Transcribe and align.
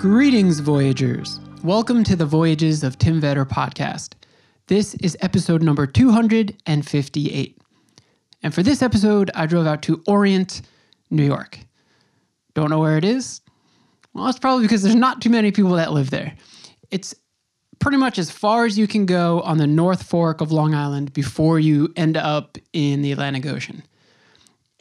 Greetings, 0.00 0.60
Voyagers. 0.60 1.40
Welcome 1.62 2.04
to 2.04 2.16
the 2.16 2.24
Voyages 2.24 2.82
of 2.82 2.96
Tim 2.96 3.20
Vetter 3.20 3.44
podcast. 3.44 4.14
This 4.66 4.94
is 4.94 5.14
episode 5.20 5.62
number 5.62 5.86
258. 5.86 7.58
And 8.42 8.54
for 8.54 8.62
this 8.62 8.80
episode, 8.80 9.30
I 9.34 9.44
drove 9.44 9.66
out 9.66 9.82
to 9.82 10.02
Orient, 10.06 10.62
New 11.10 11.22
York. 11.22 11.58
Don't 12.54 12.70
know 12.70 12.78
where 12.78 12.96
it 12.96 13.04
is? 13.04 13.42
Well, 14.14 14.24
that's 14.24 14.38
probably 14.38 14.64
because 14.64 14.82
there's 14.82 14.94
not 14.94 15.20
too 15.20 15.28
many 15.28 15.52
people 15.52 15.72
that 15.72 15.92
live 15.92 16.08
there. 16.08 16.34
It's 16.90 17.14
pretty 17.78 17.98
much 17.98 18.18
as 18.18 18.30
far 18.30 18.64
as 18.64 18.78
you 18.78 18.86
can 18.86 19.04
go 19.04 19.42
on 19.42 19.58
the 19.58 19.66
North 19.66 20.04
Fork 20.04 20.40
of 20.40 20.50
Long 20.50 20.74
Island 20.74 21.12
before 21.12 21.60
you 21.60 21.92
end 21.94 22.16
up 22.16 22.56
in 22.72 23.02
the 23.02 23.12
Atlantic 23.12 23.44
Ocean. 23.44 23.82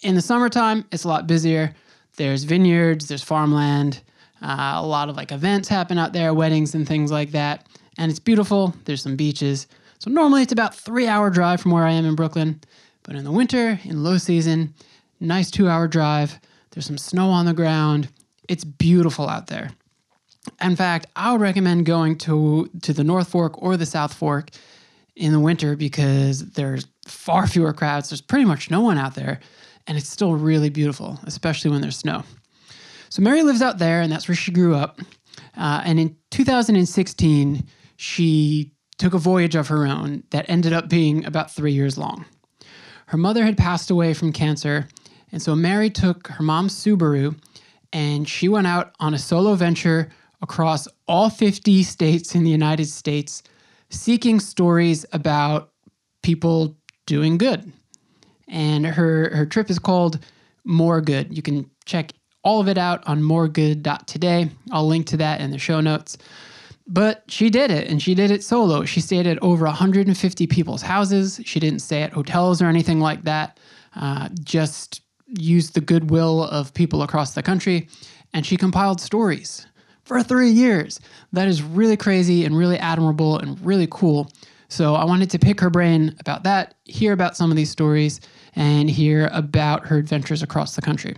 In 0.02 0.16
the 0.16 0.22
summertime, 0.22 0.86
it's 0.94 1.04
a 1.04 1.10
lot 1.10 1.28
busier. 1.28 1.76
There's 2.16 2.46
vineyards, 2.46 3.10
there's 3.10 3.22
farmland, 3.22 4.02
uh, 4.42 4.74
a 4.76 4.86
lot 4.86 5.10
of 5.10 5.18
like 5.18 5.32
events 5.32 5.68
happen 5.68 5.98
out 5.98 6.14
there, 6.14 6.34
weddings 6.34 6.76
and 6.76 6.88
things 6.88 7.12
like 7.12 7.32
that. 7.32 7.68
And 7.98 8.10
it's 8.10 8.20
beautiful. 8.20 8.74
There's 8.86 9.04
some 9.04 9.16
beaches. 9.16 9.68
So 10.00 10.10
normally 10.10 10.44
it's 10.44 10.54
about 10.54 10.76
three 10.76 11.08
hour 11.08 11.30
drive 11.30 11.62
from 11.62 11.72
where 11.72 11.86
I 11.86 11.92
am 11.92 12.06
in 12.06 12.16
Brooklyn. 12.16 12.62
But 13.04 13.16
in 13.16 13.24
the 13.24 13.32
winter, 13.32 13.80
in 13.84 14.04
low 14.04 14.18
season, 14.18 14.74
nice 15.20 15.52
two 15.52 15.68
hour 15.68 15.88
drive. 15.88 16.40
There's 16.72 16.86
some 16.86 16.98
snow 16.98 17.30
on 17.30 17.46
the 17.46 17.54
ground. 17.54 18.10
It's 18.48 18.64
beautiful 18.64 19.28
out 19.28 19.48
there. 19.48 19.72
In 20.62 20.76
fact, 20.76 21.08
I 21.16 21.32
would 21.32 21.42
recommend 21.42 21.86
going 21.86 22.18
to 22.20 22.70
to 22.82 22.94
the 22.94 23.04
North 23.04 23.30
Fork 23.30 23.62
or 23.62 23.78
the 23.78 23.86
South 23.86 24.14
Fork 24.14 24.50
in 25.16 25.34
the 25.34 25.40
winter 25.40 25.76
because 25.76 26.52
there's 26.52 26.88
far 27.06 27.46
fewer 27.46 27.74
crowds. 27.74 28.10
There's 28.10 28.22
pretty 28.22 28.46
much 28.46 28.72
no 28.72 28.82
one 28.82 28.98
out 28.98 29.16
there, 29.16 29.40
and 29.86 29.98
it's 29.98 30.10
still 30.10 30.34
really 30.36 30.70
beautiful, 30.70 31.20
especially 31.26 31.72
when 31.72 31.82
there's 31.82 31.98
snow. 31.98 32.24
So 33.10 33.22
Mary 33.22 33.44
lives 33.44 33.62
out 33.62 33.78
there, 33.78 34.02
and 34.02 34.12
that's 34.12 34.28
where 34.28 34.36
she 34.36 34.52
grew 34.52 34.76
up. 34.76 35.00
Uh, 35.58 35.82
and 35.84 36.00
in 36.00 36.16
2016, 36.32 37.64
she 37.98 38.72
took 38.98 39.14
a 39.14 39.18
voyage 39.18 39.56
of 39.56 39.68
her 39.68 39.86
own 39.86 40.24
that 40.32 40.50
ended 40.50 40.74
up 40.74 40.90
being 40.90 41.26
about 41.26 41.52
three 41.52 41.72
years 41.72 41.98
long. 41.98 42.26
Her 43.08 43.18
mother 43.18 43.44
had 43.44 43.58
passed 43.58 43.90
away 43.90 44.14
from 44.14 44.32
cancer, 44.32 44.88
and 45.32 45.42
so 45.42 45.56
Mary 45.56 45.90
took 45.90 46.28
her 46.28 46.44
mom's 46.44 46.74
Subaru 46.74 47.36
and 47.92 48.28
she 48.28 48.48
went 48.48 48.68
out 48.68 48.94
on 49.00 49.14
a 49.14 49.20
solo 49.20 49.56
venture 49.56 50.10
across 50.42 50.88
all 51.08 51.30
50 51.30 51.84
states 51.84 52.36
in 52.36 52.44
the 52.44 52.50
United 52.50 52.86
States 52.86 53.44
seeking 53.90 54.40
stories 54.40 55.06
about 55.12 55.72
people 56.22 56.78
doing 57.06 57.38
good. 57.38 57.72
And 58.48 58.86
her, 58.86 59.36
her 59.36 59.46
trip 59.46 59.70
is 59.70 59.80
called 59.80 60.20
More 60.64 61.02
Good. 61.02 61.36
You 61.36 61.42
can 61.42 61.70
check 61.86 62.14
all 62.44 62.60
of 62.60 62.68
it 62.68 62.78
out 62.78 63.06
on 63.08 63.24
moregood.today. 63.24 64.50
I'll 64.72 64.88
link 64.88 65.08
to 65.08 65.18
that 65.18 65.42
in 65.42 65.52
the 65.52 65.58
show 65.58 65.82
notes. 65.82 66.18
But 66.88 67.24
she 67.28 67.52
did 67.52 67.70
it, 67.70 67.88
and 67.88 68.02
she 68.02 68.16
did 68.16 68.32
it 68.32 68.44
solo. 68.44 68.84
She 68.84 69.00
stayed 69.00 69.28
at 69.28 69.38
over 69.44 69.66
150 69.66 70.48
people's 70.48 70.82
houses. 70.82 71.40
She 71.46 71.60
didn't 71.60 71.80
stay 71.80 72.02
at 72.02 72.14
hotels 72.14 72.62
or 72.62 72.66
anything 72.66 73.00
like 73.00 73.24
that. 73.24 73.60
Uh, 73.96 74.30
just 74.44 75.02
used 75.28 75.76
the 75.76 75.82
goodwill 75.82 76.46
of 76.46 76.74
people 76.74 77.04
across 77.04 77.36
the 77.36 77.44
country, 77.44 77.88
and 78.34 78.44
she 78.46 78.58
compiled 78.58 79.00
stories 79.00 79.68
for 80.04 80.24
three 80.24 80.50
years. 80.50 81.00
That 81.34 81.48
is 81.48 81.62
really 81.62 81.96
crazy 81.96 82.44
and 82.44 82.58
really 82.58 82.80
admirable 82.80 83.38
and 83.38 83.64
really 83.64 83.88
cool. 83.92 84.32
So 84.68 84.96
I 84.96 85.06
wanted 85.06 85.30
to 85.32 85.40
pick 85.40 85.60
her 85.60 85.70
brain 85.70 86.16
about 86.20 86.44
that, 86.44 86.74
hear 86.86 87.14
about 87.14 87.38
some 87.38 87.52
of 87.52 87.58
these 87.58 87.70
stories, 87.70 88.20
and 88.56 88.90
hear 88.90 89.30
about 89.32 89.86
her 89.86 89.98
adventures 89.98 90.42
across 90.42 90.76
the 90.76 90.82
country. 90.82 91.16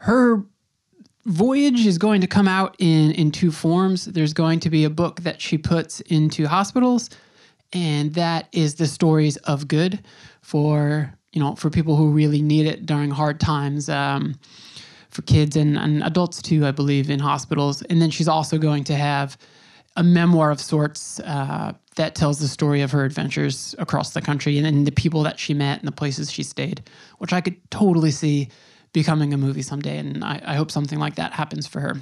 Her 0.00 0.44
voyage 1.26 1.86
is 1.86 1.98
going 1.98 2.20
to 2.20 2.26
come 2.26 2.48
out 2.48 2.76
in 2.78 3.12
in 3.12 3.30
two 3.30 3.50
forms. 3.50 4.06
There's 4.06 4.32
going 4.32 4.60
to 4.60 4.70
be 4.70 4.84
a 4.84 4.90
book 4.90 5.20
that 5.22 5.40
she 5.40 5.58
puts 5.58 6.00
into 6.02 6.46
hospitals, 6.46 7.10
and 7.72 8.14
that 8.14 8.48
is 8.52 8.76
the 8.76 8.86
stories 8.86 9.36
of 9.38 9.68
good 9.68 10.02
for 10.40 11.12
you 11.32 11.40
know 11.40 11.54
for 11.54 11.70
people 11.70 11.96
who 11.96 12.10
really 12.10 12.42
need 12.42 12.66
it 12.66 12.86
during 12.86 13.10
hard 13.10 13.40
times. 13.40 13.88
Um, 13.88 14.34
for 15.10 15.22
kids 15.22 15.56
and, 15.56 15.76
and 15.78 16.04
adults 16.04 16.42
too, 16.42 16.66
I 16.66 16.70
believe, 16.70 17.10
in 17.10 17.18
hospitals. 17.18 17.82
And 17.82 18.00
then 18.00 18.10
she's 18.10 18.28
also 18.28 18.58
going 18.58 18.84
to 18.84 18.94
have 18.94 19.38
a 19.96 20.02
memoir 20.02 20.50
of 20.50 20.60
sorts 20.60 21.18
uh, 21.20 21.72
that 21.96 22.14
tells 22.14 22.38
the 22.38 22.46
story 22.46 22.82
of 22.82 22.92
her 22.92 23.04
adventures 23.04 23.74
across 23.78 24.10
the 24.10 24.20
country 24.20 24.58
and, 24.58 24.66
and 24.66 24.86
the 24.86 24.92
people 24.92 25.22
that 25.24 25.38
she 25.38 25.54
met 25.54 25.80
and 25.80 25.88
the 25.88 25.92
places 25.92 26.30
she 26.30 26.42
stayed, 26.42 26.82
which 27.18 27.32
I 27.32 27.40
could 27.40 27.56
totally 27.70 28.12
see 28.12 28.48
becoming 28.92 29.32
a 29.34 29.38
movie 29.38 29.62
someday. 29.62 29.98
And 29.98 30.24
I, 30.24 30.40
I 30.44 30.54
hope 30.54 30.70
something 30.70 30.98
like 30.98 31.16
that 31.16 31.32
happens 31.32 31.66
for 31.66 31.80
her. 31.80 31.96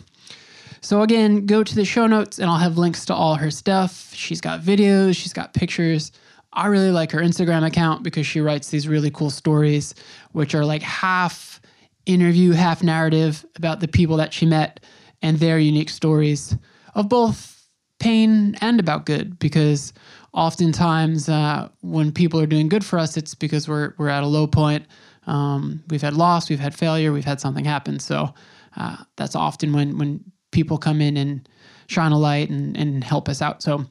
So, 0.81 1.03
again, 1.03 1.47
go 1.47 1.65
to 1.65 1.75
the 1.75 1.85
show 1.85 2.07
notes 2.07 2.39
and 2.39 2.49
I'll 2.49 2.59
have 2.59 2.79
links 2.79 3.07
to 3.07 3.15
all 3.15 3.37
her 3.37 3.51
stuff. 3.51 4.13
She's 4.15 4.41
got 4.41 4.61
videos, 4.61 5.17
she's 5.17 5.33
got 5.33 5.55
pictures. 5.55 6.13
I 6.53 6.67
really 6.67 6.91
like 6.91 7.13
her 7.13 7.21
Instagram 7.21 7.67
account 7.67 8.03
because 8.03 8.27
she 8.27 8.41
writes 8.41 8.71
these 8.71 8.89
really 8.89 9.11
cool 9.11 9.31
stories, 9.31 9.95
which 10.33 10.55
are 10.55 10.65
like 10.65 10.83
half 10.83 11.61
interview, 12.07 12.53
half 12.53 12.83
narrative 12.83 13.45
about 13.57 13.81
the 13.81 13.89
people 13.89 14.17
that 14.19 14.33
she 14.33 14.47
met 14.47 14.81
and 15.21 15.39
their 15.39 15.59
unique 15.59 15.91
stories 15.91 16.57
of 16.95 17.09
both 17.09 17.69
pain 17.99 18.55
and 18.61 18.81
about 18.81 19.05
good. 19.05 19.39
Because 19.39 19.93
oftentimes, 20.33 21.29
uh, 21.29 21.69
when 21.81 22.11
people 22.11 22.41
are 22.41 22.47
doing 22.47 22.69
good 22.69 22.85
for 22.85 22.99
us, 22.99 23.17
it's 23.17 23.35
because 23.35 23.69
we're 23.69 23.93
we're 23.99 24.09
at 24.09 24.23
a 24.23 24.27
low 24.27 24.47
point. 24.47 24.87
Um, 25.27 25.83
we've 25.89 26.03
had 26.03 26.15
loss, 26.15 26.49
we've 26.49 26.61
had 26.61 26.75
failure, 26.75 27.13
we've 27.13 27.25
had 27.25 27.41
something 27.41 27.65
happen. 27.65 27.99
So 27.99 28.33
uh, 28.77 28.97
that's 29.17 29.35
often 29.35 29.73
when 29.73 29.99
when 29.99 30.25
people 30.51 30.79
come 30.79 31.01
in 31.01 31.17
and 31.17 31.49
shine 31.89 32.13
a 32.13 32.19
light 32.19 32.51
and, 32.51 32.77
and 32.77 33.05
help 33.05 33.29
us 33.29 33.43
out. 33.43 33.63
So 33.63 33.85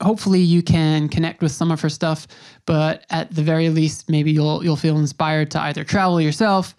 hopefully 0.00 0.40
you 0.40 0.62
can 0.62 1.08
connect 1.08 1.42
with 1.42 1.52
some 1.52 1.70
of 1.70 1.80
her 1.80 1.88
stuff, 1.88 2.26
but 2.66 3.04
at 3.10 3.34
the 3.34 3.42
very 3.42 3.68
least, 3.68 4.10
maybe 4.10 4.32
you'll 4.32 4.64
you'll 4.64 4.76
feel 4.76 4.98
inspired 4.98 5.50
to 5.52 5.60
either 5.60 5.84
travel 5.84 6.20
yourself 6.20 6.74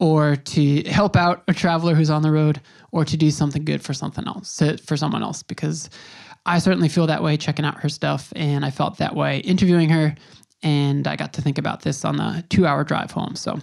or 0.00 0.36
to 0.36 0.82
help 0.84 1.16
out 1.16 1.44
a 1.48 1.54
traveler 1.54 1.94
who's 1.94 2.10
on 2.10 2.22
the 2.22 2.30
road 2.30 2.60
or 2.92 3.04
to 3.04 3.16
do 3.16 3.30
something 3.30 3.64
good 3.64 3.82
for 3.82 3.94
something 3.94 4.26
else 4.26 4.62
for 4.84 4.96
someone 4.96 5.22
else 5.22 5.42
because 5.42 5.88
i 6.46 6.58
certainly 6.58 6.88
feel 6.88 7.06
that 7.06 7.22
way 7.22 7.36
checking 7.36 7.64
out 7.64 7.78
her 7.80 7.88
stuff 7.88 8.32
and 8.34 8.64
i 8.64 8.70
felt 8.70 8.98
that 8.98 9.14
way 9.14 9.38
interviewing 9.40 9.88
her 9.88 10.14
and 10.64 11.06
i 11.06 11.14
got 11.14 11.32
to 11.32 11.40
think 11.40 11.58
about 11.58 11.82
this 11.82 12.04
on 12.04 12.16
the 12.16 12.44
two 12.48 12.66
hour 12.66 12.82
drive 12.82 13.12
home 13.12 13.36
so 13.36 13.58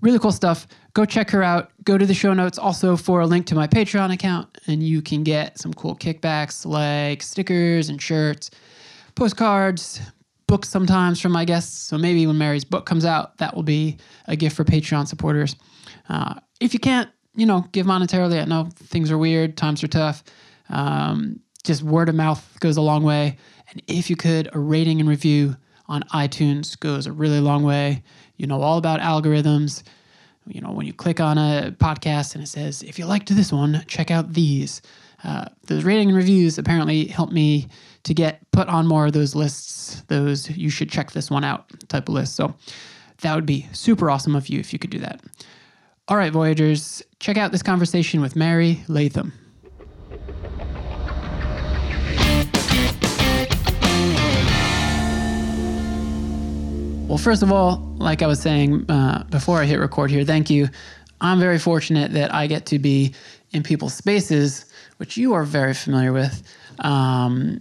really 0.00 0.18
cool 0.18 0.30
stuff 0.30 0.66
go 0.94 1.04
check 1.04 1.30
her 1.30 1.42
out 1.42 1.72
go 1.82 1.98
to 1.98 2.06
the 2.06 2.14
show 2.14 2.32
notes 2.32 2.58
also 2.58 2.96
for 2.96 3.20
a 3.20 3.26
link 3.26 3.46
to 3.46 3.54
my 3.54 3.66
patreon 3.66 4.12
account 4.12 4.46
and 4.68 4.82
you 4.82 5.02
can 5.02 5.24
get 5.24 5.58
some 5.58 5.74
cool 5.74 5.96
kickbacks 5.96 6.64
like 6.64 7.22
stickers 7.22 7.88
and 7.88 8.00
shirts 8.00 8.50
postcards 9.16 10.00
books 10.46 10.68
sometimes 10.68 11.20
from 11.20 11.32
my 11.32 11.44
guests. 11.44 11.76
So 11.76 11.98
maybe 11.98 12.26
when 12.26 12.38
Mary's 12.38 12.64
book 12.64 12.86
comes 12.86 13.04
out, 13.04 13.36
that 13.38 13.54
will 13.54 13.62
be 13.62 13.98
a 14.26 14.36
gift 14.36 14.56
for 14.56 14.64
Patreon 14.64 15.06
supporters. 15.06 15.56
Uh, 16.08 16.34
if 16.60 16.72
you 16.72 16.80
can't, 16.80 17.10
you 17.34 17.46
know, 17.46 17.66
give 17.72 17.86
monetarily, 17.86 18.40
I 18.40 18.44
know 18.44 18.68
things 18.74 19.10
are 19.10 19.18
weird, 19.18 19.56
times 19.56 19.82
are 19.82 19.88
tough. 19.88 20.22
Um, 20.68 21.40
just 21.64 21.82
word 21.82 22.08
of 22.08 22.14
mouth 22.14 22.58
goes 22.60 22.76
a 22.76 22.80
long 22.80 23.02
way. 23.02 23.36
And 23.70 23.82
if 23.88 24.08
you 24.08 24.16
could, 24.16 24.48
a 24.52 24.58
rating 24.58 25.00
and 25.00 25.08
review 25.08 25.56
on 25.88 26.02
iTunes 26.14 26.78
goes 26.78 27.06
a 27.06 27.12
really 27.12 27.40
long 27.40 27.62
way. 27.62 28.02
You 28.36 28.46
know 28.46 28.60
all 28.60 28.78
about 28.78 29.00
algorithms. 29.00 29.82
You 30.46 30.60
know, 30.60 30.70
when 30.70 30.86
you 30.86 30.92
click 30.92 31.20
on 31.20 31.38
a 31.38 31.74
podcast 31.78 32.34
and 32.34 32.44
it 32.44 32.46
says, 32.46 32.82
if 32.82 32.98
you 32.98 33.06
liked 33.06 33.34
this 33.34 33.52
one, 33.52 33.84
check 33.88 34.10
out 34.10 34.32
these. 34.32 34.80
Uh, 35.24 35.46
those 35.64 35.82
rating 35.82 36.08
and 36.08 36.16
reviews 36.16 36.58
apparently 36.58 37.06
help 37.06 37.32
me 37.32 37.68
to 38.04 38.14
get 38.14 38.48
put 38.52 38.68
on 38.68 38.86
more 38.86 39.06
of 39.06 39.12
those 39.12 39.34
lists, 39.34 40.02
those 40.08 40.48
you 40.50 40.70
should 40.70 40.88
check 40.88 41.10
this 41.10 41.30
one 41.30 41.42
out 41.42 41.66
type 41.88 42.08
of 42.08 42.14
lists. 42.14 42.36
So 42.36 42.54
that 43.22 43.34
would 43.34 43.46
be 43.46 43.66
super 43.72 44.10
awesome 44.10 44.36
of 44.36 44.48
you 44.48 44.60
if 44.60 44.72
you 44.72 44.78
could 44.78 44.90
do 44.90 45.00
that. 45.00 45.20
All 46.08 46.16
right, 46.16 46.32
Voyagers, 46.32 47.02
check 47.18 47.36
out 47.36 47.50
this 47.50 47.64
conversation 47.64 48.20
with 48.20 48.36
Mary 48.36 48.84
Latham. 48.86 49.32
Well, 57.08 57.18
first 57.18 57.44
of 57.44 57.52
all, 57.52 57.78
like 57.98 58.20
I 58.20 58.26
was 58.26 58.40
saying 58.40 58.90
uh, 58.90 59.22
before 59.30 59.58
I 59.60 59.64
hit 59.64 59.78
record 59.78 60.10
here, 60.10 60.24
thank 60.24 60.50
you. 60.50 60.68
I'm 61.20 61.38
very 61.38 61.58
fortunate 61.58 62.12
that 62.12 62.34
I 62.34 62.48
get 62.48 62.66
to 62.66 62.80
be 62.80 63.14
in 63.52 63.62
people's 63.62 63.94
spaces, 63.94 64.66
which 64.96 65.16
you 65.16 65.32
are 65.32 65.44
very 65.44 65.72
familiar 65.72 66.12
with. 66.12 66.42
Um, 66.80 67.60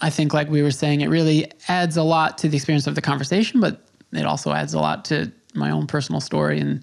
I 0.00 0.08
think, 0.08 0.32
like 0.32 0.48
we 0.48 0.62
were 0.62 0.70
saying, 0.70 1.02
it 1.02 1.08
really 1.08 1.52
adds 1.68 1.98
a 1.98 2.02
lot 2.02 2.38
to 2.38 2.48
the 2.48 2.56
experience 2.56 2.86
of 2.86 2.94
the 2.94 3.02
conversation, 3.02 3.60
but 3.60 3.86
it 4.12 4.24
also 4.24 4.52
adds 4.52 4.72
a 4.72 4.80
lot 4.80 5.04
to 5.06 5.30
my 5.54 5.70
own 5.70 5.86
personal 5.86 6.22
story. 6.22 6.58
And 6.58 6.82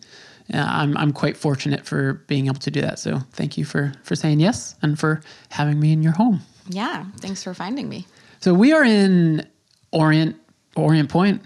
uh, 0.54 0.66
I'm, 0.66 0.96
I'm 0.98 1.14
quite 1.14 1.36
fortunate 1.36 1.84
for 1.84 2.14
being 2.28 2.46
able 2.46 2.60
to 2.60 2.72
do 2.72 2.80
that. 2.82 3.00
So 3.00 3.22
thank 3.32 3.58
you 3.58 3.66
for, 3.66 3.92
for 4.04 4.16
saying 4.16 4.40
yes 4.40 4.76
and 4.84 5.00
for 5.00 5.22
having 5.50 5.80
me 5.80 5.92
in 5.92 6.04
your 6.04 6.14
home. 6.14 6.42
Yeah. 6.70 7.06
Thanks 7.18 7.44
for 7.44 7.56
finding 7.56 7.90
me. 7.90 8.06
So 8.40 8.54
we 8.54 8.72
are 8.72 8.84
in 8.84 9.48
Orient, 9.92 10.36
Orient 10.76 11.10
Point. 11.10 11.42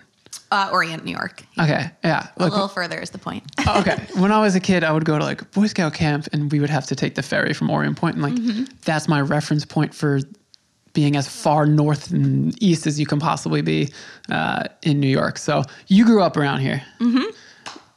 Uh, 0.49 0.69
Orient, 0.71 1.03
New 1.03 1.11
York. 1.11 1.43
Okay, 1.59 1.89
yeah. 2.03 2.27
A 2.37 2.43
little 2.43 2.67
further 2.69 2.99
is 2.99 3.09
the 3.09 3.17
point. 3.17 3.43
okay. 3.67 3.97
When 4.15 4.31
I 4.31 4.39
was 4.39 4.55
a 4.55 4.59
kid, 4.61 4.83
I 4.83 4.91
would 4.93 5.03
go 5.05 5.17
to 5.17 5.23
like 5.23 5.51
Boy 5.51 5.67
Scout 5.67 5.93
camp, 5.93 6.27
and 6.31 6.51
we 6.51 6.59
would 6.59 6.69
have 6.69 6.85
to 6.87 6.95
take 6.95 7.15
the 7.15 7.21
ferry 7.23 7.53
from 7.53 7.69
Orient 7.69 7.97
Point, 7.97 8.15
and 8.15 8.23
like 8.23 8.33
Mm-hmm. 8.33 8.63
that's 8.85 9.07
my 9.07 9.19
reference 9.21 9.65
point 9.65 9.93
for 9.93 10.19
being 10.93 11.15
as 11.15 11.27
far 11.27 11.65
north 11.65 12.11
and 12.11 12.61
east 12.63 12.87
as 12.87 12.99
you 12.99 13.05
can 13.05 13.19
possibly 13.19 13.61
be 13.61 13.91
uh, 14.31 14.63
in 14.83 14.99
New 14.99 15.09
York. 15.09 15.37
So 15.37 15.63
you 15.87 16.05
grew 16.05 16.21
up 16.23 16.37
around 16.37 16.61
here, 16.61 16.81
mm-hmm. 16.99 17.25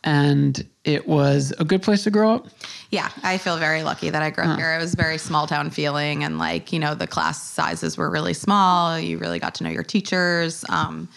and 0.05 0.67
it 0.85 1.07
was 1.07 1.53
a 1.59 1.65
good 1.65 1.83
place 1.83 2.05
to 2.05 2.11
grow 2.11 2.35
up. 2.35 2.47
Yeah, 2.91 3.11
I 3.23 3.39
feel 3.39 3.57
very 3.59 3.83
lucky 3.85 4.11
that 4.11 4.23
I 4.23 4.31
grew 4.31 4.45
up 4.45 4.59
here. 4.59 4.75
It 4.75 4.79
was 4.83 4.95
very 4.95 5.19
small 5.19 5.47
town 5.47 5.71
feeling, 5.71 6.25
and 6.25 6.39
like 6.39 6.73
you 6.73 6.79
know, 6.79 6.95
the 6.95 7.07
class 7.07 7.43
sizes 7.43 7.97
were 7.97 8.11
really 8.11 8.35
small. 8.35 8.99
You 8.99 9.19
really 9.19 9.39
got 9.39 9.55
to 9.57 9.65
know 9.65 9.71
your 9.71 9.85
teachers. 9.85 10.65
Um, 10.69 11.09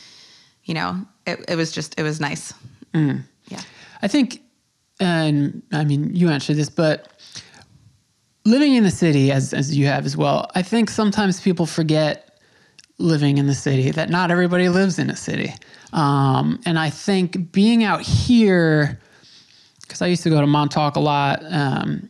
you 0.65 0.73
know, 0.73 1.05
it, 1.25 1.43
it 1.47 1.55
was 1.55 1.71
just 1.71 1.99
it 1.99 2.03
was 2.03 2.19
nice. 2.19 2.53
Yeah, 3.47 3.61
I 4.01 4.07
think, 4.07 4.41
and 4.99 5.61
I 5.71 5.83
mean, 5.83 6.15
you 6.15 6.29
answered 6.29 6.57
this, 6.57 6.69
but 6.69 7.09
living 8.45 8.75
in 8.75 8.83
the 8.83 8.91
city, 8.91 9.31
as 9.31 9.53
as 9.53 9.75
you 9.75 9.87
have 9.87 10.05
as 10.05 10.15
well, 10.15 10.49
I 10.55 10.61
think 10.61 10.89
sometimes 10.89 11.41
people 11.41 11.65
forget 11.65 12.39
living 12.99 13.37
in 13.37 13.47
the 13.47 13.55
city 13.55 13.91
that 13.91 14.09
not 14.09 14.31
everybody 14.31 14.69
lives 14.69 14.99
in 14.99 15.09
a 15.09 15.15
city, 15.15 15.53
um, 15.93 16.59
and 16.65 16.77
I 16.77 16.89
think 16.89 17.51
being 17.51 17.83
out 17.83 18.01
here, 18.01 18.99
because 19.81 20.01
I 20.01 20.07
used 20.07 20.23
to 20.23 20.29
go 20.29 20.41
to 20.41 20.47
Montauk 20.47 20.95
a 20.95 20.99
lot. 20.99 21.43
Um, 21.49 22.09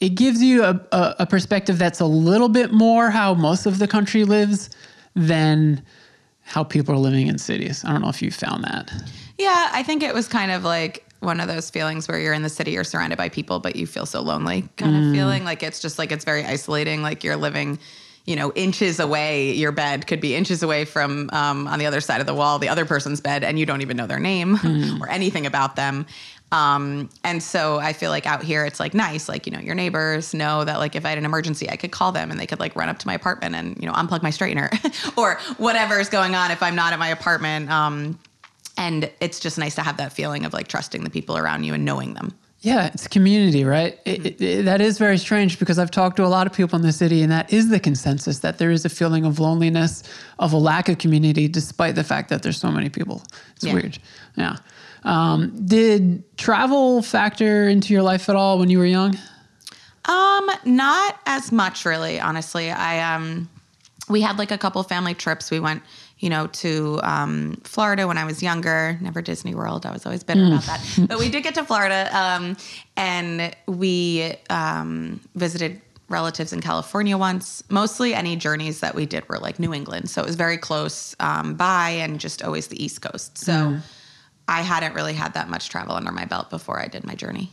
it 0.00 0.16
gives 0.16 0.42
you 0.42 0.64
a, 0.64 0.80
a, 0.90 1.14
a 1.20 1.26
perspective 1.26 1.78
that's 1.78 2.00
a 2.00 2.06
little 2.06 2.48
bit 2.48 2.72
more 2.72 3.08
how 3.08 3.34
most 3.34 3.66
of 3.66 3.78
the 3.78 3.86
country 3.86 4.24
lives 4.24 4.68
than 5.14 5.80
how 6.42 6.64
people 6.64 6.94
are 6.94 6.98
living 6.98 7.26
in 7.28 7.38
cities. 7.38 7.84
I 7.84 7.92
don't 7.92 8.02
know 8.02 8.08
if 8.08 8.20
you 8.22 8.30
found 8.30 8.64
that. 8.64 8.92
yeah. 9.38 9.70
I 9.72 9.82
think 9.82 10.02
it 10.02 10.14
was 10.14 10.28
kind 10.28 10.50
of 10.50 10.64
like 10.64 11.04
one 11.20 11.38
of 11.40 11.46
those 11.48 11.70
feelings 11.70 12.08
where 12.08 12.18
you're 12.18 12.32
in 12.34 12.42
the 12.42 12.48
city, 12.48 12.72
you're 12.72 12.82
surrounded 12.84 13.16
by 13.16 13.28
people, 13.28 13.60
but 13.60 13.76
you 13.76 13.86
feel 13.86 14.06
so 14.06 14.20
lonely, 14.20 14.68
kind 14.76 14.96
of 14.96 15.12
feeling 15.12 15.44
like 15.44 15.62
it's 15.62 15.80
just 15.80 15.98
like 15.98 16.10
it's 16.10 16.24
very 16.24 16.44
isolating. 16.44 17.02
Like 17.02 17.22
you're 17.24 17.36
living. 17.36 17.78
You 18.24 18.36
know, 18.36 18.52
inches 18.54 19.00
away, 19.00 19.50
your 19.50 19.72
bed 19.72 20.06
could 20.06 20.20
be 20.20 20.36
inches 20.36 20.62
away 20.62 20.84
from 20.84 21.28
um, 21.32 21.66
on 21.66 21.80
the 21.80 21.86
other 21.86 22.00
side 22.00 22.20
of 22.20 22.26
the 22.28 22.34
wall, 22.34 22.60
the 22.60 22.68
other 22.68 22.84
person's 22.84 23.20
bed, 23.20 23.42
and 23.42 23.58
you 23.58 23.66
don't 23.66 23.80
even 23.82 23.96
know 23.96 24.06
their 24.06 24.20
name 24.20 24.60
or 25.00 25.10
anything 25.10 25.44
about 25.44 25.74
them. 25.74 26.06
Um, 26.52 27.08
and 27.24 27.42
so 27.42 27.78
I 27.78 27.92
feel 27.94 28.10
like 28.10 28.26
out 28.26 28.42
here 28.44 28.64
it's 28.66 28.78
like 28.78 28.92
nice, 28.94 29.28
like, 29.28 29.46
you 29.46 29.52
know, 29.52 29.58
your 29.58 29.74
neighbors 29.74 30.34
know 30.34 30.64
that 30.64 30.78
like 30.78 30.94
if 30.94 31.04
I 31.06 31.08
had 31.08 31.18
an 31.18 31.24
emergency, 31.24 31.68
I 31.70 31.76
could 31.76 31.90
call 31.90 32.12
them 32.12 32.30
and 32.30 32.38
they 32.38 32.46
could 32.46 32.60
like 32.60 32.76
run 32.76 32.88
up 32.90 32.98
to 33.00 33.06
my 33.06 33.14
apartment 33.14 33.54
and, 33.54 33.76
you 33.80 33.86
know, 33.86 33.92
unplug 33.94 34.22
my 34.22 34.30
straightener 34.30 34.68
or 35.18 35.36
whatever's 35.56 36.08
going 36.10 36.34
on 36.34 36.50
if 36.50 36.62
I'm 36.62 36.74
not 36.76 36.92
at 36.92 36.98
my 36.98 37.08
apartment. 37.08 37.70
Um, 37.70 38.18
and 38.76 39.10
it's 39.20 39.40
just 39.40 39.56
nice 39.58 39.74
to 39.76 39.82
have 39.82 39.96
that 39.96 40.12
feeling 40.12 40.44
of 40.44 40.52
like 40.52 40.68
trusting 40.68 41.02
the 41.04 41.10
people 41.10 41.36
around 41.38 41.64
you 41.64 41.72
and 41.74 41.84
knowing 41.84 42.14
them. 42.14 42.34
Yeah, 42.60 42.86
it's 42.94 43.08
community, 43.08 43.64
right? 43.64 43.98
It, 44.04 44.24
it, 44.24 44.40
it- 44.40 44.64
that 44.66 44.80
is 44.80 44.96
very 44.98 45.18
strange 45.18 45.58
because 45.58 45.80
I've 45.80 45.90
talked 45.90 46.16
to 46.18 46.24
a 46.24 46.28
lot 46.28 46.46
of 46.46 46.52
people 46.52 46.76
in 46.78 46.82
the 46.82 46.92
city, 46.92 47.22
and 47.22 47.32
that 47.32 47.52
is 47.52 47.70
the 47.70 47.80
consensus 47.80 48.38
that 48.38 48.58
there 48.58 48.70
is 48.70 48.84
a 48.84 48.88
feeling 48.88 49.24
of 49.24 49.40
loneliness, 49.40 50.04
of 50.38 50.52
a 50.52 50.56
lack 50.56 50.88
of 50.88 50.98
community, 50.98 51.48
despite 51.48 51.96
the 51.96 52.04
fact 52.04 52.28
that 52.28 52.44
there's 52.44 52.58
so 52.58 52.70
many 52.70 52.88
people. 52.88 53.20
It's 53.56 53.64
Yeah. 53.64 53.74
weird. 53.74 53.98
Yeah. 54.36 54.56
Um, 55.04 55.66
did 55.66 56.36
travel 56.36 57.02
factor 57.02 57.68
into 57.68 57.92
your 57.92 58.02
life 58.02 58.28
at 58.28 58.36
all 58.36 58.58
when 58.58 58.70
you 58.70 58.78
were 58.78 58.86
young? 58.86 59.18
Um, 60.04 60.50
not 60.64 61.18
as 61.26 61.52
much 61.52 61.84
really, 61.84 62.20
honestly. 62.20 62.70
I 62.70 63.14
um 63.14 63.48
we 64.08 64.20
had 64.20 64.38
like 64.38 64.50
a 64.50 64.58
couple 64.58 64.82
family 64.82 65.14
trips. 65.14 65.50
We 65.50 65.60
went, 65.60 65.82
you 66.18 66.28
know, 66.28 66.46
to 66.48 67.00
um, 67.02 67.60
Florida 67.64 68.06
when 68.06 68.18
I 68.18 68.24
was 68.24 68.42
younger. 68.42 68.98
Never 69.00 69.22
Disney 69.22 69.54
World. 69.54 69.86
I 69.86 69.92
was 69.92 70.04
always 70.06 70.24
bitter 70.24 70.44
about 70.44 70.64
that. 70.64 71.06
But 71.08 71.18
we 71.18 71.28
did 71.28 71.42
get 71.42 71.54
to 71.54 71.64
Florida, 71.64 72.08
um, 72.16 72.56
and 72.96 73.54
we 73.66 74.34
um, 74.50 75.20
visited 75.34 75.80
relatives 76.08 76.52
in 76.52 76.60
California 76.60 77.16
once. 77.16 77.62
Mostly 77.70 78.12
any 78.12 78.36
journeys 78.36 78.80
that 78.80 78.94
we 78.94 79.06
did 79.06 79.28
were 79.28 79.38
like 79.38 79.58
New 79.58 79.72
England, 79.72 80.10
so 80.10 80.22
it 80.22 80.26
was 80.26 80.36
very 80.36 80.58
close 80.58 81.16
um, 81.20 81.54
by, 81.54 81.90
and 81.90 82.20
just 82.20 82.42
always 82.42 82.68
the 82.68 82.82
East 82.82 83.02
Coast. 83.02 83.38
So. 83.38 83.78
I 84.52 84.60
hadn't 84.60 84.94
really 84.94 85.14
had 85.14 85.32
that 85.32 85.48
much 85.48 85.70
travel 85.70 85.94
under 85.94 86.12
my 86.12 86.26
belt 86.26 86.50
before 86.50 86.78
I 86.78 86.86
did 86.86 87.04
my 87.04 87.14
journey. 87.14 87.50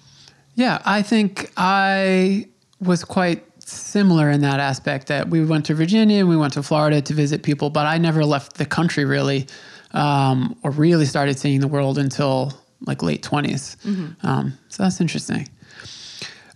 Yeah, 0.56 0.82
I 0.86 1.02
think 1.02 1.50
I 1.56 2.50
was 2.82 3.06
quite 3.06 3.46
similar 3.64 4.30
in 4.30 4.42
that 4.42 4.60
aspect 4.60 5.08
that 5.08 5.30
we 5.30 5.46
went 5.46 5.66
to 5.68 5.74
Virginia 5.74 6.20
and 6.20 6.28
we 6.28 6.36
went 6.36 6.54
to 6.54 6.64
Florida 6.64 7.02
to 7.02 7.14
visit 7.14 7.42
people, 7.42 7.70
but 7.70 7.86
I 7.86 7.98
never 8.00 8.26
left 8.26 8.58
the 8.58 8.66
country 8.66 9.06
really 9.06 9.48
um, 9.92 10.58
or 10.62 10.72
really 10.72 11.06
started 11.06 11.40
seeing 11.40 11.62
the 11.62 11.70
world 11.70 11.98
until 11.98 12.54
like 12.82 13.02
late 13.02 13.24
20s. 13.24 13.78
Um, 14.26 14.58
so 14.68 14.84
that's 14.84 15.00
interesting. 15.00 15.48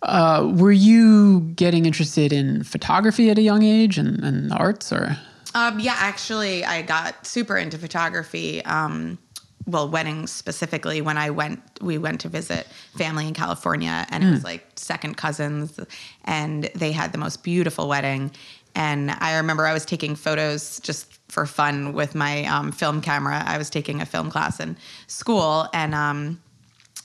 Uh, 0.02 0.52
were 0.56 0.74
you 0.74 1.40
getting 1.56 1.86
interested 1.86 2.34
in 2.34 2.64
photography 2.64 3.30
at 3.30 3.38
a 3.38 3.42
young 3.42 3.64
age 3.64 3.98
and, 3.98 4.22
and 4.22 4.52
arts 4.52 4.92
or? 4.92 5.18
Um, 5.56 5.80
yeah, 5.80 5.96
actually, 5.98 6.66
I 6.66 6.82
got 6.82 7.26
super 7.26 7.58
into 7.58 7.78
photography. 7.78 8.64
Um, 8.66 9.18
well, 9.66 9.90
weddings 9.90 10.32
specifically. 10.32 11.02
When 11.02 11.18
I 11.18 11.30
went, 11.30 11.62
we 11.82 11.98
went 11.98 12.22
to 12.22 12.30
visit 12.30 12.68
family 12.96 13.28
in 13.28 13.34
California, 13.34 14.06
and 14.10 14.24
it 14.24 14.32
was 14.32 14.44
like 14.44 14.66
second 14.76 15.18
cousins, 15.18 15.80
and 16.26 16.70
they 16.76 16.92
had 16.92 17.12
the 17.12 17.18
most 17.18 17.44
beautiful 17.44 17.88
wedding. 17.88 18.32
And 18.76 19.12
I 19.12 19.38
remember 19.38 19.66
I 19.66 19.74
was 19.74 19.86
taking 19.86 20.16
photos 20.16 20.80
just 20.80 21.20
for 21.32 21.46
fun 21.46 21.94
with 21.94 22.16
my 22.16 22.46
um, 22.46 22.72
film 22.72 23.02
camera. 23.02 23.44
I 23.46 23.58
was 23.58 23.70
taking 23.70 24.02
a 24.02 24.06
film 24.06 24.32
class 24.32 24.60
in 24.60 24.78
school, 25.08 25.68
and 25.74 25.94
um, 25.94 26.42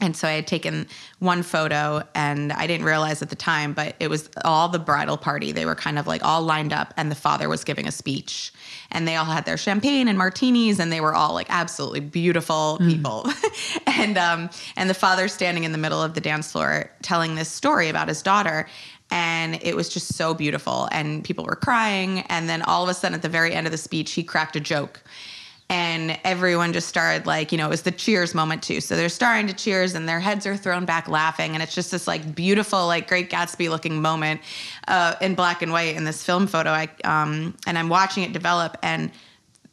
and 0.00 0.16
so 0.16 0.28
I 0.28 0.32
had 0.32 0.46
taken 0.46 0.86
one 1.18 1.42
photo 1.42 2.02
and 2.14 2.52
I 2.52 2.68
didn't 2.68 2.86
realize 2.86 3.20
at 3.20 3.30
the 3.30 3.36
time, 3.36 3.72
but 3.72 3.96
it 3.98 4.08
was 4.08 4.30
all 4.44 4.68
the 4.68 4.78
bridal 4.78 5.16
party. 5.16 5.50
They 5.50 5.66
were 5.66 5.74
kind 5.74 5.98
of 5.98 6.06
like 6.06 6.24
all 6.24 6.42
lined 6.42 6.72
up 6.72 6.94
and 6.96 7.10
the 7.10 7.16
father 7.16 7.48
was 7.48 7.64
giving 7.64 7.88
a 7.88 7.92
speech. 7.92 8.52
And 8.92 9.08
they 9.08 9.16
all 9.16 9.24
had 9.24 9.44
their 9.44 9.56
champagne 9.56 10.06
and 10.06 10.16
martinis 10.16 10.78
and 10.78 10.92
they 10.92 11.00
were 11.00 11.14
all 11.14 11.34
like 11.34 11.48
absolutely 11.50 12.00
beautiful 12.00 12.78
people. 12.78 13.26
and 13.86 14.16
um 14.16 14.50
and 14.76 14.88
the 14.88 14.94
father 14.94 15.26
standing 15.26 15.64
in 15.64 15.72
the 15.72 15.78
middle 15.78 16.02
of 16.02 16.14
the 16.14 16.20
dance 16.20 16.52
floor 16.52 16.90
telling 17.02 17.34
this 17.34 17.48
story 17.48 17.88
about 17.88 18.06
his 18.06 18.22
daughter. 18.22 18.68
And 19.10 19.58
it 19.62 19.74
was 19.74 19.88
just 19.88 20.14
so 20.14 20.32
beautiful. 20.32 20.88
And 20.92 21.24
people 21.24 21.44
were 21.44 21.56
crying. 21.56 22.20
And 22.28 22.48
then 22.48 22.62
all 22.62 22.84
of 22.84 22.88
a 22.88 22.94
sudden 22.94 23.16
at 23.16 23.22
the 23.22 23.28
very 23.28 23.52
end 23.52 23.66
of 23.66 23.72
the 23.72 23.78
speech, 23.78 24.12
he 24.12 24.22
cracked 24.22 24.54
a 24.54 24.60
joke 24.60 25.02
and 25.70 26.18
everyone 26.24 26.72
just 26.72 26.88
started 26.88 27.26
like 27.26 27.52
you 27.52 27.58
know 27.58 27.66
it 27.66 27.70
was 27.70 27.82
the 27.82 27.92
cheers 27.92 28.34
moment 28.34 28.62
too. 28.62 28.80
So 28.80 28.96
they're 28.96 29.08
starting 29.08 29.46
to 29.48 29.54
cheers 29.54 29.94
and 29.94 30.08
their 30.08 30.20
heads 30.20 30.46
are 30.46 30.56
thrown 30.56 30.84
back 30.84 31.08
laughing. 31.08 31.54
And 31.54 31.62
it's 31.62 31.74
just 31.74 31.90
this 31.90 32.06
like 32.06 32.34
beautiful 32.34 32.86
like 32.86 33.08
great 33.08 33.30
gatsby 33.30 33.68
looking 33.68 34.00
moment 34.00 34.40
uh, 34.86 35.14
in 35.20 35.34
black 35.34 35.62
and 35.62 35.72
white 35.72 35.96
in 35.96 36.04
this 36.04 36.24
film 36.24 36.46
photo 36.46 36.70
I, 36.70 36.88
um, 37.04 37.54
and 37.66 37.78
i'm 37.78 37.88
watching 37.88 38.22
it 38.22 38.32
develop. 38.32 38.76
And 38.82 39.10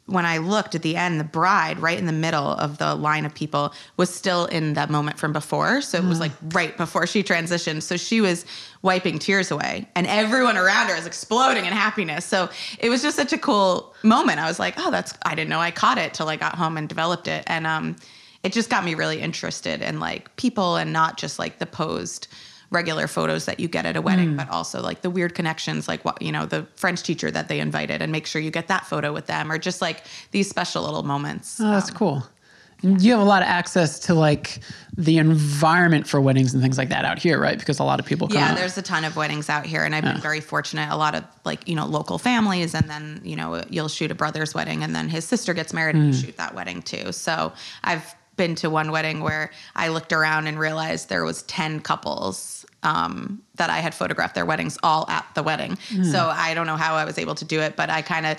when 0.06 0.24
I 0.24 0.38
looked 0.38 0.76
at 0.76 0.82
the 0.82 0.96
end, 0.96 1.18
the 1.18 1.24
bride, 1.24 1.80
right 1.80 1.98
in 1.98 2.06
the 2.06 2.12
middle 2.12 2.46
of 2.46 2.78
the 2.78 2.94
line 2.94 3.26
of 3.26 3.34
people, 3.34 3.74
was 3.96 4.08
still 4.08 4.46
in 4.46 4.74
that 4.74 4.88
moment 4.88 5.18
from 5.18 5.32
before. 5.32 5.80
So 5.80 5.98
it 5.98 6.04
was 6.04 6.20
like 6.20 6.30
right 6.50 6.76
before 6.76 7.08
she 7.08 7.24
transitioned. 7.24 7.82
So 7.82 7.96
she 7.96 8.20
was 8.20 8.46
wiping 8.82 9.18
tears 9.18 9.50
away, 9.50 9.88
and 9.96 10.06
everyone 10.06 10.56
around 10.56 10.88
her 10.88 10.96
is 10.96 11.06
exploding 11.06 11.64
in 11.64 11.72
happiness. 11.72 12.24
So 12.24 12.48
it 12.78 12.88
was 12.88 13.02
just 13.02 13.16
such 13.16 13.32
a 13.32 13.38
cool 13.38 13.94
moment. 14.04 14.38
I 14.38 14.46
was 14.46 14.60
like, 14.60 14.74
oh, 14.78 14.92
that's, 14.92 15.12
I 15.24 15.34
didn't 15.34 15.50
know 15.50 15.58
I 15.58 15.72
caught 15.72 15.98
it 15.98 16.14
till 16.14 16.28
I 16.28 16.36
got 16.36 16.54
home 16.54 16.76
and 16.76 16.88
developed 16.88 17.26
it. 17.26 17.42
And 17.48 17.66
um, 17.66 17.96
it 18.44 18.52
just 18.52 18.70
got 18.70 18.84
me 18.84 18.94
really 18.94 19.20
interested 19.20 19.82
in 19.82 19.98
like 19.98 20.34
people 20.36 20.76
and 20.76 20.92
not 20.92 21.18
just 21.18 21.40
like 21.40 21.58
the 21.58 21.66
posed 21.66 22.28
regular 22.70 23.06
photos 23.06 23.44
that 23.46 23.60
you 23.60 23.68
get 23.68 23.86
at 23.86 23.96
a 23.96 24.02
wedding, 24.02 24.32
mm. 24.32 24.36
but 24.36 24.50
also 24.50 24.82
like 24.82 25.02
the 25.02 25.10
weird 25.10 25.34
connections, 25.34 25.88
like 25.88 26.04
what, 26.04 26.20
you 26.20 26.32
know, 26.32 26.46
the 26.46 26.66
French 26.76 27.02
teacher 27.02 27.30
that 27.30 27.48
they 27.48 27.60
invited 27.60 28.02
and 28.02 28.10
make 28.10 28.26
sure 28.26 28.40
you 28.40 28.50
get 28.50 28.68
that 28.68 28.86
photo 28.86 29.12
with 29.12 29.26
them 29.26 29.50
or 29.50 29.58
just 29.58 29.80
like 29.80 30.04
these 30.32 30.48
special 30.48 30.82
little 30.82 31.02
moments. 31.02 31.60
Oh, 31.60 31.70
that's 31.70 31.90
um, 31.90 31.96
cool. 31.96 32.26
And 32.82 33.00
you 33.00 33.12
have 33.12 33.20
a 33.20 33.24
lot 33.24 33.42
of 33.42 33.48
access 33.48 33.98
to 34.00 34.14
like 34.14 34.60
the 34.96 35.16
environment 35.18 36.06
for 36.06 36.20
weddings 36.20 36.52
and 36.52 36.62
things 36.62 36.76
like 36.76 36.90
that 36.90 37.04
out 37.04 37.18
here, 37.18 37.40
right? 37.40 37.58
Because 37.58 37.78
a 37.78 37.84
lot 37.84 38.00
of 38.00 38.06
people 38.06 38.28
come 38.28 38.36
Yeah, 38.36 38.50
out. 38.50 38.56
there's 38.56 38.76
a 38.76 38.82
ton 38.82 39.04
of 39.04 39.16
weddings 39.16 39.48
out 39.48 39.64
here, 39.64 39.84
and 39.84 39.94
I've 39.94 40.04
been 40.04 40.20
very 40.20 40.40
fortunate. 40.40 40.90
A 40.90 40.96
lot 40.96 41.14
of 41.14 41.24
like 41.44 41.66
you 41.66 41.74
know 41.74 41.86
local 41.86 42.18
families, 42.18 42.74
and 42.74 42.88
then 42.88 43.22
you 43.24 43.34
know 43.34 43.62
you'll 43.70 43.88
shoot 43.88 44.10
a 44.10 44.14
brother's 44.14 44.54
wedding, 44.54 44.82
and 44.82 44.94
then 44.94 45.08
his 45.08 45.24
sister 45.24 45.54
gets 45.54 45.72
married, 45.72 45.96
and 45.96 46.14
you 46.14 46.20
mm. 46.20 46.26
shoot 46.26 46.36
that 46.36 46.54
wedding 46.54 46.82
too. 46.82 47.12
So 47.12 47.54
I've 47.82 48.14
been 48.36 48.54
to 48.56 48.70
one 48.70 48.90
wedding 48.90 49.20
where 49.20 49.50
I 49.74 49.88
looked 49.88 50.12
around 50.12 50.46
and 50.46 50.58
realized 50.58 51.08
there 51.08 51.24
was 51.24 51.42
ten 51.42 51.80
couples 51.80 52.64
um, 52.82 53.42
that 53.56 53.70
I 53.70 53.78
had 53.78 53.94
photographed 53.94 54.34
their 54.34 54.46
weddings 54.46 54.78
all 54.82 55.08
at 55.08 55.26
the 55.34 55.42
wedding. 55.42 55.76
So 56.12 56.28
I 56.28 56.54
don't 56.54 56.66
know 56.66 56.76
how 56.76 56.94
I 56.94 57.04
was 57.04 57.18
able 57.18 57.34
to 57.36 57.44
do 57.44 57.60
it, 57.60 57.74
but 57.76 57.90
I 57.90 58.02
kind 58.02 58.26
of 58.26 58.36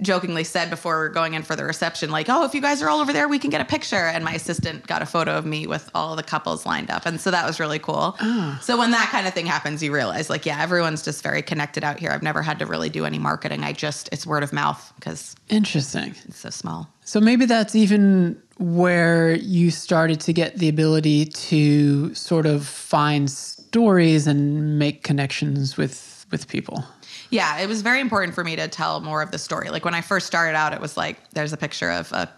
jokingly 0.00 0.44
said 0.44 0.70
before 0.70 0.94
we 0.94 1.00
were 1.00 1.08
going 1.08 1.34
in 1.34 1.42
for 1.42 1.56
the 1.56 1.64
reception, 1.64 2.08
like, 2.12 2.28
oh, 2.28 2.44
if 2.44 2.54
you 2.54 2.60
guys 2.60 2.80
are 2.82 2.88
all 2.88 3.00
over 3.00 3.12
there, 3.12 3.26
we 3.26 3.36
can 3.40 3.50
get 3.50 3.60
a 3.60 3.64
picture. 3.64 3.96
And 3.96 4.24
my 4.24 4.34
assistant 4.34 4.86
got 4.86 5.02
a 5.02 5.06
photo 5.06 5.36
of 5.36 5.44
me 5.44 5.66
with 5.66 5.90
all 5.92 6.14
the 6.14 6.22
couples 6.22 6.64
lined 6.64 6.88
up. 6.88 7.04
And 7.04 7.20
so 7.20 7.32
that 7.32 7.44
was 7.44 7.58
really 7.58 7.80
cool. 7.80 8.16
So 8.60 8.78
when 8.78 8.92
that 8.92 9.08
kind 9.10 9.26
of 9.26 9.34
thing 9.34 9.46
happens, 9.46 9.82
you 9.82 9.92
realize, 9.92 10.30
like, 10.30 10.46
yeah, 10.46 10.62
everyone's 10.62 11.02
just 11.02 11.20
very 11.24 11.42
connected 11.42 11.82
out 11.82 11.98
here. 11.98 12.12
I've 12.12 12.22
never 12.22 12.42
had 12.42 12.60
to 12.60 12.66
really 12.66 12.88
do 12.90 13.06
any 13.06 13.18
marketing. 13.18 13.64
I 13.64 13.72
just, 13.72 14.08
it's 14.12 14.24
word 14.24 14.44
of 14.44 14.52
mouth 14.52 14.92
because 14.94 15.34
Interesting. 15.48 16.14
it's 16.28 16.38
so 16.38 16.50
small. 16.50 16.88
So 17.04 17.20
maybe 17.20 17.46
that's 17.46 17.74
even 17.74 18.40
where 18.58 19.34
you 19.34 19.70
started 19.70 20.20
to 20.20 20.32
get 20.32 20.56
the 20.56 20.68
ability 20.68 21.26
to 21.26 22.12
sort 22.14 22.44
of 22.44 22.66
find 22.66 23.30
stories 23.30 24.26
and 24.26 24.78
make 24.78 25.02
connections 25.02 25.76
with 25.76 26.26
with 26.30 26.48
people. 26.48 26.84
Yeah, 27.30 27.58
it 27.58 27.68
was 27.68 27.82
very 27.82 28.00
important 28.00 28.34
for 28.34 28.44
me 28.44 28.56
to 28.56 28.68
tell 28.68 29.00
more 29.00 29.22
of 29.22 29.30
the 29.30 29.38
story. 29.38 29.70
Like 29.70 29.84
when 29.84 29.94
I 29.94 30.00
first 30.00 30.26
started 30.26 30.56
out, 30.56 30.72
it 30.72 30.80
was 30.80 30.96
like 30.96 31.30
there's 31.30 31.52
a 31.52 31.56
picture 31.56 31.90
of 31.90 32.10
a 32.12 32.30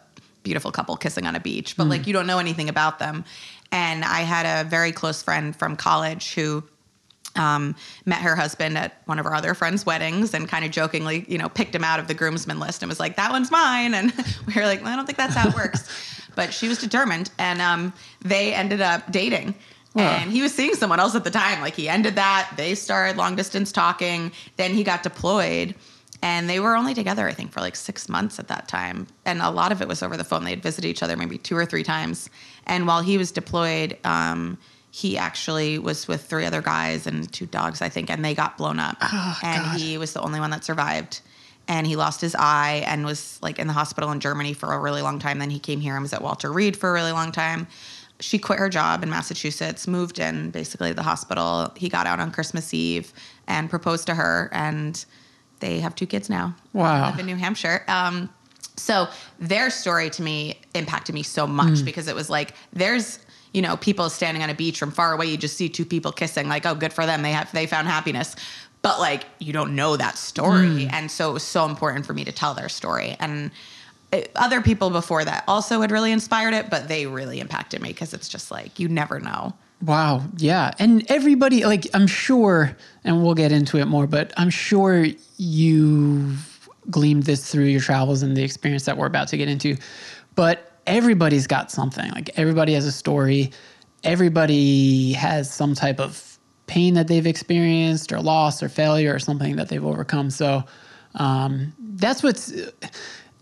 beautiful 0.43 0.73
couple 0.73 0.97
kissing 0.97 1.27
on 1.27 1.37
a 1.37 1.41
beach, 1.41 1.77
but 1.77 1.87
like 1.87 2.03
mm. 2.03 2.07
you 2.09 2.13
don't 2.13 2.27
know 2.27 2.39
anything 2.39 2.69
about 2.69 2.99
them. 2.99 3.25
And 3.73 4.05
I 4.05 4.21
had 4.21 4.47
a 4.47 4.69
very 4.69 4.93
close 4.93 5.23
friend 5.23 5.55
from 5.55 5.77
college 5.77 6.35
who 6.35 6.65
um, 7.37 7.75
met 8.05 8.21
her 8.21 8.37
husband 8.37 8.77
at 8.77 9.01
one 9.05 9.19
of 9.19 9.27
our 9.27 9.35
other 9.35 9.55
friends' 9.55 9.87
weddings 9.87 10.35
and 10.35 10.49
kind 10.49 10.65
of 10.65 10.71
jokingly, 10.71 11.25
you 11.29 11.39
know, 11.39 11.49
picked 11.49 11.75
him 11.75 11.85
out 11.85 12.01
of 12.01 12.09
the 12.09 12.15
groomsmen 12.15 12.59
list 12.59 12.83
and 12.83 12.89
was 12.89 13.01
like, 13.01 13.17
that 13.17 13.31
one's 13.31 13.51
mine. 13.51 13.95
And 13.95 14.13
we 14.47 14.55
were 14.55 14.63
like, 14.63 14.85
I 14.85 14.97
don't 14.97 15.07
think 15.07 15.19
that's 15.19 15.35
how 15.35 15.49
it 15.49 15.55
works. 15.55 15.89
but 16.35 16.53
she 16.53 16.69
was 16.69 16.79
determined. 16.79 17.31
And 17.39 17.61
um, 17.61 17.93
they 18.21 18.53
ended 18.55 18.81
up 18.81 19.11
dating. 19.11 19.55
And 19.97 20.31
he 20.31 20.41
was 20.41 20.55
seeing 20.55 20.75
someone 20.75 21.01
else 21.01 21.17
at 21.17 21.25
the 21.25 21.31
time. 21.31 21.61
Like 21.61 21.75
he 21.75 21.89
ended 21.89 22.15
that. 22.15 22.53
They 22.57 22.77
started 22.77 23.17
long 23.17 23.35
distance 23.35 23.73
talking. 23.73 24.31
Then 24.57 24.73
he 24.73 24.85
got 24.85 25.03
deployed. 25.03 25.75
And 26.23 26.49
they 26.49 26.61
were 26.61 26.77
only 26.77 26.95
together, 26.95 27.27
I 27.27 27.33
think, 27.33 27.51
for 27.51 27.61
like 27.61 27.75
six 27.75 28.09
months 28.09 28.39
at 28.39 28.49
that 28.49 28.69
time. 28.69 29.07
And 29.25 29.41
a 29.41 29.51
lot 29.51 29.73
of 29.73 29.81
it 29.81 29.89
was 29.89 30.03
over 30.03 30.17
the 30.17 30.25
phone. 30.25 30.45
They 30.45 30.51
had 30.51 30.63
visited 30.63 30.87
each 30.87 31.03
other 31.03 31.17
maybe 31.17 31.39
two 31.39 31.57
or 31.57 31.65
three 31.65 31.83
times. 31.83 32.29
And 32.67 32.87
while 32.87 33.01
he 33.01 33.17
was 33.17 33.33
deployed, 33.33 33.97
um, 34.05 34.59
he 34.91 35.17
actually 35.17 35.79
was 35.79 36.09
with 36.09 36.25
three 36.25 36.45
other 36.45 36.63
guys 36.63 37.07
and 37.07 37.33
two 37.33 37.47
dogs, 37.47 37.81
I 37.81 37.89
think, 37.89 38.11
and 38.11 38.25
they 38.25 38.35
got 38.35 38.59
blown 38.59 38.79
up. 38.81 38.97
and 39.45 39.63
God. 39.65 39.79
he 39.81 39.99
was 39.99 40.13
the 40.13 40.21
only 40.21 40.41
one 40.41 40.51
that 40.51 40.65
survived. 40.65 41.21
And 41.69 41.87
he 41.87 41.95
lost 41.95 42.21
his 42.21 42.35
eye 42.37 42.83
and 42.87 43.05
was 43.05 43.39
like 43.43 43.61
in 43.61 43.69
the 43.69 43.73
hospital 43.73 44.11
in 44.11 44.19
Germany 44.19 44.53
for 44.55 44.73
a 44.73 44.79
really 44.81 45.03
long 45.03 45.21
time. 45.21 45.39
Then 45.39 45.51
he 45.51 45.61
came 45.61 45.81
here 45.81 45.95
and 45.95 46.03
was 46.03 46.13
at 46.13 46.21
Walter 46.23 46.53
Reed 46.53 46.77
for 46.77 46.91
a 46.91 46.93
really 46.93 47.13
long 47.13 47.31
time. 47.31 47.69
She 48.19 48.39
quit 48.39 48.59
her 48.59 48.69
job 48.69 49.05
in 49.05 49.11
Massachusetts, 49.11 49.87
moved 49.87 50.19
in 50.19 50.51
basically 50.51 50.93
the 50.93 51.05
hospital. 51.05 51.73
He 51.77 51.89
got 51.89 52.07
out 52.09 52.19
on 52.19 52.33
Christmas 52.33 52.75
Eve 52.75 53.13
and 53.47 53.71
proposed 53.71 54.07
to 54.09 54.15
her, 54.15 54.51
and 54.53 55.03
they 55.61 55.79
have 55.79 55.95
two 55.95 56.07
kids 56.07 56.29
now. 56.29 56.57
Wow. 56.73 57.11
Live 57.11 57.21
in 57.21 57.27
New 57.27 57.37
Hampshire. 57.37 57.85
Um, 57.87 58.29
so 58.77 59.07
their 59.39 59.71
story 59.71 60.11
to 60.11 60.23
me 60.23 60.59
impacted 60.75 61.15
me 61.15 61.23
so 61.23 61.47
much 61.47 61.79
Hmm. 61.79 61.85
because 61.85 62.09
it 62.09 62.15
was 62.17 62.29
like 62.29 62.55
there's 62.73 63.21
you 63.53 63.63
know 63.63 63.77
people 63.77 64.09
standing 64.11 64.43
on 64.43 64.51
a 64.51 64.55
beach 64.55 64.79
from 64.79 64.91
far 64.91 65.13
away 65.13 65.27
you 65.27 65.37
just 65.37 65.57
see 65.57 65.69
two 65.69 65.85
people 65.85 66.13
kissing 66.13 66.49
like 66.49 66.67
oh 66.67 66.75
good 66.75 66.93
for 66.93 67.07
them 67.07 67.23
they 67.23 67.33
have 67.33 67.51
they 67.53 67.67
found 67.67 67.87
happiness 67.89 68.37
but 68.83 68.99
like 69.01 69.27
you 69.39 69.53
don't 69.53 69.75
know 69.75 69.97
that 69.97 70.17
story 70.17 70.85
Hmm. 70.85 70.95
and 70.95 71.11
so 71.11 71.31
it 71.31 71.33
was 71.33 71.43
so 71.43 71.67
important 71.67 72.07
for 72.07 72.13
me 72.15 72.25
to 72.25 72.33
tell 72.33 72.55
their 72.55 72.69
story 72.69 73.17
and 73.21 73.51
it, 74.13 74.33
other 74.35 74.61
people 74.61 74.91
before 74.91 75.25
that 75.25 75.45
also 75.47 75.81
had 75.81 75.91
really 75.91 76.13
inspired 76.13 76.55
it 76.55 76.71
but 76.71 76.89
they 76.89 77.07
really 77.07 77.41
impacted 77.41 77.81
me 77.83 77.89
because 77.89 78.13
it's 78.15 78.29
just 78.29 78.51
like 78.51 78.79
you 78.79 78.89
never 78.89 79.21
know 79.21 79.55
Wow. 79.83 80.25
Yeah. 80.37 80.73
And 80.79 81.11
everybody, 81.11 81.65
like, 81.65 81.87
I'm 81.95 82.07
sure, 82.07 82.77
and 83.03 83.23
we'll 83.25 83.33
get 83.33 83.51
into 83.51 83.79
it 83.79 83.87
more, 83.87 84.07
but 84.07 84.31
I'm 84.37 84.51
sure 84.51 85.07
you've 85.39 86.69
gleaned 86.91 87.23
this 87.23 87.51
through 87.51 87.65
your 87.65 87.81
travels 87.81 88.23
and 88.23 88.37
the 88.37 88.43
experience 88.43 88.85
that 88.85 88.99
we're 88.99 89.07
about 89.07 89.29
to 89.29 89.39
get 89.39 89.49
into. 89.49 89.77
But 90.35 90.70
everybody's 90.91 91.47
got 91.47 91.71
something. 91.71 92.11
Like, 92.13 92.31
everybody 92.37 92.75
has 92.75 92.85
a 92.85 92.93
story. 92.93 93.53
Everybody 94.05 95.13
has 95.13 95.53
some 95.53 95.75
type 95.75 96.01
of 96.01 96.39
pain 96.67 96.95
that 96.95 97.09
they've 97.09 97.27
experienced 97.27 98.13
or 98.13 98.21
loss 98.21 98.63
or 98.63 98.69
failure 98.69 99.15
or 99.15 99.19
something 99.19 99.57
that 99.57 99.69
they've 99.69 99.85
overcome. 99.85 100.31
So, 100.31 100.65
um, 101.15 101.73
that's 101.79 102.23
what's 102.23 102.53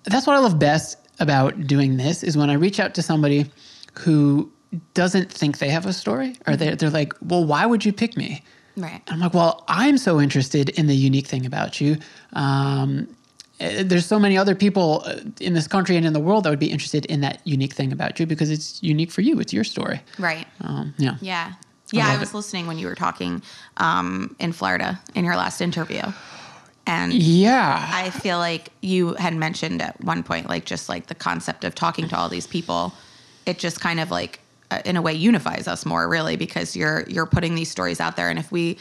that's 0.05 0.26
what 0.26 0.37
I 0.37 0.38
love 0.38 0.59
best 0.59 0.97
about 1.21 1.67
doing 1.67 1.97
this 1.97 2.23
is 2.23 2.37
when 2.37 2.49
I 2.49 2.55
reach 2.55 2.81
out 2.81 2.95
to 2.95 3.02
somebody 3.02 3.50
who 3.95 4.50
doesn't 4.95 5.31
think 5.33 5.59
they 5.59 5.69
have 5.69 5.87
a 5.87 5.93
story 5.93 6.37
or 6.47 6.57
they're, 6.57 6.76
they're 6.76 6.90
like, 6.90 7.12
well, 7.21 7.45
why 7.45 7.67
would 7.67 7.85
you 7.85 7.93
pick 7.93 8.17
me? 8.17 8.43
right 8.76 9.02
I'm 9.09 9.21
like, 9.21 9.35
well, 9.35 9.64
I'm 9.69 9.99
so 9.99 10.21
interested 10.21 10.69
in 10.71 10.87
the 10.87 10.95
unique 10.95 11.26
thing 11.26 11.45
about 11.45 11.81
you. 11.81 11.97
Um, 12.33 13.09
there's 13.59 14.07
so 14.07 14.19
many 14.19 14.38
other 14.38 14.55
people 14.55 15.03
uh, 15.07 15.17
in 15.41 15.55
this 15.55 15.67
country 15.67 15.97
and 15.97 16.07
in 16.07 16.12
the 16.12 16.21
world 16.21 16.45
that 16.45 16.50
would 16.50 16.59
be 16.59 16.71
interested 16.71 17.05
in 17.07 17.21
that 17.23 17.41
unique 17.45 17.73
thing 17.73 17.93
about 17.93 18.19
you 18.21 18.27
because 18.27 18.50
it's 18.50 18.81
unique 18.83 19.11
for 19.11 19.21
you. 19.23 19.41
It's 19.41 19.53
your 19.53 19.65
story. 19.65 20.00
right 20.19 20.47
Um, 20.61 20.95
yeah. 20.99 21.17
Yeah. 21.21 21.53
Yeah, 21.91 22.07
I, 22.07 22.11
love 22.12 22.21
was 22.21 22.31
it. 22.31 22.37
listening 22.37 22.67
when 22.67 22.79
you 22.79 22.87
were 22.87 22.95
talking 22.95 23.43
um, 23.79 24.37
in 24.38 24.53
Florida 24.53 25.00
in 25.15 25.25
your 25.25 25.37
last 25.37 25.61
interview. 25.62 26.03
And 26.87 27.12
Yeah. 27.15 27.88
I 27.93 28.11
feel 28.11 28.38
like 28.38 28.71
you 28.83 29.15
had 29.15 29.35
mentioned 29.35 29.81
at 29.83 29.99
one 30.05 30.23
point, 30.23 30.49
like 30.49 30.65
just 30.67 30.88
like 30.88 31.07
the 31.07 31.15
concept 31.15 31.65
of 31.65 31.75
talking 31.75 32.07
to 32.09 32.17
all 32.17 32.29
these 32.29 32.47
people, 32.47 32.93
it 33.47 33.59
just 33.59 33.81
kind 33.81 34.00
of 34.00 34.11
like, 34.11 34.41
uh, 34.71 34.83
in 34.85 34.97
a 34.97 35.03
way, 35.03 35.15
unifies 35.15 35.67
us 35.67 35.87
more, 35.87 36.07
really, 36.09 36.37
because 36.37 36.77
you're 36.77 37.05
you're 37.09 37.25
putting 37.27 37.55
these 37.55 37.71
stories 37.71 38.00
out 38.00 38.17
there, 38.17 38.29
and 38.29 38.38
if 38.38 38.53
we 38.53 38.77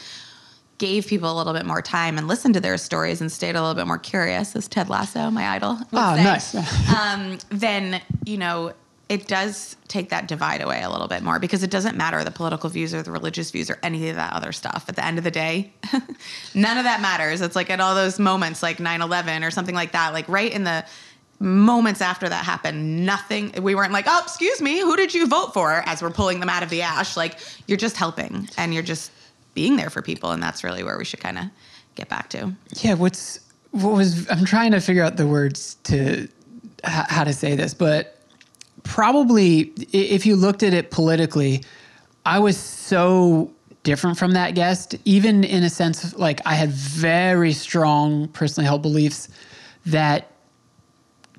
gave 0.78 1.06
people 1.06 1.30
a 1.32 1.36
little 1.36 1.52
bit 1.52 1.66
more 1.66 1.82
time 1.82 2.16
and 2.18 2.26
listened 2.28 2.54
to 2.54 2.60
their 2.60 2.78
stories 2.78 3.20
and 3.20 3.30
stayed 3.30 3.56
a 3.56 3.60
little 3.60 3.74
bit 3.74 3.86
more 3.86 3.98
curious, 3.98 4.54
as 4.56 4.68
Ted 4.68 4.88
Lasso, 4.88 5.30
my 5.30 5.48
idol, 5.48 5.74
would 5.76 5.86
Oh, 5.92 6.16
say, 6.16 6.24
nice. 6.24 6.54
um, 6.96 7.38
then 7.50 8.00
you 8.24 8.36
know 8.38 8.72
it 9.08 9.26
does 9.26 9.74
take 9.88 10.10
that 10.10 10.28
divide 10.28 10.60
away 10.60 10.82
a 10.82 10.90
little 10.90 11.08
bit 11.08 11.22
more 11.22 11.38
because 11.38 11.62
it 11.62 11.70
doesn't 11.70 11.96
matter 11.96 12.22
the 12.24 12.30
political 12.30 12.68
views 12.68 12.92
or 12.92 13.02
the 13.02 13.10
religious 13.10 13.50
views 13.50 13.70
or 13.70 13.78
any 13.82 14.10
of 14.10 14.16
that 14.16 14.34
other 14.34 14.52
stuff. 14.52 14.84
At 14.86 14.96
the 14.96 15.04
end 15.04 15.16
of 15.16 15.24
the 15.24 15.30
day, 15.30 15.72
none 16.54 16.76
of 16.76 16.84
that 16.84 17.00
matters. 17.00 17.40
It's 17.40 17.56
like 17.56 17.70
at 17.70 17.80
all 17.80 17.94
those 17.94 18.18
moments, 18.18 18.62
like 18.62 18.76
9-11 18.76 19.46
or 19.46 19.50
something 19.50 19.74
like 19.74 19.92
that, 19.92 20.12
like 20.12 20.28
right 20.28 20.52
in 20.52 20.64
the 20.64 20.84
moments 21.40 22.00
after 22.02 22.28
that 22.28 22.44
happened, 22.44 23.06
nothing. 23.06 23.52
We 23.62 23.74
weren't 23.74 23.92
like, 23.92 24.04
oh, 24.08 24.20
excuse 24.22 24.60
me, 24.60 24.80
who 24.80 24.94
did 24.96 25.14
you 25.14 25.26
vote 25.26 25.54
for? 25.54 25.82
As 25.86 26.02
we're 26.02 26.10
pulling 26.10 26.40
them 26.40 26.50
out 26.50 26.62
of 26.62 26.68
the 26.68 26.82
ash, 26.82 27.16
like 27.16 27.38
you're 27.66 27.78
just 27.78 27.96
helping 27.96 28.48
and 28.58 28.74
you're 28.74 28.82
just 28.82 29.10
being 29.58 29.74
there 29.74 29.90
for 29.90 30.02
people, 30.02 30.30
and 30.30 30.40
that's 30.40 30.62
really 30.62 30.84
where 30.84 30.96
we 30.96 31.04
should 31.04 31.18
kind 31.18 31.36
of 31.36 31.46
get 31.96 32.08
back 32.08 32.30
to. 32.30 32.52
Yeah, 32.76 32.94
what's 32.94 33.40
what 33.72 33.92
was 33.92 34.30
I'm 34.30 34.44
trying 34.44 34.70
to 34.70 34.80
figure 34.80 35.02
out 35.02 35.16
the 35.16 35.26
words 35.26 35.74
to 35.84 36.22
h- 36.22 36.28
how 36.84 37.24
to 37.24 37.32
say 37.32 37.56
this, 37.56 37.74
but 37.74 38.22
probably 38.84 39.72
if 39.92 40.24
you 40.26 40.36
looked 40.36 40.62
at 40.62 40.74
it 40.74 40.92
politically, 40.92 41.64
I 42.24 42.38
was 42.38 42.56
so 42.56 43.50
different 43.82 44.16
from 44.16 44.30
that 44.34 44.54
guest, 44.54 44.94
even 45.04 45.42
in 45.42 45.64
a 45.64 45.70
sense 45.70 46.14
like 46.14 46.40
I 46.46 46.54
had 46.54 46.70
very 46.70 47.52
strong 47.52 48.28
personally 48.28 48.66
held 48.66 48.82
beliefs 48.82 49.28
that 49.86 50.30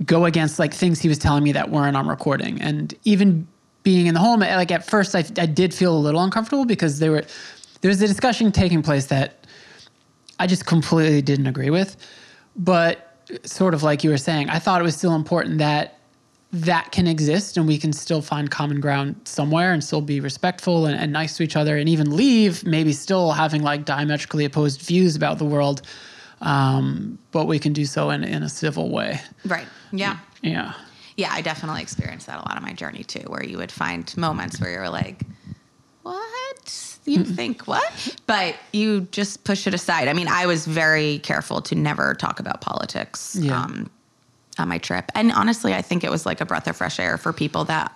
go 0.06 0.26
against 0.26 0.60
like 0.60 0.74
things 0.74 1.00
he 1.00 1.08
was 1.08 1.18
telling 1.18 1.44
me 1.46 1.54
that 1.54 1.70
weren't 1.70 1.96
on 1.96 2.06
recording 2.06 2.62
and 2.62 2.94
even 3.06 3.48
being 3.84 4.08
in 4.08 4.14
the 4.14 4.20
home 4.20 4.42
like 4.42 4.72
at 4.72 4.86
first 4.86 5.16
I, 5.16 5.20
I 5.38 5.46
did 5.46 5.74
feel 5.74 5.96
a 5.96 6.00
little 6.00 6.22
uncomfortable 6.22 6.66
because 6.66 7.00
there 7.00 7.12
were 7.12 7.24
there 7.82 7.90
was 7.90 8.02
a 8.02 8.08
discussion 8.08 8.52
taking 8.52 8.82
place 8.82 9.08
that 9.08 9.48
I 10.40 10.48
just 10.48 10.66
completely 10.66 11.22
didn't 11.22 11.48
agree 11.48 11.70
with. 11.70 11.98
But 12.56 13.16
sort 13.44 13.74
of 13.74 13.84
like 13.84 14.04
you 14.04 14.10
were 14.10 14.18
saying, 14.18 14.50
I 14.50 14.60
thought 14.60 14.82
it 14.82 14.84
was 14.84 14.96
still 14.96 15.16
important 15.16 15.60
that 15.60 16.00
that 16.52 16.92
can 16.92 17.06
exist 17.06 17.58
and 17.58 17.68
we 17.68 17.78
can 17.78 17.94
still 17.94 18.22
find 18.22 18.50
common 18.50 18.80
ground 18.80 19.16
somewhere 19.26 19.72
and 19.72 19.84
still 19.84 20.02
be 20.02 20.20
respectful 20.20 20.88
and, 20.88 21.00
and 21.00 21.14
nice 21.14 21.38
to 21.38 21.44
each 21.44 21.56
other 21.56 21.78
and 21.78 21.88
even 21.88 22.16
leave, 22.16 22.66
maybe 22.66 22.92
still 22.92 23.32
having 23.32 23.62
like 23.62 23.86
diametrically 23.86 24.46
opposed 24.46 24.82
views 24.82 25.16
about 25.16 25.38
the 25.38 25.46
world. 25.46 25.84
Um, 26.42 27.20
but 27.32 27.46
we 27.46 27.60
can 27.60 27.74
do 27.74 27.86
so 27.86 28.10
in, 28.10 28.24
in 28.24 28.42
a 28.42 28.50
civil 28.50 28.90
way. 28.90 29.22
Right. 29.46 29.68
Yeah. 29.92 30.18
Yeah. 30.42 30.74
Yeah, 31.18 31.30
I 31.32 31.42
definitely 31.42 31.82
experienced 31.82 32.28
that 32.28 32.38
a 32.38 32.48
lot 32.48 32.56
on 32.56 32.64
my 32.64 32.74
journey 32.74 33.04
too, 33.04 33.26
where 33.28 33.44
you 33.44 33.58
would 33.58 33.72
find 33.72 34.16
moments 34.18 34.60
where 34.60 34.72
you're 34.72 34.90
like, 34.90 35.24
what? 36.04 36.98
You 37.06 37.24
think 37.24 37.68
what? 37.68 38.16
But 38.28 38.56
you 38.72 39.02
just 39.12 39.44
push 39.44 39.66
it 39.66 39.74
aside. 39.74 40.08
I 40.08 40.14
mean, 40.14 40.28
I 40.28 40.46
was 40.46 40.68
very 40.68 41.20
careful 41.20 41.62
to 41.64 41.76
never 41.76 42.14
talk 42.14 42.40
about 42.40 42.62
politics 42.62 43.36
Yeah. 43.40 43.60
um, 43.64 43.90
on 44.60 44.68
my 44.68 44.78
trip. 44.78 45.06
And 45.16 45.32
honestly, 45.32 45.74
I 45.74 45.82
think 45.82 46.04
it 46.04 46.12
was 46.12 46.26
like 46.26 46.40
a 46.42 46.46
breath 46.46 46.68
of 46.68 46.76
fresh 46.78 47.00
air 47.00 47.18
for 47.18 47.34
people 47.34 47.66
that 47.66 47.92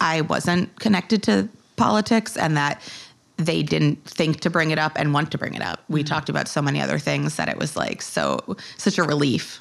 I 0.00 0.20
wasn't 0.20 0.78
connected 0.78 1.22
to 1.24 1.48
politics 1.76 2.36
and 2.36 2.56
that 2.56 2.80
they 3.38 3.64
didn't 3.64 4.04
think 4.04 4.40
to 4.40 4.50
bring 4.50 4.70
it 4.70 4.78
up 4.78 4.92
and 4.96 5.12
want 5.12 5.32
to 5.32 5.38
bring 5.38 5.54
it 5.54 5.62
up. 5.62 5.82
We 5.88 6.04
talked 6.04 6.28
about 6.28 6.46
so 6.46 6.62
many 6.62 6.80
other 6.80 6.98
things 7.00 7.34
that 7.36 7.48
it 7.48 7.58
was 7.58 7.76
like 7.76 8.02
so 8.02 8.56
such 8.76 8.98
a 8.98 9.02
relief. 9.02 9.60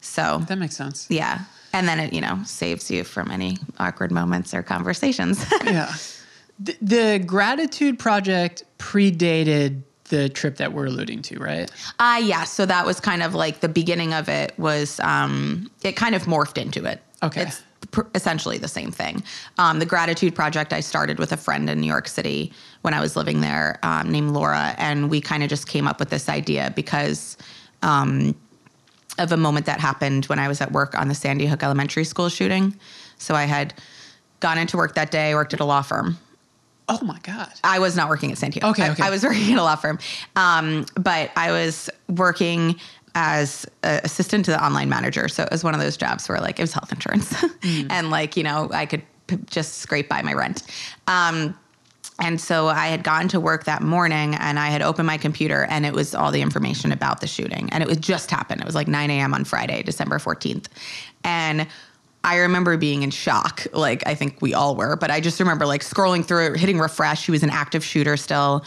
So 0.00 0.42
That 0.48 0.56
makes 0.58 0.76
sense. 0.76 1.06
yeah. 1.10 1.40
And 1.74 1.86
then 1.88 2.00
it, 2.00 2.12
you 2.14 2.20
know, 2.22 2.40
saves 2.46 2.90
you 2.90 3.04
from 3.04 3.30
any 3.30 3.58
awkward 3.78 4.10
moments 4.10 4.54
or 4.54 4.62
conversations. 4.62 5.44
yeah. 5.64 5.92
The, 6.64 6.76
the 6.80 7.24
GrAttitude 7.24 7.98
Project 7.98 8.64
predated 8.78 9.82
the 10.04 10.28
trip 10.28 10.58
that 10.58 10.72
we're 10.72 10.86
alluding 10.86 11.22
to, 11.22 11.38
right? 11.38 11.70
uh 11.98 12.20
yeah, 12.22 12.44
so 12.44 12.66
that 12.66 12.84
was 12.84 13.00
kind 13.00 13.22
of 13.22 13.34
like 13.34 13.60
the 13.60 13.68
beginning 13.68 14.12
of 14.12 14.28
it 14.28 14.52
was 14.58 15.00
um 15.00 15.70
it 15.82 15.96
kind 15.96 16.14
of 16.14 16.24
morphed 16.24 16.60
into 16.60 16.84
it. 16.84 17.00
Okay. 17.22 17.42
It's 17.42 17.62
pr- 17.92 18.02
essentially 18.14 18.58
the 18.58 18.68
same 18.68 18.90
thing. 18.90 19.22
Um, 19.58 19.78
the 19.78 19.86
grattitude 19.86 20.34
project 20.34 20.72
I 20.72 20.80
started 20.80 21.18
with 21.18 21.32
a 21.32 21.36
friend 21.36 21.70
in 21.70 21.80
New 21.80 21.86
York 21.86 22.08
City 22.08 22.52
when 22.82 22.94
I 22.94 23.00
was 23.00 23.16
living 23.16 23.40
there, 23.40 23.78
um, 23.82 24.10
named 24.10 24.32
Laura, 24.32 24.74
and 24.78 25.08
we 25.08 25.20
kind 25.20 25.42
of 25.42 25.48
just 25.48 25.68
came 25.68 25.86
up 25.88 26.00
with 26.00 26.10
this 26.10 26.28
idea 26.28 26.72
because 26.74 27.36
um, 27.82 28.34
of 29.18 29.32
a 29.32 29.36
moment 29.36 29.66
that 29.66 29.80
happened 29.80 30.26
when 30.26 30.38
I 30.38 30.48
was 30.48 30.60
at 30.60 30.72
work 30.72 30.98
on 30.98 31.08
the 31.08 31.14
Sandy 31.14 31.46
Hook 31.46 31.62
Elementary 31.62 32.04
School 32.04 32.28
shooting. 32.28 32.76
So 33.18 33.34
I 33.34 33.44
had 33.44 33.74
gone 34.40 34.58
into 34.58 34.76
work 34.76 34.94
that 34.96 35.10
day, 35.10 35.34
worked 35.34 35.54
at 35.54 35.60
a 35.60 35.64
law 35.64 35.82
firm. 35.82 36.18
Oh 36.92 37.02
my 37.04 37.18
god. 37.22 37.50
I 37.64 37.78
was 37.78 37.96
not 37.96 38.10
working 38.10 38.30
at 38.30 38.36
Santino. 38.36 38.70
Okay, 38.70 38.90
okay. 38.90 39.02
I, 39.02 39.08
was 39.08 39.22
working 39.24 39.50
at 39.50 39.58
a 39.58 39.62
law 39.62 39.76
firm, 39.76 39.98
um, 40.36 40.84
but 40.94 41.30
I 41.36 41.50
was 41.50 41.88
working 42.08 42.78
as 43.14 43.66
an 43.82 44.02
assistant 44.04 44.44
to 44.44 44.50
the 44.50 44.62
online 44.62 44.90
manager. 44.90 45.26
So 45.28 45.42
it 45.44 45.50
was 45.50 45.64
one 45.64 45.74
of 45.74 45.80
those 45.80 45.96
jobs 45.96 46.28
where 46.28 46.38
like 46.38 46.58
it 46.58 46.62
was 46.62 46.74
health 46.74 46.92
insurance, 46.92 47.34
and 47.62 48.10
like 48.10 48.36
you 48.36 48.42
know 48.42 48.68
I 48.74 48.84
could 48.84 49.02
p- 49.26 49.38
just 49.46 49.78
scrape 49.78 50.10
by 50.10 50.20
my 50.20 50.34
rent. 50.34 50.64
Um, 51.06 51.58
and 52.18 52.38
so 52.38 52.68
I 52.68 52.88
had 52.88 53.02
gone 53.02 53.26
to 53.28 53.40
work 53.40 53.64
that 53.64 53.82
morning 53.82 54.34
and 54.34 54.58
I 54.58 54.68
had 54.68 54.82
opened 54.82 55.06
my 55.06 55.16
computer 55.16 55.64
and 55.70 55.86
it 55.86 55.94
was 55.94 56.14
all 56.14 56.30
the 56.30 56.42
information 56.42 56.92
about 56.92 57.20
the 57.20 57.26
shooting. 57.26 57.70
And 57.72 57.82
it 57.82 57.88
was 57.88 57.96
just 57.96 58.30
happened. 58.30 58.60
It 58.60 58.66
was 58.66 58.74
like 58.74 58.86
9 58.86 59.10
a.m. 59.10 59.32
on 59.32 59.44
Friday, 59.44 59.82
December 59.82 60.18
14th. 60.18 60.66
And 61.24 61.66
I 62.24 62.38
remember 62.38 62.76
being 62.76 63.02
in 63.02 63.10
shock. 63.10 63.66
Like 63.72 64.06
I 64.06 64.14
think 64.14 64.40
we 64.40 64.54
all 64.54 64.76
were, 64.76 64.96
but 64.96 65.10
I 65.10 65.20
just 65.20 65.40
remember 65.40 65.66
like 65.66 65.82
scrolling 65.82 66.24
through 66.24 66.46
it, 66.46 66.56
hitting 66.56 66.78
refresh. 66.78 67.26
He 67.26 67.32
was 67.32 67.42
an 67.42 67.50
active 67.50 67.84
shooter 67.84 68.16
still. 68.16 68.64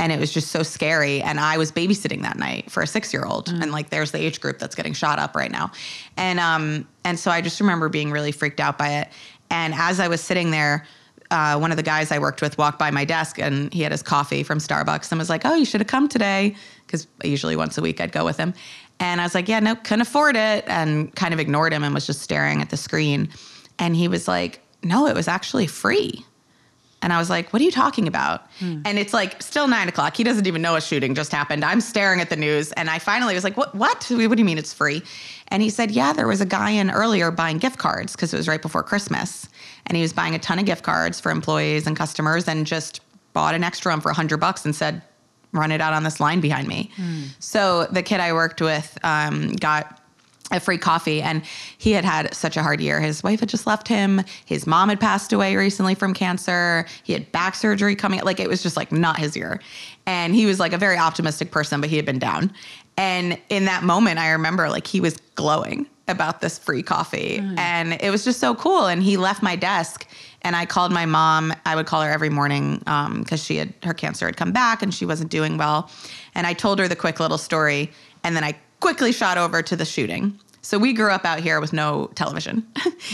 And 0.00 0.12
it 0.12 0.20
was 0.20 0.32
just 0.32 0.52
so 0.52 0.62
scary. 0.62 1.20
And 1.22 1.40
I 1.40 1.58
was 1.58 1.72
babysitting 1.72 2.22
that 2.22 2.38
night 2.38 2.70
for 2.70 2.82
a 2.82 2.86
six 2.86 3.12
year 3.12 3.24
old. 3.24 3.48
And 3.48 3.72
like 3.72 3.90
there's 3.90 4.12
the 4.12 4.18
age 4.18 4.40
group 4.40 4.58
that's 4.58 4.76
getting 4.76 4.92
shot 4.92 5.18
up 5.18 5.34
right 5.34 5.50
now. 5.50 5.72
And 6.16 6.38
um, 6.38 6.86
and 7.04 7.18
so 7.18 7.30
I 7.30 7.40
just 7.40 7.58
remember 7.60 7.88
being 7.88 8.12
really 8.12 8.30
freaked 8.30 8.60
out 8.60 8.78
by 8.78 9.00
it. 9.00 9.08
And 9.50 9.74
as 9.74 9.98
I 9.98 10.06
was 10.08 10.20
sitting 10.20 10.50
there, 10.50 10.86
uh, 11.30 11.58
one 11.58 11.70
of 11.70 11.76
the 11.76 11.82
guys 11.82 12.10
I 12.10 12.18
worked 12.18 12.40
with 12.40 12.56
walked 12.58 12.78
by 12.78 12.90
my 12.90 13.04
desk 13.04 13.38
and 13.38 13.72
he 13.72 13.82
had 13.82 13.92
his 13.92 14.02
coffee 14.02 14.42
from 14.42 14.58
Starbucks 14.58 15.10
and 15.10 15.18
was 15.18 15.28
like, 15.28 15.44
"Oh, 15.44 15.54
you 15.54 15.64
should 15.64 15.80
have 15.80 15.88
come 15.88 16.08
today," 16.08 16.54
because 16.86 17.06
usually 17.22 17.56
once 17.56 17.76
a 17.76 17.82
week 17.82 18.00
I'd 18.00 18.12
go 18.12 18.24
with 18.24 18.36
him. 18.36 18.54
And 19.00 19.20
I 19.20 19.24
was 19.24 19.34
like, 19.34 19.48
"Yeah, 19.48 19.60
no, 19.60 19.76
couldn't 19.76 20.02
afford 20.02 20.36
it," 20.36 20.64
and 20.66 21.14
kind 21.14 21.32
of 21.32 21.40
ignored 21.40 21.72
him 21.72 21.84
and 21.84 21.94
was 21.94 22.06
just 22.06 22.22
staring 22.22 22.62
at 22.62 22.70
the 22.70 22.76
screen. 22.76 23.28
And 23.78 23.94
he 23.94 24.08
was 24.08 24.26
like, 24.26 24.60
"No, 24.82 25.06
it 25.06 25.14
was 25.14 25.28
actually 25.28 25.66
free." 25.66 26.24
And 27.00 27.12
I 27.12 27.18
was 27.18 27.30
like, 27.30 27.52
what 27.52 27.62
are 27.62 27.64
you 27.64 27.70
talking 27.70 28.08
about? 28.08 28.50
Hmm. 28.58 28.82
And 28.84 28.98
it's 28.98 29.14
like 29.14 29.40
still 29.40 29.68
nine 29.68 29.88
o'clock. 29.88 30.16
He 30.16 30.24
doesn't 30.24 30.46
even 30.46 30.62
know 30.62 30.74
a 30.74 30.80
shooting 30.80 31.14
just 31.14 31.30
happened. 31.30 31.64
I'm 31.64 31.80
staring 31.80 32.20
at 32.20 32.28
the 32.28 32.36
news. 32.36 32.72
And 32.72 32.90
I 32.90 32.98
finally 32.98 33.34
was 33.34 33.44
like, 33.44 33.56
what? 33.56 33.74
What? 33.74 34.04
What 34.10 34.36
do 34.36 34.40
you 34.40 34.44
mean 34.44 34.58
it's 34.58 34.72
free? 34.72 35.02
And 35.48 35.62
he 35.62 35.70
said, 35.70 35.90
yeah, 35.92 36.12
there 36.12 36.26
was 36.26 36.40
a 36.40 36.46
guy 36.46 36.70
in 36.70 36.90
earlier 36.90 37.30
buying 37.30 37.58
gift 37.58 37.78
cards 37.78 38.12
because 38.12 38.34
it 38.34 38.36
was 38.36 38.48
right 38.48 38.60
before 38.60 38.82
Christmas. 38.82 39.48
And 39.86 39.96
he 39.96 40.02
was 40.02 40.12
buying 40.12 40.34
a 40.34 40.38
ton 40.38 40.58
of 40.58 40.64
gift 40.64 40.82
cards 40.82 41.20
for 41.20 41.30
employees 41.30 41.86
and 41.86 41.96
customers 41.96 42.48
and 42.48 42.66
just 42.66 43.00
bought 43.32 43.54
an 43.54 43.62
extra 43.62 43.92
one 43.92 44.00
for 44.00 44.10
a 44.10 44.14
hundred 44.14 44.38
bucks 44.38 44.64
and 44.64 44.74
said, 44.74 45.00
run 45.52 45.72
it 45.72 45.80
out 45.80 45.92
on 45.92 46.02
this 46.02 46.20
line 46.20 46.40
behind 46.40 46.68
me. 46.68 46.90
So 47.38 47.86
the 47.86 48.02
kid 48.02 48.20
I 48.20 48.32
worked 48.32 48.60
with 48.60 48.98
um, 49.02 49.52
got 49.54 50.00
a 50.50 50.60
free 50.60 50.78
coffee 50.78 51.20
and 51.20 51.42
he 51.76 51.92
had 51.92 52.04
had 52.04 52.34
such 52.34 52.56
a 52.56 52.62
hard 52.62 52.80
year. 52.80 53.00
His 53.00 53.22
wife 53.22 53.40
had 53.40 53.48
just 53.48 53.66
left 53.66 53.86
him. 53.86 54.22
His 54.46 54.66
mom 54.66 54.88
had 54.88 54.98
passed 54.98 55.32
away 55.32 55.56
recently 55.56 55.94
from 55.94 56.14
cancer. 56.14 56.86
He 57.02 57.12
had 57.12 57.30
back 57.32 57.54
surgery 57.54 57.94
coming 57.94 58.20
like 58.22 58.40
it 58.40 58.48
was 58.48 58.62
just 58.62 58.76
like 58.76 58.90
not 58.90 59.18
his 59.18 59.36
year. 59.36 59.60
And 60.06 60.34
he 60.34 60.46
was 60.46 60.58
like 60.58 60.72
a 60.72 60.78
very 60.78 60.96
optimistic 60.96 61.50
person 61.50 61.80
but 61.80 61.90
he 61.90 61.96
had 61.96 62.06
been 62.06 62.18
down. 62.18 62.52
And 62.96 63.38
in 63.48 63.66
that 63.66 63.84
moment 63.84 64.18
i 64.18 64.30
remember 64.30 64.68
like 64.68 64.86
he 64.86 65.00
was 65.00 65.16
glowing 65.34 65.86
about 66.08 66.40
this 66.40 66.58
free 66.58 66.82
coffee. 66.82 67.38
Mm. 67.38 67.58
And 67.58 67.92
it 68.00 68.10
was 68.10 68.24
just 68.24 68.40
so 68.40 68.54
cool. 68.54 68.86
And 68.86 69.02
he 69.02 69.16
left 69.16 69.42
my 69.42 69.56
desk 69.56 70.06
and 70.42 70.54
i 70.54 70.64
called 70.64 70.92
my 70.92 71.04
mom. 71.04 71.52
I 71.66 71.74
would 71.76 71.86
call 71.86 72.02
her 72.02 72.10
every 72.10 72.30
morning 72.30 72.82
um, 72.86 73.22
because 73.22 73.42
she 73.42 73.56
had 73.56 73.72
her 73.82 73.94
cancer 73.94 74.26
had 74.26 74.36
come 74.36 74.52
back 74.52 74.82
and 74.82 74.94
she 74.94 75.04
wasn't 75.04 75.30
doing 75.30 75.58
well. 75.58 75.90
And 76.34 76.46
i 76.46 76.52
told 76.52 76.78
her 76.78 76.88
the 76.88 76.96
quick 76.96 77.20
little 77.20 77.38
story 77.38 77.90
and 78.24 78.34
then 78.36 78.44
i 78.44 78.56
quickly 78.80 79.12
shot 79.12 79.38
over 79.38 79.62
to 79.62 79.76
the 79.76 79.84
shooting. 79.84 80.38
So 80.68 80.78
we 80.78 80.92
grew 80.92 81.08
up 81.08 81.24
out 81.24 81.40
here 81.40 81.62
with 81.62 81.72
no 81.72 82.10
television. 82.14 82.62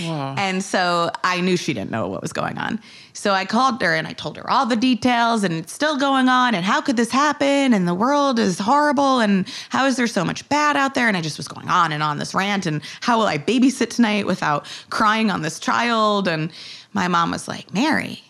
Wow. 0.03 0.35
and 0.39 0.61
so 0.61 1.13
I 1.23 1.41
knew 1.41 1.57
she 1.57 1.73
didn't 1.73 1.93
know 1.93 2.09
what 2.09 2.21
was 2.21 2.33
going 2.33 2.59
on. 2.59 2.81
So 3.13 3.31
I 3.31 3.45
called 3.45 3.81
her 3.81 3.95
and 3.95 4.09
I 4.09 4.13
told 4.13 4.37
her 4.39 4.51
all 4.51 4.67
the 4.67 4.75
details 4.75 5.45
and 5.45 5.55
it's 5.55 5.73
still 5.73 5.97
going 5.97 6.29
on 6.29 6.57
and 6.57 6.65
how 6.65 6.81
could 6.81 6.97
this 6.97 7.13
happen 7.13 7.73
and 7.73 7.87
the 7.87 7.95
world 7.95 8.41
is 8.41 8.59
horrible 8.59 9.21
and 9.21 9.47
how 9.69 9.87
is 9.87 9.95
there 9.95 10.09
so 10.09 10.25
much 10.25 10.49
bad 10.49 10.77
out 10.77 10.95
there 10.95 11.07
and 11.07 11.17
I 11.17 11.21
just 11.21 11.37
was 11.37 11.47
going 11.47 11.69
on 11.69 11.93
and 11.93 12.03
on 12.03 12.19
this 12.19 12.35
rant 12.35 12.67
and 12.67 12.83
how 13.03 13.19
will 13.19 13.27
I 13.27 13.39
babysit 13.39 13.91
tonight 13.91 14.27
without 14.27 14.67
crying 14.91 15.31
on 15.31 15.43
this 15.43 15.61
child 15.61 16.27
and 16.27 16.51
my 16.93 17.07
mom 17.07 17.31
was 17.31 17.47
like, 17.47 17.73
"Mary, 17.73 18.25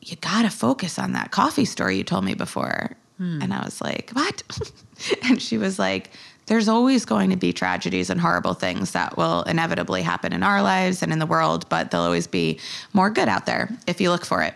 you 0.00 0.14
got 0.18 0.42
to 0.42 0.50
focus 0.50 1.00
on 1.00 1.14
that 1.14 1.32
coffee 1.32 1.64
story 1.64 1.96
you 1.96 2.04
told 2.04 2.24
me 2.24 2.34
before." 2.34 2.92
Hmm. 3.18 3.42
And 3.42 3.52
I 3.52 3.64
was 3.64 3.80
like, 3.80 4.12
"What?" 4.12 4.44
and 5.24 5.42
she 5.42 5.58
was 5.58 5.80
like, 5.80 6.10
"There's 6.52 6.68
always 6.68 7.06
going 7.06 7.30
to 7.30 7.36
be 7.36 7.50
tragedies 7.54 8.10
and 8.10 8.20
horrible 8.20 8.52
things 8.52 8.92
that 8.92 9.16
will 9.16 9.40
inevitably 9.44 10.02
happen 10.02 10.34
in 10.34 10.42
our 10.42 10.60
lives 10.60 11.02
and 11.02 11.10
in 11.10 11.18
the 11.18 11.24
world, 11.24 11.66
but 11.70 11.90
there'll 11.90 12.04
always 12.04 12.26
be 12.26 12.60
more 12.92 13.08
good 13.08 13.26
out 13.26 13.46
there 13.46 13.70
if 13.86 14.02
you 14.02 14.10
look 14.10 14.26
for 14.26 14.42
it." 14.42 14.54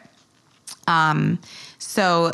Um, 0.87 1.39
so 1.79 2.33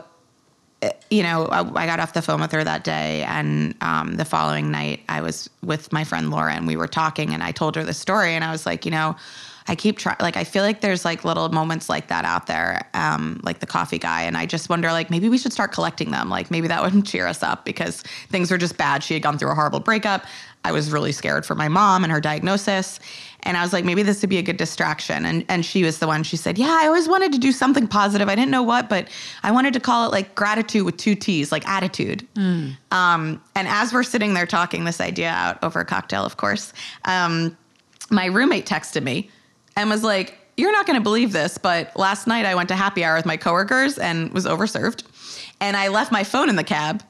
you 1.11 1.22
know, 1.22 1.46
I, 1.46 1.61
I 1.61 1.87
got 1.87 2.01
off 2.01 2.12
the 2.12 2.22
phone 2.22 2.40
with 2.40 2.51
her 2.51 2.64
that 2.64 2.83
day, 2.83 3.22
and 3.22 3.77
um, 3.83 4.16
the 4.16 4.25
following 4.25 4.72
night, 4.72 5.03
I 5.09 5.20
was 5.20 5.48
with 5.62 5.92
my 5.92 6.03
friend 6.03 6.33
Laura, 6.33 6.55
and 6.55 6.66
we 6.66 6.75
were 6.75 6.88
talking, 6.88 7.33
and 7.33 7.40
I 7.40 7.53
told 7.53 7.77
her 7.77 7.85
the 7.85 7.94
story, 7.94 8.35
and 8.35 8.42
I 8.42 8.51
was 8.51 8.66
like, 8.66 8.85
you 8.85 8.90
know, 8.90 9.14
I 9.68 9.75
keep 9.75 9.98
trying, 9.98 10.16
like, 10.20 10.37
I 10.37 10.44
feel 10.44 10.62
like 10.62 10.81
there's 10.81 11.05
like 11.05 11.25
little 11.25 11.48
moments 11.48 11.88
like 11.88 12.09
that 12.09 12.25
out 12.25 12.46
there, 12.46 12.88
um, 12.94 13.40
like 13.42 13.61
the 13.61 13.66
coffee 13.66 13.98
guy, 13.98 14.22
and 14.22 14.37
I 14.37 14.46
just 14.46 14.68
wonder, 14.68 14.90
like, 14.92 15.11
maybe 15.11 15.29
we 15.29 15.38
should 15.38 15.53
start 15.53 15.72
collecting 15.72 16.11
them. 16.11 16.29
Like, 16.29 16.51
maybe 16.51 16.68
that 16.68 16.83
would 16.94 17.05
cheer 17.07 17.27
us 17.27 17.42
up 17.42 17.64
because 17.64 18.03
things 18.29 18.51
were 18.51 18.59
just 18.59 18.77
bad. 18.77 19.03
She 19.03 19.14
had 19.14 19.22
gone 19.22 19.38
through 19.38 19.51
a 19.51 19.55
horrible 19.55 19.81
breakup. 19.81 20.25
I 20.64 20.72
was 20.72 20.92
really 20.92 21.12
scared 21.12 21.44
for 21.44 21.55
my 21.55 21.68
mom 21.68 22.05
and 22.05 22.12
her 22.12 22.20
diagnosis. 22.20 23.01
And 23.44 23.57
I 23.57 23.62
was 23.62 23.72
like, 23.72 23.85
maybe 23.85 24.05
this 24.05 24.20
would 24.22 24.31
be 24.31 24.38
a 24.38 24.42
good 24.42 24.57
distraction. 24.57 25.25
And 25.25 25.44
and 25.48 25.64
she 25.64 25.83
was 25.83 25.98
the 25.98 26.07
one. 26.07 26.22
She 26.22 26.37
said, 26.37 26.59
Yeah, 26.59 26.79
I 26.81 26.87
always 26.87 27.09
wanted 27.09 27.33
to 27.33 27.38
do 27.38 27.51
something 27.51 27.88
positive. 27.88 28.29
I 28.29 28.37
didn't 28.37 28.53
know 28.53 28.62
what, 28.62 28.88
but 28.88 29.09
I 29.42 29.51
wanted 29.51 29.75
to 29.75 29.81
call 29.81 30.07
it 30.07 30.12
like 30.12 30.35
gratitude 30.37 30.85
with 30.85 30.96
two 30.96 31.16
T's, 31.16 31.51
like 31.51 31.66
attitude. 31.68 32.27
Um, 32.92 33.42
and 33.57 33.66
as 33.66 33.92
we're 33.92 34.05
sitting 34.05 34.35
there 34.35 34.46
talking 34.46 34.85
this 34.85 35.01
idea 35.01 35.31
out 35.31 35.59
over 35.64 35.81
a 35.81 35.85
cocktail, 35.85 36.25
of 36.25 36.37
course, 36.37 36.72
um, 37.05 37.57
my 38.11 38.27
roommate 38.27 38.66
texted 38.66 39.03
me 39.03 39.29
and 39.76 39.88
was 39.90 40.02
like, 40.02 40.38
You're 40.56 40.72
not 40.72 40.87
going 40.87 40.98
to 40.98 41.02
believe 41.02 41.32
this, 41.32 41.58
but 41.58 41.96
last 41.96 42.26
night 42.26 42.44
I 42.46 42.54
went 42.54 42.68
to 42.68 42.74
happy 42.76 43.04
hour 43.04 43.16
with 43.16 43.26
my 43.26 43.37
coworkers 43.37 43.98
and 43.98 44.30
was 44.32 44.46
overserved. 44.46 45.04
And 45.61 45.76
I 45.76 45.88
left 45.88 46.11
my 46.12 46.24
phone 46.24 46.48
in 46.48 46.56
the 46.56 46.64
cab. 46.64 47.02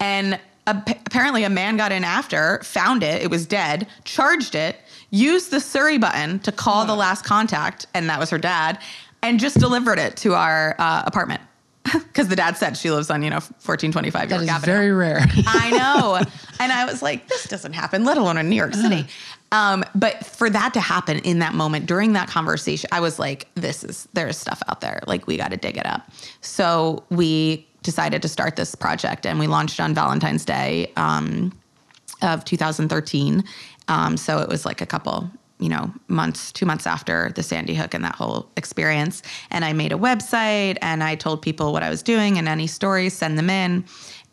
And 0.00 0.38
ap- 0.66 0.88
apparently, 1.06 1.44
a 1.44 1.50
man 1.50 1.76
got 1.76 1.92
in 1.92 2.04
after, 2.04 2.60
found 2.62 3.02
it, 3.02 3.22
it 3.22 3.30
was 3.30 3.46
dead, 3.46 3.86
charged 4.04 4.54
it, 4.54 4.76
used 5.10 5.50
the 5.50 5.60
Siri 5.60 5.98
button 5.98 6.38
to 6.40 6.52
call 6.52 6.84
the 6.86 6.94
last 6.94 7.24
contact, 7.24 7.86
and 7.94 8.08
that 8.08 8.18
was 8.18 8.30
her 8.30 8.38
dad, 8.38 8.78
and 9.22 9.40
just 9.40 9.58
delivered 9.58 9.98
it 9.98 10.16
to 10.18 10.34
our 10.34 10.74
uh, 10.78 11.02
apartment. 11.06 11.40
Because 11.92 12.28
the 12.28 12.36
dad 12.36 12.56
said 12.58 12.76
she 12.76 12.90
lives 12.90 13.08
on, 13.10 13.22
you 13.22 13.30
know, 13.30 13.36
1425 13.36 14.28
That 14.28 14.34
York 14.34 14.42
is 14.42 14.48
Avenue. 14.50 14.72
very 14.72 14.92
rare. 14.92 15.20
I 15.46 15.70
know. 15.70 16.16
and 16.60 16.70
I 16.72 16.84
was 16.84 17.00
like, 17.00 17.28
this 17.28 17.44
doesn't 17.44 17.72
happen, 17.72 18.04
let 18.04 18.18
alone 18.18 18.36
in 18.36 18.50
New 18.50 18.56
York 18.56 18.74
City. 18.74 19.06
Um, 19.50 19.84
but 19.94 20.26
for 20.26 20.50
that 20.50 20.74
to 20.74 20.80
happen 20.80 21.18
in 21.20 21.38
that 21.38 21.54
moment 21.54 21.86
during 21.86 22.12
that 22.12 22.28
conversation, 22.28 22.88
I 22.92 23.00
was 23.00 23.18
like, 23.18 23.48
this 23.54 23.82
is, 23.82 24.08
there's 24.12 24.36
stuff 24.36 24.62
out 24.68 24.80
there. 24.80 25.00
Like, 25.06 25.26
we 25.26 25.36
got 25.36 25.50
to 25.52 25.56
dig 25.56 25.76
it 25.76 25.86
up. 25.86 26.10
So 26.40 27.04
we 27.10 27.66
decided 27.82 28.20
to 28.22 28.28
start 28.28 28.56
this 28.56 28.74
project 28.74 29.24
and 29.24 29.38
we 29.38 29.46
launched 29.46 29.80
on 29.80 29.94
Valentine's 29.94 30.44
Day 30.44 30.92
um, 30.96 31.52
of 32.22 32.44
2013. 32.44 33.44
Um, 33.88 34.16
so 34.16 34.40
it 34.40 34.48
was 34.48 34.66
like 34.66 34.82
a 34.82 34.86
couple, 34.86 35.30
you 35.58 35.70
know, 35.70 35.90
months, 36.08 36.52
two 36.52 36.66
months 36.66 36.86
after 36.86 37.32
the 37.34 37.42
Sandy 37.42 37.74
Hook 37.74 37.94
and 37.94 38.04
that 38.04 38.14
whole 38.14 38.50
experience. 38.56 39.22
And 39.50 39.64
I 39.64 39.72
made 39.72 39.92
a 39.92 39.96
website 39.96 40.76
and 40.82 41.02
I 41.02 41.14
told 41.14 41.40
people 41.40 41.72
what 41.72 41.82
I 41.82 41.88
was 41.88 42.02
doing 42.02 42.36
and 42.36 42.48
any 42.48 42.66
stories, 42.66 43.14
send 43.14 43.38
them 43.38 43.48
in. 43.48 43.84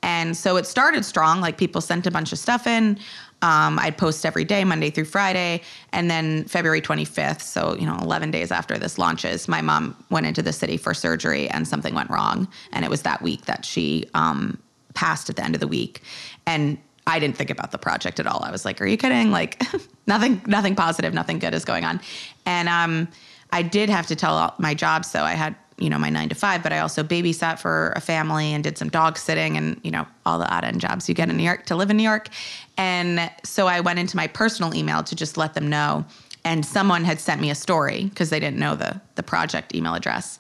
And 0.04 0.38
so 0.38 0.58
it 0.58 0.67
started 0.67 1.04
strong. 1.04 1.41
Like 1.41 1.58
people 1.58 1.82
sent 1.82 2.06
a 2.06 2.12
bunch 2.12 2.32
of 2.32 2.38
stuff 2.38 2.67
in. 2.67 2.99
Um, 3.45 3.77
I'd 3.77 3.95
post 3.95 4.25
every 4.25 4.43
day, 4.43 4.63
Monday 4.63 4.89
through 4.89 5.05
Friday. 5.05 5.62
And 5.91 6.10
then 6.10 6.45
February 6.45 6.81
25th, 6.81 7.41
so, 7.41 7.75
you 7.75 7.86
know, 7.86 7.95
11 8.01 8.31
days 8.31 8.51
after 8.51 8.79
this 8.79 8.97
launches, 8.97 9.47
my 9.47 9.62
mom 9.62 9.95
went 10.10 10.25
into 10.25 10.41
the 10.41 10.51
city 10.51 10.77
for 10.77 10.95
surgery 10.95 11.47
and 11.49 11.67
something 11.67 11.93
went 11.93 12.10
wrong. 12.10 12.47
And 12.73 12.84
it 12.84 12.89
was 12.89 13.03
that 13.03 13.21
week 13.21 13.45
that 13.45 13.63
she 13.63 14.10
um, 14.15 14.58
passed 14.95 15.29
at 15.29 15.36
the 15.36 15.43
end 15.43 15.53
of 15.53 15.62
the 15.62 15.67
week. 15.67 16.01
And 16.47 16.79
I 17.05 17.19
didn't 17.19 17.38
think 17.38 17.51
about 17.51 17.69
the 17.69 17.77
project 17.77 18.19
at 18.19 18.25
all. 18.25 18.43
I 18.43 18.49
was 18.49 18.65
like, 18.65 18.81
"Are 18.81 18.88
you 18.88 18.97
kidding? 18.97 19.29
Like, 19.29 19.62
nothing, 20.08 20.41
nothing 20.47 20.75
positive, 20.75 21.13
nothing 21.13 21.38
good 21.38 21.53
is 21.53 21.63
going 21.63 21.86
on." 21.86 22.01
And 22.47 22.67
um, 22.67 23.08
I 23.51 23.62
did 23.62 23.89
have 23.91 24.08
to 24.08 24.15
tell 24.15 24.55
my 24.58 24.73
job, 24.73 25.05
so 25.05 25.21
I 25.21 25.34
had, 25.34 25.55
you 25.77 25.89
know, 25.89 25.99
my 25.99 26.09
nine 26.09 26.29
to 26.29 26.35
five, 26.35 26.63
but 26.63 26.71
I 26.71 26.79
also 26.79 27.03
babysat 27.03 27.59
for 27.59 27.91
a 27.95 28.01
family 28.01 28.53
and 28.53 28.63
did 28.63 28.77
some 28.77 28.89
dog 28.89 29.17
sitting 29.17 29.57
and 29.57 29.79
you 29.83 29.91
know 29.91 30.07
all 30.25 30.39
the 30.39 30.51
odd 30.53 30.63
end 30.63 30.79
jobs 30.79 31.09
you 31.09 31.15
get 31.15 31.29
in 31.29 31.35
New 31.35 31.43
York 31.43 31.65
to 31.65 31.75
live 31.75 31.89
in 31.89 31.97
New 31.97 32.03
York. 32.03 32.29
And 32.77 33.29
so 33.43 33.67
I 33.67 33.81
went 33.81 33.99
into 33.99 34.15
my 34.15 34.27
personal 34.27 34.73
email 34.73 35.03
to 35.03 35.15
just 35.15 35.38
let 35.38 35.53
them 35.53 35.69
know. 35.69 36.05
And 36.45 36.65
someone 36.65 37.03
had 37.03 37.19
sent 37.19 37.41
me 37.41 37.49
a 37.49 37.55
story 37.55 38.05
because 38.05 38.29
they 38.29 38.39
didn't 38.39 38.59
know 38.59 38.75
the 38.75 39.01
the 39.15 39.23
project 39.23 39.75
email 39.75 39.95
address, 39.95 40.39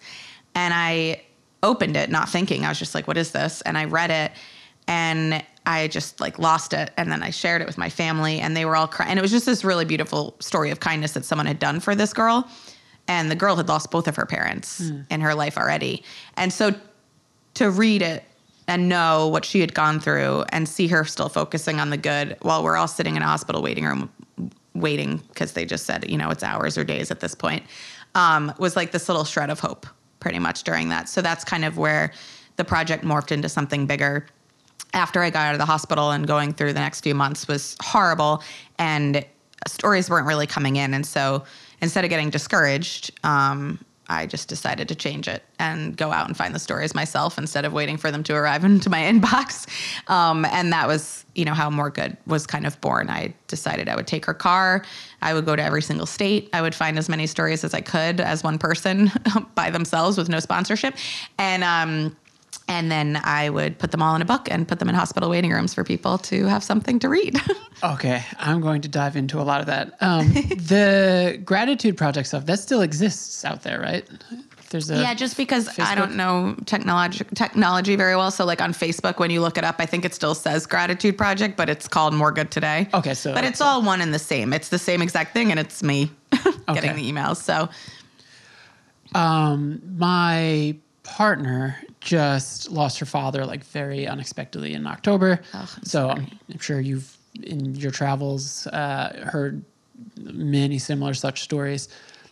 and 0.53 0.73
I 0.73 1.23
opened 1.63 1.97
it 1.97 2.09
not 2.09 2.29
thinking. 2.29 2.63
I 2.63 2.69
was 2.69 2.79
just 2.79 2.95
like, 2.95 3.07
"What 3.07 3.17
is 3.17 3.31
this?" 3.31 3.61
And 3.61 3.77
I 3.77 3.85
read 3.85 4.11
it 4.11 4.31
and 4.87 5.43
I 5.65 5.87
just 5.87 6.19
like 6.19 6.37
lost 6.37 6.73
it. 6.73 6.91
And 6.97 7.11
then 7.11 7.23
I 7.23 7.31
shared 7.31 7.61
it 7.61 7.67
with 7.67 7.77
my 7.77 7.89
family 7.89 8.39
and 8.39 8.55
they 8.55 8.65
were 8.65 8.75
all 8.75 8.87
crying. 8.87 9.11
And 9.11 9.19
it 9.19 9.21
was 9.21 9.31
just 9.31 9.45
this 9.45 9.63
really 9.63 9.85
beautiful 9.85 10.35
story 10.39 10.69
of 10.69 10.79
kindness 10.79 11.13
that 11.13 11.25
someone 11.25 11.47
had 11.47 11.59
done 11.59 11.79
for 11.79 11.95
this 11.95 12.13
girl. 12.13 12.47
And 13.07 13.29
the 13.29 13.35
girl 13.35 13.55
had 13.55 13.67
lost 13.67 13.91
both 13.91 14.07
of 14.07 14.15
her 14.15 14.25
parents 14.25 14.79
in 15.09 15.21
her 15.21 15.35
life 15.35 15.57
already. 15.57 16.03
And 16.37 16.51
so 16.51 16.73
to 17.55 17.69
read 17.69 18.01
it 18.01 18.23
and 18.67 18.89
know 18.89 19.27
what 19.27 19.45
she 19.45 19.59
had 19.59 19.73
gone 19.75 19.99
through 19.99 20.43
and 20.49 20.67
see 20.67 20.87
her 20.87 21.05
still 21.05 21.29
focusing 21.29 21.79
on 21.79 21.91
the 21.91 21.97
good 21.97 22.35
while 22.41 22.63
we're 22.63 22.75
all 22.75 22.87
sitting 22.87 23.15
in 23.15 23.21
a 23.21 23.25
hospital 23.25 23.61
waiting 23.61 23.85
room 23.85 24.11
waiting 24.73 25.17
because 25.29 25.53
they 25.53 25.65
just 25.65 25.85
said 25.85 26.09
you 26.09 26.17
know 26.17 26.29
it's 26.31 26.43
hours 26.43 26.77
or 26.77 26.83
days 26.83 27.09
at 27.09 27.21
this 27.21 27.33
point 27.33 27.63
um, 28.15 28.51
was 28.57 28.75
like 28.75 28.91
this 28.91 29.07
little 29.07 29.23
shred 29.23 29.49
of 29.49 29.59
hope 29.59 29.85
pretty 30.19 30.39
much 30.39 30.63
during 30.63 30.89
that. 30.89 31.07
So 31.07 31.21
that's 31.21 31.43
kind 31.43 31.63
of 31.63 31.77
where 31.77 32.11
the 32.55 32.63
project 32.63 33.03
morphed 33.03 33.31
into 33.31 33.49
something 33.49 33.85
bigger. 33.85 34.25
After 34.93 35.21
i 35.21 35.29
got 35.29 35.47
out 35.47 35.53
of 35.53 35.59
the 35.59 35.65
hospital 35.65 36.11
and 36.11 36.25
going 36.25 36.53
through 36.53 36.73
the 36.73 36.79
next 36.79 37.01
few 37.01 37.13
months 37.13 37.47
was 37.47 37.75
horrible 37.81 38.41
and 38.79 39.25
stories 39.67 40.09
weren't 40.09 40.25
really 40.25 40.47
coming 40.47 40.77
in. 40.77 40.93
And 40.93 41.05
so 41.05 41.43
instead 41.81 42.03
of 42.03 42.09
getting 42.09 42.29
discouraged 42.29 43.11
um, 43.23 43.79
I 44.07 44.25
just 44.25 44.47
decided 44.47 44.87
to 44.89 44.95
change 44.95 45.27
it 45.27 45.43
and 45.57 45.95
go 45.95 46.11
out 46.11 46.27
and 46.27 46.37
find 46.37 46.53
the 46.53 46.59
stories 46.59 46.93
myself 46.93 47.37
instead 47.37 47.65
of 47.65 47.73
waiting 47.73 47.97
for 47.97 48.11
them 48.11 48.23
to 48.23 48.35
arrive 48.35 48.63
into 48.65 48.89
my 48.89 49.01
inbox. 49.01 49.67
Um, 50.09 50.45
and 50.45 50.71
that 50.73 50.87
was, 50.87 51.25
you 51.33 51.45
know, 51.45 51.53
how 51.53 51.69
More 51.69 51.89
Good 51.89 52.17
was 52.27 52.45
kind 52.45 52.65
of 52.67 52.79
born. 52.81 53.09
I 53.09 53.33
decided 53.47 53.89
I 53.89 53.95
would 53.95 54.07
take 54.07 54.25
her 54.25 54.33
car. 54.33 54.83
I 55.21 55.33
would 55.33 55.45
go 55.45 55.55
to 55.55 55.63
every 55.63 55.81
single 55.81 56.05
state. 56.05 56.49
I 56.53 56.61
would 56.61 56.75
find 56.75 56.97
as 56.97 57.09
many 57.09 57.27
stories 57.27 57.63
as 57.63 57.73
I 57.73 57.81
could 57.81 58.19
as 58.19 58.43
one 58.43 58.57
person 58.57 59.11
by 59.55 59.69
themselves 59.69 60.17
with 60.17 60.29
no 60.29 60.39
sponsorship. 60.39 60.95
And, 61.37 61.63
um, 61.63 62.15
and 62.67 62.91
then 62.91 63.19
I 63.23 63.49
would 63.49 63.77
put 63.77 63.91
them 63.91 64.01
all 64.01 64.15
in 64.15 64.21
a 64.21 64.25
book 64.25 64.47
and 64.49 64.67
put 64.67 64.79
them 64.79 64.89
in 64.89 64.95
hospital 64.95 65.29
waiting 65.29 65.51
rooms 65.51 65.73
for 65.73 65.83
people 65.83 66.17
to 66.19 66.45
have 66.45 66.63
something 66.63 66.99
to 66.99 67.09
read. 67.09 67.39
Okay, 67.83 68.23
I'm 68.39 68.61
going 68.61 68.81
to 68.83 68.87
dive 68.87 69.17
into 69.17 69.39
a 69.39 69.43
lot 69.43 69.59
of 69.59 69.65
that. 69.67 69.95
Um, 69.99 70.29
the 70.33 71.39
grattitude 71.43 71.97
project 71.97 72.29
stuff 72.29 72.45
that 72.45 72.57
still 72.59 72.81
exists 72.81 73.43
out 73.43 73.63
there, 73.63 73.81
right? 73.81 74.07
There's 74.69 74.89
a 74.89 74.95
Yeah, 75.01 75.13
just 75.13 75.35
because 75.35 75.77
I 75.77 75.93
don't 75.93 76.15
know 76.15 76.55
technology 76.65 77.25
technology 77.35 77.97
very 77.97 78.15
well. 78.15 78.31
So 78.31 78.45
like 78.45 78.61
on 78.61 78.71
Facebook, 78.71 79.19
when 79.19 79.29
you 79.29 79.41
look 79.41 79.57
it 79.57 79.65
up, 79.65 79.75
I 79.79 79.85
think 79.85 80.05
it 80.05 80.15
still 80.15 80.33
says 80.33 80.65
GrAttitude 80.65 81.17
Project, 81.17 81.57
but 81.57 81.69
it's 81.69 81.85
called 81.87 82.13
More 82.13 82.31
Good 82.31 82.49
Today. 82.49 82.87
Okay, 82.93 83.13
so- 83.13 83.33
but 83.33 83.43
it's 83.43 83.59
all 83.59 83.81
one 83.81 83.99
and 83.99 84.13
the 84.13 84.19
same. 84.19 84.53
It's 84.53 84.69
the 84.69 84.79
same 84.79 85.01
exact 85.01 85.33
thing, 85.33 85.51
and 85.51 85.59
it's 85.59 85.83
me 85.83 86.09
getting 86.31 86.53
Okay. 86.69 86.93
the 86.93 87.11
emails. 87.11 87.37
So 87.43 87.67
um, 89.13 89.81
my 89.97 90.75
partner 91.03 91.75
just 92.05 92.69
lost 92.69 92.99
her 92.99 93.05
father 93.05 93.45
like 93.45 93.63
very 93.65 94.07
unexpectedly 94.07 94.73
in 94.73 94.87
October. 94.87 95.41
Oh, 95.53 95.59
I'm 95.75 95.83
so 95.83 96.09
sorry. 96.09 96.27
I'm 96.53 96.59
sure 96.59 96.79
you've 96.79 97.17
in 97.43 97.75
your 97.75 97.91
travels 97.91 98.67
uh, 98.67 99.27
heard 99.31 99.61
many 100.17 100.79
similar 100.79 101.13
such 101.13 101.41
stories. 101.41 101.89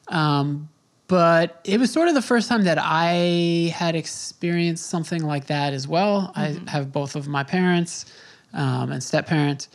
Um, 0.08 0.70
but 1.08 1.60
it 1.66 1.80
was 1.80 1.92
sort 1.92 2.08
of 2.08 2.14
the 2.14 2.22
first 2.22 2.48
time 2.48 2.64
that 2.64 2.78
I 2.80 3.74
had 3.76 3.96
experienced 3.96 4.86
something 4.86 5.24
like 5.24 5.48
that 5.48 5.74
as 5.74 5.88
well. 5.88 6.32
Mm-hmm. 6.36 6.68
I 6.68 6.72
have 6.72 6.92
both 6.92 7.16
of 7.16 7.28
my 7.28 7.44
parents 7.44 8.06
um, 8.54 8.92
and 8.92 9.04
step 9.04 9.28
parent. 9.28 9.68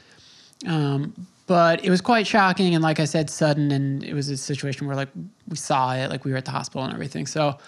Um, 0.67 1.27
but 1.47 1.85
it 1.85 1.91
was 1.91 2.01
quite 2.01 2.27
shocking 2.27 2.75
and 2.75 2.83
like 2.83 3.01
I 3.01 3.05
said, 3.05 3.31
sudden 3.31 3.73
and 3.73 4.05
it 4.05 4.15
was 4.15 4.29
a 4.29 4.37
situation 4.37 4.87
where 4.87 4.97
like 4.97 5.09
we 5.49 5.57
saw 5.57 5.95
it, 5.95 6.09
like 6.09 6.25
we 6.25 6.31
were 6.31 6.37
at 6.37 6.45
the 6.45 6.51
hospital 6.51 6.85
and 6.85 6.93
everything. 6.93 7.27
So 7.27 7.59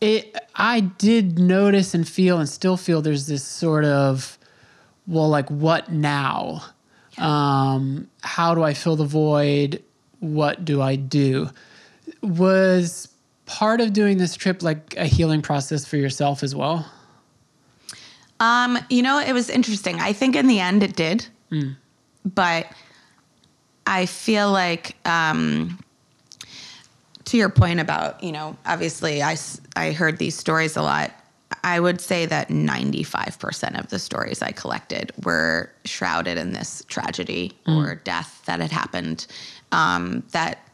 it 0.00 0.36
I 0.54 0.80
did 0.80 1.38
notice 1.38 1.94
and 1.94 2.08
feel 2.08 2.38
and 2.38 2.48
still 2.48 2.76
feel 2.76 3.02
there's 3.02 3.26
this 3.26 3.44
sort 3.44 3.84
of 3.84 4.38
well, 5.06 5.28
like 5.28 5.48
what 5.50 5.90
now? 5.90 6.64
Um, 7.18 8.08
how 8.22 8.54
do 8.54 8.62
I 8.62 8.74
fill 8.74 8.96
the 8.96 9.04
void? 9.04 9.82
What 10.20 10.64
do 10.64 10.82
I 10.82 10.96
do? 10.96 11.50
Was 12.22 13.08
part 13.46 13.80
of 13.80 13.92
doing 13.92 14.18
this 14.18 14.34
trip 14.34 14.62
like 14.62 14.96
a 14.96 15.06
healing 15.06 15.42
process 15.42 15.86
for 15.86 15.96
yourself 15.96 16.42
as 16.42 16.54
well? 16.54 16.90
Um, 18.40 18.78
you 18.90 19.02
know, 19.02 19.18
it 19.18 19.32
was 19.32 19.48
interesting. 19.48 20.00
I 20.00 20.12
think 20.12 20.36
in 20.36 20.46
the 20.46 20.60
end 20.60 20.82
it 20.82 20.96
did. 20.96 21.26
But 22.24 22.66
I 23.86 24.06
feel 24.06 24.50
like 24.50 24.96
um 25.06 25.78
to 27.26 27.36
your 27.36 27.48
point 27.48 27.80
about, 27.80 28.22
you 28.22 28.32
know, 28.32 28.56
obviously 28.64 29.22
I, 29.22 29.36
I 29.74 29.92
heard 29.92 30.18
these 30.18 30.34
stories 30.34 30.76
a 30.76 30.82
lot. 30.82 31.12
I 31.62 31.78
would 31.78 32.00
say 32.00 32.26
that 32.26 32.48
95% 32.48 33.78
of 33.78 33.88
the 33.88 33.98
stories 33.98 34.42
I 34.42 34.52
collected 34.52 35.12
were 35.24 35.70
shrouded 35.84 36.38
in 36.38 36.52
this 36.52 36.84
tragedy 36.88 37.56
or 37.66 37.96
death 37.96 38.42
that 38.46 38.60
had 38.60 38.72
happened 38.72 39.26
um, 39.72 40.24
that 40.32 40.65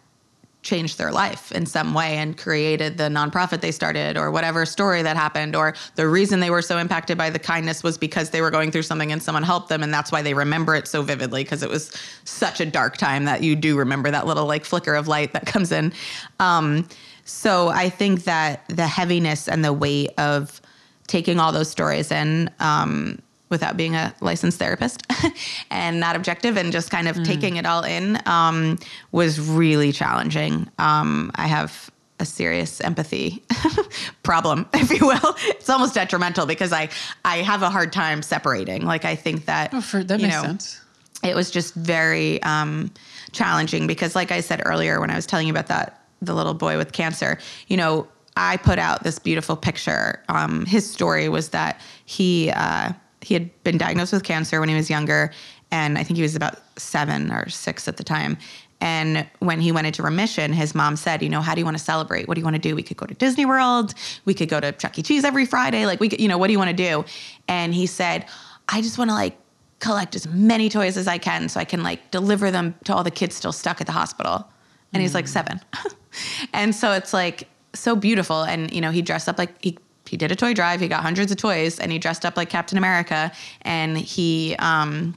changed 0.62 0.96
their 0.98 1.10
life 1.10 1.50
in 1.52 1.66
some 1.66 1.92
way 1.92 2.16
and 2.16 2.38
created 2.38 2.96
the 2.96 3.04
nonprofit 3.04 3.60
they 3.60 3.72
started 3.72 4.16
or 4.16 4.30
whatever 4.30 4.64
story 4.64 5.02
that 5.02 5.16
happened 5.16 5.56
or 5.56 5.74
the 5.96 6.08
reason 6.08 6.40
they 6.40 6.50
were 6.50 6.62
so 6.62 6.78
impacted 6.78 7.18
by 7.18 7.28
the 7.30 7.38
kindness 7.38 7.82
was 7.82 7.98
because 7.98 8.30
they 8.30 8.40
were 8.40 8.50
going 8.50 8.70
through 8.70 8.82
something 8.82 9.10
and 9.10 9.22
someone 9.22 9.42
helped 9.42 9.68
them. 9.68 9.82
And 9.82 9.92
that's 9.92 10.12
why 10.12 10.22
they 10.22 10.34
remember 10.34 10.74
it 10.76 10.86
so 10.86 11.02
vividly 11.02 11.42
because 11.42 11.62
it 11.62 11.68
was 11.68 11.92
such 12.24 12.60
a 12.60 12.66
dark 12.66 12.96
time 12.96 13.24
that 13.24 13.42
you 13.42 13.56
do 13.56 13.76
remember 13.76 14.10
that 14.10 14.26
little 14.26 14.46
like 14.46 14.64
flicker 14.64 14.94
of 14.94 15.08
light 15.08 15.32
that 15.32 15.46
comes 15.52 15.72
in. 15.72 15.92
Um, 16.38 16.88
so 17.24 17.68
i 17.68 17.88
think 17.88 18.24
that 18.24 18.64
the 18.68 18.86
heaviness 18.86 19.48
and 19.48 19.64
the 19.64 19.72
weight 19.72 20.10
of 20.18 20.60
taking 21.06 21.38
all 21.38 21.52
those 21.52 21.68
stories 21.68 22.10
in 22.10 22.50
um, 22.60 23.18
without 23.52 23.76
being 23.76 23.94
a 23.94 24.12
licensed 24.20 24.58
therapist 24.58 25.06
and 25.70 26.00
not 26.00 26.16
objective 26.16 26.56
and 26.56 26.72
just 26.72 26.90
kind 26.90 27.06
of 27.06 27.22
taking 27.22 27.56
it 27.56 27.64
all 27.66 27.84
in 27.84 28.18
um, 28.26 28.78
was 29.12 29.38
really 29.38 29.92
challenging. 29.92 30.68
Um, 30.80 31.30
I 31.36 31.46
have 31.46 31.90
a 32.18 32.24
serious 32.24 32.80
empathy 32.80 33.42
problem, 34.24 34.66
if 34.74 34.90
you 34.90 35.06
will. 35.06 35.36
It's 35.46 35.70
almost 35.70 35.94
detrimental 35.94 36.46
because 36.46 36.72
I 36.72 36.88
I 37.24 37.38
have 37.38 37.62
a 37.62 37.70
hard 37.70 37.92
time 37.92 38.22
separating. 38.22 38.84
Like 38.84 39.04
I 39.04 39.14
think 39.14 39.46
that 39.46 39.70
Oh, 39.72 39.80
for, 39.80 40.02
that 40.02 40.20
makes 40.20 40.34
know, 40.34 40.42
sense. 40.42 40.80
it 41.22 41.34
was 41.36 41.50
just 41.50 41.74
very 41.74 42.42
um, 42.42 42.90
challenging 43.32 43.86
because 43.86 44.14
like 44.14 44.30
i 44.30 44.40
said 44.42 44.60
earlier 44.66 45.00
when 45.00 45.08
i 45.10 45.14
was 45.16 45.24
telling 45.24 45.46
you 45.46 45.52
about 45.54 45.68
that 45.68 46.04
the 46.20 46.34
little 46.34 46.52
boy 46.52 46.76
with 46.76 46.92
cancer 46.92 47.38
you 47.66 47.78
know 47.78 48.06
i 48.36 48.58
put 48.58 48.78
out 48.78 49.02
this 49.04 49.18
beautiful 49.18 49.56
picture 49.56 50.22
um, 50.28 50.66
his 50.66 50.84
story 50.88 51.30
was 51.30 51.48
that 51.48 51.80
he 52.04 52.50
uh, 52.50 52.92
he 53.22 53.34
had 53.34 53.62
been 53.64 53.78
diagnosed 53.78 54.12
with 54.12 54.24
cancer 54.24 54.60
when 54.60 54.68
he 54.68 54.74
was 54.74 54.90
younger 54.90 55.32
and 55.70 55.96
i 55.98 56.02
think 56.02 56.16
he 56.16 56.22
was 56.22 56.36
about 56.36 56.58
seven 56.78 57.30
or 57.30 57.48
six 57.48 57.88
at 57.88 57.96
the 57.96 58.04
time 58.04 58.36
and 58.82 59.28
when 59.38 59.60
he 59.60 59.70
went 59.70 59.86
into 59.86 60.02
remission, 60.02 60.52
his 60.52 60.74
mom 60.74 60.96
said, 60.96 61.22
you 61.22 61.28
know, 61.28 61.40
how 61.40 61.54
do 61.54 61.60
you 61.60 61.64
want 61.64 61.78
to 61.78 61.82
celebrate? 61.82 62.26
What 62.26 62.34
do 62.34 62.40
you 62.40 62.44
want 62.44 62.56
to 62.56 62.60
do? 62.60 62.74
We 62.74 62.82
could 62.82 62.96
go 62.96 63.06
to 63.06 63.14
Disney 63.14 63.46
World. 63.46 63.94
We 64.24 64.34
could 64.34 64.48
go 64.48 64.58
to 64.58 64.72
Chuck 64.72 64.98
E. 64.98 65.02
Cheese 65.02 65.22
every 65.22 65.46
Friday. 65.46 65.86
Like, 65.86 66.00
we 66.00 66.08
could, 66.08 66.20
you 66.20 66.26
know, 66.26 66.36
what 66.36 66.48
do 66.48 66.52
you 66.52 66.58
want 66.58 66.70
to 66.70 66.76
do? 66.76 67.04
And 67.46 67.72
he 67.72 67.86
said, 67.86 68.26
I 68.68 68.82
just 68.82 68.98
want 68.98 69.10
to 69.10 69.14
like 69.14 69.38
collect 69.78 70.16
as 70.16 70.26
many 70.26 70.68
toys 70.68 70.96
as 70.96 71.06
I 71.06 71.18
can 71.18 71.48
so 71.48 71.60
I 71.60 71.64
can 71.64 71.84
like 71.84 72.10
deliver 72.10 72.50
them 72.50 72.74
to 72.84 72.94
all 72.94 73.04
the 73.04 73.12
kids 73.12 73.36
still 73.36 73.52
stuck 73.52 73.80
at 73.80 73.86
the 73.86 73.92
hospital. 73.92 74.48
And 74.92 75.00
he's 75.00 75.14
like 75.14 75.26
mm. 75.26 75.28
seven. 75.28 75.60
and 76.52 76.74
so 76.74 76.90
it's 76.90 77.12
like 77.12 77.46
so 77.74 77.94
beautiful. 77.94 78.42
And, 78.42 78.72
you 78.72 78.80
know, 78.80 78.90
he 78.90 79.00
dressed 79.00 79.28
up 79.28 79.38
like 79.38 79.62
he, 79.62 79.78
he 80.12 80.18
did 80.18 80.30
a 80.30 80.36
toy 80.36 80.52
drive. 80.52 80.78
He 80.78 80.88
got 80.88 81.00
hundreds 81.00 81.32
of 81.32 81.38
toys 81.38 81.78
and 81.78 81.90
he 81.90 81.98
dressed 81.98 82.26
up 82.26 82.36
like 82.36 82.50
Captain 82.50 82.76
America 82.76 83.32
and 83.62 83.96
he, 83.96 84.54
um, 84.58 85.16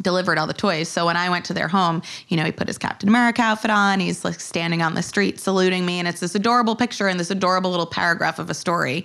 delivered 0.00 0.36
all 0.36 0.48
the 0.48 0.52
toys. 0.52 0.88
So 0.88 1.06
when 1.06 1.16
I 1.16 1.30
went 1.30 1.44
to 1.44 1.54
their 1.54 1.68
home, 1.68 2.02
you 2.26 2.36
know, 2.36 2.44
he 2.44 2.50
put 2.50 2.66
his 2.66 2.76
Captain 2.76 3.08
America 3.08 3.40
outfit 3.40 3.70
on. 3.70 4.00
He's 4.00 4.24
like 4.24 4.40
standing 4.40 4.82
on 4.82 4.94
the 4.94 5.02
street 5.02 5.38
saluting 5.38 5.86
me. 5.86 6.00
And 6.00 6.08
it's 6.08 6.18
this 6.18 6.34
adorable 6.34 6.74
picture 6.74 7.06
and 7.06 7.20
this 7.20 7.30
adorable 7.30 7.70
little 7.70 7.86
paragraph 7.86 8.40
of 8.40 8.50
a 8.50 8.54
story. 8.54 9.04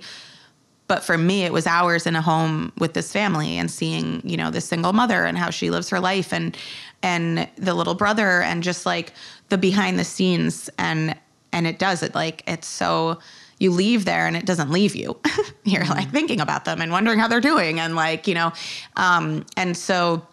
But 0.88 1.04
for 1.04 1.16
me, 1.16 1.44
it 1.44 1.52
was 1.52 1.68
hours 1.68 2.04
in 2.04 2.16
a 2.16 2.20
home 2.20 2.72
with 2.78 2.94
this 2.94 3.12
family 3.12 3.58
and 3.58 3.70
seeing, 3.70 4.20
you 4.24 4.36
know, 4.36 4.50
this 4.50 4.64
single 4.64 4.92
mother 4.92 5.24
and 5.24 5.38
how 5.38 5.50
she 5.50 5.70
lives 5.70 5.88
her 5.90 6.00
life 6.00 6.32
and 6.32 6.56
and 7.00 7.48
the 7.54 7.74
little 7.74 7.94
brother 7.94 8.42
and 8.42 8.64
just 8.64 8.84
like 8.86 9.12
the 9.50 9.58
behind 9.58 10.00
the 10.00 10.04
scenes 10.04 10.68
and 10.78 11.14
and 11.52 11.64
it 11.64 11.78
does 11.78 12.02
it 12.02 12.12
like 12.12 12.42
it's 12.48 12.66
so 12.66 13.20
you 13.58 13.70
leave 13.70 14.04
there 14.04 14.26
and 14.26 14.36
it 14.36 14.46
doesn't 14.46 14.70
leave 14.70 14.94
you. 14.94 15.18
You're 15.64 15.84
like 15.86 16.10
thinking 16.10 16.40
about 16.40 16.64
them 16.64 16.80
and 16.80 16.92
wondering 16.92 17.18
how 17.18 17.28
they're 17.28 17.40
doing 17.40 17.80
and 17.80 17.94
like, 17.96 18.26
you 18.26 18.34
know, 18.34 18.52
um, 18.96 19.44
and 19.56 19.76
so 19.76 20.26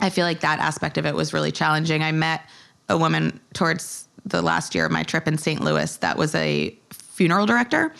I 0.00 0.10
feel 0.10 0.24
like 0.24 0.40
that 0.40 0.58
aspect 0.58 0.98
of 0.98 1.06
it 1.06 1.14
was 1.14 1.32
really 1.32 1.52
challenging. 1.52 2.02
I 2.02 2.12
met 2.12 2.42
a 2.88 2.98
woman 2.98 3.40
towards 3.54 4.08
the 4.24 4.42
last 4.42 4.74
year 4.74 4.84
of 4.86 4.92
my 4.92 5.02
trip 5.02 5.28
in 5.28 5.38
St. 5.38 5.60
Louis 5.60 5.96
that 5.98 6.18
was 6.18 6.34
a 6.34 6.76
funeral 6.90 7.46
director. 7.46 7.94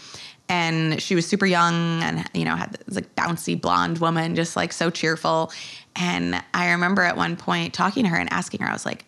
And 0.48 1.00
she 1.02 1.14
was 1.16 1.26
super 1.26 1.46
young 1.46 2.02
and, 2.02 2.28
you 2.32 2.44
know, 2.44 2.54
had 2.54 2.72
this 2.72 2.94
like 2.94 3.14
bouncy 3.16 3.60
blonde 3.60 3.98
woman, 3.98 4.36
just 4.36 4.54
like 4.54 4.72
so 4.72 4.90
cheerful. 4.90 5.50
And 5.96 6.40
I 6.54 6.70
remember 6.70 7.02
at 7.02 7.16
one 7.16 7.36
point 7.36 7.74
talking 7.74 8.04
to 8.04 8.10
her 8.10 8.16
and 8.16 8.32
asking 8.32 8.60
her, 8.60 8.68
I 8.68 8.72
was 8.72 8.86
like, 8.86 9.06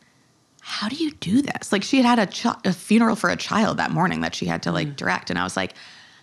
how 0.69 0.89
do 0.89 0.97
you 0.97 1.11
do 1.13 1.41
this? 1.41 1.73
Like 1.73 1.83
she 1.83 1.97
had 1.97 2.05
had 2.05 2.19
a, 2.19 2.27
ch- 2.27 2.67
a 2.67 2.73
funeral 2.75 3.17
for 3.17 3.31
a 3.31 3.37
child 3.37 3.79
that 3.79 3.91
morning 3.91 4.21
that 4.21 4.35
she 4.35 4.45
had 4.45 4.63
to 4.65 4.73
like 4.73 4.89
mm-hmm. 4.89 4.97
direct. 4.97 5.31
And 5.31 5.39
I 5.39 5.43
was 5.43 5.57
like, 5.57 5.73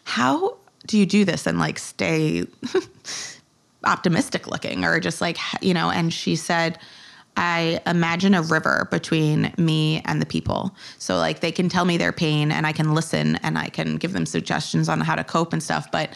how 0.04 0.58
do 0.86 1.00
you 1.00 1.06
do 1.08 1.26
this 1.26 1.48
and 1.48 1.58
like 1.58 1.80
stay 1.80 2.46
optimistic 3.86 4.48
looking 4.48 4.86
or 4.86 5.00
just 5.00 5.20
like 5.20 5.38
you 5.62 5.74
know 5.74 5.90
and 5.90 6.14
she 6.14 6.36
said 6.36 6.78
I 7.38 7.82
imagine 7.86 8.34
a 8.34 8.42
river 8.44 8.88
between 8.92 9.54
me 9.58 10.02
and 10.06 10.22
the 10.22 10.26
people. 10.26 10.74
So 11.00 11.18
like 11.18 11.42
they 11.42 11.52
can 11.52 11.68
tell 11.68 11.84
me 11.84 11.98
their 11.98 12.14
pain 12.14 12.50
and 12.50 12.66
I 12.66 12.72
can 12.72 12.94
listen 12.94 13.36
and 13.38 13.58
I 13.58 13.68
can 13.68 13.98
give 13.98 14.14
them 14.14 14.26
suggestions 14.26 14.88
on 14.88 15.02
how 15.02 15.16
to 15.16 15.24
cope 15.24 15.52
and 15.52 15.62
stuff, 15.62 15.92
but 15.92 16.12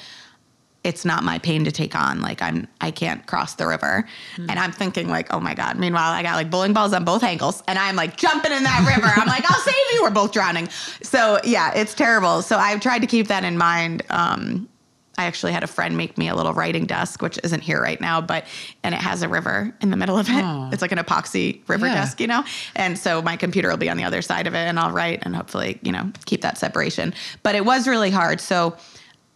it's 0.84 1.04
not 1.04 1.24
my 1.24 1.38
pain 1.40 1.66
to 1.66 1.72
take 1.72 1.94
on. 1.94 2.22
Like 2.22 2.42
I'm 2.42 2.68
I 2.80 2.92
can't 2.92 3.26
cross 3.28 3.56
the 3.56 3.68
river. 3.68 4.08
And 4.38 4.52
I'm 4.58 4.72
thinking 4.72 5.10
like, 5.10 5.34
oh 5.34 5.40
my 5.40 5.54
God. 5.54 5.78
Meanwhile, 5.78 6.12
I 6.14 6.24
got 6.24 6.36
like 6.36 6.50
bowling 6.50 6.72
balls 6.74 6.94
on 6.94 7.04
both 7.04 7.22
ankles 7.24 7.62
and 7.68 7.78
I'm 7.78 7.96
like 7.98 8.16
jumping 8.16 8.52
in 8.54 8.64
that 8.64 8.96
river. 8.96 9.12
I'm 9.16 9.28
like, 9.28 9.44
I'll 9.50 9.60
save 9.60 9.76
you. 9.94 10.04
We're 10.04 10.10
both 10.10 10.32
drowning. 10.32 10.70
So 11.04 11.40
yeah, 11.44 11.74
it's 11.74 11.94
terrible. 11.94 12.42
So 12.42 12.58
I've 12.58 12.80
tried 12.80 13.00
to 13.00 13.08
keep 13.08 13.28
that 13.28 13.44
in 13.44 13.58
mind. 13.58 14.04
Um, 14.10 14.70
I 15.18 15.26
actually 15.26 15.52
had 15.52 15.64
a 15.66 15.68
friend 15.68 15.98
make 15.98 16.18
me 16.18 16.30
a 16.30 16.36
little 16.36 16.54
writing 16.54 16.86
desk, 16.86 17.22
which 17.22 17.38
isn't 17.44 17.60
here 17.60 17.82
right 17.82 18.00
now, 18.00 18.22
but 18.22 18.46
and 18.84 18.96
it 18.96 19.02
has 19.02 19.22
a 19.22 19.28
river 19.28 19.76
in 19.82 19.90
the 19.90 19.98
middle 19.98 20.18
of 20.18 20.30
it. 20.30 20.42
Oh. 20.42 20.70
It's 20.72 20.82
like 20.82 20.94
an 20.94 20.98
epoxy 20.98 21.60
river 21.68 21.88
Yeah. 21.88 21.96
desk, 21.96 22.22
you 22.22 22.28
know? 22.28 22.46
And 22.78 22.98
so 22.98 23.22
my 23.22 23.36
computer 23.36 23.68
will 23.70 23.76
be 23.76 23.90
on 23.90 23.98
the 23.98 24.06
other 24.06 24.22
side 24.22 24.48
of 24.48 24.54
it 24.54 24.60
and 24.60 24.80
I'll 24.80 24.92
write 24.94 25.20
and 25.24 25.36
hopefully, 25.36 25.78
you 25.82 25.92
know, 25.92 26.10
keep 26.26 26.40
that 26.44 26.58
separation. 26.58 27.14
But 27.44 27.56
it 27.56 27.66
was 27.66 27.86
really 27.86 28.12
hard. 28.12 28.40
So 28.40 28.78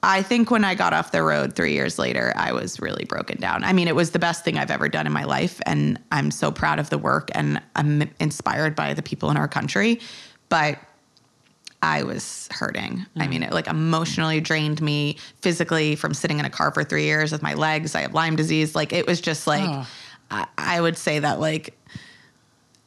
I 0.04 0.22
think 0.22 0.52
when 0.52 0.66
I 0.66 0.76
got 0.76 0.92
off 0.92 1.12
the 1.12 1.24
road 1.24 1.56
three 1.56 1.72
years 1.72 1.98
later, 1.98 2.34
I 2.36 2.52
was 2.52 2.82
really 2.82 3.06
broken 3.06 3.40
down. 3.40 3.64
I 3.64 3.72
mean, 3.72 3.88
it 3.88 3.96
was 3.96 4.12
the 4.12 4.20
best 4.20 4.44
thing 4.44 4.58
I've 4.58 4.70
ever 4.70 4.90
done 4.90 5.08
in 5.08 5.14
my 5.14 5.24
life. 5.24 5.62
And 5.66 5.98
I'm 6.12 6.30
so 6.30 6.52
proud 6.52 6.78
of 6.78 6.90
the 6.90 6.98
work 6.98 7.30
and 7.34 7.62
I'm 7.78 8.10
inspired 8.20 8.76
by 8.76 8.94
the 8.94 9.02
people 9.02 9.32
in 9.32 9.38
our 9.38 9.48
country. 9.48 10.02
But 10.50 10.78
I 11.82 12.04
was 12.04 12.50
hurting. 12.52 13.06
I 13.16 13.28
mm. 13.28 13.30
mean, 13.30 13.44
it 13.44 13.54
like 13.54 13.68
emotionally 13.68 14.42
drained 14.42 14.82
me 14.82 15.18
physically 15.42 15.96
from 15.96 16.14
sitting 16.14 16.38
in 16.38 16.46
a 16.46 16.50
car 16.50 16.72
for 16.72 16.84
three 16.84 17.06
years 17.06 17.32
with 17.32 17.42
my 17.42 17.54
legs. 17.54 17.96
I 17.96 18.02
have 18.02 18.14
Lyme 18.14 18.36
disease. 18.36 18.76
Like 18.76 18.92
it 18.92 19.08
was 19.08 19.22
just 19.22 19.48
like, 19.48 19.70
Oh. 19.70 19.88
I, 20.30 20.48
I 20.58 20.82
would 20.82 20.98
say 20.98 21.20
that 21.20 21.40
like 21.40 21.78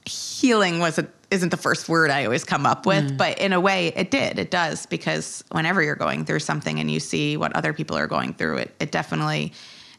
healing 0.04 0.80
wasn't 0.80 1.10
isn't 1.30 1.48
the 1.48 1.56
first 1.56 1.88
word 1.88 2.10
I 2.10 2.24
always 2.24 2.44
come 2.44 2.66
up 2.66 2.86
with, 2.86 3.16
but 3.18 3.38
in 3.38 3.52
a 3.52 3.60
way 3.60 3.88
it 3.88 4.10
did. 4.10 4.38
It 4.38 4.50
does 4.50 4.86
because 4.86 5.42
whenever 5.50 5.82
you're 5.82 5.96
going 5.96 6.24
through 6.24 6.38
something 6.40 6.78
and 6.78 6.90
you 6.90 7.00
see 7.00 7.36
what 7.36 7.54
other 7.56 7.72
people 7.72 7.96
are 7.96 8.06
going 8.06 8.34
through, 8.34 8.58
it 8.58 8.74
it 8.78 8.92
definitely 8.92 9.52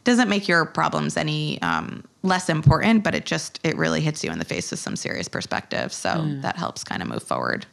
doesn't 0.03 0.29
make 0.29 0.47
your 0.47 0.63
problems 0.63 1.17
any 1.17 1.61
um, 1.61 2.01
less 2.23 2.47
important, 2.47 3.03
but 3.03 3.13
it 3.13 3.25
just 3.25 3.59
it 3.63 3.75
really 3.75 3.99
hits 3.99 4.23
you 4.23 4.31
in 4.31 4.39
the 4.39 4.45
face 4.45 4.71
with 4.71 4.79
some 4.79 4.95
serious 4.95 5.27
perspective. 5.27 5.91
So 5.91 6.25
that 6.41 6.55
helps 6.55 6.83
kind 6.83 7.01
of 7.01 7.09
move 7.09 7.23
forward. 7.23 7.65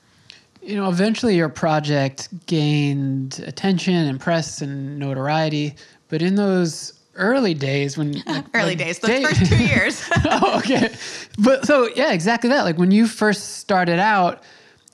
You 0.60 0.76
know, 0.76 0.88
eventually 0.88 1.36
your 1.36 1.48
project 1.48 2.28
gained 2.46 3.44
attention 3.46 3.94
and 3.94 4.18
press 4.18 4.62
and 4.62 4.98
notoriety, 4.98 5.76
but 6.08 6.22
in 6.22 6.34
those 6.34 6.93
early 7.16 7.54
days 7.54 7.96
when 7.96 8.12
like- 8.26 8.44
Early 8.54 8.70
like 8.70 8.78
days, 8.78 8.98
the 8.98 9.06
day- 9.08 9.24
first 9.24 9.46
two 9.46 9.56
years. 9.64 10.02
oh, 10.26 10.58
okay. 10.58 10.94
But 11.38 11.66
so 11.66 11.88
yeah, 11.94 12.12
exactly 12.12 12.50
that. 12.50 12.62
Like 12.62 12.78
when 12.78 12.90
you 12.90 13.06
first 13.06 13.56
started 13.58 13.98
out, 13.98 14.42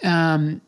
um, 0.02 0.60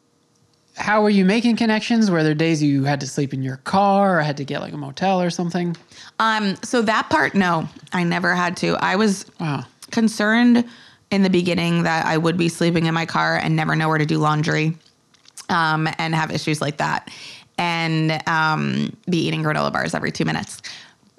how 0.76 1.02
were 1.02 1.10
you 1.10 1.24
making 1.24 1.56
connections? 1.56 2.10
Were 2.10 2.22
there 2.22 2.34
days 2.34 2.62
you 2.62 2.84
had 2.84 3.00
to 3.00 3.06
sleep 3.06 3.34
in 3.34 3.42
your 3.42 3.58
car 3.58 4.18
or 4.18 4.22
had 4.22 4.38
to 4.38 4.44
get 4.44 4.60
like 4.60 4.72
a 4.72 4.76
motel 4.78 5.20
or 5.20 5.30
something? 5.30 5.76
um, 6.18 6.56
so 6.62 6.80
that 6.82 7.10
part, 7.10 7.34
no, 7.34 7.68
I 7.92 8.04
never 8.04 8.34
had 8.34 8.56
to. 8.58 8.76
I 8.80 8.96
was 8.96 9.26
Wow. 9.40 9.64
concerned 9.90 10.64
in 11.10 11.22
the 11.22 11.30
beginning 11.30 11.82
that 11.82 12.06
I 12.06 12.16
would 12.16 12.36
be 12.38 12.48
sleeping 12.48 12.86
in 12.86 12.94
my 12.94 13.04
car 13.06 13.36
and 13.36 13.54
never 13.54 13.76
know 13.76 13.88
where 13.88 13.98
to 13.98 14.06
do 14.06 14.16
laundry 14.18 14.76
um, 15.50 15.88
and 15.98 16.14
have 16.14 16.30
issues 16.30 16.60
like 16.62 16.78
that 16.78 17.10
and 17.58 18.26
um, 18.26 18.96
be 19.10 19.18
eating 19.18 19.42
granola 19.42 19.70
bars 19.72 19.94
every 19.94 20.10
two 20.10 20.24
minutes. 20.24 20.62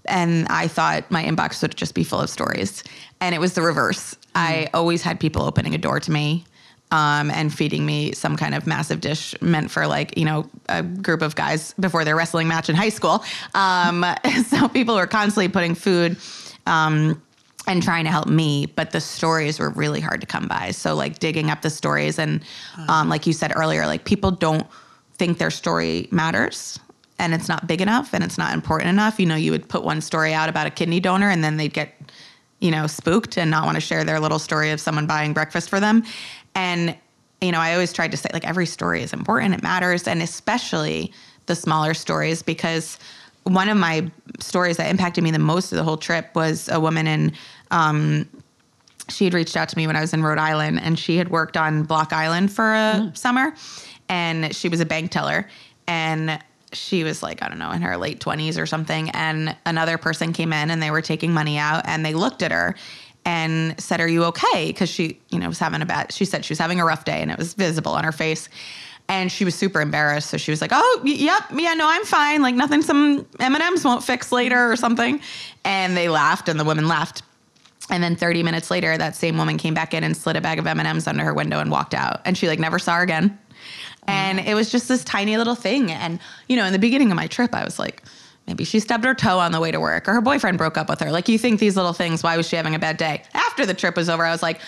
And 0.05 0.47
I 0.49 0.67
thought 0.67 1.09
my 1.09 1.23
inbox 1.23 1.61
would 1.61 1.75
just 1.75 1.95
be 1.95 2.03
full 2.03 2.19
of 2.19 2.29
stories. 2.29 2.83
And 3.21 3.33
it 3.33 3.39
was 3.39 3.53
the 3.53 3.61
reverse. 3.61 4.15
I 4.35 4.69
always 4.73 5.01
had 5.01 5.19
people 5.19 5.43
opening 5.43 5.75
a 5.75 5.77
door 5.77 5.99
to 5.99 6.11
me 6.11 6.45
um, 6.91 7.31
and 7.31 7.53
feeding 7.53 7.85
me 7.85 8.11
some 8.11 8.37
kind 8.37 8.53
of 8.53 8.67
massive 8.67 9.01
dish 9.01 9.33
meant 9.41 9.71
for 9.71 9.87
like, 9.87 10.17
you 10.17 10.25
know, 10.25 10.49
a 10.69 10.83
group 10.83 11.21
of 11.21 11.35
guys 11.35 11.73
before 11.79 12.05
their 12.05 12.15
wrestling 12.15 12.47
match 12.47 12.69
in 12.69 12.75
high 12.75 12.89
school. 12.89 13.23
Um, 13.55 14.05
so 14.47 14.67
people 14.67 14.95
were 14.95 15.07
constantly 15.07 15.47
putting 15.47 15.75
food. 15.75 16.17
Um, 16.65 17.21
and 17.65 17.81
trying 17.81 18.03
to 18.03 18.11
help 18.11 18.27
me, 18.27 18.65
but 18.65 18.91
the 18.91 18.99
stories 18.99 19.57
were 19.57 19.69
really 19.69 20.01
hard 20.01 20.19
to 20.19 20.27
come 20.27 20.49
by. 20.49 20.71
So 20.71 20.95
like 20.95 21.19
digging 21.19 21.49
up 21.49 21.61
the 21.61 21.69
stories 21.69 22.19
and 22.19 22.43
um, 22.89 23.07
like 23.07 23.25
you 23.25 23.31
said 23.31 23.53
earlier, 23.55 23.85
like 23.85 24.03
people 24.03 24.31
don't 24.31 24.67
think 25.13 25.37
their 25.37 25.49
story 25.49 26.09
matters 26.11 26.77
and 27.23 27.33
it's 27.33 27.47
not 27.47 27.65
big 27.67 27.79
enough 27.79 28.13
and 28.13 28.21
it's 28.21 28.37
not 28.37 28.53
important 28.53 28.89
enough. 28.89 29.17
You 29.17 29.25
know, 29.25 29.35
you 29.35 29.51
would 29.51 29.69
put 29.69 29.83
one 29.83 30.01
story 30.01 30.33
out 30.33 30.49
about 30.49 30.67
a 30.67 30.69
kidney 30.69 30.99
donor 30.99 31.29
and 31.29 31.41
then 31.41 31.55
they'd 31.55 31.73
get, 31.73 31.95
you 32.59 32.69
know, 32.69 32.85
spooked 32.85 33.37
and 33.37 33.49
not 33.49 33.63
want 33.63 33.75
to 33.75 33.81
share 33.81 34.03
their 34.03 34.19
little 34.19 34.39
story 34.39 34.71
of 34.71 34.81
someone 34.81 35.07
buying 35.07 35.31
breakfast 35.31 35.69
for 35.69 35.79
them. 35.79 36.03
And, 36.53 36.97
you 37.39 37.53
know, 37.53 37.59
I 37.59 37.73
always 37.73 37.93
tried 37.93 38.11
to 38.11 38.17
say 38.17 38.29
like 38.33 38.45
every 38.45 38.65
story 38.65 39.01
is 39.01 39.13
important, 39.13 39.53
it 39.53 39.63
matters, 39.63 40.05
and 40.05 40.21
especially 40.21 41.13
the 41.45 41.55
smaller 41.55 41.93
stories 41.93 42.43
because 42.43 42.99
one 43.43 43.69
of 43.69 43.77
my 43.77 44.11
stories 44.39 44.77
that 44.77 44.89
impacted 44.89 45.23
me 45.23 45.31
the 45.31 45.39
most 45.39 45.71
of 45.71 45.77
the 45.77 45.83
whole 45.83 45.97
trip 45.97 46.29
was 46.35 46.67
a 46.69 46.79
woman 46.79 47.07
in 47.07 47.33
um, 47.71 48.29
she 49.09 49.25
had 49.25 49.33
reached 49.33 49.55
out 49.57 49.69
to 49.69 49.77
me 49.77 49.87
when 49.87 49.95
I 49.95 50.01
was 50.01 50.13
in 50.13 50.23
Rhode 50.23 50.37
Island 50.37 50.79
and 50.81 50.99
she 50.99 51.17
had 51.17 51.29
worked 51.29 51.57
on 51.57 51.83
Block 51.83 52.13
Island 52.13 52.51
for 52.51 52.73
a 52.73 53.11
summer 53.15 53.53
and 54.09 54.53
she 54.55 54.69
was 54.69 54.79
a 54.79 54.85
bank 54.85 55.11
teller 55.11 55.49
and 55.87 56.39
she 56.73 57.03
was 57.03 57.23
like 57.23 57.41
I 57.43 57.49
don't 57.49 57.59
know 57.59 57.71
in 57.71 57.81
her 57.81 57.97
late 57.97 58.19
20s 58.19 58.59
or 58.59 58.65
something 58.65 59.09
and 59.11 59.55
another 59.65 59.97
person 59.97 60.33
came 60.33 60.53
in 60.53 60.71
and 60.71 60.81
they 60.81 60.91
were 60.91 61.01
taking 61.01 61.33
money 61.33 61.57
out 61.57 61.83
and 61.85 62.05
they 62.05 62.13
looked 62.13 62.41
at 62.41 62.51
her 62.51 62.75
and 63.25 63.79
said 63.79 64.01
are 64.01 64.07
you 64.07 64.25
okay? 64.25 64.67
Because 64.67 64.89
she 64.89 65.19
you 65.29 65.39
know 65.39 65.47
was 65.47 65.59
having 65.59 65.81
a 65.81 65.85
bad 65.85 66.11
she 66.11 66.25
said 66.25 66.45
she 66.45 66.51
was 66.51 66.59
having 66.59 66.79
a 66.79 66.85
rough 66.85 67.05
day 67.05 67.21
and 67.21 67.31
it 67.31 67.37
was 67.37 67.53
visible 67.53 67.93
on 67.93 68.03
her 68.03 68.11
face. 68.11 68.49
And 69.09 69.29
she 69.29 69.43
was 69.43 69.53
super 69.53 69.81
embarrassed. 69.81 70.29
So 70.29 70.37
she 70.37 70.51
was 70.51 70.61
like 70.61 70.71
oh 70.73 71.01
yep 71.03 71.43
yeah 71.55 71.73
no 71.73 71.87
i'm 71.87 72.05
fine. 72.05 72.41
Like 72.41 72.55
nothing 72.55 72.81
some 72.81 73.25
m&ms 73.39 73.83
won't 73.83 74.03
fix 74.03 74.31
later 74.31 74.71
or 74.71 74.75
something. 74.75 75.21
And 75.65 75.95
they 75.95 76.09
laughed 76.09 76.49
and 76.49 76.59
the 76.59 76.65
woman 76.65 76.87
laughed. 76.87 77.23
And 77.89 78.01
then 78.01 78.15
30 78.15 78.43
minutes 78.43 78.71
later, 78.71 78.97
that 78.97 79.15
same 79.15 79.37
woman 79.37 79.57
came 79.57 79.73
back 79.73 79.93
in 79.93 80.03
and 80.03 80.15
slid 80.15 80.35
a 80.35 80.41
bag 80.41 80.57
of 80.57 80.65
M&Ms 80.65 81.07
under 81.07 81.23
her 81.23 81.33
window 81.33 81.59
and 81.59 81.69
walked 81.69 81.93
out. 81.93 82.21
And 82.25 82.37
she 82.37 82.47
like 82.47 82.59
never 82.59 82.79
saw 82.79 82.95
her 82.95 83.03
again. 83.03 83.37
And 84.07 84.39
mm-hmm. 84.39 84.47
it 84.47 84.53
was 84.53 84.71
just 84.71 84.87
this 84.87 85.03
tiny 85.03 85.37
little 85.37 85.55
thing. 85.55 85.91
And, 85.91 86.19
you 86.47 86.55
know, 86.55 86.65
in 86.65 86.73
the 86.73 86.79
beginning 86.79 87.11
of 87.11 87.15
my 87.15 87.27
trip, 87.27 87.53
I 87.53 87.63
was 87.63 87.79
like, 87.79 88.03
maybe 88.47 88.63
she 88.63 88.79
stubbed 88.79 89.05
her 89.05 89.13
toe 89.13 89.39
on 89.39 89.51
the 89.51 89.59
way 89.59 89.71
to 89.71 89.79
work 89.79 90.07
or 90.07 90.13
her 90.13 90.21
boyfriend 90.21 90.57
broke 90.57 90.77
up 90.77 90.89
with 90.89 90.99
her. 90.99 91.11
Like 91.11 91.29
you 91.29 91.37
think 91.37 91.59
these 91.59 91.75
little 91.75 91.93
things, 91.93 92.23
why 92.23 92.37
was 92.37 92.47
she 92.47 92.55
having 92.55 92.75
a 92.75 92.79
bad 92.79 92.97
day? 92.97 93.23
After 93.33 93.65
the 93.65 93.73
trip 93.73 93.95
was 93.95 94.09
over, 94.09 94.25
I 94.25 94.31
was 94.31 94.43
like, 94.43 94.59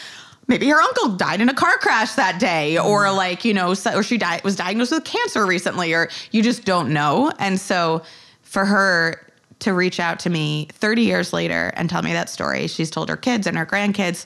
maybe 0.48 0.67
her 0.69 0.80
uncle 0.80 1.15
died 1.15 1.41
in 1.41 1.50
a 1.50 1.54
car 1.54 1.78
crash 1.80 2.13
that 2.13 2.39
day 2.39 2.76
mm-hmm. 2.78 2.88
or 2.88 3.12
like, 3.12 3.43
you 3.43 3.54
know, 3.54 3.76
or 3.93 4.04
she 4.04 4.17
died, 4.17 4.43
was 4.43 4.56
diagnosed 4.56 4.91
with 4.91 5.04
cancer 5.04 5.45
recently 5.45 5.93
or 5.93 6.10
you 6.32 6.41
just 6.41 6.65
don't 6.65 6.93
know. 6.93 7.32
And 7.39 7.60
so 7.60 8.04
for 8.41 8.65
her 8.65 9.21
to 9.60 9.74
reach 9.74 10.00
out 10.00 10.19
to 10.19 10.30
me 10.30 10.67
30 10.74 11.02
years 11.02 11.34
later 11.34 11.71
and 11.76 11.89
tell 11.89 12.02
me 12.02 12.13
that 12.13 12.30
story, 12.30 12.67
she's 12.67 12.91
told 12.91 13.10
her 13.10 13.17
kids 13.17 13.48
and 13.48 13.58
her 13.58 13.65
grandkids, 13.65 14.26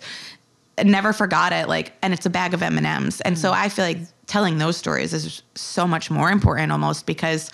never 0.85 1.13
forgot 1.13 1.53
it 1.53 1.67
like 1.67 1.93
and 2.01 2.13
it's 2.13 2.25
a 2.25 2.29
bag 2.29 2.53
of 2.53 2.61
m&ms 2.61 3.21
and 3.21 3.37
so 3.37 3.51
i 3.51 3.69
feel 3.69 3.85
like 3.85 3.99
telling 4.27 4.59
those 4.59 4.77
stories 4.77 5.13
is 5.13 5.41
so 5.55 5.87
much 5.87 6.11
more 6.11 6.29
important 6.31 6.71
almost 6.71 7.05
because 7.05 7.51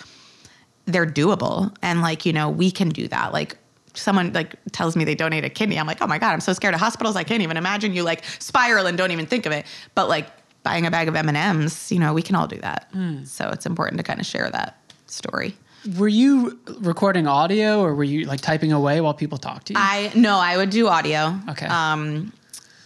they're 0.86 1.06
doable. 1.06 1.74
And 1.82 2.00
like 2.00 2.24
you 2.24 2.32
know 2.32 2.48
we 2.48 2.70
can 2.70 2.88
do 2.88 3.08
that. 3.08 3.32
Like 3.32 3.58
someone 3.94 4.32
like 4.32 4.54
tells 4.72 4.96
me 4.96 5.04
they 5.04 5.14
donate 5.14 5.44
a 5.44 5.50
kidney. 5.50 5.78
I'm 5.78 5.86
like 5.86 6.00
oh 6.00 6.06
my 6.06 6.18
god 6.18 6.32
i'm 6.32 6.40
so 6.40 6.52
scared 6.52 6.74
of 6.74 6.80
hospitals. 6.80 7.16
I 7.16 7.24
can't 7.24 7.42
even 7.42 7.56
imagine 7.56 7.92
you 7.92 8.02
like 8.02 8.24
spiral 8.38 8.86
and 8.86 8.96
don't 8.96 9.10
even 9.10 9.26
think 9.26 9.46
of 9.46 9.52
it. 9.52 9.66
But 9.94 10.08
like 10.08 10.28
buying 10.62 10.86
a 10.86 10.90
bag 10.90 11.06
of 11.08 11.14
m&ms 11.14 11.92
you 11.92 11.98
know 11.98 12.12
we 12.12 12.22
can 12.22 12.34
all 12.34 12.46
do 12.46 12.58
that. 12.58 12.90
So 13.24 13.48
it's 13.50 13.66
important 13.66 13.98
to 13.98 14.02
kind 14.02 14.20
of 14.20 14.26
share 14.26 14.50
that 14.50 14.78
story. 15.06 15.56
Were 15.98 16.08
you 16.08 16.58
recording 16.80 17.28
audio 17.28 17.80
or 17.80 17.94
were 17.94 18.04
you 18.04 18.24
like 18.26 18.40
typing 18.40 18.72
away 18.72 19.00
while 19.00 19.14
people 19.14 19.38
talk 19.38 19.64
to 19.64 19.72
you? 19.72 19.78
I 19.80 20.10
no, 20.14 20.38
I 20.38 20.56
would 20.56 20.70
do 20.70 20.88
audio. 20.88 21.38
Okay. 21.50 21.66
Um, 21.66 22.32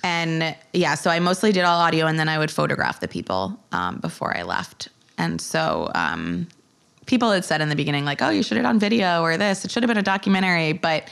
and 0.03 0.57
yeah, 0.73 0.95
so 0.95 1.11
I 1.11 1.19
mostly 1.21 1.53
did 1.53 1.65
all 1.65 1.79
audio, 1.79 2.07
and 2.07 2.19
then 2.19 2.29
I 2.29 2.39
would 2.39 2.51
photograph 2.51 3.01
the 3.01 3.09
people 3.09 3.59
um, 3.73 3.99
before 3.99 4.37
I 4.37 4.43
left. 4.43 4.89
And 5.19 5.41
so 5.41 5.91
um, 5.95 6.49
people 7.07 7.31
had 7.31 7.45
said 7.45 7.61
in 7.61 7.69
the 7.69 7.77
beginning, 7.77 8.05
like, 8.05 8.23
"Oh, 8.23 8.31
you 8.31 8.43
should 8.43 8.57
have 8.57 8.65
done 8.65 8.79
video 8.79 9.23
or 9.23 9.37
this. 9.37 9.65
It 9.65 9.71
should 9.71 9.83
have 9.83 9.89
been 9.89 9.99
a 9.99 10.03
documentary." 10.03 10.73
But 10.73 11.11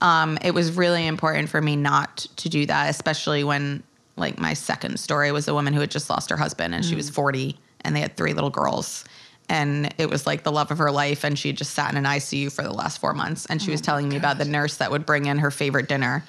um, 0.00 0.38
it 0.42 0.52
was 0.52 0.72
really 0.72 1.06
important 1.06 1.50
for 1.50 1.60
me 1.60 1.76
not 1.76 2.26
to 2.36 2.48
do 2.48 2.64
that, 2.66 2.88
especially 2.88 3.44
when 3.44 3.82
like 4.16 4.38
my 4.38 4.54
second 4.54 4.98
story 4.98 5.32
was 5.32 5.48
a 5.48 5.54
woman 5.54 5.74
who 5.74 5.80
had 5.80 5.90
just 5.90 6.08
lost 6.08 6.30
her 6.30 6.36
husband, 6.36 6.74
and 6.74 6.84
she 6.84 6.94
was 6.94 7.10
forty, 7.10 7.58
and 7.82 7.94
they 7.94 8.00
had 8.00 8.16
three 8.16 8.32
little 8.32 8.50
girls. 8.50 9.04
And 9.50 9.92
it 9.98 10.08
was 10.08 10.28
like 10.28 10.44
the 10.44 10.52
love 10.52 10.70
of 10.70 10.78
her 10.78 10.92
life. 10.92 11.24
And 11.24 11.36
she 11.36 11.48
had 11.48 11.56
just 11.56 11.74
sat 11.74 11.90
in 11.90 11.96
an 11.96 12.04
ICU 12.04 12.52
for 12.52 12.62
the 12.62 12.72
last 12.72 13.00
four 13.00 13.12
months. 13.12 13.46
And 13.46 13.60
she 13.60 13.72
was 13.72 13.80
telling 13.80 14.08
me 14.08 14.16
about 14.16 14.38
the 14.38 14.44
nurse 14.44 14.76
that 14.76 14.92
would 14.92 15.04
bring 15.04 15.26
in 15.26 15.38
her 15.38 15.50
favorite 15.50 15.88
dinner 15.88 16.24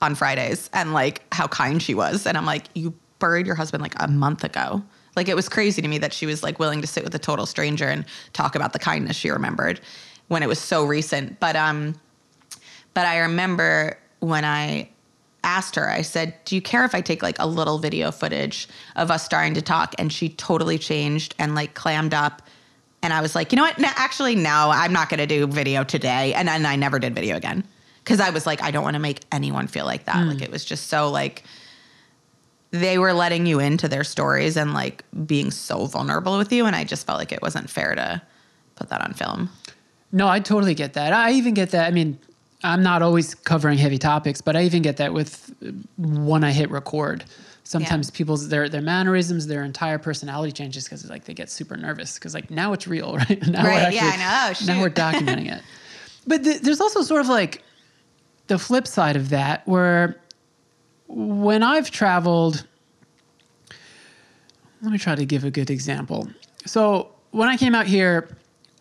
on 0.00 0.14
Fridays 0.14 0.70
and 0.72 0.92
like 0.92 1.22
how 1.32 1.46
kind 1.46 1.82
she 1.82 1.94
was. 1.94 2.26
And 2.26 2.36
I'm 2.36 2.46
like, 2.46 2.66
you 2.74 2.94
buried 3.18 3.46
your 3.46 3.54
husband 3.54 3.82
like 3.82 3.94
a 3.98 4.08
month 4.08 4.44
ago. 4.44 4.82
Like 5.16 5.28
it 5.28 5.36
was 5.36 5.48
crazy 5.48 5.82
to 5.82 5.88
me 5.88 5.98
that 5.98 6.12
she 6.12 6.26
was 6.26 6.42
like 6.42 6.58
willing 6.58 6.80
to 6.80 6.86
sit 6.86 7.04
with 7.04 7.14
a 7.14 7.18
total 7.18 7.46
stranger 7.46 7.88
and 7.88 8.04
talk 8.32 8.54
about 8.54 8.72
the 8.72 8.78
kindness 8.78 9.16
she 9.16 9.30
remembered 9.30 9.80
when 10.28 10.42
it 10.42 10.48
was 10.48 10.58
so 10.58 10.84
recent. 10.84 11.38
But 11.40 11.56
um 11.56 12.00
But 12.94 13.06
I 13.06 13.18
remember 13.18 13.98
when 14.20 14.44
I 14.44 14.88
asked 15.42 15.74
her, 15.76 15.88
I 15.88 16.02
said, 16.02 16.34
Do 16.44 16.54
you 16.54 16.62
care 16.62 16.84
if 16.84 16.94
I 16.94 17.00
take 17.00 17.22
like 17.22 17.38
a 17.38 17.46
little 17.46 17.78
video 17.78 18.10
footage 18.10 18.68
of 18.96 19.10
us 19.10 19.24
starting 19.24 19.54
to 19.54 19.62
talk? 19.62 19.94
And 19.98 20.12
she 20.12 20.28
totally 20.28 20.78
changed 20.78 21.34
and 21.38 21.54
like 21.54 21.74
clammed 21.74 22.14
up. 22.14 22.42
And 23.02 23.12
I 23.12 23.20
was 23.20 23.34
like, 23.34 23.52
You 23.52 23.56
know 23.56 23.62
what? 23.62 23.78
No, 23.78 23.88
actually, 23.96 24.36
no, 24.36 24.70
I'm 24.72 24.92
not 24.92 25.08
going 25.08 25.18
to 25.18 25.26
do 25.26 25.46
video 25.46 25.84
today. 25.84 26.34
And 26.34 26.48
then 26.48 26.64
I 26.64 26.76
never 26.76 26.98
did 26.98 27.14
video 27.14 27.36
again 27.36 27.64
because 28.10 28.18
I 28.26 28.30
was 28.30 28.44
like, 28.44 28.60
I 28.60 28.72
don't 28.72 28.82
want 28.82 28.94
to 28.94 29.00
make 29.00 29.20
anyone 29.30 29.68
feel 29.68 29.84
like 29.84 30.06
that. 30.06 30.26
Like 30.26 30.38
mm. 30.38 30.42
it 30.42 30.50
was 30.50 30.64
just 30.64 30.88
so 30.88 31.10
like, 31.12 31.44
they 32.72 32.98
were 32.98 33.12
letting 33.12 33.46
you 33.46 33.60
into 33.60 33.86
their 33.86 34.02
stories 34.02 34.56
and 34.56 34.74
like 34.74 35.04
being 35.26 35.52
so 35.52 35.86
vulnerable 35.86 36.36
with 36.36 36.52
you. 36.52 36.66
And 36.66 36.74
I 36.74 36.82
just 36.82 37.06
felt 37.06 37.20
like 37.20 37.30
it 37.30 37.40
wasn't 37.40 37.70
fair 37.70 37.94
to 37.94 38.20
put 38.74 38.88
that 38.88 39.00
on 39.00 39.12
film. 39.12 39.48
No, 40.10 40.26
I 40.26 40.40
totally 40.40 40.74
get 40.74 40.94
that. 40.94 41.12
I 41.12 41.30
even 41.34 41.54
get 41.54 41.70
that. 41.70 41.86
I 41.86 41.92
mean, 41.92 42.18
I'm 42.64 42.82
not 42.82 43.00
always 43.00 43.32
covering 43.32 43.78
heavy 43.78 43.96
topics, 43.98 44.40
but 44.40 44.56
I 44.56 44.64
even 44.64 44.82
get 44.82 44.96
that 44.96 45.12
with 45.12 45.54
when 45.96 46.42
I 46.42 46.50
hit 46.50 46.68
record. 46.68 47.22
Sometimes 47.62 48.08
Yeah. 48.08 48.16
people's 48.16 48.48
their 48.48 48.68
their 48.68 48.82
mannerisms, 48.82 49.46
their 49.46 49.62
entire 49.62 49.98
personality 49.98 50.50
changes 50.50 50.82
because 50.82 51.08
like 51.08 51.26
they 51.26 51.34
get 51.34 51.48
super 51.48 51.76
nervous 51.76 52.14
because 52.14 52.34
like 52.34 52.50
now 52.50 52.72
it's 52.72 52.88
real, 52.88 53.16
right? 53.18 53.46
Now 53.46 53.64
Right, 53.64 53.94
yeah, 53.94 54.10
I 54.12 54.16
know. 54.16 54.56
Oh, 54.60 54.64
Now 54.66 54.80
we're 54.80 54.90
documenting 55.06 55.52
it. 55.52 55.62
But 56.26 56.42
th- 56.42 56.62
there's 56.62 56.80
also 56.80 57.02
sort 57.02 57.20
of 57.20 57.28
like 57.28 57.62
the 58.50 58.58
flip 58.58 58.86
side 58.86 59.14
of 59.14 59.28
that 59.28 59.66
where 59.66 60.16
when 61.06 61.62
I've 61.62 61.88
traveled, 61.90 62.66
let 64.82 64.90
me 64.90 64.98
try 64.98 65.14
to 65.14 65.24
give 65.24 65.44
a 65.44 65.52
good 65.52 65.70
example. 65.70 66.28
So 66.66 67.10
when 67.30 67.48
I 67.48 67.56
came 67.56 67.76
out 67.76 67.86
here, 67.86 68.28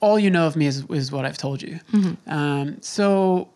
all 0.02 0.18
you 0.18 0.32
know 0.32 0.48
of 0.48 0.56
me 0.56 0.66
is, 0.66 0.84
is 0.90 1.12
what 1.12 1.24
I've 1.24 1.38
told 1.38 1.62
you. 1.62 1.80
Um, 2.26 2.82
so 2.82 3.48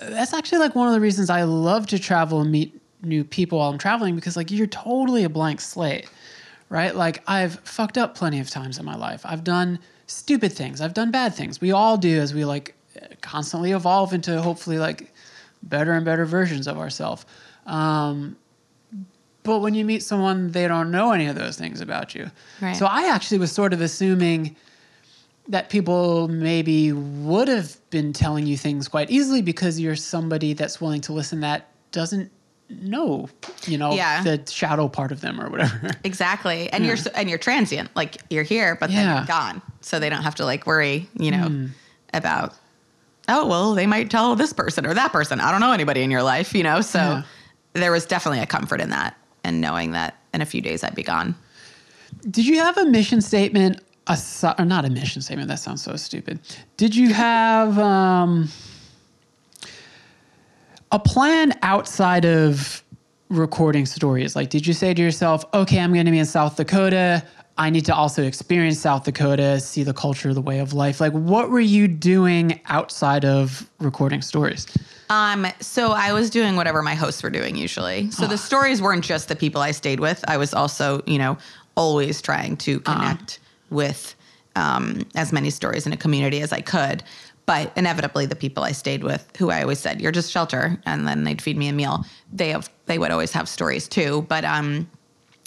uh, 0.00 0.08
that's 0.10 0.32
actually 0.32 0.58
like 0.58 0.76
one 0.76 0.86
of 0.86 0.94
the 0.94 1.00
reasons 1.00 1.30
I 1.30 1.42
love 1.42 1.88
to 1.88 1.98
travel 1.98 2.40
and 2.40 2.52
meet 2.52 2.80
new 3.02 3.24
people 3.24 3.58
while 3.58 3.70
I'm 3.70 3.78
traveling 3.78 4.14
because 4.14 4.36
like 4.36 4.52
you're 4.52 4.68
totally 4.68 5.24
a 5.24 5.28
blank 5.28 5.60
slate, 5.60 6.08
right? 6.68 6.94
Like 6.94 7.24
I've 7.26 7.58
fucked 7.60 7.98
up 7.98 8.14
plenty 8.14 8.38
of 8.38 8.48
times 8.50 8.78
in 8.78 8.84
my 8.84 8.94
life. 8.94 9.22
I've 9.24 9.42
done 9.42 9.80
stupid 10.06 10.52
things. 10.52 10.80
I've 10.80 10.94
done 10.94 11.10
bad 11.10 11.34
things. 11.34 11.60
We 11.60 11.72
all 11.72 11.96
do 11.96 12.20
as 12.20 12.32
we 12.32 12.44
like 12.44 12.76
constantly 13.20 13.72
evolve 13.72 14.14
into 14.14 14.40
hopefully 14.40 14.78
like 14.78 15.12
better 15.62 15.92
and 15.92 16.04
better 16.04 16.24
versions 16.24 16.66
of 16.66 16.78
ourselves. 16.78 17.24
Um, 17.66 18.36
but 19.42 19.60
when 19.60 19.74
you 19.74 19.84
meet 19.84 20.02
someone, 20.02 20.50
they 20.50 20.66
don't 20.66 20.90
know 20.90 21.12
any 21.12 21.26
of 21.26 21.36
those 21.36 21.56
things 21.56 21.80
about 21.80 22.14
you. 22.14 22.30
Right. 22.60 22.74
So 22.76 22.86
I 22.86 23.08
actually 23.12 23.38
was 23.38 23.52
sort 23.52 23.72
of 23.72 23.80
assuming 23.80 24.56
that 25.48 25.68
people 25.70 26.26
maybe 26.26 26.92
would 26.92 27.46
have 27.46 27.76
been 27.90 28.12
telling 28.12 28.46
you 28.46 28.56
things 28.56 28.88
quite 28.88 29.10
easily 29.10 29.42
because 29.42 29.78
you're 29.78 29.94
somebody 29.94 30.52
that's 30.52 30.80
willing 30.80 31.00
to 31.02 31.12
listen 31.12 31.40
that 31.40 31.68
doesn't 31.92 32.32
know, 32.68 33.28
you 33.64 33.78
know, 33.78 33.92
Yeah. 33.94 34.24
the 34.24 34.42
shadow 34.50 34.88
part 34.88 35.12
of 35.12 35.20
them 35.20 35.40
or 35.40 35.48
whatever. 35.48 35.92
Exactly. 36.04 36.68
And 36.72 36.84
you're 36.84 36.96
and 37.14 37.28
you're 37.28 37.38
transient. 37.38 37.90
Like 37.94 38.16
you're 38.28 38.42
here, 38.42 38.76
but 38.80 38.90
then 38.90 39.16
you're 39.16 39.26
gone. 39.26 39.62
So 39.82 40.00
they 40.00 40.08
don't 40.10 40.22
have 40.24 40.34
to 40.36 40.44
like 40.44 40.66
worry, 40.66 41.08
you 41.16 41.30
know, 41.30 41.46
Hmm. 41.46 41.66
about 42.12 42.54
oh, 43.28 43.46
well, 43.46 43.74
they 43.74 43.86
might 43.86 44.10
tell 44.10 44.34
this 44.36 44.52
person 44.52 44.86
or 44.86 44.94
that 44.94 45.12
person. 45.12 45.40
I 45.40 45.50
don't 45.50 45.60
know 45.60 45.72
anybody 45.72 46.02
in 46.02 46.10
your 46.10 46.22
life, 46.22 46.54
you 46.54 46.62
know. 46.62 46.80
So 46.80 46.98
Yeah. 46.98 47.22
there 47.72 47.92
was 47.92 48.06
definitely 48.06 48.40
a 48.40 48.46
comfort 48.46 48.80
in 48.80 48.90
that 48.90 49.16
and 49.44 49.60
knowing 49.60 49.92
that 49.92 50.16
in 50.32 50.40
a 50.42 50.46
few 50.46 50.60
days 50.60 50.84
I'd 50.84 50.94
be 50.94 51.02
gone. 51.02 51.34
Did 52.30 52.46
you 52.46 52.58
have 52.58 52.76
a 52.78 52.84
mission 52.84 53.20
statement? 53.20 53.80
Aside, 54.08 54.54
or 54.58 54.64
not 54.64 54.84
a 54.84 54.90
mission 54.90 55.20
statement. 55.22 55.48
That 55.48 55.58
sounds 55.58 55.82
so 55.82 55.96
stupid. 55.96 56.38
Did 56.76 56.94
you 56.94 57.12
have 57.12 57.76
um, 57.78 58.48
a 60.92 60.98
plan 60.98 61.52
outside 61.62 62.24
of 62.24 62.82
recording 63.28 63.84
stories? 63.86 64.36
Like, 64.36 64.48
did 64.50 64.64
you 64.66 64.72
say 64.72 64.94
to 64.94 65.02
yourself, 65.02 65.44
"Okay, 65.52 65.80
I'm 65.80 65.92
going 65.92 66.06
to 66.06 66.12
be 66.12 66.20
in 66.20 66.24
South 66.26 66.56
Dakota. 66.56 67.24
I 67.58 67.70
need 67.70 67.86
to 67.86 67.94
also 67.94 68.22
experience 68.22 68.78
South 68.78 69.04
Dakota, 69.04 69.60
see 69.60 69.82
the 69.82 69.94
culture, 69.94 70.34
the 70.34 70.42
way 70.42 70.58
of 70.58 70.72
life." 70.72 71.00
Like, 71.00 71.12
what 71.12 71.50
were 71.50 71.60
you 71.60 71.88
doing 71.88 72.60
outside 72.66 73.24
of 73.24 73.68
recording 73.78 74.22
stories? 74.22 74.66
Um, 75.08 75.46
so 75.60 75.92
I 75.92 76.12
was 76.12 76.30
doing 76.30 76.56
whatever 76.56 76.82
my 76.82 76.94
hosts 76.94 77.22
were 77.22 77.30
doing 77.30 77.56
usually. 77.56 78.10
So 78.10 78.26
the 78.26 78.38
stories 78.38 78.82
weren't 78.82 79.04
just 79.04 79.28
the 79.28 79.36
people 79.36 79.60
I 79.60 79.70
stayed 79.70 80.00
with. 80.00 80.24
I 80.26 80.36
was 80.36 80.52
also, 80.52 81.02
you 81.06 81.18
know, 81.18 81.38
always 81.76 82.20
trying 82.20 82.56
to 82.58 82.80
connect 82.80 83.38
with 83.70 84.14
um, 84.56 85.06
as 85.14 85.32
many 85.32 85.50
stories 85.50 85.86
in 85.86 85.92
a 85.92 85.96
community 85.96 86.40
as 86.40 86.52
I 86.52 86.60
could. 86.60 87.02
But 87.44 87.70
inevitably, 87.76 88.26
the 88.26 88.34
people 88.34 88.64
I 88.64 88.72
stayed 88.72 89.04
with, 89.04 89.30
who 89.38 89.50
I 89.50 89.62
always 89.62 89.78
said, 89.78 90.00
"You're 90.00 90.10
just 90.10 90.32
shelter," 90.32 90.80
and 90.84 91.06
then 91.06 91.22
they'd 91.22 91.40
feed 91.40 91.56
me 91.56 91.68
a 91.68 91.72
meal. 91.72 92.04
They 92.32 92.48
have, 92.48 92.68
they 92.86 92.98
would 92.98 93.12
always 93.12 93.30
have 93.32 93.48
stories 93.48 93.86
too. 93.86 94.26
But 94.28 94.44
um, 94.44 94.88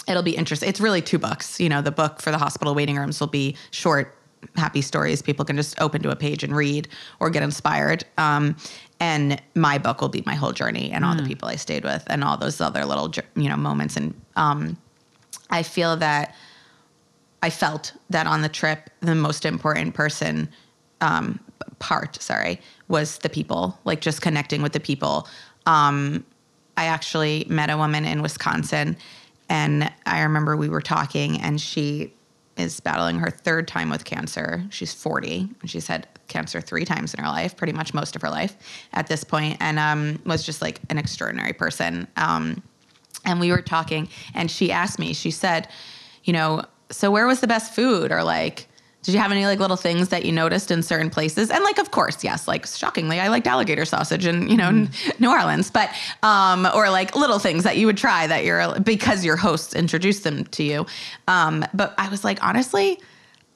it'll 0.08 0.24
be 0.24 0.36
interesting. 0.36 0.70
It's 0.70 0.80
really 0.80 1.02
two 1.02 1.20
books. 1.20 1.60
You 1.60 1.70
know, 1.70 1.82
the 1.82 1.92
book 1.92 2.22
for 2.22 2.32
the 2.32 2.38
hospital 2.38 2.76
waiting 2.76 2.98
rooms 2.98 3.20
will 3.20 3.28
be 3.28 3.56
short, 3.72 4.16
happy 4.56 4.82
stories 4.82 5.22
people 5.22 5.44
can 5.46 5.56
just 5.56 5.80
open 5.82 6.02
to 6.02 6.10
a 6.10 6.16
page 6.16 6.44
and 6.44 6.56
read 6.56 6.88
or 7.20 7.30
get 7.30 7.44
inspired. 7.44 8.06
Um, 8.18 8.56
and 9.00 9.42
my 9.56 9.78
book 9.78 10.02
will 10.02 10.10
be 10.10 10.24
my 10.26 10.36
whole 10.36 10.52
journey 10.52 10.92
and 10.92 11.06
all 11.06 11.16
the 11.16 11.24
people 11.24 11.48
I 11.48 11.56
stayed 11.56 11.84
with 11.84 12.04
and 12.08 12.24
all 12.24 12.38
those 12.38 12.60
other 12.60 12.86
little, 12.86 13.12
you 13.36 13.50
know, 13.50 13.58
moments. 13.58 13.96
And 13.96 14.14
um, 14.36 14.78
I 15.50 15.64
feel 15.64 15.96
that 15.98 16.36
I 17.42 17.50
felt 17.50 17.94
that 18.10 18.28
on 18.28 18.42
the 18.42 18.50
trip, 18.50 18.90
the 19.00 19.16
most 19.16 19.46
important 19.46 19.94
person 19.94 20.50
um, 21.02 21.40
part, 21.80 22.22
sorry, 22.22 22.60
was 22.90 23.20
the 23.20 23.30
people, 23.30 23.80
like 23.86 24.02
just 24.02 24.22
connecting 24.22 24.62
with 24.62 24.74
the 24.74 24.80
people. 24.80 25.28
Um, 25.66 26.26
I 26.76 26.86
actually 26.86 27.46
met 27.50 27.70
a 27.70 27.78
woman 27.78 28.06
in 28.06 28.22
Wisconsin, 28.22 28.98
and 29.50 29.92
I 30.06 30.22
remember 30.22 30.56
we 30.56 30.70
were 30.70 30.82
talking, 30.82 31.42
and 31.42 31.60
she 31.60 32.14
is 32.58 32.80
battling 32.80 33.20
her 33.20 33.32
third 33.32 33.68
time 33.68 33.90
with 33.90 34.06
cancer. 34.06 34.64
She's 34.70 34.94
40, 34.94 35.50
and 35.62 35.70
she's 35.70 35.88
had 35.88 36.08
cancer 36.28 36.62
three 36.62 36.86
times 36.86 37.14
in 37.14 37.24
her 37.24 37.30
life, 37.30 37.58
pretty 37.58 37.74
much 37.74 37.94
most 37.94 38.16
of 38.16 38.22
her 38.22 38.30
life 38.30 38.56
at 38.94 39.08
this 39.08 39.24
point, 39.24 39.58
and 39.60 39.80
um, 39.80 40.22
was 40.26 40.46
just 40.46 40.62
like 40.62 40.80
an 40.90 40.98
extraordinary 40.98 41.54
person. 41.54 42.08
Um, 42.18 42.62
and 43.26 43.40
we 43.40 43.52
were 43.52 43.62
talking 43.62 44.10
and 44.34 44.50
she 44.50 44.72
asked 44.72 45.00
me 45.00 45.14
she 45.14 45.32
said 45.32 45.68
you 46.24 46.34
know 46.34 46.64
so 46.92 47.12
where 47.12 47.28
was 47.28 47.40
the 47.42 47.48
best 47.48 47.74
food 47.74 48.12
or 48.12 48.24
like 48.24 48.68
did 49.02 49.14
you 49.14 49.20
have 49.20 49.32
any 49.32 49.46
like 49.46 49.60
little 49.60 49.78
things 49.78 50.10
that 50.10 50.26
you 50.26 50.32
noticed 50.32 50.72
in 50.72 50.84
certain 50.84 51.10
places 51.10 51.50
and 51.50 51.64
like 51.64 51.80
of 51.80 51.92
course 51.92 52.24
yes 52.24 52.48
like 52.48 52.66
shockingly 52.66 53.20
i 53.20 53.28
liked 53.28 53.48
alligator 53.48 53.86
sausage 53.86 54.26
in 54.26 54.50
you 54.50 54.58
know 54.58 54.88
new 55.20 55.30
orleans 55.30 55.72
but 55.72 55.90
um 56.24 56.68
or 56.76 56.90
like 56.90 57.16
little 57.16 57.40
things 57.40 57.64
that 57.64 57.78
you 57.78 57.86
would 57.86 57.98
try 57.98 58.28
that 58.28 58.44
you're 58.44 58.80
because 58.82 59.24
your 59.24 59.36
hosts 59.36 59.74
introduced 59.74 60.24
them 60.24 60.44
to 60.46 60.64
you 60.64 60.86
um 61.28 61.66
but 61.74 61.94
i 61.98 62.10
was 62.10 62.24
like 62.24 62.44
honestly 62.44 63.00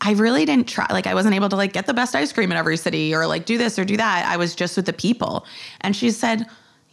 I 0.05 0.11
really 0.11 0.43
didn't 0.43 0.67
try. 0.67 0.85
Like, 0.89 1.07
I 1.07 1.13
wasn't 1.13 1.33
able 1.33 1.47
to 1.47 1.55
like 1.55 1.71
get 1.71 1.85
the 1.85 1.93
best 1.93 2.13
ice 2.13 2.33
cream 2.33 2.51
in 2.51 2.57
every 2.57 2.75
city 2.75 3.15
or 3.15 3.25
like 3.25 3.45
do 3.45 3.57
this 3.57 3.79
or 3.79 3.85
do 3.85 3.95
that. 3.95 4.25
I 4.27 4.35
was 4.35 4.53
just 4.53 4.75
with 4.75 4.85
the 4.85 4.91
people. 4.91 5.45
And 5.79 5.95
she 5.95 6.11
said, 6.11 6.45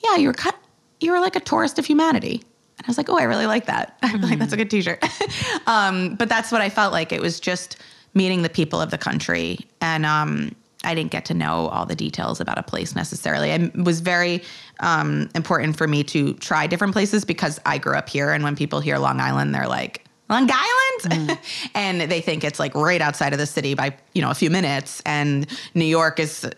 "Yeah, 0.05 0.17
you 0.17 0.29
were 0.29 0.33
cut. 0.33 0.57
You 1.01 1.11
were 1.11 1.19
like 1.19 1.35
a 1.35 1.41
tourist 1.41 1.79
of 1.81 1.87
humanity." 1.87 2.45
And 2.79 2.87
I 2.87 2.89
was 2.89 2.97
like, 2.97 3.09
"Oh, 3.09 3.19
I 3.19 3.25
really 3.25 3.47
like 3.47 3.67
that. 3.67 3.99
I'm 4.03 4.21
like, 4.29 4.39
that's 4.39 4.53
a 4.53 4.57
good 4.57 4.71
T-shirt." 4.71 5.05
um, 5.67 6.15
but 6.15 6.29
that's 6.29 6.53
what 6.53 6.61
I 6.61 6.71
felt 6.71 6.93
like. 6.93 7.11
It 7.11 7.21
was 7.21 7.41
just 7.41 7.79
meeting 8.15 8.43
the 8.43 8.49
people 8.49 8.81
of 8.81 8.91
the 8.91 8.99
country, 8.99 9.59
and 9.81 10.05
um, 10.05 10.55
I 10.85 10.95
didn't 10.95 11.11
get 11.11 11.25
to 11.27 11.35
know 11.35 11.69
all 11.69 11.87
the 11.87 11.95
details 11.95 12.41
about 12.41 12.59
a 12.59 12.63
place 12.63 12.95
necessarily. 12.95 13.51
It 13.51 13.75
was 13.77 14.01
very 14.01 14.43
um, 14.81 15.29
important 15.35 15.77
for 15.77 15.87
me 15.87 16.03
to 16.05 16.35
try 16.35 16.67
different 16.67 16.93
places 16.93 17.25
because 17.25 17.61
I 17.67 17.79
grew 17.79 17.95
up 17.95 18.09
here, 18.09 18.31
and 18.31 18.43
when 18.43 18.57
people 18.57 18.81
hear 18.81 18.99
Long 18.99 19.21
Island, 19.21 19.55
they're 19.55 19.69
like. 19.69 20.05
Long 20.29 20.49
Island, 20.49 21.41
and 21.75 22.03
they 22.03 22.21
think 22.21 22.45
it's 22.45 22.61
like 22.61 22.77
right 22.77 23.01
outside 23.01 23.33
of 23.33 23.41
the 23.41 23.47
city 23.47 23.75
by 23.75 23.97
you 24.15 24.23
know 24.23 24.31
a 24.31 24.35
few 24.35 24.49
minutes, 24.49 25.03
and 25.05 25.45
New 25.75 25.85
York 25.85 26.21
is 26.21 26.49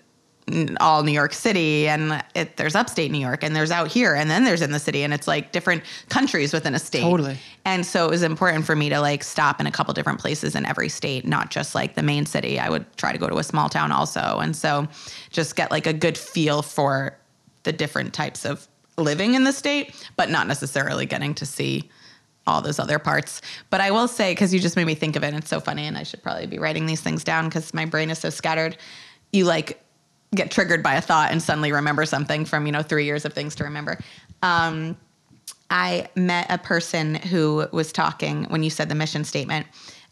all 0.80 1.02
New 1.04 1.12
York 1.12 1.32
City, 1.32 1.88
and 1.88 2.22
it, 2.34 2.56
there's 2.56 2.74
upstate 2.74 3.10
New 3.10 3.20
York, 3.20 3.44
and 3.44 3.54
there's 3.54 3.70
out 3.70 3.88
here, 3.88 4.14
and 4.14 4.28
then 4.28 4.44
there's 4.44 4.60
in 4.60 4.72
the 4.72 4.78
city, 4.78 5.04
and 5.04 5.14
it's 5.14 5.28
like 5.28 5.52
different 5.52 5.82
countries 6.08 6.52
within 6.52 6.74
a 6.74 6.78
state. 6.78 7.02
Totally. 7.02 7.38
And 7.64 7.86
so 7.86 8.06
it 8.06 8.10
was 8.10 8.22
important 8.22 8.64
for 8.64 8.74
me 8.74 8.88
to 8.88 9.00
like 9.00 9.22
stop 9.22 9.60
in 9.60 9.66
a 9.66 9.70
couple 9.70 9.94
different 9.94 10.18
places 10.18 10.56
in 10.56 10.66
every 10.66 10.88
state, 10.88 11.24
not 11.24 11.50
just 11.50 11.74
like 11.74 11.94
the 11.94 12.02
main 12.02 12.26
city. 12.26 12.58
I 12.58 12.70
would 12.70 12.84
try 12.96 13.12
to 13.12 13.18
go 13.18 13.28
to 13.28 13.38
a 13.38 13.44
small 13.44 13.68
town 13.68 13.92
also, 13.92 14.40
and 14.40 14.54
so 14.54 14.88
just 15.30 15.54
get 15.54 15.70
like 15.70 15.86
a 15.86 15.92
good 15.92 16.18
feel 16.18 16.60
for 16.60 17.16
the 17.62 17.72
different 17.72 18.12
types 18.12 18.44
of 18.44 18.66
living 18.98 19.34
in 19.34 19.44
the 19.44 19.52
state, 19.52 19.94
but 20.16 20.28
not 20.28 20.48
necessarily 20.48 21.06
getting 21.06 21.34
to 21.34 21.46
see 21.46 21.88
all 22.48 22.60
those 22.60 22.80
other 22.80 22.98
parts. 22.98 23.40
But 23.70 23.80
I 23.80 23.92
will 23.92 24.08
say, 24.08 24.32
because 24.32 24.52
you 24.52 24.58
just 24.58 24.74
made 24.74 24.86
me 24.86 24.96
think 24.96 25.14
of 25.14 25.22
it, 25.22 25.28
and 25.28 25.36
it's 25.36 25.48
so 25.48 25.60
funny, 25.60 25.86
and 25.86 25.96
I 25.96 26.02
should 26.02 26.20
probably 26.20 26.46
be 26.46 26.58
writing 26.58 26.86
these 26.86 27.00
things 27.00 27.22
down 27.22 27.48
because 27.48 27.72
my 27.72 27.84
brain 27.84 28.10
is 28.10 28.18
so 28.18 28.30
scattered. 28.30 28.76
You 29.32 29.44
like 29.44 29.80
get 30.34 30.50
triggered 30.50 30.82
by 30.82 30.94
a 30.94 31.00
thought 31.00 31.30
and 31.30 31.42
suddenly 31.42 31.72
remember 31.72 32.06
something 32.06 32.44
from 32.44 32.66
you 32.66 32.72
know 32.72 32.82
three 32.82 33.04
years 33.04 33.24
of 33.24 33.32
things 33.32 33.54
to 33.56 33.64
remember. 33.64 33.98
Um, 34.42 34.96
I 35.70 36.08
met 36.14 36.46
a 36.50 36.58
person 36.58 37.14
who 37.14 37.66
was 37.72 37.92
talking 37.92 38.44
when 38.44 38.62
you 38.62 38.70
said 38.70 38.88
the 38.88 38.94
mission 38.94 39.24
statement. 39.24 39.66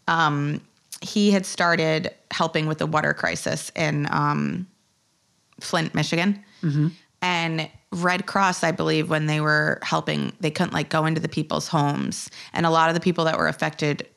Um, 0.07 0.61
he 1.01 1.31
had 1.31 1.45
started 1.45 2.11
helping 2.31 2.67
with 2.67 2.79
the 2.79 2.87
water 2.87 3.13
crisis 3.13 3.71
in 3.75 4.07
um, 4.11 4.67
Flint, 5.59 5.93
Michigan. 5.93 6.43
And 7.21 7.69
Red 7.91 8.25
Cross, 8.25 8.63
I 8.63 8.71
believe, 8.71 9.09
when 9.09 9.27
they 9.27 9.41
were 9.41 9.79
helping, 9.83 10.33
they 10.39 10.49
couldn't 10.49 10.73
like 10.73 10.89
go 10.89 11.05
into 11.05 11.21
the 11.21 11.29
people's 11.29 11.67
homes. 11.67 12.29
And 12.53 12.65
a 12.65 12.69
lot 12.69 12.89
of 12.89 12.95
the 12.95 13.01
people 13.01 13.25
that 13.25 13.37
were 13.37 13.47
affected 13.47 14.07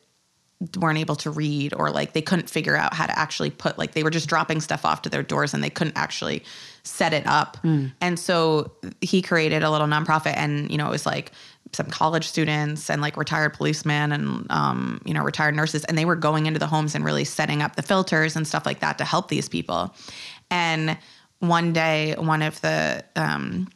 weren't 0.77 0.97
able 0.97 1.15
to 1.17 1.29
read 1.29 1.73
or 1.73 1.91
like 1.91 2.13
they 2.13 2.21
couldn't 2.21 2.49
figure 2.49 2.75
out 2.77 2.93
how 2.93 3.05
to 3.05 3.17
actually 3.17 3.49
put 3.49 3.77
like 3.77 3.91
they 3.91 4.03
were 4.03 4.09
just 4.09 4.29
dropping 4.29 4.61
stuff 4.61 4.85
off 4.85 5.01
to 5.01 5.09
their 5.09 5.23
doors 5.23 5.53
and 5.53 5.63
they 5.63 5.69
couldn't 5.69 5.97
actually 5.97 6.43
set 6.83 7.13
it 7.13 7.27
up. 7.27 7.57
And 7.99 8.17
so 8.17 8.71
he 9.01 9.21
created 9.21 9.63
a 9.63 9.71
little 9.71 9.87
nonprofit 9.87 10.33
and 10.37 10.71
you 10.71 10.77
know 10.77 10.87
it 10.87 10.91
was 10.91 11.05
like 11.05 11.33
some 11.73 11.87
college 11.87 12.25
students 12.25 12.89
and 12.89 13.01
like 13.01 13.17
retired 13.17 13.53
policemen 13.53 14.13
and 14.13 14.47
um, 14.49 15.01
you 15.03 15.13
know 15.13 15.23
retired 15.23 15.55
nurses 15.55 15.83
and 15.85 15.97
they 15.97 16.05
were 16.05 16.15
going 16.15 16.45
into 16.45 16.59
the 16.59 16.67
homes 16.67 16.95
and 16.95 17.03
really 17.03 17.25
setting 17.25 17.61
up 17.61 17.75
the 17.75 17.81
filters 17.81 18.37
and 18.37 18.47
stuff 18.47 18.65
like 18.65 18.79
that 18.79 18.97
to 18.97 19.03
help 19.03 19.27
these 19.27 19.49
people. 19.49 19.93
And 20.49 20.97
one 21.39 21.73
day 21.73 22.15
one 22.17 22.41
of 22.41 22.61
the 22.61 23.03
um, 23.17 23.67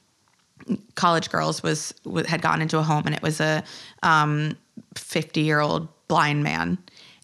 college 0.96 1.30
girls 1.30 1.62
was 1.62 1.94
had 2.26 2.42
gone 2.42 2.62
into 2.62 2.78
a 2.78 2.84
home 2.84 3.04
and 3.06 3.14
it 3.14 3.22
was 3.22 3.42
a 3.42 3.64
um 4.02 4.56
50 4.96 5.42
year 5.42 5.60
old 5.60 5.90
blind 6.10 6.44
man. 6.44 6.78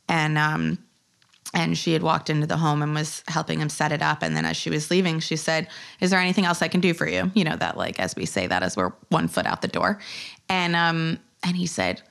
And 0.08 0.38
um 0.38 0.80
and 1.54 1.78
she 1.78 1.94
had 1.94 2.04
walked 2.04 2.30
into 2.30 2.48
the 2.48 2.58
home 2.58 2.82
and 2.82 2.94
was 2.96 3.24
helping 3.28 3.60
him 3.60 3.70
set 3.70 3.92
it 3.92 4.02
up. 4.02 4.24
And 4.24 4.36
then 4.36 4.46
as 4.46 4.56
she 4.56 4.70
was 4.70 4.90
leaving 4.90 5.20
she 5.20 5.36
said 5.36 5.68
is 6.00 6.12
there 6.12 6.20
anything 6.22 6.46
else 6.46 6.62
i 6.62 6.70
can 6.70 6.80
do 6.80 6.94
for 6.94 7.08
you? 7.08 7.30
You 7.34 7.44
know 7.44 7.58
that 7.58 7.76
like 7.76 8.00
as 8.00 8.16
we 8.16 8.26
say 8.26 8.48
that 8.48 8.64
as 8.64 8.78
we're 8.78 8.94
one 9.10 9.28
foot 9.28 9.46
out 9.46 9.62
the 9.62 9.68
door. 9.68 10.00
And 10.48 10.78
um 10.78 11.20
and 11.44 11.58
he 11.58 11.68
said 11.68 12.02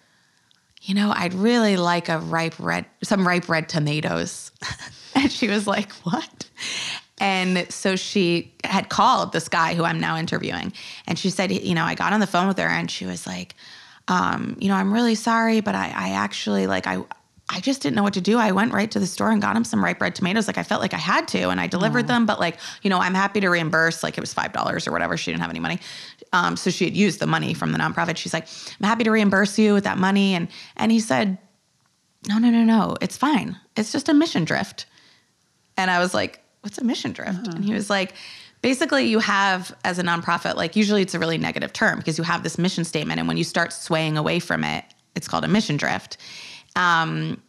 you 0.82 0.94
know 0.94 1.14
i'd 1.16 1.32
really 1.32 1.78
like 1.78 2.10
a 2.10 2.18
ripe 2.18 2.56
red 2.58 2.84
some 3.02 3.26
ripe 3.26 3.48
red 3.48 3.70
tomatoes. 3.70 4.52
And 5.16 5.30
she 5.30 5.46
was 5.46 5.66
like 5.66 5.92
what? 6.02 6.50
And 7.18 7.70
so 7.72 7.96
she 7.96 8.52
had 8.64 8.88
called 8.88 9.32
this 9.32 9.48
guy 9.48 9.74
who 9.74 9.84
I'm 9.84 10.00
now 10.00 10.16
interviewing. 10.16 10.72
And 11.06 11.18
she 11.18 11.30
said, 11.30 11.52
you 11.52 11.74
know, 11.74 11.84
I 11.84 11.94
got 11.94 12.12
on 12.12 12.20
the 12.20 12.26
phone 12.26 12.48
with 12.48 12.58
her 12.58 12.68
and 12.68 12.90
she 12.90 13.06
was 13.06 13.26
like, 13.26 13.54
um, 14.08 14.56
you 14.60 14.68
know, 14.68 14.74
I'm 14.74 14.92
really 14.92 15.14
sorry, 15.14 15.60
but 15.60 15.74
I, 15.74 15.92
I 15.94 16.10
actually 16.10 16.66
like 16.66 16.86
I 16.86 17.02
I 17.48 17.60
just 17.60 17.82
didn't 17.82 17.96
know 17.96 18.02
what 18.02 18.14
to 18.14 18.20
do. 18.20 18.38
I 18.38 18.52
went 18.52 18.72
right 18.72 18.90
to 18.90 18.98
the 18.98 19.06
store 19.06 19.30
and 19.30 19.40
got 19.40 19.54
him 19.54 19.64
some 19.64 19.84
ripe 19.84 20.00
red 20.00 20.14
tomatoes. 20.14 20.46
Like 20.46 20.56
I 20.56 20.62
felt 20.62 20.80
like 20.80 20.94
I 20.94 20.98
had 20.98 21.28
to, 21.28 21.50
and 21.50 21.60
I 21.60 21.66
delivered 21.66 22.06
them. 22.06 22.24
But 22.24 22.40
like, 22.40 22.58
you 22.82 22.88
know, 22.90 22.98
I'm 22.98 23.14
happy 23.14 23.40
to 23.40 23.48
reimburse. 23.48 24.02
Like 24.02 24.16
it 24.16 24.20
was 24.20 24.32
five 24.32 24.52
dollars 24.52 24.88
or 24.88 24.92
whatever. 24.92 25.16
She 25.16 25.30
didn't 25.30 25.42
have 25.42 25.50
any 25.50 25.60
money, 25.60 25.80
um, 26.32 26.56
so 26.56 26.70
she 26.70 26.84
had 26.84 26.96
used 26.96 27.20
the 27.20 27.26
money 27.26 27.54
from 27.54 27.72
the 27.72 27.78
nonprofit. 27.78 28.16
She's 28.16 28.32
like, 28.32 28.46
I'm 28.80 28.86
happy 28.86 29.04
to 29.04 29.10
reimburse 29.10 29.58
you 29.58 29.74
with 29.74 29.84
that 29.84 29.98
money. 29.98 30.34
And 30.34 30.48
and 30.76 30.90
he 30.90 31.00
said, 31.00 31.38
No, 32.28 32.38
no, 32.38 32.50
no, 32.50 32.64
no. 32.64 32.96
It's 33.00 33.16
fine. 33.16 33.58
It's 33.76 33.92
just 33.92 34.08
a 34.08 34.14
mission 34.14 34.44
drift. 34.44 34.86
And 35.76 35.90
I 35.90 35.98
was 35.98 36.14
like, 36.14 36.40
what's 36.60 36.78
a 36.78 36.84
mission 36.84 37.12
drift? 37.12 37.46
And 37.48 37.64
he 37.64 37.74
was 37.74 37.90
like, 37.90 38.14
basically, 38.64 39.04
you 39.04 39.18
have 39.18 39.76
as 39.84 39.98
a 39.98 40.02
nonprofit, 40.02 40.56
like 40.56 40.74
usually 40.74 41.02
it's 41.02 41.12
a 41.12 41.18
really 41.18 41.36
negative 41.36 41.70
term 41.70 41.98
because 41.98 42.16
you 42.16 42.24
have 42.24 42.42
this 42.42 42.56
mission 42.56 42.82
statement. 42.82 43.18
And 43.18 43.28
when 43.28 43.36
you 43.36 43.44
start 43.44 43.74
swaying 43.74 44.16
away 44.16 44.38
from 44.38 44.64
it, 44.64 44.86
it's 45.14 45.28
called 45.28 45.44
a 45.44 45.48
mission 45.48 45.76
drift. 45.76 46.16
Um, 46.74 47.42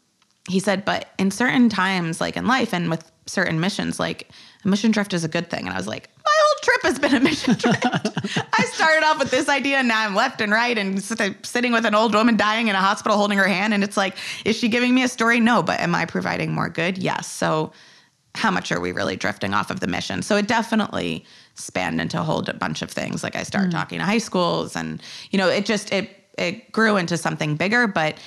he 0.49 0.59
said, 0.59 0.84
but 0.84 1.07
in 1.18 1.32
certain 1.32 1.70
times, 1.70 2.20
like 2.20 2.36
in 2.36 2.47
life 2.47 2.74
and 2.74 2.89
with 2.89 3.09
certain 3.28 3.61
missions, 3.61 3.97
like 3.97 4.30
a 4.66 4.68
mission 4.68 4.91
drift 4.91 5.13
is 5.13 5.24
a 5.24 5.30
good 5.30 5.49
thing. 5.49 5.61
And 5.66 5.74
I 5.74 5.78
was 5.78 5.88
like, 5.88 6.09
my 6.26 6.32
whole 6.38 6.59
trip 6.63 6.82
has 6.84 6.99
been 6.99 7.16
a 7.16 7.22
mission 7.22 7.53
drift. 7.59 7.86
I 8.51 8.66
started 8.74 9.05
off 9.05 9.18
with 9.18 9.32
this 9.32 9.47
idea 9.47 9.78
and 9.78 9.88
now 9.88 10.01
I'm 10.01 10.16
left 10.16 10.41
and 10.41 10.51
right 10.51 10.78
and 10.78 11.01
sitting 11.01 11.72
with 11.72 11.86
an 11.86 11.95
old 11.95 12.13
woman 12.13 12.36
dying 12.36 12.68
in 12.68 12.76
a 12.76 12.82
hospital 12.82 13.18
holding 13.18 13.38
her 13.38 13.47
hand. 13.47 13.74
And 13.74 13.86
it's 13.86 13.95
like, 13.95 14.18
is 14.43 14.57
she 14.57 14.68
giving 14.68 14.93
me 14.93 15.03
a 15.03 15.07
story? 15.07 15.39
No, 15.39 15.63
but 15.63 15.80
am 15.80 15.95
I 15.95 16.07
providing 16.07 16.51
more 16.51 16.68
good? 16.68 16.97
Yes. 16.97 17.26
So 17.32 17.72
how 18.36 18.51
much 18.51 18.71
are 18.71 18.79
we 18.79 18.91
really 18.91 19.15
drifting 19.15 19.53
off 19.53 19.71
of 19.71 19.79
the 19.79 19.88
mission? 19.88 20.21
So 20.21 20.36
it 20.36 20.47
definitely 20.47 21.25
spanned 21.55 22.01
into 22.01 22.19
a 22.19 22.23
whole 22.23 22.41
bunch 22.41 22.81
of 22.81 22.91
things. 22.91 23.23
Like 23.23 23.36
I 23.36 23.43
started 23.43 23.71
talking 23.71 23.99
to 23.99 24.05
high 24.05 24.17
schools 24.17 24.75
and, 24.75 25.01
you 25.31 25.38
know, 25.38 25.47
it 25.47 25.65
just, 25.65 25.91
it, 25.93 26.09
it 26.38 26.71
grew 26.71 26.97
into 26.97 27.17
something 27.17 27.55
bigger, 27.55 27.88
but 27.88 28.17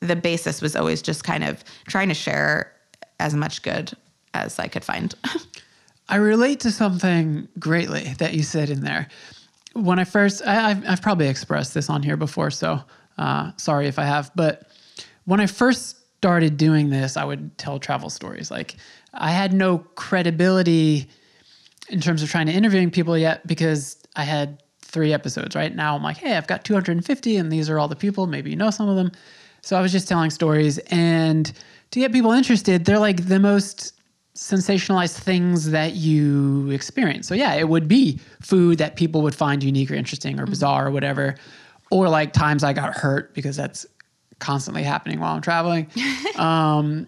the 0.00 0.16
basis 0.16 0.62
was 0.62 0.74
always 0.74 1.02
just 1.02 1.24
kind 1.24 1.44
of 1.44 1.62
trying 1.86 2.08
to 2.08 2.14
share 2.14 2.72
as 3.18 3.34
much 3.34 3.62
good 3.62 3.92
as 4.32 4.58
I 4.58 4.66
could 4.66 4.84
find. 4.84 5.14
I 6.08 6.16
relate 6.16 6.60
to 6.60 6.70
something 6.70 7.46
greatly 7.58 8.14
that 8.18 8.34
you 8.34 8.42
said 8.42 8.70
in 8.70 8.80
there. 8.80 9.08
When 9.74 9.98
I 9.98 10.04
first, 10.04 10.42
I, 10.44 10.70
I've, 10.70 10.88
I've 10.88 11.02
probably 11.02 11.28
expressed 11.28 11.74
this 11.74 11.88
on 11.88 12.02
here 12.02 12.16
before, 12.16 12.50
so 12.50 12.80
uh, 13.18 13.52
sorry 13.56 13.86
if 13.86 13.98
I 13.98 14.04
have. 14.04 14.32
But 14.34 14.68
when 15.26 15.38
I 15.38 15.46
first 15.46 15.99
started 16.20 16.58
doing 16.58 16.90
this, 16.90 17.16
I 17.16 17.24
would 17.24 17.56
tell 17.56 17.78
travel 17.78 18.10
stories. 18.10 18.50
Like 18.50 18.76
I 19.14 19.30
had 19.30 19.54
no 19.54 19.78
credibility 19.78 21.08
in 21.88 22.02
terms 22.02 22.22
of 22.22 22.30
trying 22.30 22.44
to 22.44 22.52
interviewing 22.52 22.90
people 22.90 23.16
yet 23.16 23.46
because 23.46 23.96
I 24.16 24.24
had 24.24 24.62
three 24.82 25.14
episodes. 25.14 25.56
Right 25.56 25.74
now, 25.74 25.96
I'm 25.96 26.02
like, 26.02 26.18
hey, 26.18 26.36
I've 26.36 26.46
got 26.46 26.62
250, 26.62 27.36
and 27.36 27.50
these 27.50 27.70
are 27.70 27.78
all 27.78 27.88
the 27.88 27.96
people. 27.96 28.26
Maybe 28.26 28.50
you 28.50 28.56
know 28.56 28.68
some 28.68 28.86
of 28.86 28.96
them. 28.96 29.12
So 29.62 29.78
I 29.78 29.80
was 29.80 29.92
just 29.92 30.08
telling 30.08 30.28
stories, 30.28 30.76
and 30.90 31.50
to 31.90 32.00
get 32.00 32.12
people 32.12 32.32
interested, 32.32 32.84
they're 32.84 32.98
like 32.98 33.26
the 33.26 33.40
most 33.40 33.94
sensationalized 34.34 35.18
things 35.18 35.70
that 35.70 35.94
you 35.94 36.68
experience. 36.70 37.28
So 37.28 37.34
yeah, 37.34 37.54
it 37.54 37.66
would 37.66 37.88
be 37.88 38.20
food 38.42 38.76
that 38.76 38.96
people 38.96 39.22
would 39.22 39.34
find 39.34 39.64
unique 39.64 39.90
or 39.90 39.94
interesting 39.94 40.38
or 40.38 40.42
mm-hmm. 40.42 40.50
bizarre 40.50 40.88
or 40.88 40.90
whatever, 40.90 41.36
or 41.90 42.10
like 42.10 42.34
times 42.34 42.62
I 42.62 42.74
got 42.74 42.92
hurt 42.92 43.32
because 43.32 43.56
that's 43.56 43.86
constantly 44.40 44.82
happening 44.82 45.20
while 45.20 45.34
I'm 45.34 45.42
traveling. 45.42 45.88
um, 46.36 47.06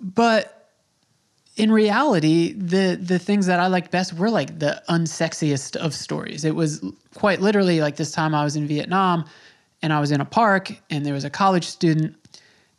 but 0.00 0.70
in 1.56 1.72
reality, 1.72 2.52
the 2.52 2.98
the 3.00 3.18
things 3.18 3.46
that 3.46 3.60
I 3.60 3.68
liked 3.68 3.90
best 3.90 4.12
were 4.12 4.30
like 4.30 4.58
the 4.58 4.82
unsexiest 4.88 5.76
of 5.76 5.94
stories. 5.94 6.44
It 6.44 6.54
was 6.54 6.84
quite 7.14 7.40
literally 7.40 7.80
like 7.80 7.96
this 7.96 8.12
time 8.12 8.34
I 8.34 8.44
was 8.44 8.56
in 8.56 8.66
Vietnam 8.66 9.24
and 9.82 9.92
I 9.92 10.00
was 10.00 10.10
in 10.10 10.20
a 10.20 10.26
park 10.26 10.72
and 10.90 11.06
there 11.06 11.14
was 11.14 11.24
a 11.24 11.30
college 11.30 11.64
student 11.64 12.16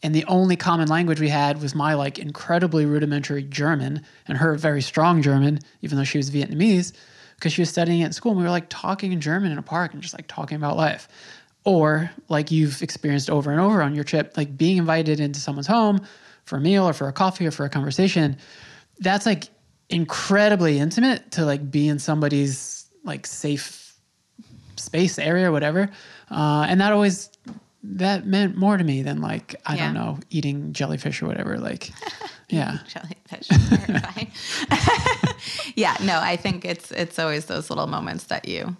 and 0.04 0.14
the 0.14 0.26
only 0.26 0.56
common 0.56 0.88
language 0.88 1.20
we 1.20 1.30
had 1.30 1.62
was 1.62 1.74
my 1.74 1.96
like 1.96 2.20
incredibly 2.20 2.86
rudimentary 2.86 3.44
German 3.44 4.04
and 4.28 4.38
her 4.38 4.56
very 4.56 4.82
strong 4.82 5.22
German, 5.22 5.60
even 5.82 5.98
though 5.98 6.04
she 6.04 6.20
was 6.20 6.30
Vietnamese, 6.30 6.94
because 7.36 7.52
she 7.52 7.62
was 7.62 7.70
studying 7.70 8.02
it 8.02 8.06
in 8.06 8.14
school. 8.14 8.32
And 8.32 8.40
we 8.40 8.44
were 8.44 8.52
like 8.52 8.68
talking 8.70 9.12
in 9.12 9.22
German 9.22 9.52
in 9.52 9.58
a 9.58 9.64
park 9.64 9.94
and 9.94 10.02
just 10.02 10.14
like 10.14 10.28
talking 10.28 10.56
about 10.56 10.78
life. 10.78 11.08
Or 11.68 12.10
like 12.30 12.50
you've 12.50 12.82
experienced 12.82 13.30
over 13.30 13.52
and 13.52 13.60
over 13.60 13.82
on 13.82 13.94
your 13.94 14.06
trip, 14.06 14.38
like 14.38 14.58
being 14.58 14.78
invited 14.78 15.20
into 15.20 15.40
someone's 15.42 15.68
home 15.68 16.00
for 16.46 16.56
a 16.56 16.62
meal 16.62 16.88
or 16.88 16.94
for 16.94 17.10
a 17.10 17.12
coffee 17.14 17.46
or 17.46 17.52
for 17.52 17.66
a 17.66 17.70
conversation. 17.70 18.38
That's 19.00 19.26
like 19.26 19.50
incredibly 19.90 20.80
intimate 20.80 21.32
to 21.32 21.44
like 21.46 21.70
be 21.70 21.90
in 21.90 22.00
somebody's 22.00 22.88
like 23.04 23.28
safe 23.28 23.94
space 24.78 25.20
area 25.20 25.50
or 25.50 25.52
whatever. 25.52 25.90
Uh, 26.32 26.66
and 26.70 26.80
that 26.80 26.94
always 26.94 27.30
that 27.84 28.26
meant 28.26 28.56
more 28.56 28.78
to 28.78 28.84
me 28.86 29.02
than 29.02 29.20
like 29.22 29.56
I 29.66 29.76
Yeah. 29.76 29.86
don't 29.88 29.94
know 29.94 30.20
eating 30.30 30.72
jellyfish 30.72 31.22
or 31.22 31.28
whatever. 31.28 31.58
Like, 31.60 31.92
yeah, 32.50 32.78
Jellyfish, 32.88 33.48
terrifying. 33.48 34.32
yeah, 35.76 35.98
no, 36.02 36.18
I 36.20 36.38
think 36.38 36.64
it's 36.64 36.92
it's 36.92 37.20
always 37.20 37.46
those 37.46 37.70
little 37.70 37.88
moments 37.88 38.26
that 38.26 38.48
you 38.48 38.76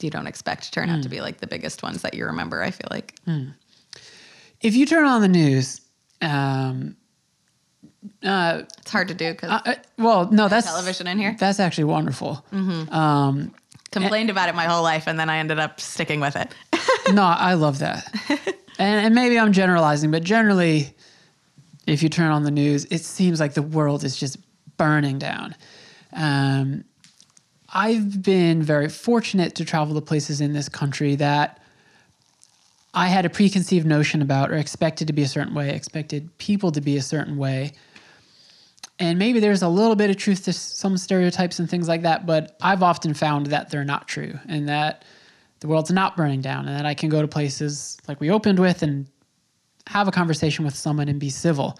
you 0.00 0.10
don't 0.10 0.26
expect 0.26 0.64
to 0.64 0.70
turn 0.70 0.90
out 0.90 1.02
to 1.02 1.08
be 1.08 1.20
like 1.20 1.38
the 1.38 1.46
biggest 1.46 1.82
ones 1.82 2.02
that 2.02 2.14
you 2.14 2.26
remember. 2.26 2.62
I 2.62 2.70
feel 2.70 2.88
like. 2.90 3.14
if 4.60 4.74
you 4.74 4.86
turn 4.86 5.04
on 5.06 5.20
the 5.20 5.28
news, 5.28 5.80
um, 6.20 6.96
uh, 8.24 8.62
It's 8.78 8.90
hard 8.90 9.08
to 9.08 9.14
do 9.14 9.32
because 9.32 9.50
uh, 9.64 9.74
well, 9.98 10.30
no, 10.30 10.48
that's 10.48 10.66
television 10.66 11.06
in 11.06 11.18
here? 11.18 11.36
That's 11.38 11.60
actually 11.60 11.84
wonderful. 11.84 12.44
Um, 12.52 13.54
complained 13.90 14.30
about 14.30 14.48
it 14.48 14.54
my 14.54 14.64
whole 14.66 14.82
life, 14.82 15.06
and 15.06 15.18
then 15.18 15.30
I 15.30 15.38
ended 15.38 15.58
up 15.58 15.80
sticking 15.80 16.20
with 16.20 16.36
it. 16.36 16.52
no, 17.12 17.22
I 17.22 17.54
love 17.54 17.78
that. 17.80 18.06
and, 18.78 19.06
and 19.06 19.14
maybe 19.14 19.38
I'm 19.38 19.52
generalizing, 19.52 20.10
but 20.10 20.22
generally, 20.22 20.94
if 21.86 22.02
you 22.02 22.08
turn 22.08 22.30
on 22.30 22.44
the 22.44 22.50
news, 22.50 22.84
it 22.86 23.04
seems 23.04 23.40
like 23.40 23.54
the 23.54 23.62
world 23.62 24.04
is 24.04 24.16
just 24.16 24.36
burning 24.76 25.18
down. 25.18 25.54
Um, 26.12 26.84
I've 27.70 28.22
been 28.22 28.62
very 28.62 28.88
fortunate 28.88 29.54
to 29.56 29.64
travel 29.64 29.94
to 29.94 30.00
places 30.00 30.40
in 30.40 30.52
this 30.52 30.68
country 30.68 31.16
that 31.16 31.60
I 32.94 33.08
had 33.08 33.26
a 33.26 33.30
preconceived 33.30 33.86
notion 33.86 34.22
about 34.22 34.50
or 34.50 34.56
expected 34.56 35.06
to 35.08 35.12
be 35.12 35.22
a 35.22 35.28
certain 35.28 35.54
way, 35.54 35.70
expected 35.70 36.36
people 36.38 36.72
to 36.72 36.80
be 36.80 36.96
a 36.96 37.02
certain 37.02 37.36
way. 37.36 37.72
And 38.98 39.18
maybe 39.18 39.38
there's 39.38 39.62
a 39.62 39.68
little 39.68 39.94
bit 39.94 40.10
of 40.10 40.16
truth 40.16 40.44
to 40.46 40.52
some 40.52 40.96
stereotypes 40.96 41.58
and 41.58 41.68
things 41.68 41.86
like 41.86 42.02
that, 42.02 42.26
but 42.26 42.56
I've 42.60 42.82
often 42.82 43.14
found 43.14 43.46
that 43.46 43.70
they're 43.70 43.84
not 43.84 44.08
true 44.08 44.38
and 44.48 44.68
that 44.68 45.04
the 45.60 45.68
world's 45.68 45.92
not 45.92 46.16
burning 46.16 46.40
down 46.40 46.66
and 46.66 46.76
that 46.76 46.86
I 46.86 46.94
can 46.94 47.08
go 47.08 47.20
to 47.20 47.28
places 47.28 47.98
like 48.08 48.20
we 48.20 48.30
opened 48.30 48.58
with 48.58 48.82
and 48.82 49.06
have 49.86 50.08
a 50.08 50.10
conversation 50.10 50.64
with 50.64 50.74
someone 50.74 51.08
and 51.08 51.20
be 51.20 51.30
civil. 51.30 51.78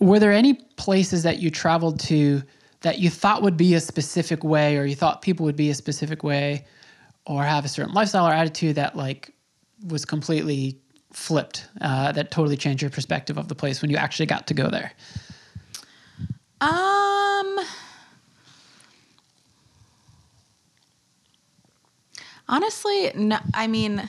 Were 0.00 0.18
there 0.18 0.32
any 0.32 0.54
places 0.76 1.22
that 1.22 1.38
you 1.38 1.50
traveled 1.50 1.98
to 2.00 2.42
that 2.84 2.98
you 2.98 3.08
thought 3.08 3.42
would 3.42 3.56
be 3.56 3.74
a 3.74 3.80
specific 3.80 4.44
way 4.44 4.76
or 4.76 4.84
you 4.84 4.94
thought 4.94 5.22
people 5.22 5.44
would 5.46 5.56
be 5.56 5.70
a 5.70 5.74
specific 5.74 6.22
way 6.22 6.66
or 7.26 7.42
have 7.42 7.64
a 7.64 7.68
certain 7.68 7.94
lifestyle 7.94 8.28
or 8.28 8.32
attitude 8.32 8.76
that 8.76 8.94
like 8.94 9.32
was 9.88 10.04
completely 10.04 10.78
flipped 11.10 11.66
uh, 11.80 12.12
that 12.12 12.30
totally 12.30 12.56
changed 12.56 12.82
your 12.82 12.90
perspective 12.90 13.38
of 13.38 13.48
the 13.48 13.54
place 13.54 13.80
when 13.80 13.90
you 13.90 13.96
actually 13.96 14.26
got 14.26 14.46
to 14.46 14.54
go 14.54 14.68
there? 14.68 14.92
Um, 16.60 17.58
Honestly, 22.48 23.10
no. 23.14 23.38
I 23.54 23.66
mean, 23.66 24.06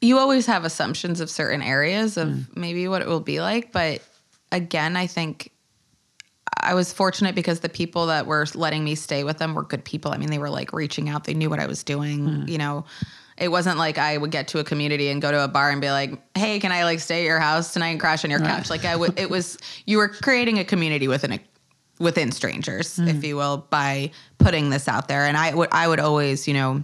you 0.00 0.18
always 0.18 0.46
have 0.46 0.64
assumptions 0.64 1.20
of 1.20 1.30
certain 1.30 1.62
areas 1.62 2.16
of 2.16 2.56
maybe 2.56 2.88
what 2.88 3.02
it 3.02 3.08
will 3.08 3.20
be 3.20 3.40
like, 3.40 3.70
but 3.70 4.02
again, 4.50 4.96
I 4.96 5.06
think 5.06 5.52
I 6.66 6.74
was 6.74 6.92
fortunate 6.92 7.36
because 7.36 7.60
the 7.60 7.68
people 7.68 8.06
that 8.06 8.26
were 8.26 8.44
letting 8.54 8.82
me 8.82 8.96
stay 8.96 9.22
with 9.22 9.38
them 9.38 9.54
were 9.54 9.62
good 9.62 9.84
people. 9.84 10.10
I 10.10 10.16
mean, 10.16 10.30
they 10.30 10.38
were 10.38 10.50
like 10.50 10.72
reaching 10.72 11.08
out. 11.08 11.24
They 11.24 11.32
knew 11.32 11.48
what 11.48 11.60
I 11.60 11.66
was 11.66 11.84
doing. 11.84 12.44
You 12.48 12.58
know, 12.58 12.84
it 13.38 13.48
wasn't 13.48 13.78
like 13.78 13.98
I 13.98 14.16
would 14.16 14.32
get 14.32 14.48
to 14.48 14.58
a 14.58 14.64
community 14.64 15.08
and 15.08 15.22
go 15.22 15.30
to 15.30 15.44
a 15.44 15.48
bar 15.48 15.70
and 15.70 15.80
be 15.80 15.90
like, 15.90 16.20
"Hey, 16.36 16.58
can 16.58 16.72
I 16.72 16.82
like 16.82 16.98
stay 16.98 17.20
at 17.20 17.24
your 17.24 17.38
house 17.38 17.72
tonight 17.72 17.90
and 17.90 18.00
crash 18.00 18.24
on 18.24 18.30
your 18.30 18.40
couch?" 18.40 18.68
Like 18.68 18.84
I 18.84 18.96
would. 18.96 19.18
It 19.18 19.30
was 19.30 19.58
you 19.86 19.98
were 19.98 20.08
creating 20.08 20.58
a 20.58 20.64
community 20.64 21.06
within 21.06 21.32
a 21.34 21.40
within 22.00 22.32
strangers, 22.32 22.98
if 22.98 23.24
you 23.24 23.36
will, 23.36 23.66
by 23.70 24.10
putting 24.38 24.68
this 24.68 24.88
out 24.88 25.06
there. 25.06 25.24
And 25.24 25.36
I 25.36 25.54
would 25.54 25.68
I 25.70 25.86
would 25.86 26.00
always, 26.00 26.48
you 26.48 26.54
know. 26.54 26.82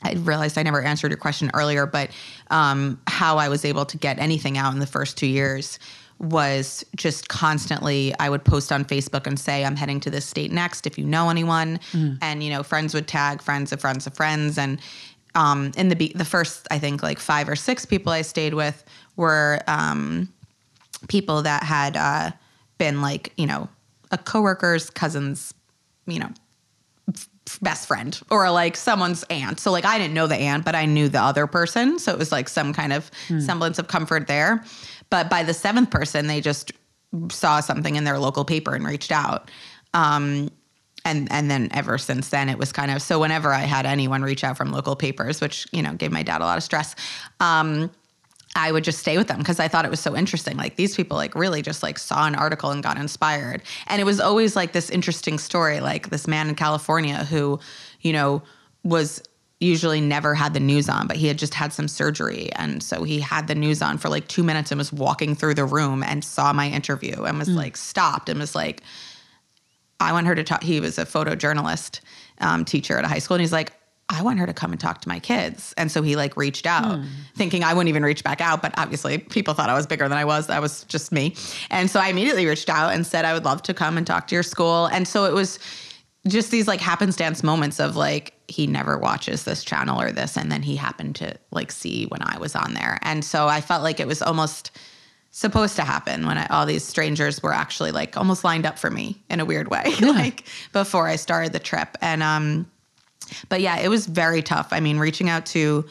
I 0.00 0.12
realized 0.12 0.56
I 0.56 0.62
never 0.62 0.80
answered 0.80 1.10
your 1.10 1.18
question 1.18 1.50
earlier, 1.54 1.84
but 1.84 2.10
um, 2.50 3.00
how 3.08 3.38
I 3.38 3.48
was 3.48 3.64
able 3.64 3.84
to 3.86 3.96
get 3.96 4.20
anything 4.20 4.56
out 4.56 4.72
in 4.72 4.78
the 4.78 4.86
first 4.86 5.16
two 5.18 5.26
years 5.26 5.80
was 6.20 6.84
just 6.96 7.28
constantly 7.28 8.12
I 8.18 8.28
would 8.28 8.44
post 8.44 8.72
on 8.72 8.84
Facebook 8.84 9.26
and 9.26 9.38
say 9.38 9.64
I'm 9.64 9.76
heading 9.76 10.00
to 10.00 10.10
this 10.10 10.26
state 10.26 10.50
next 10.50 10.86
if 10.86 10.98
you 10.98 11.04
know 11.04 11.30
anyone 11.30 11.78
and 12.20 12.42
you 12.42 12.50
know 12.50 12.62
friends 12.62 12.92
would 12.94 13.06
tag 13.06 13.40
friends 13.40 13.72
of 13.72 13.80
friends 13.80 14.06
of 14.06 14.14
friends 14.14 14.58
and 14.58 14.80
um, 15.34 15.72
in 15.76 15.88
the 15.88 15.96
be- 15.96 16.12
the 16.14 16.24
first 16.24 16.66
I 16.70 16.78
think 16.78 17.02
like 17.02 17.20
five 17.20 17.48
or 17.48 17.54
six 17.54 17.84
people 17.84 18.12
I 18.12 18.22
stayed 18.22 18.54
with 18.54 18.84
were 19.16 19.60
um, 19.68 20.32
people 21.08 21.42
that 21.42 21.62
had 21.62 21.96
uh, 21.96 22.30
been 22.78 23.00
like 23.00 23.32
you 23.36 23.46
know 23.46 23.68
a 24.10 24.18
coworker's 24.18 24.90
cousin's 24.90 25.54
you 26.06 26.18
know 26.18 26.30
best 27.62 27.88
friend 27.88 28.20
or 28.30 28.50
like 28.50 28.76
someone's 28.76 29.24
aunt. 29.30 29.58
So 29.60 29.70
like 29.70 29.84
I 29.84 29.98
didn't 29.98 30.14
know 30.14 30.26
the 30.26 30.36
aunt, 30.36 30.64
but 30.64 30.74
I 30.74 30.84
knew 30.84 31.08
the 31.08 31.20
other 31.20 31.46
person. 31.46 31.98
So 31.98 32.12
it 32.12 32.18
was 32.18 32.30
like 32.30 32.48
some 32.48 32.72
kind 32.72 32.92
of 32.92 33.10
semblance 33.40 33.78
of 33.78 33.88
comfort 33.88 34.26
there. 34.26 34.64
But 35.10 35.30
by 35.30 35.42
the 35.42 35.54
seventh 35.54 35.90
person, 35.90 36.26
they 36.26 36.40
just 36.40 36.72
saw 37.30 37.60
something 37.60 37.96
in 37.96 38.04
their 38.04 38.18
local 38.18 38.44
paper 38.44 38.74
and 38.74 38.86
reached 38.86 39.12
out. 39.12 39.50
Um, 39.94 40.50
and 41.04 41.30
and 41.30 41.50
then 41.50 41.68
ever 41.72 41.96
since 41.96 42.28
then, 42.28 42.48
it 42.48 42.58
was 42.58 42.72
kind 42.72 42.90
of 42.90 43.00
so. 43.00 43.20
Whenever 43.20 43.52
I 43.52 43.60
had 43.60 43.86
anyone 43.86 44.22
reach 44.22 44.44
out 44.44 44.56
from 44.56 44.72
local 44.72 44.96
papers, 44.96 45.40
which 45.40 45.66
you 45.72 45.82
know 45.82 45.94
gave 45.94 46.12
my 46.12 46.22
dad 46.22 46.40
a 46.40 46.44
lot 46.44 46.58
of 46.58 46.64
stress, 46.64 46.94
um, 47.40 47.90
I 48.56 48.72
would 48.72 48.84
just 48.84 48.98
stay 48.98 49.16
with 49.16 49.28
them 49.28 49.38
because 49.38 49.60
I 49.60 49.68
thought 49.68 49.84
it 49.84 49.90
was 49.90 50.00
so 50.00 50.16
interesting. 50.16 50.56
Like 50.56 50.76
these 50.76 50.96
people 50.96 51.16
like 51.16 51.34
really 51.34 51.62
just 51.62 51.82
like 51.82 51.98
saw 51.98 52.26
an 52.26 52.34
article 52.34 52.70
and 52.70 52.82
got 52.82 52.98
inspired. 52.98 53.62
And 53.86 54.00
it 54.00 54.04
was 54.04 54.20
always 54.20 54.56
like 54.56 54.72
this 54.72 54.90
interesting 54.90 55.38
story, 55.38 55.80
like 55.80 56.10
this 56.10 56.26
man 56.26 56.48
in 56.48 56.54
California 56.54 57.24
who, 57.24 57.60
you 58.00 58.12
know, 58.12 58.42
was 58.82 59.22
usually 59.60 60.00
never 60.00 60.34
had 60.34 60.54
the 60.54 60.60
news 60.60 60.88
on, 60.88 61.06
but 61.06 61.16
he 61.16 61.26
had 61.26 61.38
just 61.38 61.54
had 61.54 61.72
some 61.72 61.88
surgery. 61.88 62.50
And 62.52 62.82
so 62.82 63.02
he 63.02 63.18
had 63.18 63.48
the 63.48 63.54
news 63.54 63.82
on 63.82 63.98
for 63.98 64.08
like 64.08 64.28
two 64.28 64.44
minutes 64.44 64.70
and 64.70 64.78
was 64.78 64.92
walking 64.92 65.34
through 65.34 65.54
the 65.54 65.64
room 65.64 66.02
and 66.02 66.24
saw 66.24 66.52
my 66.52 66.68
interview 66.68 67.24
and 67.24 67.38
was 67.38 67.48
like 67.48 67.76
stopped 67.76 68.28
and 68.28 68.38
was 68.38 68.54
like, 68.54 68.82
I 70.00 70.12
want 70.12 70.28
her 70.28 70.34
to 70.36 70.44
talk. 70.44 70.62
He 70.62 70.78
was 70.78 70.96
a 70.98 71.04
photojournalist 71.04 72.00
um, 72.40 72.64
teacher 72.64 72.98
at 72.98 73.04
a 73.04 73.08
high 73.08 73.18
school, 73.18 73.34
and 73.34 73.40
he's 73.40 73.52
like, 73.52 73.72
I 74.08 74.22
want 74.22 74.38
her 74.38 74.46
to 74.46 74.54
come 74.54 74.72
and 74.72 74.80
talk 74.80 75.02
to 75.02 75.08
my 75.08 75.18
kids. 75.18 75.74
And 75.76 75.90
so 75.92 76.02
he 76.02 76.16
like 76.16 76.36
reached 76.36 76.66
out, 76.66 77.00
thinking 77.34 77.62
I 77.62 77.74
wouldn't 77.74 77.90
even 77.90 78.02
reach 78.02 78.24
back 78.24 78.40
out, 78.40 78.62
but 78.62 78.72
obviously 78.78 79.18
people 79.18 79.52
thought 79.52 79.68
I 79.68 79.74
was 79.74 79.86
bigger 79.86 80.08
than 80.08 80.16
I 80.16 80.24
was. 80.24 80.46
That 80.46 80.62
was 80.62 80.84
just 80.84 81.12
me. 81.12 81.34
And 81.70 81.90
so 81.90 82.00
I 82.00 82.08
immediately 82.08 82.46
reached 82.46 82.70
out 82.70 82.94
and 82.94 83.06
said 83.06 83.26
I 83.26 83.34
would 83.34 83.44
love 83.44 83.62
to 83.64 83.74
come 83.74 83.98
and 83.98 84.06
talk 84.06 84.28
to 84.28 84.34
your 84.34 84.42
school. 84.42 84.86
And 84.86 85.06
so 85.06 85.26
it 85.26 85.34
was 85.34 85.58
just 86.26 86.50
these 86.50 86.66
like 86.66 86.80
happenstance 86.80 87.42
moments 87.42 87.78
of 87.78 87.96
like 87.96 88.34
he 88.48 88.66
never 88.66 88.98
watches 88.98 89.44
this 89.44 89.62
channel 89.62 90.00
or 90.00 90.10
this 90.10 90.36
and 90.36 90.50
then 90.50 90.62
he 90.62 90.76
happened 90.76 91.14
to 91.16 91.34
like 91.50 91.70
see 91.70 92.06
when 92.06 92.22
I 92.22 92.38
was 92.38 92.56
on 92.56 92.74
there. 92.74 92.98
And 93.02 93.24
so 93.24 93.46
I 93.46 93.60
felt 93.60 93.82
like 93.82 94.00
it 94.00 94.06
was 94.06 94.20
almost 94.20 94.72
supposed 95.30 95.76
to 95.76 95.82
happen 95.82 96.26
when 96.26 96.38
I, 96.38 96.46
all 96.46 96.66
these 96.66 96.84
strangers 96.84 97.42
were 97.42 97.52
actually 97.52 97.92
like 97.92 98.16
almost 98.16 98.44
lined 98.44 98.66
up 98.66 98.78
for 98.78 98.90
me 98.90 99.22
in 99.30 99.40
a 99.40 99.44
weird 99.44 99.68
way 99.68 99.94
like 100.00 100.44
before 100.72 101.06
I 101.06 101.16
started 101.16 101.52
the 101.52 101.60
trip. 101.60 101.96
And 102.00 102.22
um 102.22 102.70
but 103.48 103.60
yeah 103.60 103.78
it 103.78 103.88
was 103.88 104.06
very 104.06 104.42
tough. 104.42 104.68
I 104.72 104.80
mean 104.80 104.98
reaching 104.98 105.28
out 105.28 105.46
to 105.46 105.86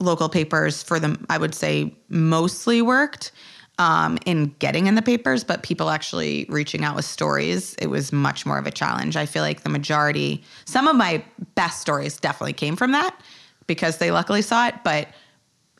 local 0.00 0.28
papers 0.28 0.82
for 0.82 0.98
them 0.98 1.26
I 1.28 1.38
would 1.38 1.54
say 1.54 1.94
mostly 2.08 2.80
worked 2.80 3.32
um, 3.78 4.18
in 4.26 4.54
getting 4.58 4.86
in 4.86 4.94
the 4.94 5.02
papers 5.02 5.44
but 5.44 5.62
people 5.62 5.90
actually 5.90 6.46
reaching 6.48 6.84
out 6.84 6.96
with 6.96 7.04
stories 7.04 7.74
it 7.74 7.88
was 7.88 8.12
much 8.12 8.44
more 8.44 8.58
of 8.58 8.66
a 8.66 8.70
challenge. 8.70 9.16
I 9.16 9.26
feel 9.26 9.42
like 9.42 9.62
the 9.62 9.70
majority 9.70 10.42
some 10.64 10.88
of 10.88 10.96
my 10.96 11.22
best 11.54 11.80
stories 11.80 12.18
definitely 12.18 12.52
came 12.52 12.76
from 12.76 12.92
that 12.92 13.18
because 13.66 13.98
they 13.98 14.10
luckily 14.10 14.42
saw 14.42 14.68
it 14.68 14.74
but 14.84 15.08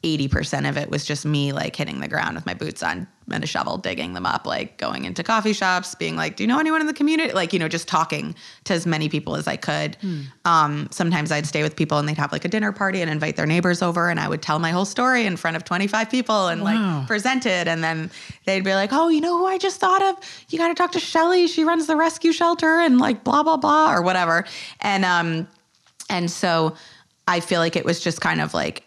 80% 0.02 0.68
of 0.68 0.76
it 0.76 0.90
was 0.90 1.04
just 1.04 1.26
me 1.26 1.52
like 1.52 1.74
hitting 1.74 2.00
the 2.00 2.08
ground 2.08 2.36
with 2.36 2.46
my 2.46 2.54
boots 2.54 2.82
on 2.82 3.08
and 3.30 3.44
a 3.44 3.46
shovel 3.46 3.76
digging 3.76 4.14
them 4.14 4.24
up 4.24 4.46
like 4.46 4.78
going 4.78 5.04
into 5.04 5.22
coffee 5.22 5.52
shops 5.52 5.94
being 5.94 6.16
like 6.16 6.36
do 6.36 6.42
you 6.44 6.46
know 6.46 6.58
anyone 6.58 6.80
in 6.80 6.86
the 6.86 6.94
community? 6.94 7.30
Like 7.32 7.52
you 7.52 7.58
know 7.58 7.68
just 7.68 7.86
talking 7.88 8.34
to 8.64 8.72
as 8.72 8.86
many 8.86 9.08
people 9.10 9.36
as 9.36 9.46
i 9.46 9.56
could. 9.56 9.96
Um, 10.44 10.88
sometimes 10.90 11.30
i'd 11.32 11.46
stay 11.46 11.62
with 11.62 11.76
people 11.76 11.98
and 11.98 12.08
they'd 12.08 12.16
have 12.16 12.32
like 12.32 12.44
a 12.44 12.48
dinner 12.48 12.72
party 12.72 13.02
and 13.02 13.10
invite 13.10 13.36
their 13.36 13.44
neighbors 13.44 13.82
over 13.82 14.08
and 14.08 14.18
i 14.18 14.28
would 14.28 14.40
tell 14.40 14.58
my 14.58 14.70
whole 14.70 14.84
story 14.86 15.26
in 15.26 15.36
front 15.36 15.56
of 15.56 15.64
25 15.64 16.08
people 16.10 16.46
and 16.48 16.62
Wow. 16.62 16.98
like 17.00 17.06
present 17.06 17.44
it 17.44 17.68
and 17.68 17.82
then 17.84 18.10
they'd 18.46 18.64
be 18.64 18.72
like 18.74 18.92
oh 18.92 19.08
you 19.08 19.20
know 19.20 19.36
who 19.36 19.46
i 19.46 19.58
just 19.58 19.78
thought 19.80 20.02
of? 20.02 20.16
You 20.48 20.58
got 20.58 20.68
to 20.68 20.74
talk 20.74 20.92
to 20.92 21.00
shelly. 21.00 21.48
She 21.48 21.64
runs 21.64 21.86
the 21.86 21.96
rescue 21.96 22.32
shelter 22.32 22.78
and 22.80 22.98
like 22.98 23.24
blah 23.24 23.42
blah 23.42 23.56
blah 23.58 23.92
or 23.92 24.00
whatever. 24.02 24.44
And 24.80 25.04
um 25.04 25.48
and 26.08 26.30
so 26.30 26.76
i 27.26 27.40
feel 27.40 27.60
like 27.60 27.76
it 27.76 27.84
was 27.84 28.00
just 28.00 28.20
kind 28.22 28.40
of 28.40 28.54
like 28.54 28.84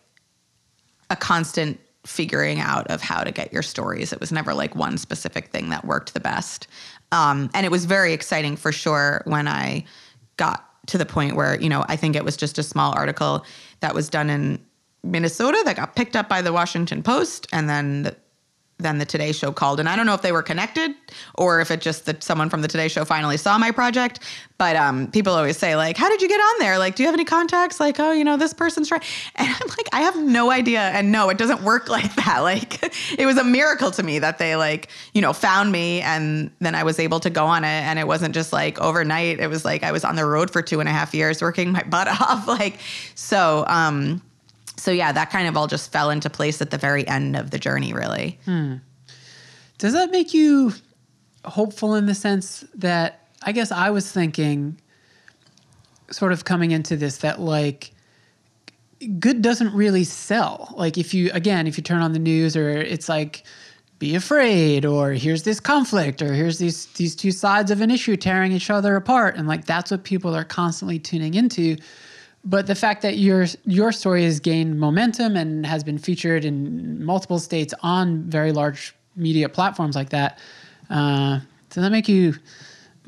a 1.12 1.16
constant 1.16 1.80
figuring 2.06 2.60
out 2.60 2.88
of 2.88 3.02
how 3.02 3.24
to 3.24 3.32
get 3.32 3.54
your 3.54 3.62
stories. 3.62 4.12
It 4.12 4.20
was 4.20 4.32
never 4.32 4.54
like 4.54 4.76
one 4.76 4.98
specific 4.98 5.52
thing 5.52 5.70
that 5.70 5.86
worked 5.86 6.14
the 6.14 6.20
best. 6.20 6.68
Um, 7.12 7.50
and 7.54 7.66
it 7.66 7.72
was 7.72 7.86
very 7.86 8.14
exciting 8.14 8.56
for 8.56 8.72
sure 8.72 9.22
when 9.26 9.48
I 9.48 9.86
got 10.38 10.68
to 10.88 10.98
the 10.98 11.06
point 11.06 11.36
where, 11.36 11.60
you 11.60 11.70
know, 11.70 11.86
I 11.88 11.96
think 11.96 12.16
it 12.16 12.26
was 12.26 12.36
just 12.38 12.58
a 12.58 12.64
small 12.64 12.94
article 12.96 13.46
that 13.82 13.94
was 13.94 14.10
done 14.10 14.30
in 14.30 14.60
Minnesota 15.04 15.62
that 15.66 15.76
got 15.76 15.96
picked 15.96 16.16
up 16.16 16.28
by 16.28 16.42
the 16.42 16.54
Washington 16.54 17.04
Post 17.04 17.48
and 17.52 17.70
then 17.70 18.04
the, 18.04 18.16
then 18.82 18.98
the 18.98 19.06
Today 19.06 19.32
Show 19.32 19.52
called. 19.52 19.80
And 19.80 19.88
I 19.88 19.96
don't 19.96 20.06
know 20.06 20.14
if 20.14 20.22
they 20.22 20.32
were 20.32 20.44
connected 20.44 20.92
or 21.36 21.62
if 21.62 21.72
it 21.72 21.82
just 21.82 22.06
that 22.06 22.24
someone 22.24 22.50
from 22.50 22.62
the 22.62 22.68
Today 22.68 22.88
Show 22.88 23.06
finally 23.06 23.38
saw 23.38 23.58
my 23.58 23.72
project. 23.72 24.20
But 24.58 24.76
um, 24.76 25.10
people 25.10 25.34
always 25.34 25.58
say, 25.58 25.76
like, 25.76 25.98
how 25.98 26.08
did 26.08 26.22
you 26.22 26.28
get 26.28 26.40
on 26.40 26.60
there? 26.60 26.78
Like, 26.78 26.96
do 26.96 27.02
you 27.02 27.08
have 27.08 27.16
any 27.16 27.26
contacts? 27.26 27.80
Like, 27.80 28.00
oh, 28.00 28.12
you 28.12 28.24
know, 28.24 28.38
this 28.38 28.54
person's 28.54 28.88
trying. 28.88 29.02
And 29.36 29.50
I'm 29.50 29.68
like, 29.68 29.90
I 29.92 30.02
have 30.02 30.16
no 30.22 30.52
idea. 30.52 30.82
And 30.82 31.12
no, 31.12 31.30
it 31.30 31.38
doesn't 31.38 31.64
work 31.64 31.90
like 31.98 32.14
that. 32.16 32.40
Like, 32.40 32.84
it 33.18 33.26
was 33.26 33.38
a 33.38 33.44
miracle 33.44 33.90
to 33.92 34.04
me 34.04 34.20
that 34.20 34.38
they, 34.38 34.56
like, 34.56 34.90
you 35.14 35.22
know, 35.22 35.34
found 35.34 35.72
me 35.72 36.02
and 36.02 36.52
then 36.60 36.76
I 36.76 36.84
was 36.84 37.00
able 37.00 37.20
to 37.22 37.30
go 37.30 37.46
on 37.46 37.64
it. 37.64 37.68
And 37.68 37.98
it 37.98 38.06
wasn't 38.06 38.36
just 38.36 38.54
like 38.54 38.80
overnight. 38.80 39.40
It 39.40 39.48
was 39.48 39.66
like 39.66 39.84
I 39.84 39.92
was 39.92 40.04
on 40.04 40.16
the 40.16 40.26
road 40.26 40.52
for 40.52 40.62
two 40.62 40.80
and 40.80 40.88
a 40.88 40.92
half 40.92 41.14
years 41.14 41.42
working 41.42 41.72
my 41.72 41.84
butt 41.90 42.08
off. 42.08 42.48
Like, 42.48 42.80
so, 43.16 43.66
um, 43.68 44.22
so 44.82 44.90
yeah, 44.90 45.12
that 45.12 45.30
kind 45.30 45.48
of 45.48 45.56
all 45.56 45.68
just 45.68 45.92
fell 45.92 46.10
into 46.10 46.28
place 46.28 46.60
at 46.60 46.72
the 46.72 46.78
very 46.78 47.08
end 47.08 47.36
of 47.36 47.52
the 47.52 47.60
journey, 47.60 47.94
really. 47.94 48.40
Hmm. 48.46 48.78
Does 49.78 49.94
that 49.94 50.10
make 50.10 50.34
you 50.34 50.74
hopeful 51.46 51.94
in 51.94 52.08
the 52.08 52.16
sense 52.16 52.66
that 52.74 53.28
I 53.44 53.52
guess 53.52 53.72
I 53.72 53.92
was 53.92 54.12
thinking, 54.12 54.82
sort 56.10 56.32
of 56.32 56.46
coming 56.46 56.72
into 56.72 56.98
this, 56.98 57.18
that 57.18 57.40
like 57.40 57.92
good 59.20 59.44
doesn't 59.44 59.72
really 59.72 60.04
sell. 60.04 60.74
Like 60.76 60.98
if 60.98 61.14
you, 61.14 61.30
again, 61.32 61.68
if 61.68 61.78
you 61.78 61.84
turn 61.84 62.02
on 62.02 62.14
the 62.14 62.20
news 62.20 62.56
or 62.56 62.70
it's 62.70 63.08
like, 63.08 63.44
be 64.00 64.16
afraid 64.16 64.84
or 64.84 65.12
here's 65.12 65.44
this 65.44 65.60
conflict 65.60 66.24
or 66.24 66.34
here's 66.34 66.58
these 66.58 66.88
these 66.94 67.16
two 67.16 67.32
sides 67.32 67.70
of 67.70 67.82
an 67.82 67.92
issue 67.92 68.16
tearing 68.16 68.52
each 68.52 68.72
other 68.72 68.96
apart 68.96 69.36
and 69.36 69.48
like 69.48 69.66
that's 69.66 69.92
what 69.92 70.04
people 70.04 70.36
are 70.36 70.44
constantly 70.44 70.98
tuning 70.98 71.36
into 71.36 71.78
but 72.44 72.68
the 72.68 72.76
fact 72.76 73.02
that 73.04 73.18
your 73.18 73.46
your 73.66 73.92
story 73.92 74.24
has 74.24 74.40
gained 74.40 74.80
momentum 74.80 75.36
and 75.36 75.66
has 75.66 75.84
been 75.84 75.98
featured 75.98 76.46
in 76.46 77.04
multiple 77.04 77.40
states 77.40 77.74
on 77.82 78.24
very 78.24 78.52
large 78.52 78.96
media 79.16 79.48
platforms 79.50 79.96
like 79.96 80.10
that, 80.10 80.40
uh, 80.90 81.40
does 81.70 81.84
that 81.84 81.92
make 81.92 82.08
you 82.08 82.36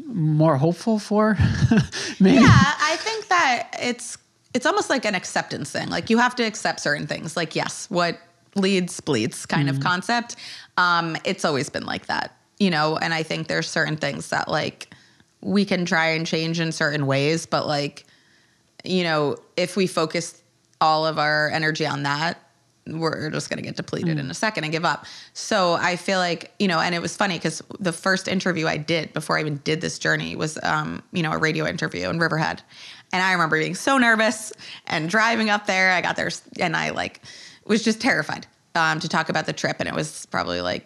more 0.05 0.57
hopeful 0.57 0.99
for 0.99 1.38
maybe? 2.19 2.41
Yeah, 2.41 2.47
I 2.49 2.95
think 2.99 3.27
that 3.29 3.75
it's 3.81 4.17
it's 4.53 4.65
almost 4.65 4.89
like 4.89 5.05
an 5.05 5.15
acceptance 5.15 5.71
thing. 5.71 5.89
Like 5.89 6.09
you 6.09 6.17
have 6.19 6.36
to 6.36 6.43
accept 6.43 6.79
certain 6.79 7.07
things. 7.07 7.36
Like 7.36 7.55
yes, 7.55 7.89
what 7.89 8.19
leads 8.55 8.99
bleeds 8.99 9.45
kind 9.47 9.69
of 9.69 9.79
concept. 9.79 10.36
Um, 10.77 11.17
it's 11.23 11.43
always 11.43 11.69
been 11.69 11.86
like 11.86 12.05
that, 12.05 12.38
you 12.59 12.69
know. 12.69 12.97
And 12.97 13.13
I 13.13 13.23
think 13.23 13.47
there's 13.47 13.67
certain 13.67 13.97
things 13.97 14.29
that 14.29 14.47
like 14.47 14.93
we 15.41 15.65
can 15.65 15.86
try 15.86 16.09
and 16.09 16.25
change 16.25 16.59
in 16.59 16.71
certain 16.71 17.07
ways, 17.07 17.47
but 17.47 17.65
like 17.65 18.05
you 18.84 19.03
know, 19.03 19.38
if 19.57 19.75
we 19.75 19.88
focus 19.88 20.41
all 20.81 21.05
of 21.05 21.17
our 21.17 21.49
energy 21.49 21.86
on 21.86 22.03
that, 22.03 22.39
we're 22.86 23.29
just 23.29 23.49
going 23.49 23.57
to 23.57 23.63
get 23.63 23.77
depleted 23.77 24.19
in 24.19 24.29
a 24.29 24.34
second 24.34 24.65
and 24.65 24.73
give 24.73 24.84
up. 24.84 25.05
So 25.34 25.73
I 25.73 25.95
feel 25.95 26.19
like, 26.19 26.51
you 26.59 26.67
know, 26.67 26.79
and 26.79 26.93
it 26.93 27.01
was 27.01 27.15
funny 27.15 27.36
because 27.36 27.61
the 27.79 27.93
first 27.93 28.27
interview 28.27 28.67
I 28.67 28.77
did 28.77 29.13
before 29.13 29.38
I 29.38 29.41
even 29.41 29.57
did 29.63 29.79
this 29.79 29.97
journey 29.97 30.36
was, 30.36 30.59
um, 30.63 31.01
you 31.13 31.23
know, 31.23 31.31
a 31.31 31.38
radio 31.38 31.65
interview 31.65 32.09
in 32.09 32.19
Riverhead. 32.19 32.61
And 33.13 33.23
I 33.23 33.31
remember 33.31 33.57
being 33.57 33.75
so 33.75 33.97
nervous 33.97 34.51
and 34.88 35.09
driving 35.09 35.49
up 35.49 35.65
there. 35.65 35.91
I 35.91 36.01
got 36.01 36.17
there 36.17 36.29
and 36.59 36.75
I 36.75 36.89
like 36.89 37.21
was 37.65 37.84
just 37.84 38.01
terrified 38.01 38.47
um, 38.75 38.99
to 38.99 39.07
talk 39.07 39.29
about 39.29 39.45
the 39.45 39.53
trip. 39.53 39.77
And 39.79 39.88
it 39.88 39.95
was 39.95 40.25
probably 40.25 40.59
like 40.59 40.86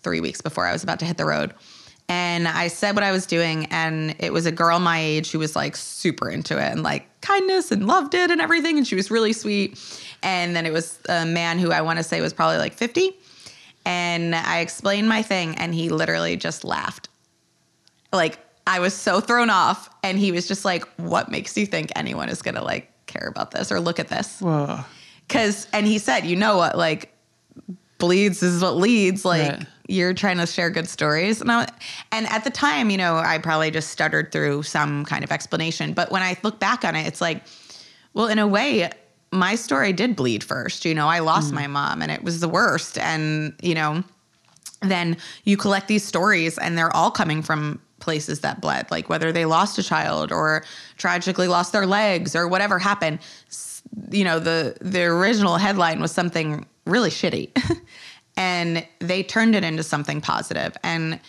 three 0.00 0.20
weeks 0.20 0.40
before 0.40 0.66
I 0.66 0.72
was 0.72 0.82
about 0.82 0.98
to 1.00 1.04
hit 1.04 1.16
the 1.16 1.26
road. 1.26 1.54
And 2.08 2.46
I 2.46 2.68
said 2.68 2.94
what 2.94 3.02
I 3.02 3.10
was 3.10 3.26
doing, 3.26 3.66
and 3.66 4.14
it 4.20 4.32
was 4.32 4.46
a 4.46 4.52
girl 4.52 4.78
my 4.78 5.00
age 5.00 5.32
who 5.32 5.40
was 5.40 5.56
like 5.56 5.74
super 5.74 6.30
into 6.30 6.56
it 6.56 6.70
and 6.70 6.84
like 6.84 7.15
kindness 7.26 7.72
and 7.72 7.86
loved 7.86 8.14
it 8.14 8.30
and 8.30 8.40
everything. 8.40 8.78
And 8.78 8.86
she 8.86 8.94
was 8.94 9.10
really 9.10 9.32
sweet. 9.32 9.78
And 10.22 10.54
then 10.54 10.66
it 10.66 10.72
was 10.72 10.98
a 11.08 11.26
man 11.26 11.58
who 11.58 11.70
I 11.72 11.80
want 11.80 11.98
to 11.98 12.02
say 12.02 12.20
was 12.20 12.32
probably 12.32 12.58
like 12.58 12.74
50. 12.74 13.12
And 13.84 14.34
I 14.34 14.60
explained 14.60 15.08
my 15.08 15.22
thing, 15.22 15.54
and 15.58 15.72
he 15.74 15.90
literally 15.90 16.36
just 16.36 16.64
laughed. 16.64 17.08
Like, 18.12 18.38
I 18.66 18.80
was 18.80 18.94
so 18.94 19.20
thrown 19.20 19.48
off. 19.50 19.88
And 20.02 20.18
he 20.18 20.32
was 20.32 20.48
just 20.48 20.64
like, 20.64 20.84
What 20.96 21.30
makes 21.30 21.56
you 21.56 21.66
think 21.66 21.92
anyone 21.94 22.28
is 22.28 22.42
going 22.42 22.56
to 22.56 22.64
like 22.64 22.90
care 23.06 23.28
about 23.28 23.50
this 23.52 23.70
or 23.70 23.78
look 23.80 24.00
at 24.00 24.08
this? 24.08 24.40
Cause, 25.28 25.66
and 25.72 25.86
he 25.86 25.98
said, 25.98 26.24
You 26.24 26.36
know 26.36 26.56
what? 26.56 26.76
Like, 26.76 27.12
bleeds 27.98 28.42
is 28.42 28.62
what 28.62 28.76
leads. 28.76 29.24
Like, 29.24 29.52
Right. 29.52 29.66
You're 29.88 30.14
trying 30.14 30.38
to 30.38 30.46
share 30.46 30.70
good 30.70 30.88
stories. 30.88 31.40
And, 31.40 31.50
I, 31.50 31.68
and 32.12 32.26
at 32.26 32.44
the 32.44 32.50
time, 32.50 32.90
you 32.90 32.96
know, 32.96 33.16
I 33.16 33.38
probably 33.38 33.70
just 33.70 33.90
stuttered 33.90 34.32
through 34.32 34.62
some 34.64 35.04
kind 35.04 35.24
of 35.24 35.30
explanation. 35.30 35.92
But 35.92 36.10
when 36.10 36.22
I 36.22 36.36
look 36.42 36.58
back 36.58 36.84
on 36.84 36.96
it, 36.96 37.06
it's 37.06 37.20
like, 37.20 37.42
well, 38.14 38.26
in 38.26 38.38
a 38.38 38.46
way, 38.46 38.90
my 39.32 39.54
story 39.54 39.92
did 39.92 40.16
bleed 40.16 40.42
first. 40.42 40.84
You 40.84 40.94
know, 40.94 41.08
I 41.08 41.20
lost 41.20 41.52
mm. 41.52 41.56
my 41.56 41.66
mom 41.66 42.02
and 42.02 42.10
it 42.10 42.22
was 42.22 42.40
the 42.40 42.48
worst. 42.48 42.98
And, 42.98 43.54
you 43.62 43.74
know, 43.74 44.02
then 44.80 45.16
you 45.44 45.56
collect 45.56 45.88
these 45.88 46.04
stories 46.04 46.58
and 46.58 46.76
they're 46.76 46.94
all 46.94 47.10
coming 47.10 47.42
from 47.42 47.80
places 47.98 48.40
that 48.40 48.60
bled, 48.60 48.90
like 48.90 49.08
whether 49.08 49.32
they 49.32 49.44
lost 49.44 49.78
a 49.78 49.82
child 49.82 50.30
or 50.30 50.64
tragically 50.96 51.48
lost 51.48 51.72
their 51.72 51.86
legs 51.86 52.36
or 52.36 52.46
whatever 52.46 52.78
happened. 52.78 53.18
You 54.10 54.24
know, 54.24 54.38
the 54.38 54.76
the 54.80 55.02
original 55.04 55.56
headline 55.56 56.00
was 56.00 56.12
something 56.12 56.66
really 56.84 57.10
shitty. 57.10 57.50
and 58.36 58.86
they 59.00 59.22
turned 59.22 59.54
it 59.54 59.64
into 59.64 59.82
something 59.82 60.20
positive. 60.20 60.76
And 60.82 61.20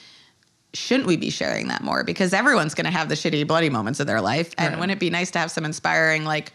shouldn't 0.74 1.08
we 1.08 1.18
be 1.18 1.30
sharing 1.30 1.68
that 1.70 1.84
more? 1.84 2.04
Because 2.04 2.34
everyone's 2.34 2.74
going 2.74 2.86
to 2.86 2.92
have 2.92 3.10
the 3.10 3.16
shitty, 3.16 3.48
bloody 3.48 3.70
moments 3.70 4.00
of 4.00 4.08
their 4.08 4.22
life. 4.22 4.54
And 4.58 4.74
Right. 4.74 4.80
wouldn't 4.80 4.98
it 4.98 5.00
be 5.00 5.10
nice 5.10 5.32
to 5.32 5.40
have 5.40 5.50
some 5.52 5.66
inspiring, 5.66 6.26
like, 6.26 6.52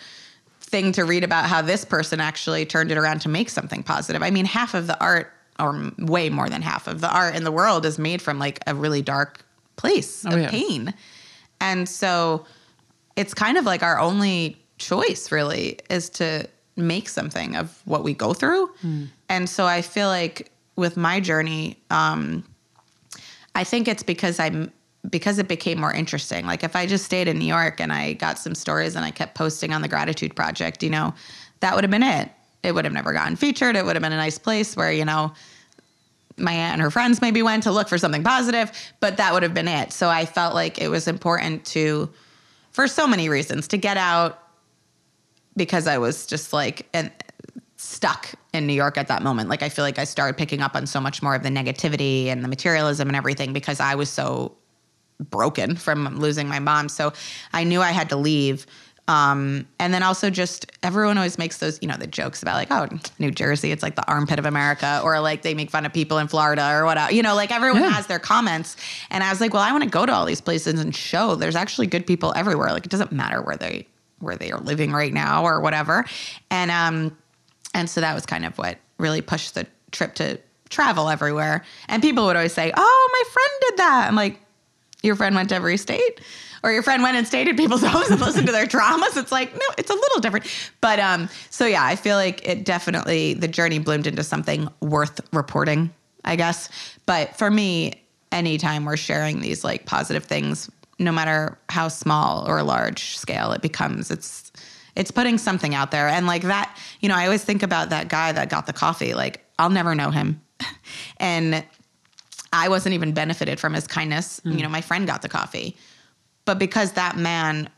thing 0.61 0.93
to 0.93 1.05
read 1.05 1.25
about 1.25 1.47
how 1.47 1.63
this 1.63 1.85
person 1.85 2.21
actually 2.21 2.65
turned 2.67 2.91
it 2.93 2.99
around 2.99 3.21
to 3.23 3.29
make 3.29 3.49
something 3.51 3.83
positive? 3.83 4.23
I 4.23 4.31
mean, 4.31 4.45
half 4.45 4.75
of 4.75 4.87
the 4.87 4.99
art, 5.01 5.33
or 5.59 5.91
way 5.99 6.29
more 6.29 6.49
than 6.49 6.63
half 6.63 6.87
of 6.87 7.01
the 7.01 7.11
art 7.11 7.35
in 7.35 7.45
the 7.45 7.53
world, 7.53 7.85
is 7.87 7.99
made 7.99 8.21
from 8.23 8.39
like 8.39 8.61
a 8.67 8.75
really 8.75 9.03
dark 9.03 9.45
place 9.77 10.25
Oh, 10.27 10.33
of 10.35 10.41
yeah. 10.41 10.51
pain. 10.51 10.95
And 11.61 11.89
so 11.89 12.45
it's 13.17 13.35
kind 13.35 13.57
of 13.59 13.65
like 13.65 13.83
our 13.83 13.99
only 13.99 14.63
choice, 14.79 15.31
really, 15.33 15.79
is 15.91 16.11
to 16.11 16.47
make 16.77 17.09
something 17.09 17.57
of 17.57 17.81
what 17.85 18.03
we 18.05 18.15
go 18.15 18.33
through. 18.33 18.71
And 19.29 19.49
so 19.49 19.67
I 19.67 19.83
feel 19.83 20.09
like 20.09 20.51
with 20.77 20.97
my 20.97 21.21
journey, 21.21 21.79
um, 21.91 22.45
I 23.55 23.65
think 23.65 23.89
it's 23.89 24.03
because 24.03 24.41
I'm 24.41 24.73
because 25.11 25.39
it 25.39 25.49
became 25.49 25.81
more 25.81 25.93
interesting. 25.93 26.47
Like 26.47 26.63
if 26.63 26.77
I 26.77 26.87
just 26.87 27.05
stayed 27.05 27.27
in 27.27 27.39
New 27.39 27.47
York 27.47 27.81
and 27.81 27.93
I 27.93 28.13
got 28.13 28.39
some 28.39 28.55
stories 28.55 28.95
and 28.95 29.05
I 29.05 29.11
kept 29.11 29.35
posting 29.35 29.73
on 29.73 29.83
the 29.83 29.89
grattitude 29.89 30.37
project, 30.37 30.83
you 30.83 30.91
know, 30.91 31.13
that 31.61 31.75
would 31.75 31.83
have 31.83 31.91
been 31.91 32.05
it. 32.05 32.31
It 32.63 32.73
would 32.73 32.85
have 32.85 32.95
never 32.95 33.13
gotten 33.13 33.35
featured. 33.35 33.75
It 33.75 33.85
would 33.85 33.97
have 33.97 34.03
been 34.03 34.13
a 34.13 34.17
nice 34.17 34.39
place 34.39 34.77
where, 34.77 34.93
you 34.93 35.05
know, 35.05 35.33
my 36.39 36.53
aunt 36.53 36.75
and 36.75 36.83
her 36.83 36.91
friends 36.91 37.21
maybe 37.21 37.43
went 37.43 37.65
to 37.65 37.73
look 37.73 37.89
for 37.89 37.99
something 37.99 38.23
positive, 38.23 38.71
but 39.01 39.17
that 39.17 39.33
would 39.33 39.43
have 39.43 39.55
been 39.55 39.69
it. 39.69 39.93
So 39.93 40.09
I 40.09 40.25
felt 40.25 40.55
like 40.55 40.81
it 40.81 40.89
was 40.89 41.09
important 41.09 41.65
to, 41.67 42.09
for 42.71 42.87
so 42.87 43.07
many 43.07 43.29
reasons, 43.29 43.69
to 43.69 43.77
get 43.77 43.97
out 43.97 44.42
because 45.57 45.87
I 45.87 45.99
was 45.99 46.27
just 46.27 46.53
like 46.53 46.89
and 46.93 47.11
stuck 47.77 48.31
in 48.53 48.67
New 48.67 48.73
York 48.75 48.97
at 48.97 49.09
that 49.09 49.23
moment. 49.23 49.49
Like 49.49 49.63
I 49.63 49.69
feel 49.69 49.85
like 49.85 49.99
I 49.99 50.05
started 50.05 50.37
picking 50.37 50.61
up 50.63 50.75
on 50.77 50.87
so 50.87 51.01
much 51.01 51.23
more 51.23 51.35
of 51.35 51.43
the 51.43 51.49
negativity 51.49 52.27
and 52.27 52.45
the 52.45 52.49
materialism 52.49 53.09
and 53.09 53.17
everything 53.17 53.53
because 53.53 53.81
I 53.81 53.95
was 53.97 54.09
so 54.09 54.57
broken 55.21 55.77
from 55.77 56.19
losing 56.19 56.49
my 56.49 56.59
mom. 56.59 56.89
So 56.89 57.13
I 57.53 57.65
knew 57.65 57.81
I 57.81 57.91
had 57.93 58.09
to 58.11 58.17
leave. 58.17 58.67
Um, 59.09 59.67
and 59.81 59.93
then 59.93 60.05
also 60.05 60.31
just 60.31 60.71
everyone 60.85 61.19
always 61.19 61.37
makes 61.37 61.59
those, 61.59 61.79
you 61.83 61.89
know, 61.89 61.97
the 61.97 62.07
jokes 62.07 62.41
about 62.41 62.55
like, 62.55 62.69
oh, 62.71 62.87
New 63.19 63.33
Jersey, 63.33 63.73
it's 63.73 63.83
like 63.83 63.97
the 63.97 64.07
armpit 64.09 64.39
of 64.39 64.47
America, 64.47 65.01
or 65.03 65.19
like 65.21 65.43
they 65.43 65.55
make 65.55 65.71
fun 65.71 65.85
of 65.85 65.93
people 65.93 66.19
in 66.19 66.29
Florida 66.29 66.71
or 66.73 66.85
whatever. 66.85 67.13
You 67.13 67.23
know, 67.23 67.35
like 67.35 67.51
everyone 67.51 67.83
Yeah. 67.83 67.91
has 67.91 68.07
their 68.07 68.21
comments. 68.21 68.77
And 69.11 69.25
I 69.25 69.31
was 69.31 69.41
like, 69.41 69.53
well, 69.53 69.63
I 69.63 69.73
want 69.73 69.83
to 69.83 69.91
go 69.91 70.07
to 70.07 70.13
all 70.13 70.25
these 70.25 70.41
places 70.41 70.81
and 70.81 70.95
show 70.95 71.35
there's 71.35 71.57
actually 71.57 71.89
good 71.89 72.07
people 72.07 72.33
everywhere. 72.37 72.71
Like 72.71 72.87
it 72.87 72.91
doesn't 72.91 73.11
matter 73.11 73.43
where 73.43 73.57
they 73.57 73.89
where 74.23 74.37
they 74.37 74.51
are 74.53 74.61
living 74.61 74.93
right 74.93 75.13
now 75.13 75.45
or 75.45 75.61
whatever. 75.61 76.05
And 76.51 76.71
um 76.71 77.17
and 77.75 77.89
so 77.89 78.01
that 78.01 78.15
was 78.15 78.27
kind 78.27 78.45
of 78.45 78.57
what 78.59 78.79
really 78.99 79.21
pushed 79.21 79.55
the 79.55 79.67
trip 79.91 80.15
to 80.17 80.39
travel 80.71 81.09
everywhere. 81.09 81.65
And 81.89 82.03
people 82.03 82.25
would 82.27 82.37
always 82.37 82.53
say, 82.53 82.73
"Oh, 82.75 83.09
my 83.13 83.31
friend 83.33 83.51
did 83.63 83.77
that." 83.79 84.07
I'm 84.09 84.17
like, 84.17 84.41
"Your 85.03 85.17
friend 85.17 85.35
went 85.35 85.51
to 85.51 85.55
every 85.55 85.77
state?" 85.77 86.21
Or 86.65 86.71
your 86.71 86.85
friend 86.85 87.03
went 87.03 87.17
and 87.17 87.27
stayed 87.27 87.49
at 87.49 87.57
people's 87.57 87.83
homes 87.85 88.09
and 88.11 88.21
listened 88.21 88.47
to 88.47 88.53
their 88.53 88.67
dramas. 88.67 89.17
It's 89.17 89.33
like, 89.33 89.53
no, 89.53 89.67
it's 89.79 89.91
a 89.91 89.95
little 89.95 90.21
different. 90.21 90.47
But 90.81 91.01
um, 91.01 91.29
so 91.51 91.67
yeah, 91.67 91.85
I 91.85 91.97
feel 91.97 92.17
like 92.17 92.47
it 92.47 92.65
definitely 92.65 93.35
the 93.35 93.49
journey 93.49 93.81
bloomed 93.81 94.07
into 94.07 94.23
something 94.23 94.69
worth 94.81 95.21
reporting, 95.33 95.93
I 96.25 96.37
guess. 96.37 96.69
But 97.05 97.37
for 97.37 97.51
me, 97.51 98.05
anytime 98.31 98.85
we're 98.85 98.97
sharing 98.97 99.41
these 99.41 99.65
like 99.65 99.87
positive 99.87 100.25
things, 100.25 100.71
no 101.03 101.13
matter 101.13 101.59
how 101.69 101.89
small 101.89 102.49
or 102.49 102.63
large 102.63 103.17
scale 103.17 103.53
it 103.53 103.63
becomes, 103.63 104.11
it's 104.11 104.53
it's 104.95 105.11
putting 105.11 105.39
something 105.39 105.75
out 105.75 105.91
there. 105.91 106.09
And 106.09 106.27
like 106.27 106.43
that, 106.43 106.77
you 107.01 107.09
know, 107.09 107.15
I 107.15 107.25
always 107.25 107.45
think 107.45 107.63
about 107.63 107.91
that 107.91 108.09
guy 108.09 108.33
that 108.33 108.51
got 108.51 108.67
the 108.67 108.73
coffee. 108.73 109.15
Like, 109.15 109.45
I'll 109.59 109.71
never 109.71 109.95
know 109.95 110.11
him. 110.11 110.43
and 111.17 111.65
I 112.53 112.69
wasn't 112.69 112.95
even 112.95 113.13
benefited 113.13 113.59
from 113.59 113.73
his 113.73 113.87
kindness. 113.87 114.41
Mm. 114.41 114.57
You 114.57 114.63
know, 114.63 114.69
my 114.69 114.83
friend 114.83 115.07
got 115.07 115.23
the 115.23 115.29
coffee. 115.29 115.77
But 116.45 116.59
because 116.59 116.93
that 116.93 117.17
man 117.17 117.71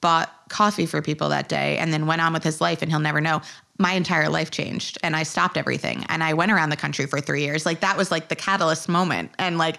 bought 0.00 0.30
coffee 0.48 0.86
for 0.86 1.02
people 1.02 1.28
that 1.28 1.48
day 1.48 1.76
and 1.78 1.92
then 1.92 2.06
went 2.06 2.22
on 2.22 2.32
with 2.32 2.42
his 2.42 2.60
life 2.60 2.82
and 2.82 2.90
he'll 2.90 3.00
never 3.00 3.20
know, 3.20 3.42
my 3.78 3.92
entire 3.92 4.28
life 4.28 4.50
changed 4.50 4.98
and 5.02 5.14
I 5.14 5.22
stopped 5.24 5.56
everything. 5.56 6.04
And 6.08 6.22
I 6.22 6.34
went 6.34 6.52
around 6.52 6.70
the 6.70 6.76
country 6.76 7.06
for 7.06 7.20
three 7.20 7.42
years. 7.42 7.66
Like 7.66 7.80
that 7.80 7.96
was 7.96 8.10
like 8.10 8.28
the 8.28 8.36
catalyst 8.36 8.88
moment. 8.88 9.30
And 9.38 9.58
like, 9.58 9.78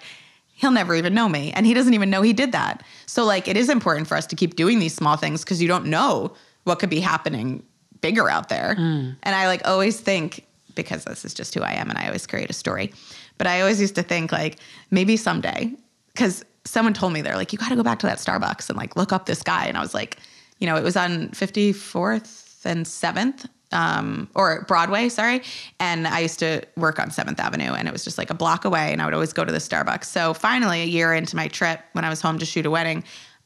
he'll 0.63 0.71
never 0.71 0.95
even 0.95 1.13
know 1.13 1.27
me. 1.27 1.51
And 1.51 1.65
he 1.65 1.73
doesn't 1.73 1.93
even 1.93 2.09
know 2.09 2.21
he 2.21 2.31
did 2.31 2.53
that. 2.53 2.83
So 3.05 3.25
like 3.25 3.49
it 3.49 3.57
is 3.57 3.67
important 3.67 4.07
for 4.07 4.15
us 4.15 4.25
to 4.27 4.35
keep 4.35 4.55
doing 4.55 4.79
these 4.79 4.95
small 4.95 5.17
things 5.17 5.43
because 5.43 5.61
you 5.61 5.67
don't 5.67 5.87
know 5.87 6.33
what 6.63 6.79
could 6.79 6.89
be 6.89 7.01
happening 7.01 7.61
bigger 7.99 8.29
out 8.29 8.47
there. 8.47 8.75
Mm. 8.79 9.17
And 9.23 9.35
I 9.35 9.47
like 9.47 9.67
always 9.67 9.99
think, 9.99 10.45
because 10.73 11.03
this 11.03 11.25
is 11.25 11.33
just 11.33 11.53
who 11.53 11.61
I 11.61 11.73
am 11.73 11.89
and 11.89 11.99
I 11.99 12.05
always 12.07 12.25
create 12.25 12.49
a 12.49 12.53
story. 12.53 12.93
But 13.37 13.47
I 13.47 13.59
always 13.59 13.81
used 13.81 13.95
to 13.95 14.03
think 14.03 14.31
like 14.31 14.57
maybe 14.89 15.17
someday, 15.17 15.73
because 16.13 16.45
someone 16.63 16.93
told 16.93 17.11
me 17.11 17.21
they're 17.21 17.35
like, 17.35 17.51
you 17.51 17.59
got 17.59 17.69
to 17.69 17.75
go 17.75 17.83
back 17.83 17.99
to 17.99 18.07
that 18.07 18.19
Starbucks 18.19 18.69
and 18.69 18.77
like 18.77 18.95
look 18.95 19.11
up 19.11 19.25
this 19.25 19.43
guy. 19.43 19.65
And 19.65 19.77
I 19.77 19.81
was 19.81 19.93
like, 19.93 20.17
you 20.59 20.65
know, 20.65 20.77
it 20.77 20.83
was 20.83 20.95
on 20.95 21.27
54th 21.31 22.65
and 22.65 22.85
7th. 22.85 23.49
Um, 23.73 24.29
or 24.35 24.63
Broadway, 24.67 25.09
sorry. 25.09 25.41
And 25.79 26.07
I 26.07 26.19
used 26.19 26.39
to 26.39 26.61
work 26.77 26.99
on 26.99 27.09
7th 27.09 27.39
Avenue 27.39 27.73
and 27.73 27.87
it 27.87 27.91
was 27.91 28.03
just 28.03 28.17
like 28.17 28.29
a 28.29 28.35
block 28.35 28.65
away 28.65 28.93
and 28.93 29.01
I 29.01 29.05
would 29.05 29.13
always 29.13 29.33
go 29.33 29.43
to 29.43 29.51
the 29.51 29.57
Starbucks. 29.57 30.05
So 30.05 30.33
finally, 30.33 30.81
a 30.83 30.85
year 30.85 31.13
into 31.13 31.35
my 31.35 31.47
trip, 31.47 31.79
when 31.93 32.05
I 32.05 32.09
was 32.09 32.21
home 32.21 32.37
to 32.37 32.45
shoot 32.45 32.65
a 32.65 32.69
wedding, 32.69 33.03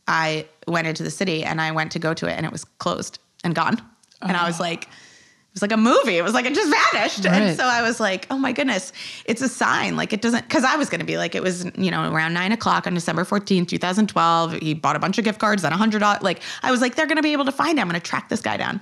I 0.08 0.46
went 0.68 0.88
into 0.88 1.04
the 1.04 1.12
city 1.12 1.44
and 1.44 1.62
I 1.62 1.72
went 1.72 1.92
to 1.94 2.00
go 2.00 2.14
to 2.14 2.28
it 2.28 2.34
and 2.34 2.46
it 2.46 2.52
was 2.52 2.66
closed 2.66 3.20
and 3.44 3.56
gone. 3.56 3.82
And 4.22 4.36
I 4.36 4.48
was 4.48 4.60
like, 4.60 4.84
it 4.84 5.54
was 5.54 5.62
like 5.62 5.72
a 5.72 5.78
movie. 5.78 6.18
It 6.18 6.24
was 6.24 6.34
like 6.34 6.46
it 6.46 6.54
just 6.54 6.72
vanished. 6.94 7.26
Right. 7.26 7.42
And 7.42 7.58
so 7.58 7.66
I 7.66 7.82
was 7.82 8.00
like, 8.00 8.28
oh 8.30 8.38
my 8.38 8.52
goodness, 8.52 8.94
it's 9.26 9.42
a 9.42 9.50
sign. 9.50 9.96
Like 9.96 10.14
it 10.14 10.22
doesn't, 10.22 10.44
because 10.48 10.64
I 10.64 10.76
was 10.76 10.90
going 10.90 11.00
to 11.00 11.06
be 11.06 11.18
like, 11.18 11.36
it 11.36 11.44
was, 11.44 11.66
you 11.78 11.92
know, 11.92 12.12
around 12.12 12.34
nine 12.34 12.52
o'clock 12.52 12.86
on 12.86 12.94
December 12.94 13.24
14th, 13.24 13.68
2012. 13.68 14.54
He 14.54 14.74
bought 14.74 14.96
a 14.96 15.00
bunch 15.00 15.18
of 15.18 15.24
gift 15.24 15.40
cards 15.40 15.64
and 15.64 15.74
a 15.74 15.78
hundred 15.78 16.00
dollars. 16.00 16.22
Like 16.22 16.42
I 16.64 16.72
was 16.72 16.82
like, 16.82 16.96
they're 16.96 17.08
going 17.08 17.18
to 17.18 17.24
be 17.24 17.34
able 17.34 17.46
to 17.46 17.52
find 17.52 17.78
him. 17.78 17.84
I'm 17.84 17.90
going 17.90 18.00
to 18.02 18.08
track 18.08 18.30
this 18.30 18.42
guy 18.42 18.58
down 18.58 18.82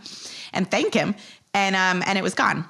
and 0.56 0.70
thank 0.70 0.93
him. 0.93 1.14
And, 1.53 1.76
um, 1.76 2.03
and 2.08 2.18
it 2.18 2.24
was 2.24 2.34
gone. 2.34 2.66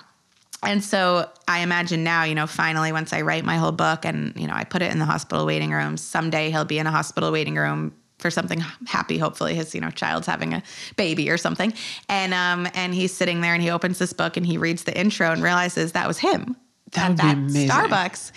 And 0.64 0.84
so 0.84 1.30
I 1.48 1.60
imagine 1.60 2.04
now, 2.04 2.24
you 2.24 2.36
know, 2.36 2.48
finally, 2.48 2.92
once 2.92 3.14
I 3.14 3.22
write 3.22 3.46
my 3.46 3.58
whole 3.58 3.72
book 3.72 4.04
and, 4.04 4.34
you 4.36 4.48
know, 4.48 4.54
I 4.56 4.64
put 4.64 4.82
it 4.82 4.92
in 4.92 5.00
the 5.00 5.06
hospital 5.06 5.46
waiting 5.46 5.72
room, 5.72 5.96
someday 5.96 6.50
he'll 6.50 6.66
be 6.66 6.80
in 6.80 6.88
a 6.88 6.92
hospital 6.92 7.32
waiting 7.32 7.56
room 7.56 7.94
for 8.18 8.32
something 8.32 8.64
happy. 8.88 9.18
Hopefully 9.18 9.54
his, 9.54 9.76
you 9.76 9.82
know, 9.82 9.92
child's 9.92 10.26
having 10.26 10.54
a 10.54 10.64
baby 10.96 11.30
or 11.30 11.38
something. 11.38 11.74
And, 12.10 12.34
um, 12.34 12.68
and 12.74 12.96
he's 12.96 13.14
sitting 13.14 13.42
there 13.42 13.54
and 13.54 13.62
he 13.62 13.70
opens 13.70 14.00
this 14.00 14.14
book 14.14 14.38
and 14.38 14.46
he 14.46 14.58
reads 14.58 14.84
the 14.86 14.98
intro 14.98 15.32
and 15.32 15.44
realizes 15.44 15.92
that 15.92 16.08
was 16.08 16.18
him 16.18 16.56
That 16.94 17.12
at 17.12 17.12
be 17.12 17.18
that 17.18 17.38
amazing. 17.38 17.70
Starbucks. 17.70 18.32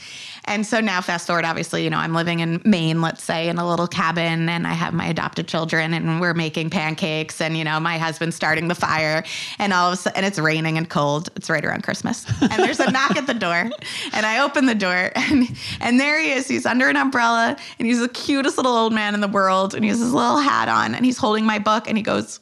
And 0.49 0.67
so 0.67 0.81
now, 0.81 1.03
fast 1.03 1.27
forward, 1.27 1.45
obviously, 1.45 1.85
you 1.85 1.91
know, 1.91 1.99
I'm 1.99 2.15
living 2.15 2.41
in 2.41 2.63
Maine, 2.65 3.03
let's 3.03 3.23
say, 3.23 3.49
in 3.49 3.59
a 3.59 3.69
little 3.69 3.87
cabin, 3.87 4.49
and 4.49 4.67
I 4.67 4.73
have 4.73 4.95
my 4.95 5.07
adopted 5.07 5.47
children, 5.47 5.93
and 5.93 6.21
we're 6.23 6.33
making 6.33 6.71
pancakes, 6.71 7.43
and, 7.43 7.57
you 7.57 7.65
know, 7.65 7.79
my 7.79 7.99
husband's 7.99 8.35
starting 8.35 8.67
the 8.69 8.75
fire, 8.75 9.23
and 9.59 9.75
all 9.75 9.89
of 9.89 9.93
a 9.93 9.97
sudden, 9.97 10.17
and 10.17 10.27
it's 10.27 10.39
raining 10.39 10.79
and 10.79 10.89
cold. 10.89 11.29
It's 11.37 11.51
right 11.51 11.63
around 11.63 11.83
Christmas. 11.83 12.25
And 12.41 12.63
there's 12.63 12.81
a 12.81 12.91
knock 12.91 13.17
at 13.17 13.27
the 13.27 13.35
door, 13.35 13.71
and 14.15 14.27
I 14.27 14.43
open 14.43 14.65
the 14.65 14.75
door, 14.75 15.13
and, 15.15 15.49
and 15.81 16.01
there 16.01 16.19
he 16.19 16.33
is. 16.33 16.49
He's 16.49 16.65
under 16.65 16.89
an 16.89 16.97
umbrella, 16.97 17.55
and 17.79 17.87
he's 17.87 18.01
the 18.01 18.09
cutest 18.09 18.57
little 18.57 18.75
old 18.75 18.95
man 18.95 19.13
in 19.13 19.21
the 19.21 19.29
world, 19.29 19.75
and 19.75 19.85
he 19.85 19.91
has 19.91 19.99
his 19.99 20.15
little 20.15 20.39
hat 20.39 20.69
on, 20.69 20.95
and 20.95 21.05
he's 21.05 21.19
holding 21.19 21.45
my 21.45 21.59
book, 21.59 21.87
and 21.87 21.99
he 21.99 22.03
goes, 22.03 22.41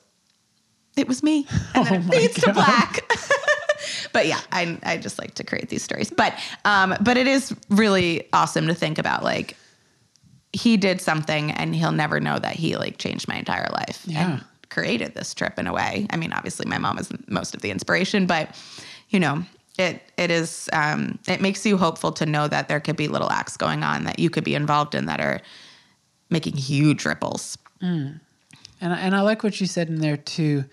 It 0.97 1.07
was 1.09 1.23
me. 1.23 1.47
And 1.75 1.87
then 1.87 2.03
Oh 2.05 2.07
it 2.09 2.11
fades 2.11 2.41
to 2.43 2.53
black. 2.53 3.01
but 4.13 4.27
yeah, 4.27 4.41
I, 4.53 4.79
I 4.83 4.97
just 4.97 5.19
like 5.19 5.35
to 5.35 5.45
create 5.45 5.69
these 5.69 5.83
stories. 5.83 6.11
But 6.11 6.35
um, 6.65 6.95
but 7.01 7.17
it 7.17 7.27
is 7.27 7.55
really 7.69 8.29
awesome 8.33 8.67
to 8.69 8.75
think 8.75 8.99
about 8.99 9.23
like 9.23 9.57
he 10.53 10.77
did 10.79 11.01
something 11.01 11.51
and 11.51 11.75
he'll 11.75 11.93
never 11.93 12.19
know 12.21 12.39
that 12.39 12.55
he 12.57 12.77
like 12.77 12.97
changed 12.99 13.29
my 13.29 13.37
entire 13.37 13.69
life 13.73 14.03
Yeah. 14.07 14.31
and 14.37 14.45
created 14.71 15.15
this 15.15 15.35
trip 15.35 15.59
in 15.59 15.67
a 15.67 15.73
way. 15.73 16.07
I 16.11 16.17
mean, 16.17 16.33
obviously 16.33 16.67
my 16.67 16.79
mom 16.79 16.99
is 16.99 17.11
most 17.29 17.55
of 17.55 17.61
the 17.61 17.71
inspiration, 17.71 18.27
but 18.27 18.59
you 19.11 19.21
know, 19.21 19.43
it 19.79 20.01
it 20.17 20.31
is 20.31 20.71
um, 20.73 21.19
it 21.29 21.43
makes 21.43 21.67
you 21.67 21.77
hopeful 21.77 22.11
to 22.13 22.25
know 22.25 22.49
that 22.49 22.69
there 22.69 22.81
could 22.81 22.97
be 22.97 23.09
little 23.09 23.31
acts 23.31 23.59
going 23.59 23.83
on 23.83 24.05
that 24.05 24.19
you 24.19 24.31
could 24.31 24.45
be 24.45 24.55
involved 24.55 24.95
in 24.95 25.05
that 25.07 25.21
are 25.21 25.43
making 26.31 26.57
huge 26.57 27.05
ripples. 27.05 27.59
And 27.83 28.21
I- 28.81 28.99
and 28.99 29.15
I 29.15 29.21
like 29.21 29.43
what 29.43 29.61
you 29.61 29.67
said 29.67 29.89
in 29.89 30.01
there 30.01 30.17
too 30.17 30.65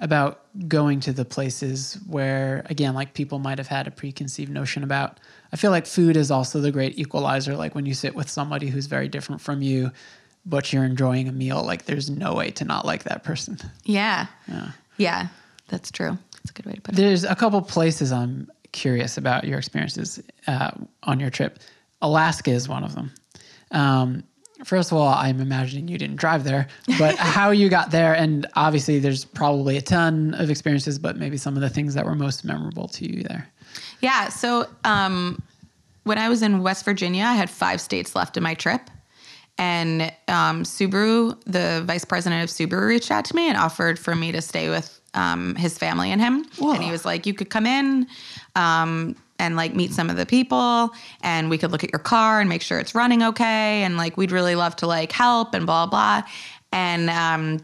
about 0.00 0.40
going 0.68 1.00
to 1.00 1.12
the 1.12 1.24
places 1.24 1.98
where 2.06 2.64
again 2.68 2.94
like 2.94 3.14
people 3.14 3.38
might 3.38 3.58
have 3.58 3.68
had 3.68 3.86
a 3.86 3.90
preconceived 3.90 4.50
notion 4.50 4.82
about. 4.82 5.20
I 5.52 5.56
feel 5.56 5.70
like 5.70 5.86
food 5.86 6.16
is 6.16 6.30
also 6.30 6.60
the 6.60 6.72
great 6.72 6.98
equalizer 6.98 7.56
like 7.56 7.74
when 7.74 7.86
you 7.86 7.94
sit 7.94 8.14
with 8.14 8.28
somebody 8.28 8.68
who's 8.68 8.86
very 8.86 9.08
different 9.08 9.40
from 9.40 9.62
you 9.62 9.92
but 10.46 10.72
you're 10.72 10.84
enjoying 10.84 11.28
a 11.28 11.32
meal 11.32 11.62
like 11.62 11.86
there's 11.86 12.10
no 12.10 12.34
way 12.34 12.50
to 12.52 12.64
not 12.64 12.84
like 12.84 13.04
that 13.04 13.24
person. 13.24 13.58
Yeah. 13.84 14.26
Yeah. 14.48 14.70
Yeah. 14.98 15.28
That's 15.68 15.90
true. 15.90 16.18
That's 16.32 16.50
a 16.50 16.52
good 16.52 16.66
way 16.66 16.72
to 16.74 16.80
put 16.80 16.94
it. 16.94 16.96
There's 16.96 17.24
a 17.24 17.34
couple 17.34 17.60
places 17.62 18.12
I'm 18.12 18.50
curious 18.72 19.16
about 19.16 19.44
your 19.44 19.58
experiences 19.58 20.22
uh, 20.46 20.72
on 21.04 21.20
your 21.20 21.30
trip. 21.30 21.58
Alaska 22.02 22.50
is 22.50 22.68
one 22.68 22.84
of 22.84 22.94
them. 22.94 23.12
Um, 23.70 24.24
first 24.64 24.92
of 24.92 24.98
all, 24.98 25.08
I'm 25.08 25.40
imagining 25.40 25.88
you 25.88 25.98
didn't 25.98 26.16
drive 26.16 26.44
there, 26.44 26.66
but 26.98 27.14
how 27.18 27.50
you 27.50 27.68
got 27.68 27.90
there, 27.90 28.14
and 28.14 28.46
obviously 28.54 28.98
there's 28.98 29.24
probably 29.24 29.76
a 29.76 29.82
ton 29.82 30.34
of 30.34 30.50
experiences, 30.50 30.98
but 30.98 31.16
maybe 31.16 31.36
some 31.36 31.54
of 31.54 31.60
the 31.60 31.70
things 31.70 31.94
that 31.94 32.04
were 32.04 32.14
most 32.14 32.44
memorable 32.44 32.88
to 32.88 33.10
you 33.10 33.22
there. 33.22 33.48
Yeah. 34.00 34.28
So 34.28 34.66
um, 34.84 35.42
when 36.04 36.18
I 36.18 36.28
was 36.28 36.42
in 36.42 36.62
West 36.62 36.84
Virginia, 36.84 37.24
I 37.24 37.34
had 37.34 37.50
five 37.50 37.80
states 37.80 38.14
left 38.14 38.36
in 38.36 38.42
my 38.42 38.54
trip. 38.54 38.90
And 39.56 40.02
um, 40.26 40.64
Subaru, 40.64 41.40
the 41.44 41.84
vice 41.86 42.04
president 42.04 42.42
of 42.42 42.50
Subaru, 42.50 42.88
reached 42.88 43.10
out 43.10 43.24
to 43.26 43.36
me 43.36 43.48
and 43.48 43.56
offered 43.56 43.98
for 43.98 44.14
me 44.14 44.32
to 44.32 44.42
stay 44.42 44.68
with 44.68 45.00
um, 45.14 45.54
his 45.54 45.78
family 45.78 46.10
and 46.10 46.20
him. 46.20 46.44
And 46.60 46.82
he 46.82 46.90
was 46.90 47.04
like, 47.04 47.24
"You 47.24 47.34
could 47.34 47.50
come 47.50 47.64
in 47.64 48.08
um, 48.56 49.14
and 49.38 49.56
like 49.56 49.74
meet 49.74 49.92
some 49.92 50.10
of 50.10 50.16
the 50.16 50.26
people, 50.26 50.90
and 51.22 51.50
we 51.50 51.58
could 51.58 51.72
look 51.72 51.84
at 51.84 51.92
your 51.92 51.98
car 51.98 52.40
and 52.40 52.48
make 52.48 52.62
sure 52.62 52.78
it's 52.78 52.94
running 52.94 53.22
okay, 53.22 53.82
and 53.82 53.96
like 53.96 54.16
we'd 54.16 54.32
really 54.32 54.54
love 54.54 54.76
to 54.76 54.86
like 54.86 55.12
help 55.12 55.54
and 55.54 55.66
blah 55.66 55.86
blah." 55.86 56.22
And 56.72 57.08
um, 57.08 57.60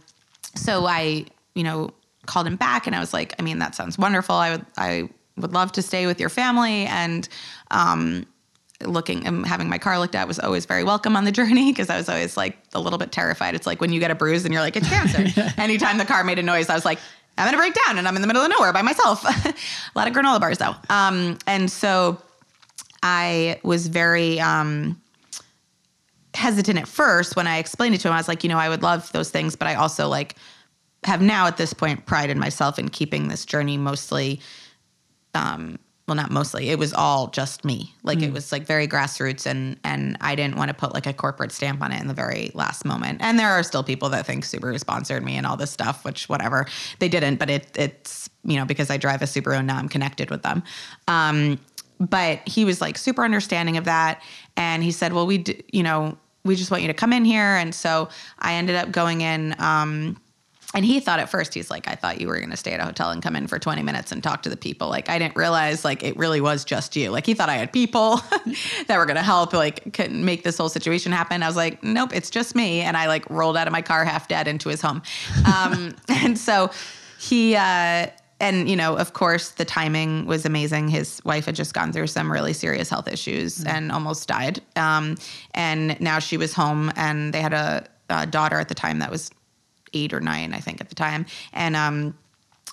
so 0.54 0.86
I, 0.86 1.26
you 1.54 1.64
know, 1.64 1.90
called 2.26 2.46
him 2.46 2.56
back 2.56 2.86
and 2.86 2.94
I 2.94 3.00
was 3.00 3.12
like, 3.12 3.34
I 3.38 3.42
mean, 3.42 3.58
that 3.58 3.74
sounds 3.74 3.98
wonderful. 3.98 4.36
I 4.36 4.52
would, 4.52 4.66
I 4.76 5.08
would 5.36 5.52
love 5.52 5.72
to 5.72 5.82
stay 5.82 6.06
with 6.06 6.20
your 6.20 6.28
family. 6.28 6.86
And, 6.86 7.28
um, 7.70 8.26
looking 8.82 9.26
and 9.26 9.46
having 9.46 9.68
my 9.68 9.76
car 9.76 9.98
looked 9.98 10.14
at 10.14 10.26
was 10.26 10.38
always 10.38 10.64
very 10.64 10.84
welcome 10.84 11.14
on 11.14 11.24
the 11.24 11.32
journey 11.40 11.70
because 11.70 11.90
I 11.90 11.98
was 11.98 12.08
always 12.08 12.36
like 12.36 12.56
a 12.72 12.80
little 12.80 12.98
bit 12.98 13.12
terrified. 13.12 13.54
It's 13.54 13.66
like 13.66 13.80
when 13.80 13.92
you 13.92 14.00
get 14.00 14.10
a 14.10 14.14
bruise 14.14 14.44
and 14.44 14.54
you're 14.54 14.62
like, 14.62 14.76
it's 14.76 14.88
cancer. 14.88 15.26
Anytime 15.58 15.98
the 15.98 16.06
car 16.06 16.24
made 16.24 16.38
a 16.38 16.42
noise, 16.42 16.70
I 16.70 16.74
was 16.74 16.84
like, 16.84 16.98
I'm 17.38 17.46
gonna 17.46 17.56
break 17.56 17.74
down 17.86 17.98
and 17.98 18.06
I'm 18.06 18.16
in 18.16 18.22
the 18.22 18.28
middle 18.28 18.42
of 18.42 18.50
nowhere 18.50 18.72
by 18.72 18.82
myself. 18.82 19.24
a 19.44 19.54
lot 19.94 20.08
of 20.08 20.14
granola 20.14 20.40
bars 20.40 20.58
though. 20.58 20.74
Um, 20.88 21.38
and 21.46 21.70
so 21.70 22.20
I 23.02 23.58
was 23.62 23.86
very, 23.86 24.40
um, 24.40 25.00
hesitant 26.34 26.78
at 26.78 26.86
first 26.86 27.36
when 27.36 27.46
I 27.46 27.58
explained 27.58 27.94
it 27.94 27.98
to 28.02 28.08
him. 28.08 28.14
I 28.14 28.18
was 28.18 28.28
like, 28.28 28.44
you 28.44 28.48
know, 28.48 28.58
I 28.58 28.68
would 28.68 28.82
love 28.82 29.10
those 29.12 29.30
things, 29.30 29.56
but 29.56 29.66
I 29.66 29.74
also 29.74 30.08
like 30.08 30.36
have 31.04 31.22
now 31.22 31.46
at 31.46 31.56
this 31.56 31.72
point 31.72 32.06
pride 32.06 32.30
in 32.30 32.38
myself 32.38 32.78
in 32.78 32.88
keeping 32.88 33.28
this 33.28 33.44
journey 33.44 33.76
mostly 33.76 34.40
um 35.34 35.78
well 36.10 36.16
not 36.16 36.32
mostly. 36.32 36.70
It 36.70 36.78
was 36.80 36.92
all 36.92 37.28
just 37.28 37.64
me. 37.64 37.94
Like 38.02 38.20
it 38.20 38.32
was 38.32 38.50
like 38.50 38.64
very 38.66 38.88
grassroots 38.88 39.46
and 39.46 39.78
and 39.84 40.18
i 40.20 40.34
didn't 40.34 40.56
want 40.56 40.68
to 40.68 40.74
put 40.74 40.92
like 40.92 41.06
a 41.06 41.12
corporate 41.12 41.52
stamp 41.52 41.80
on 41.82 41.92
it 41.92 42.00
in 42.00 42.08
the 42.08 42.14
very 42.14 42.50
last 42.52 42.84
moment. 42.84 43.20
And 43.22 43.38
there 43.38 43.48
are 43.48 43.62
still 43.62 43.84
people 43.84 44.08
that 44.08 44.26
think 44.26 44.44
subaru 44.44 44.80
sponsored 44.80 45.24
me 45.24 45.36
and 45.36 45.46
all 45.46 45.56
this 45.56 45.70
stuff 45.70 46.04
which 46.04 46.28
whatever. 46.28 46.66
They 46.98 47.08
didn't 47.08 47.36
but 47.36 47.48
it 47.48 47.68
it's 47.76 48.28
you 48.42 48.56
know 48.56 48.64
because 48.64 48.90
i 48.90 48.96
drive 48.96 49.22
a 49.22 49.26
subaru 49.26 49.58
and 49.58 49.68
now 49.68 49.76
i'm 49.76 49.88
connected 49.88 50.30
with 50.30 50.42
them. 50.42 50.64
Um 51.06 51.60
but 52.00 52.40
he 52.44 52.64
was 52.64 52.80
like 52.80 52.98
super 52.98 53.22
understanding 53.22 53.76
of 53.76 53.84
that. 53.84 54.20
And 54.56 54.82
he 54.82 54.90
said 54.90 55.12
well 55.12 55.28
we 55.28 55.38
d- 55.38 55.62
you 55.72 55.84
know 55.84 56.18
we 56.44 56.56
just 56.56 56.72
want 56.72 56.82
you 56.82 56.88
to 56.88 56.94
come 56.94 57.12
in 57.12 57.24
here. 57.24 57.54
And 57.54 57.72
so 57.72 58.08
i 58.40 58.54
ended 58.54 58.74
up 58.74 58.90
going 58.90 59.20
in 59.20 59.54
um 59.60 60.16
and 60.72 60.84
he 60.84 61.00
thought 61.00 61.18
at 61.18 61.28
first, 61.28 61.52
he's 61.52 61.70
like, 61.70 61.88
I 61.88 61.96
thought 61.96 62.20
you 62.20 62.28
were 62.28 62.38
going 62.38 62.50
to 62.50 62.56
stay 62.56 62.72
at 62.72 62.80
a 62.80 62.84
hotel 62.84 63.10
and 63.10 63.20
come 63.20 63.34
in 63.34 63.48
for 63.48 63.58
20 63.58 63.82
minutes 63.82 64.12
and 64.12 64.22
talk 64.22 64.42
to 64.42 64.48
the 64.48 64.56
people. 64.56 64.88
Like, 64.88 65.08
I 65.08 65.18
didn't 65.18 65.34
realize, 65.34 65.84
like, 65.84 66.04
it 66.04 66.16
really 66.16 66.40
was 66.40 66.64
just 66.64 66.94
you. 66.94 67.10
Like, 67.10 67.26
he 67.26 67.34
thought 67.34 67.48
I 67.48 67.56
had 67.56 67.72
people 67.72 68.16
that 68.86 68.96
were 68.96 69.06
going 69.06 69.16
to 69.16 69.22
help, 69.22 69.52
like, 69.52 69.92
couldn't 69.92 70.24
make 70.24 70.44
this 70.44 70.56
whole 70.56 70.68
situation 70.68 71.10
happen. 71.10 71.42
I 71.42 71.48
was 71.48 71.56
like, 71.56 71.82
nope, 71.82 72.14
it's 72.14 72.30
just 72.30 72.54
me. 72.54 72.82
And 72.82 72.96
I, 72.96 73.08
like, 73.08 73.28
rolled 73.28 73.56
out 73.56 73.66
of 73.66 73.72
my 73.72 73.82
car 73.82 74.04
half 74.04 74.28
dead 74.28 74.46
into 74.46 74.68
his 74.68 74.80
home. 74.80 75.02
Um, 75.44 75.96
and 76.08 76.38
so 76.38 76.70
he, 77.18 77.56
uh, 77.56 78.06
and 78.38 78.70
you 78.70 78.76
know, 78.76 78.96
of 78.96 79.12
course, 79.12 79.50
the 79.50 79.64
timing 79.64 80.24
was 80.24 80.46
amazing. 80.46 80.88
His 80.88 81.20
wife 81.24 81.46
had 81.46 81.56
just 81.56 81.74
gone 81.74 81.92
through 81.92 82.06
some 82.06 82.30
really 82.30 82.52
serious 82.52 82.88
health 82.88 83.08
issues 83.08 83.64
and 83.64 83.92
almost 83.92 84.28
died. 84.28 84.62
Um, 84.76 85.16
and 85.52 86.00
now 86.00 86.20
she 86.20 86.36
was 86.36 86.54
home, 86.54 86.90
and 86.96 87.34
they 87.34 87.42
had 87.42 87.52
a, 87.52 87.86
a 88.08 88.26
daughter 88.26 88.58
at 88.58 88.68
the 88.68 88.74
time 88.74 89.00
that 89.00 89.10
was 89.10 89.30
eight 89.92 90.12
or 90.12 90.20
nine, 90.20 90.54
I 90.54 90.58
think, 90.58 90.80
at 90.80 90.88
the 90.88 90.94
time. 90.94 91.26
And 91.52 91.76
um, 91.76 92.14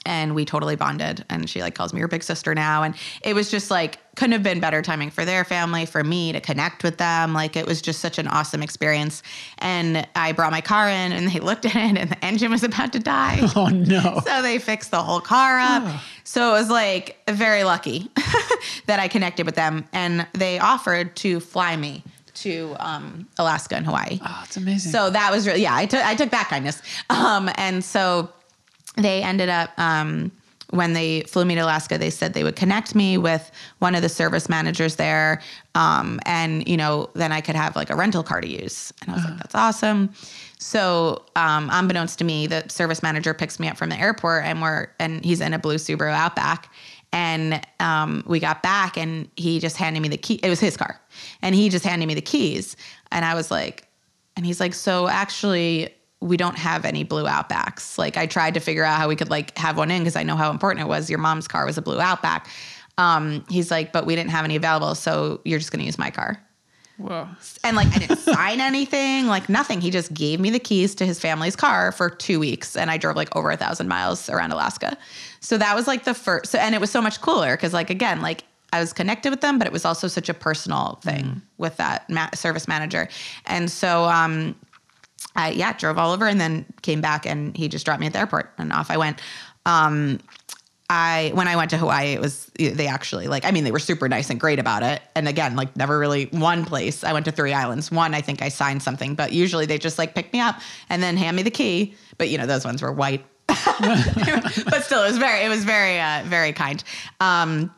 and 0.08 0.34
we 0.34 0.46
totally 0.46 0.76
bonded. 0.76 1.26
And 1.30 1.50
she 1.50 1.62
like 1.62 1.76
calls 1.76 1.94
me 1.94 2.00
her 2.00 2.08
big 2.08 2.24
sister 2.24 2.56
now. 2.56 2.84
And 2.84 2.96
it 3.22 3.36
was 3.36 3.52
just 3.52 3.70
like 3.70 4.00
couldn't 4.16 4.32
have 4.32 4.42
been 4.42 4.60
better 4.60 4.82
timing 4.82 5.12
for 5.12 5.26
their 5.26 5.44
family, 5.44 5.86
for 5.86 6.04
me 6.04 6.32
to 6.32 6.42
connect 6.42 6.84
with 6.84 6.98
them. 6.98 7.34
Like 7.34 7.56
it 7.56 7.68
was 7.68 7.82
just 7.82 8.00
such 8.00 8.18
an 8.18 8.28
awesome 8.28 8.64
experience. 8.64 9.22
And 9.60 10.08
I 10.16 10.32
brought 10.32 10.52
my 10.52 10.62
car 10.62 10.88
in, 10.90 11.12
and 11.12 11.28
they 11.30 11.40
looked 11.40 11.66
at 11.76 11.76
it, 11.76 11.98
and 11.98 12.10
the 12.10 12.26
engine 12.26 12.50
was 12.52 12.64
about 12.64 12.94
to 12.94 13.00
die. 13.00 13.42
Oh 13.58 13.70
no. 13.70 14.22
So 14.24 14.42
they 14.44 14.60
fixed 14.60 14.92
the 14.92 15.02
whole 15.02 15.20
car 15.20 15.60
up. 15.60 16.02
So 16.24 16.50
it 16.50 16.60
was 16.60 16.70
like 16.70 17.18
very 17.28 17.64
lucky 17.64 18.12
that 18.86 19.00
I 19.00 19.08
connected 19.08 19.46
with 19.46 19.56
them, 19.56 19.86
and 19.94 20.28
they 20.34 20.60
offered 20.60 21.16
to 21.18 21.40
fly 21.40 21.76
me 21.76 22.04
to 22.42 22.76
um, 22.80 23.28
Alaska 23.38 23.76
and 23.76 23.86
Hawaii. 23.86 24.20
Oh, 24.22 24.42
it's 24.46 24.58
amazing. 24.58 24.92
So 24.92 25.10
that 25.10 25.32
was 25.32 25.48
really 25.48 25.62
yeah. 25.62 25.76
I 25.76 25.86
took 25.86 26.06
I 26.06 26.16
took 26.16 26.32
that 26.32 26.48
kindness, 26.50 26.82
um, 27.10 27.50
and 27.56 27.84
so 27.84 28.30
they 28.96 29.24
ended 29.24 29.50
up 29.50 29.72
um, 29.78 30.32
when 30.72 30.94
they 30.94 31.22
flew 31.22 31.46
me 31.46 31.56
to 31.56 31.62
Alaska. 31.62 31.98
They 31.98 32.10
said 32.10 32.34
they 32.34 32.44
would 32.44 32.56
connect 32.56 32.96
me 32.96 33.18
with 33.18 33.52
one 33.80 33.96
of 33.96 34.02
the 34.02 34.10
service 34.10 34.50
managers 34.50 34.96
there, 34.96 35.42
um, 35.76 36.20
and 36.26 36.68
you 36.68 36.78
know 36.78 37.10
then 37.14 37.32
I 37.32 37.42
could 37.42 37.56
have 37.56 37.76
like 37.76 37.90
a 37.90 37.96
rental 37.96 38.24
car 38.24 38.42
to 38.42 38.48
use. 38.48 38.94
And 39.02 39.12
I 39.12 39.16
was 39.16 39.26
like, 39.26 39.38
that's 39.38 39.56
awesome. 39.56 40.14
So 40.60 41.24
um, 41.36 41.70
unbeknownst 41.72 42.18
to 42.20 42.26
me, 42.26 42.48
the 42.48 42.68
service 42.68 43.04
manager 43.04 43.34
picks 43.34 43.60
me 43.60 43.68
up 43.68 43.78
from 43.78 43.90
the 43.90 44.00
airport, 44.00 44.46
and 44.46 44.62
we're 44.62 44.88
and 45.00 45.24
he's 45.24 45.42
in 45.42 45.54
a 45.54 45.60
blue 45.60 45.76
Subaru 45.76 46.12
Outback. 46.12 46.72
And 47.14 47.66
um, 47.80 48.24
we 48.28 48.40
got 48.40 48.62
back, 48.62 48.98
and 48.98 49.30
he 49.36 49.60
just 49.60 49.78
handed 49.78 50.02
me 50.02 50.10
the 50.10 50.18
key. 50.18 50.40
It 50.44 50.50
was 50.50 50.60
his 50.60 50.76
car, 50.76 51.00
and 51.42 51.56
he 51.56 51.70
just 51.70 51.86
handed 51.86 52.06
me 52.06 52.14
the 52.14 52.22
keys. 52.22 52.76
And 53.12 53.24
I 53.24 53.34
was 53.34 53.50
like, 53.50 53.88
and 54.36 54.46
he's 54.46 54.60
like, 54.60 54.74
so 54.74 55.08
actually, 55.08 55.90
we 56.20 56.38
don't 56.38 56.58
have 56.58 56.86
any 56.86 57.04
blue 57.04 57.26
Outbacks. 57.26 57.98
Like 57.98 58.18
I 58.18 58.26
tried 58.26 58.54
to 58.56 58.60
figure 58.60 58.84
out 58.84 58.98
how 58.98 59.08
we 59.08 59.16
could 59.16 59.30
like 59.30 59.58
have 59.58 59.78
one 59.78 59.92
in 59.92 60.02
because 60.02 60.16
I 60.16 60.24
know 60.24 60.36
how 60.36 60.52
important 60.52 60.86
it 60.86 60.90
was. 60.90 61.10
Your 61.10 61.20
mom's 61.20 61.48
car 61.48 61.66
was 61.66 61.78
a 61.78 61.82
blue 61.82 62.00
Outback. 62.00 62.48
Um, 62.98 63.46
he's 63.50 63.70
like, 63.70 63.94
but 63.94 64.06
we 64.06 64.16
didn't 64.16 64.32
have 64.32 64.44
any 64.44 64.56
available, 64.56 64.96
so 64.96 65.42
you're 65.46 65.60
just 65.60 65.72
gonna 65.72 65.84
use 65.84 66.00
my 66.00 66.10
car. 66.10 66.42
Whoa. 66.98 67.28
And 67.64 67.76
like 67.76 67.88
I 67.96 68.00
didn't 68.00 68.18
sign 68.18 68.60
anything, 68.60 69.28
like 69.28 69.50
nothing. 69.50 69.82
He 69.82 69.92
just 69.92 70.14
gave 70.14 70.40
me 70.40 70.50
the 70.50 70.60
keys 70.60 70.96
to 70.96 71.06
his 71.06 71.20
family's 71.20 71.56
car 71.56 71.92
for 71.92 72.10
two 72.10 72.40
weeks, 72.40 72.76
and 72.76 72.90
I 72.90 72.98
drove 72.98 73.16
like 73.16 73.36
over 73.36 73.52
a 73.52 73.58
thousand 73.58 73.88
miles 73.88 74.30
around 74.30 74.52
Alaska. 74.52 74.98
So 75.40 75.58
that 75.58 75.76
was 75.76 75.86
like 75.86 76.06
the 76.06 76.16
first. 76.16 76.52
So, 76.52 76.58
and 76.58 76.74
it 76.74 76.82
was 76.82 76.90
so 76.90 77.02
much 77.02 77.22
cooler 77.22 77.56
because 77.56 77.72
like 77.74 77.92
again, 77.92 78.22
like 78.22 78.44
I 78.74 78.80
was 78.80 78.94
connected 78.94 79.30
with 79.30 79.42
them, 79.42 79.60
but 79.60 79.68
it 79.68 79.74
was 79.74 79.86
also 79.86 80.08
such 80.08 80.28
a 80.28 80.34
personal 80.34 81.00
thing 81.04 81.42
with 81.58 81.78
that 81.78 82.10
ma- 82.10 82.30
service 82.34 82.68
manager. 82.68 83.08
And 83.46 83.72
so, 83.72 84.06
um, 84.06 84.56
I 85.36 85.52
yeah 85.52 85.74
drove 85.74 86.00
all 86.00 86.12
over 86.12 86.26
and 86.28 86.42
then 86.42 86.66
came 86.82 87.00
back, 87.00 87.28
and 87.28 87.56
he 87.56 87.68
just 87.68 87.86
dropped 87.86 88.00
me 88.00 88.08
at 88.08 88.14
the 88.14 88.20
airport, 88.20 88.52
and 88.58 88.74
off 88.74 88.90
I 88.90 88.98
went. 88.98 89.22
Um, 89.68 90.20
I 90.90 91.32
when 91.34 91.50
I 91.50 91.58
went 91.58 91.72
to 91.72 91.78
Hawaii, 91.78 92.14
it 92.14 92.22
was 92.22 92.50
they 92.58 92.88
actually 92.88 93.28
like 93.28 93.44
I 93.44 93.52
mean 93.52 93.66
they 93.66 93.72
were 93.72 93.80
super 93.80 94.08
nice 94.08 94.30
and 94.30 94.40
great 94.40 94.58
about 94.58 94.84
it. 94.84 95.02
And 95.16 95.28
again, 95.28 95.56
like 95.56 95.76
never 95.76 96.00
really 96.00 96.26
one 96.28 96.64
place. 96.64 97.04
I 97.04 97.12
went 97.12 97.26
to 97.26 97.32
three 97.32 97.54
islands. 97.54 97.92
One 97.92 98.14
I 98.14 98.22
think 98.22 98.42
I 98.42 98.48
signed 98.48 98.82
something, 98.82 99.16
but 99.16 99.34
usually 99.34 99.66
they 99.66 99.78
just 99.78 99.98
like 99.98 100.16
pick 100.16 100.32
me 100.32 100.40
up 100.40 100.60
and 100.90 101.04
then 101.04 101.18
hand 101.18 101.36
me 101.36 101.44
the 101.44 101.52
key. 101.52 101.96
But 102.18 102.30
you 102.30 102.38
know 102.38 102.46
those 102.46 102.64
ones 102.64 102.82
were 102.82 102.94
white. 102.94 103.26
but 103.48 104.84
still, 104.84 105.04
it 105.04 105.08
was 105.08 105.18
very 105.18 105.46
it 105.46 105.50
was 105.50 105.66
very 105.66 106.00
uh, 106.00 106.24
very 106.26 106.54
kind. 106.54 106.82
Um, 107.20 107.74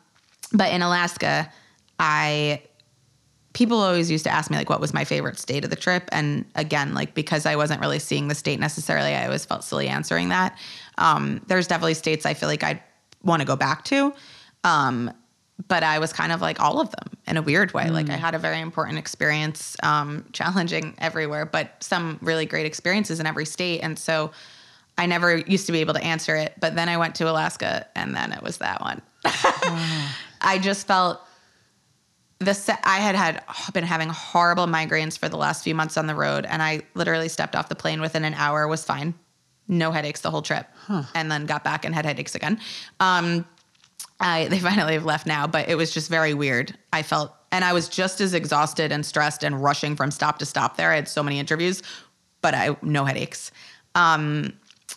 but 0.53 0.72
in 0.72 0.84
Alaska, 0.84 1.51
I 1.99 2.62
people 3.53 3.80
always 3.80 4.12
used 4.12 4.24
to 4.26 4.30
ask 4.30 4.51
me 4.51 4.57
like 4.57 4.70
what 4.70 4.80
was 4.80 4.93
my 4.93 5.03
favorite 5.03 5.39
state 5.39 5.64
of 5.64 5.70
the 5.70 5.76
trip 5.76 6.07
and 6.12 6.45
again 6.55 6.93
like 6.93 7.16
because 7.16 7.47
i 7.47 7.55
wasn't 7.55 7.82
really 7.82 7.97
seeing 7.97 8.28
the 8.28 8.36
state 8.36 8.60
necessarily 8.60 9.16
i 9.16 9.26
always 9.26 9.43
felt 9.43 9.64
silly 9.64 9.88
answering 9.88 10.30
that 10.30 10.57
um, 10.99 11.41
there's 11.47 11.66
definitely 11.68 11.95
states 11.95 12.26
i 12.28 12.34
feel 12.34 12.47
like 12.47 12.64
i'd 12.64 12.80
want 13.24 13.41
to 13.41 13.45
go 13.45 13.55
back 13.55 13.84
to 13.86 14.13
um, 14.63 15.11
but 15.67 15.84
i 15.84 15.99
was 15.99 16.13
kind 16.13 16.32
of 16.32 16.41
like 16.41 16.59
all 16.59 16.80
of 16.80 16.89
them 16.91 17.17
in 17.28 17.38
a 17.38 17.41
weird 17.41 17.74
way. 17.74 17.89
Like 17.91 18.09
i 18.09 18.15
had 18.15 18.34
a 18.34 18.39
very 18.39 18.59
important 18.59 18.97
experience 18.97 19.76
um, 19.84 20.26
challenging 20.32 20.95
everywhere 20.97 21.45
but 21.45 21.84
some 21.84 22.17
really 22.22 22.45
great 22.45 22.65
experiences 22.65 23.20
in 23.20 23.26
every 23.26 23.45
state. 23.45 23.82
And 23.82 23.97
so 23.99 24.32
i 24.97 25.05
never 25.05 25.38
used 25.38 25.65
to 25.67 25.72
be 25.72 25.80
able 25.80 25.93
to 25.93 26.03
answer 26.03 26.36
it 26.36 26.53
but 26.59 26.76
then 26.76 26.89
i 26.89 26.97
went 26.97 27.15
to 27.15 27.30
alaska 27.30 27.86
and 27.95 28.15
then 28.15 28.32
it 28.32 28.41
was 28.41 28.57
that 28.57 28.82
one. 28.82 29.01
I 30.41 30.59
just 30.61 30.88
felt 30.88 31.22
the 32.39 32.53
se- 32.53 32.80
I 32.84 32.99
had 32.99 33.15
had 33.15 33.43
been 33.74 33.84
having 33.84 34.09
horrible 34.09 34.65
migraines 34.65 35.17
for 35.17 35.30
the 35.30 35.38
last 35.38 35.63
few 35.63 35.76
months 35.76 35.97
on 35.97 36.07
the 36.07 36.15
road, 36.15 36.45
and 36.45 36.61
I 36.61 36.82
literally 36.93 37.28
stepped 37.28 37.55
off 37.55 37.70
the 37.70 37.76
plane 37.76 38.01
within 38.01 38.24
an 38.24 38.34
hour, 38.34 38.67
was 38.67 38.84
fine, 38.84 39.13
no 39.70 39.91
headaches 39.91 40.22
the 40.22 40.32
whole 40.32 40.41
trip, 40.41 40.67
and 41.15 41.32
then 41.32 41.45
got 41.45 41.63
back 41.63 41.86
and 41.86 41.95
had 41.95 42.05
headaches 42.05 42.36
again. 42.36 42.59
Um, 42.99 43.45
I 44.20 44.47
they 44.49 44.59
finally 44.59 44.93
have 44.93 45.05
left 45.05 45.26
now, 45.26 45.47
but 45.47 45.70
it 45.70 45.76
was 45.76 45.91
just 45.91 46.09
very 46.09 46.34
weird. 46.34 46.78
I 46.91 47.03
felt, 47.03 47.34
and 47.51 47.63
I 47.63 47.72
was 47.72 47.88
just 47.88 48.20
as 48.20 48.34
exhausted 48.34 48.91
and 48.91 49.05
stressed 49.05 49.43
and 49.43 49.63
rushing 49.63 49.95
from 49.95 50.11
stop 50.11 50.39
to 50.39 50.45
stop. 50.45 50.76
There, 50.76 50.91
I 50.91 50.95
had 50.95 51.07
so 51.07 51.24
many 51.24 51.39
interviews, 51.39 51.82
but 52.41 52.53
I 52.53 52.76
no 52.82 53.05
headaches, 53.05 53.51
um, 53.95 54.53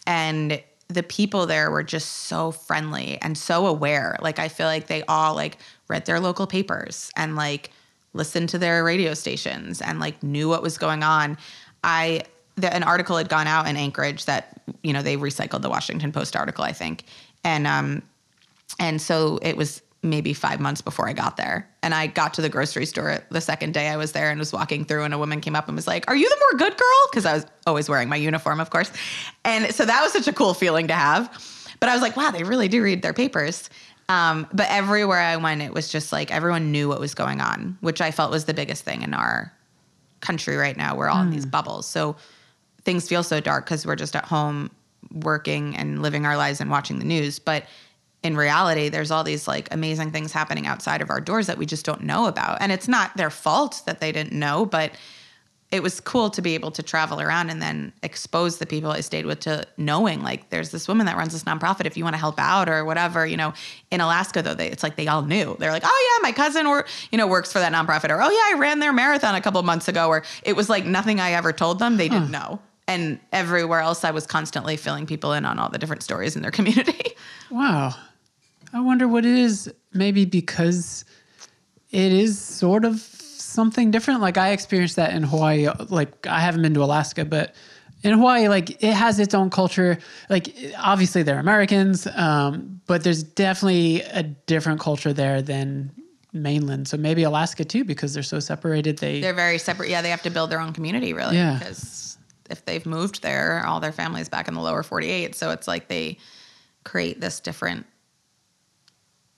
and 0.07 0.61
the 0.89 1.03
people 1.03 1.47
there 1.47 1.71
were 1.71 1.83
just 1.83 2.09
so 2.27 2.51
friendly 2.51 3.19
and 3.23 3.37
so 3.37 3.67
aware. 3.67 4.17
Like 4.21 4.39
I 4.39 4.49
feel 4.49 4.67
like 4.67 4.87
they 4.87 5.03
all 5.05 5.35
like 5.35 5.59
read 5.89 6.07
their 6.07 6.21
local 6.21 6.47
papers 6.47 7.11
and 7.17 7.37
like 7.37 7.71
listened 8.15 8.51
to 8.51 8.59
their 8.59 8.85
radio 8.85 9.15
stations 9.15 9.81
and 9.81 9.99
like 10.01 10.23
knew 10.23 10.49
what 10.49 10.63
was 10.63 10.77
going 10.77 11.03
on. 11.03 11.39
I 11.83 12.23
the, 12.57 12.73
an 12.73 12.83
article 12.83 13.17
had 13.17 13.29
gone 13.29 13.47
out 13.47 13.67
in 13.67 13.77
Anchorage 13.77 14.27
that 14.27 14.61
you 14.83 14.93
know 14.93 15.03
they 15.03 15.17
recycled 15.17 15.63
the 15.63 15.71
Washington 15.71 16.13
Post 16.13 16.37
article, 16.37 16.65
I 16.65 16.73
think, 16.73 17.05
and 17.45 17.67
um, 17.67 18.03
and 18.79 19.01
so 19.01 19.39
it 19.43 19.57
was 19.57 19.83
maybe 20.03 20.35
five 20.35 20.61
months 20.61 20.83
before 20.83 21.09
I 21.09 21.13
got 21.13 21.37
there. 21.37 21.69
And 21.83 21.95
I 21.95 22.09
got 22.09 22.35
to 22.35 22.43
the 22.43 22.49
grocery 22.49 22.87
store 22.87 23.21
the 23.31 23.41
second 23.41 23.73
day 23.73 23.89
I 23.89 23.97
was 23.97 24.13
there 24.13 24.31
and 24.31 24.39
was 24.39 24.53
walking 24.53 24.85
through, 24.85 25.05
and 25.05 25.15
a 25.15 25.19
woman 25.19 25.41
came 25.41 25.55
up 25.55 25.69
and 25.69 25.77
was 25.77 25.87
like, 25.87 26.09
Are 26.09 26.17
you 26.17 26.29
the 26.29 26.37
more 26.41 26.59
good 26.59 26.77
girl? 26.77 27.09
Because 27.11 27.25
I 27.25 27.35
was 27.35 27.47
always 27.67 27.89
wearing 27.89 28.09
my 28.09 28.17
uniform, 28.17 28.61
of 28.61 28.71
course. 28.71 28.91
And 29.45 29.73
so 29.75 29.85
that 29.85 30.03
was 30.03 30.13
such 30.13 30.27
a 30.27 30.33
cool 30.33 30.55
feeling 30.55 30.89
to 30.89 30.95
have. 30.95 31.31
But 31.81 31.89
I 31.89 31.95
was 31.95 32.03
like, 32.03 32.17
Wow, 32.17 32.31
they 32.31 32.43
really 32.43 32.69
do 32.69 32.83
read 32.83 33.03
their 33.03 33.13
papers. 33.13 33.71
Um, 34.09 34.47
but 34.53 34.67
everywhere 34.69 35.21
I 35.21 35.37
went, 35.37 35.63
it 35.63 35.73
was 35.73 35.89
just 35.89 36.13
like 36.13 36.31
everyone 36.33 36.73
knew 36.73 36.89
what 36.89 36.99
was 37.01 37.15
going 37.15 37.41
on, 37.41 37.79
which 37.81 38.01
I 38.01 38.11
felt 38.11 38.31
was 38.31 38.45
the 38.45 38.55
biggest 38.55 38.85
thing 38.85 39.03
in 39.03 39.15
our 39.15 39.53
country 40.21 40.57
right 40.57 40.77
now. 40.77 40.97
We're 40.97 41.09
all 41.09 41.23
in 41.23 41.31
these 41.31 41.47
bubbles. 41.47 41.87
So 41.87 42.17
things 42.85 43.09
feel 43.09 43.23
so 43.23 43.41
dark 43.41 43.65
because 43.65 43.87
we're 43.87 43.97
just 43.97 44.17
at 44.17 44.25
home 44.25 44.71
working 45.13 45.77
and 45.77 46.03
living 46.03 46.27
our 46.27 46.37
lives 46.37 46.61
and 46.61 46.71
watching 46.71 46.99
the 46.99 47.05
news. 47.05 47.39
But 47.39 47.65
in 48.23 48.37
reality, 48.37 48.89
there's 48.89 49.11
all 49.11 49.25
these 49.25 49.49
like 49.49 49.73
amazing 49.73 50.13
things 50.13 50.33
happening 50.33 50.67
outside 50.67 51.03
of 51.03 51.11
our 51.11 51.21
doors 51.21 51.49
that 51.49 51.59
we 51.59 51.67
just 51.67 51.85
don't 51.85 52.03
know 52.03 52.27
about. 52.27 52.59
And 52.61 52.71
it's 52.71 52.89
not 52.89 53.17
their 53.17 53.31
fault 53.31 53.83
that 53.87 54.01
they 54.01 54.13
didn't 54.13 54.39
know, 54.39 54.65
but 54.65 54.93
it 55.73 55.83
was 55.83 56.01
cool 56.01 56.29
to 56.29 56.43
be 56.43 56.55
able 56.55 56.71
to 56.71 56.83
travel 56.83 57.19
around 57.19 57.49
and 57.49 57.61
then 57.61 57.95
expose 58.03 58.59
the 58.59 58.67
people 58.67 58.91
I 58.91 59.01
stayed 59.01 59.25
with 59.25 59.41
to 59.41 59.67
knowing 59.79 60.23
like 60.23 60.51
there's 60.51 60.71
this 60.71 60.87
woman 60.87 61.07
that 61.07 61.17
runs 61.17 61.33
this 61.33 61.45
nonprofit 61.45 61.87
if 61.87 61.97
you 61.97 62.05
want 62.05 62.13
to 62.13 62.21
help 62.21 62.39
out 62.39 62.69
or 62.69 62.85
whatever. 62.85 63.27
You 63.27 63.39
know, 63.39 63.55
in 63.91 64.03
Alaska 64.03 64.43
though, 64.43 64.55
they, 64.55 64.71
it's 64.71 64.83
like 64.83 64.97
they 64.97 65.09
all 65.09 65.23
knew. 65.23 65.57
They're 65.59 65.73
like, 65.73 65.85
oh 65.87 66.19
yeah, 66.21 66.23
my 66.29 66.33
cousin 66.33 66.67
or 66.67 66.85
you 67.11 67.17
know 67.17 67.27
works 67.27 67.51
for 67.53 67.59
that 67.59 67.73
nonprofit, 67.73 68.11
or 68.11 68.23
oh 68.23 68.29
yeah, 68.29 68.55
I 68.55 68.61
ran 68.61 68.81
their 68.81 68.93
marathon 68.93 69.35
a 69.35 69.41
couple 69.41 69.63
months 69.63 69.89
ago. 69.89 70.09
Or 70.09 70.25
it 70.43 70.55
was 70.55 70.69
like 70.69 70.85
nothing 70.85 71.21
I 71.21 71.33
ever 71.33 71.53
told 71.53 71.79
them. 71.79 71.97
They 71.97 72.11
didn't 72.11 72.31
know. 72.31 72.61
And 72.93 73.19
everywhere 73.33 73.81
else, 73.81 74.05
I 74.05 74.11
was 74.11 74.27
constantly 74.27 74.77
filling 74.77 75.07
people 75.07 75.33
in 75.33 75.45
on 75.45 75.59
all 75.59 75.69
the 75.71 75.79
different 75.79 76.03
stories 76.03 76.37
in 76.37 76.43
their 76.43 76.51
community. 76.59 77.13
Wow. 77.51 77.95
I 78.73 78.81
wonder 78.81 79.07
what 79.09 79.25
it 79.25 79.37
is. 79.37 79.73
Maybe 79.93 80.25
because 80.25 81.05
it 81.91 82.13
is 82.13 82.39
sort 82.39 82.85
of 82.85 83.01
something 83.01 83.91
different. 83.91 84.21
Like 84.21 84.37
I 84.39 84.51
experienced 84.53 84.97
that 84.97 85.13
in 85.15 85.23
Hawaii. 85.23 85.69
Like 85.89 86.27
I 86.27 86.41
haven't 86.41 86.63
been 86.63 86.75
to 86.75 86.83
Alaska, 86.83 87.25
but 87.25 87.55
in 88.03 88.13
Hawaii, 88.15 88.49
like 88.49 88.83
it 88.83 88.95
has 88.95 89.21
its 89.21 89.35
own 89.35 89.51
culture. 89.51 89.99
Like 90.31 90.55
obviously 90.79 91.23
they're 91.23 91.39
Americans, 91.39 92.07
um, 92.15 92.81
but 92.87 93.05
there's 93.05 93.23
definitely 93.23 94.01
a 94.03 94.23
different 94.23 94.81
culture 94.81 95.13
there 95.13 95.43
than 95.43 95.93
mainland. 96.33 96.89
So 96.89 96.97
maybe 96.97 97.23
Alaska 97.25 97.65
too, 97.65 97.85
because 97.85 98.15
they're 98.15 98.23
so 98.23 98.41
separated. 98.41 98.99
They 98.99 99.21
They're 99.21 99.35
very 99.35 99.59
separate. 99.59 99.91
Yeah, 99.91 100.01
they 100.03 100.11
have 100.11 100.23
to 100.23 100.31
build 100.31 100.51
their 100.51 100.61
own 100.61 100.73
community 100.73 101.13
really 101.13 101.37
Yeah. 101.37 101.59
because 101.59 102.12
if 102.53 102.65
they've 102.65 102.87
moved 102.87 103.23
there, 103.23 103.65
all 103.67 103.81
their 103.81 103.93
families 103.93 104.29
back 104.29 104.47
in 104.47 104.55
the 104.55 104.61
lower 104.61 104.83
48. 104.85 105.35
So 105.35 105.51
it's 105.51 105.67
like 105.67 105.89
they 105.89 106.19
create 106.85 107.21
this 107.21 107.41
different 107.41 107.87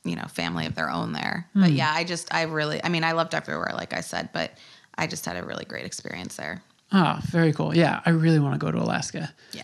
you 0.06 0.16
know, 0.16 0.26
family 0.28 0.66
of 0.66 0.74
their 0.74 0.90
own 0.90 1.12
there. 1.14 1.48
But 1.54 1.70
Hmm. 1.70 1.76
yeah, 1.76 1.90
I 1.94 2.04
just 2.04 2.32
I 2.34 2.42
really 2.42 2.78
I 2.84 2.90
mean, 2.90 3.04
I 3.04 3.12
loved 3.12 3.34
everywhere 3.34 3.70
like 3.74 3.94
I 3.94 4.00
said, 4.02 4.28
but 4.34 4.50
I 4.98 5.06
just 5.06 5.24
had 5.24 5.36
a 5.38 5.42
really 5.44 5.64
great 5.64 5.86
experience 5.86 6.36
there. 6.36 6.62
oh, 6.92 7.18
very 7.30 7.52
cool. 7.54 7.74
Yeah, 7.74 8.00
I 8.04 8.10
really 8.10 8.38
want 8.38 8.54
to 8.54 8.58
go 8.58 8.70
to 8.70 8.78
Alaska. 8.78 9.32
Yeah. 9.52 9.62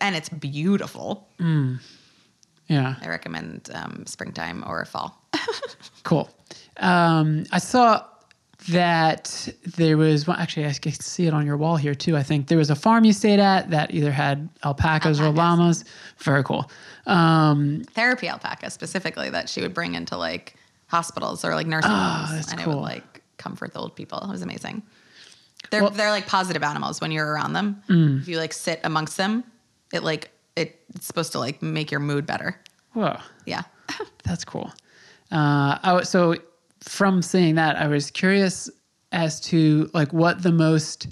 And 0.00 0.16
it's 0.16 0.28
beautiful. 0.28 1.28
Yeah. 2.68 2.96
I 3.00 3.08
recommend 3.08 3.70
um, 3.72 4.04
springtime 4.06 4.64
or 4.66 4.84
fall. 4.84 5.22
Cool. 6.02 6.28
Um, 6.76 7.46
I 7.50 7.58
saw 7.58 8.04
that 8.68 9.48
there 9.76 9.96
was 9.96 10.26
well, 10.26 10.36
actually 10.36 10.66
I 10.66 10.72
can 10.72 10.92
see 10.92 11.26
it 11.26 11.34
on 11.34 11.46
your 11.46 11.56
wall 11.56 11.76
here 11.76 11.94
too. 11.94 12.16
I 12.16 12.22
think 12.22 12.48
there 12.48 12.58
was 12.58 12.70
a 12.70 12.74
farm 12.74 13.04
you 13.04 13.12
stayed 13.12 13.38
at 13.40 13.70
that 13.70 13.92
either 13.94 14.10
had 14.10 14.48
alpacas, 14.64 15.20
or 15.20 15.30
llamas. 15.30 15.84
Very 16.18 16.42
cool. 16.42 16.70
Um, 17.06 17.84
Therapy 17.92 18.28
alpaca 18.28 18.70
specifically 18.70 19.30
that 19.30 19.48
she 19.48 19.60
would 19.60 19.74
bring 19.74 19.94
into 19.94 20.16
like 20.16 20.56
hospitals 20.88 21.44
or 21.44 21.54
like 21.54 21.66
nursing 21.66 21.90
homes. 21.90 22.02
Ah, 22.02 22.30
that's 22.32 22.52
and 22.52 22.60
it 22.60 22.66
would 22.66 22.76
like 22.76 23.22
comfort 23.36 23.72
the 23.72 23.78
old 23.80 23.94
people. 23.94 24.18
It 24.18 24.28
was 24.28 24.42
amazing. 24.42 24.82
They're 25.70 25.88
they're 25.90 26.10
like 26.10 26.26
positive 26.26 26.62
animals 26.62 27.00
when 27.00 27.10
you're 27.10 27.26
around 27.30 27.52
them. 27.52 27.82
Mm. 27.88 28.20
If 28.22 28.28
you 28.28 28.38
like 28.38 28.52
sit 28.52 28.80
amongst 28.84 29.16
them, 29.16 29.44
it 29.92 30.02
like 30.02 30.30
it, 30.56 30.80
it's 30.94 31.06
supposed 31.06 31.32
to 31.32 31.38
like 31.38 31.62
make 31.62 31.90
your 31.90 32.00
mood 32.00 32.26
better. 32.26 32.58
whoa, 32.92 33.18
Yeah. 33.44 33.62
that's 34.24 34.44
cool. 34.44 34.72
Uh, 35.30 35.78
I, 35.82 36.02
so 36.04 36.36
from 36.80 37.22
seeing 37.22 37.54
that, 37.56 37.76
I 37.76 37.88
was 37.88 38.10
curious 38.10 38.70
as 39.12 39.40
to 39.40 39.90
like 39.94 40.12
what 40.12 40.42
the 40.42 40.52
most 40.52 41.08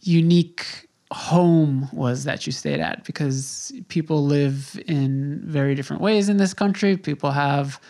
unique 0.00 0.88
home 1.12 1.88
was 1.92 2.24
that 2.24 2.46
you 2.46 2.52
stayed 2.52 2.80
at 2.80 3.04
because 3.04 3.72
people 3.88 4.24
live 4.24 4.80
in 4.86 5.40
very 5.44 5.74
different 5.74 6.02
ways 6.02 6.28
in 6.28 6.36
this 6.36 6.52
country. 6.52 6.96
People 6.96 7.30
have 7.30 7.80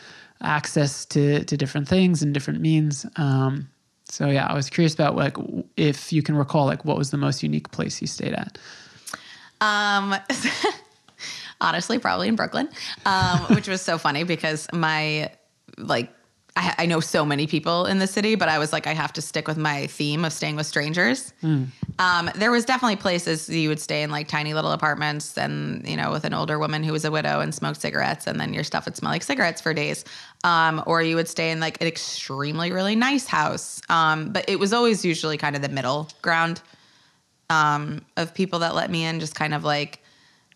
access 0.43 1.05
to, 1.07 1.45
to 1.45 1.57
different 1.57 1.89
things 1.89 2.23
and 2.23 2.35
different 2.35 2.61
means. 2.61 3.07
Um, 3.17 3.69
so 4.05 4.29
yeah, 4.29 4.47
I 4.47 4.55
was 4.55 4.69
curious 4.69 4.95
about 4.95 5.17
like 5.17 5.37
if 5.77 6.13
you 6.13 6.23
can 6.23 6.37
recall 6.37 6.67
like 6.67 6.85
what 6.85 6.97
was 6.97 7.11
the 7.11 7.17
most 7.17 7.43
unique 7.43 7.71
place 7.71 8.01
you 8.01 8.07
stayed 8.07 8.35
at. 8.35 8.59
Um, 9.61 10.15
honestly, 11.61 11.99
probably 11.99 12.29
in 12.29 12.37
Brooklyn, 12.37 12.69
um, 13.07 13.41
which 13.55 13.69
was 13.69 13.81
so 13.81 13.97
funny 13.97 14.25
because 14.25 14.69
my 14.73 15.31
like 15.79 16.13
I, 16.57 16.75
I 16.79 16.87
know 16.87 17.01
so 17.01 17.25
many 17.25 17.49
people 17.49 17.87
in 17.87 17.99
the 17.99 18.07
city, 18.07 18.37
but 18.37 18.49
I 18.49 18.61
was 18.61 18.73
like, 18.73 18.87
I 18.87 18.95
have 18.95 19.13
to 19.15 19.23
stick 19.23 19.49
with 19.49 19.57
my 19.57 19.89
theme 19.89 20.25
of 20.25 20.33
staying 20.33 20.55
with 20.55 20.67
strangers. 20.67 21.33
Um, 21.99 22.31
there 22.37 22.53
was 22.53 22.65
definitely 22.65 22.97
places 22.97 23.49
you 23.49 23.69
would 23.69 23.81
stay 23.81 24.03
in 24.03 24.11
like 24.11 24.29
tiny 24.29 24.55
little 24.55 24.71
apartments, 24.71 25.37
and 25.37 25.87
you 25.89 25.97
know, 25.97 26.13
with 26.13 26.25
an 26.25 26.33
older 26.33 26.59
woman 26.59 26.85
who 26.85 26.93
was 26.93 27.05
a 27.05 27.11
widow 27.11 27.41
and 27.41 27.53
smoked 27.53 27.81
cigarettes, 27.81 28.29
and 28.29 28.39
then 28.39 28.55
your 28.55 28.63
stuff 28.63 28.85
would 28.85 28.97
smell 28.97 29.11
like 29.11 29.25
cigarettes 29.25 29.61
for 29.61 29.75
days. 29.75 30.05
Um, 30.45 30.83
or 30.87 31.03
you 31.03 31.17
would 31.17 31.29
stay 31.29 31.51
in 31.51 31.59
like 31.59 31.81
an 31.81 31.89
extremely 31.89 32.71
really 32.71 32.95
nice 32.95 33.27
house, 33.27 33.81
um, 33.89 34.33
but 34.33 34.45
it 34.49 34.59
was 34.61 34.73
always 34.73 35.05
usually 35.05 35.37
kind 35.37 35.57
of 35.57 35.63
the 35.63 35.69
middle 35.69 36.09
ground 36.23 36.63
um, 37.51 38.05
of 38.17 38.33
people 38.33 38.61
that 38.61 38.75
let 38.75 38.91
me 38.91 39.05
in, 39.05 39.19
just 39.19 39.35
kind 39.35 39.55
of 39.55 39.65
like 39.65 40.01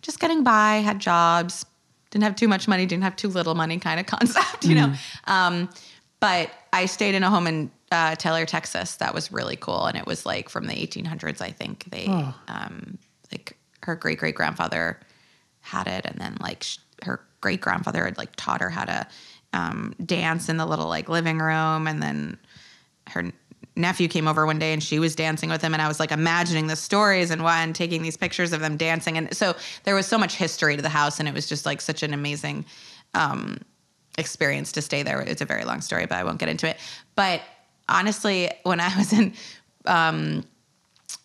just 0.02 0.20
getting 0.20 0.44
by, 0.44 0.76
had 0.76 1.00
jobs, 1.00 1.66
didn't 2.10 2.24
have 2.24 2.36
too 2.36 2.48
much 2.48 2.68
money, 2.68 2.86
didn't 2.86 3.04
have 3.04 3.16
too 3.16 3.28
little 3.28 3.54
money 3.54 3.78
kind 3.78 4.00
of 4.00 4.06
concept, 4.18 4.64
you 4.64 4.74
know. 4.74 4.94
But 6.20 6.50
I 6.72 6.86
stayed 6.86 7.14
in 7.14 7.22
a 7.22 7.30
home 7.30 7.46
in 7.46 7.70
uh, 7.92 8.14
Taylor, 8.16 8.44
Texas. 8.44 8.96
That 8.96 9.14
was 9.14 9.30
really 9.32 9.56
cool, 9.56 9.86
and 9.86 9.96
it 9.96 10.06
was 10.06 10.26
like 10.26 10.48
from 10.48 10.66
the 10.66 10.74
1800s. 10.74 11.40
I 11.40 11.50
think 11.50 11.84
they, 11.90 12.06
Oh. 12.08 12.34
um, 12.48 12.98
like 13.32 13.56
her 13.82 13.94
great 13.94 14.18
great 14.18 14.34
grandfather 14.34 14.98
had 15.60 15.86
it, 15.86 16.04
and 16.04 16.18
then 16.20 16.36
like 16.40 16.62
sh- 16.64 16.78
her 17.04 17.20
great 17.40 17.60
grandfather 17.60 18.04
had 18.04 18.18
like 18.18 18.34
taught 18.36 18.60
her 18.60 18.70
how 18.70 18.84
to 18.84 19.06
um, 19.52 19.94
dance 20.04 20.48
in 20.48 20.56
the 20.56 20.66
little 20.66 20.88
like 20.88 21.08
living 21.08 21.38
room, 21.38 21.86
and 21.86 22.02
then 22.02 22.36
her 23.08 23.30
nephew 23.76 24.08
came 24.08 24.26
over 24.26 24.44
one 24.44 24.58
day 24.58 24.72
and 24.72 24.82
she 24.82 24.98
was 24.98 25.14
dancing 25.14 25.48
with 25.50 25.62
him 25.62 25.72
and 25.72 25.80
I 25.80 25.86
was 25.86 26.00
like 26.00 26.10
imagining 26.10 26.66
the 26.66 26.74
stories 26.74 27.30
and 27.30 27.44
one 27.44 27.72
taking 27.72 28.02
these 28.02 28.16
pictures 28.16 28.52
of 28.52 28.60
them 28.60 28.76
dancing 28.76 29.16
and 29.16 29.32
so 29.36 29.54
there 29.84 29.94
was 29.94 30.04
so 30.04 30.18
much 30.18 30.34
history 30.34 30.74
to 30.74 30.82
the 30.82 30.88
house 30.88 31.20
and 31.20 31.28
it 31.28 31.34
was 31.34 31.46
just 31.46 31.64
like 31.64 31.80
such 31.80 32.02
an 32.02 32.12
amazing 32.12 32.64
um, 33.14 33.58
experience 34.18 34.72
to 34.72 34.82
stay 34.82 35.02
there. 35.02 35.20
It's 35.20 35.40
a 35.40 35.46
very 35.46 35.64
long 35.64 35.80
story, 35.80 36.06
but 36.06 36.18
I 36.18 36.24
won't 36.24 36.38
get 36.38 36.48
into 36.48 36.68
it. 36.68 36.76
But 37.14 37.40
honestly, 37.88 38.50
when 38.64 38.80
I 38.80 38.94
was 38.98 39.12
in 39.12 39.32
um, 39.86 40.44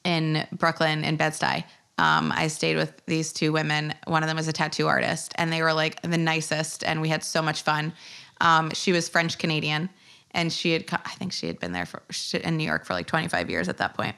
in 0.05 0.47
Brooklyn 0.53 1.03
in 1.03 1.17
Bed-Stuy, 1.17 1.63
um, 1.97 2.31
I 2.35 2.47
stayed 2.47 2.77
with 2.77 3.05
these 3.05 3.33
two 3.33 3.51
women. 3.51 3.93
One 4.07 4.23
of 4.23 4.27
them 4.27 4.37
was 4.37 4.47
a 4.47 4.53
tattoo 4.53 4.87
artist, 4.87 5.33
and 5.35 5.51
they 5.51 5.61
were 5.61 5.73
like 5.73 6.01
the 6.01 6.17
nicest, 6.17 6.83
and 6.83 7.01
we 7.01 7.09
had 7.09 7.23
so 7.23 7.41
much 7.41 7.63
fun. 7.63 7.93
Um, 8.41 8.71
she 8.71 8.91
was 8.91 9.09
French 9.09 9.37
Canadian, 9.37 9.89
and 10.31 10.51
she 10.51 10.73
had 10.73 10.85
I 10.91 11.11
think 11.11 11.33
she 11.33 11.47
had 11.47 11.59
been 11.59 11.71
there 11.71 11.85
for 11.85 12.01
in 12.33 12.57
New 12.57 12.65
York 12.65 12.85
for 12.85 12.93
like 12.93 13.07
25 13.07 13.49
years 13.49 13.69
at 13.69 13.77
that 13.77 13.95
point, 13.95 14.15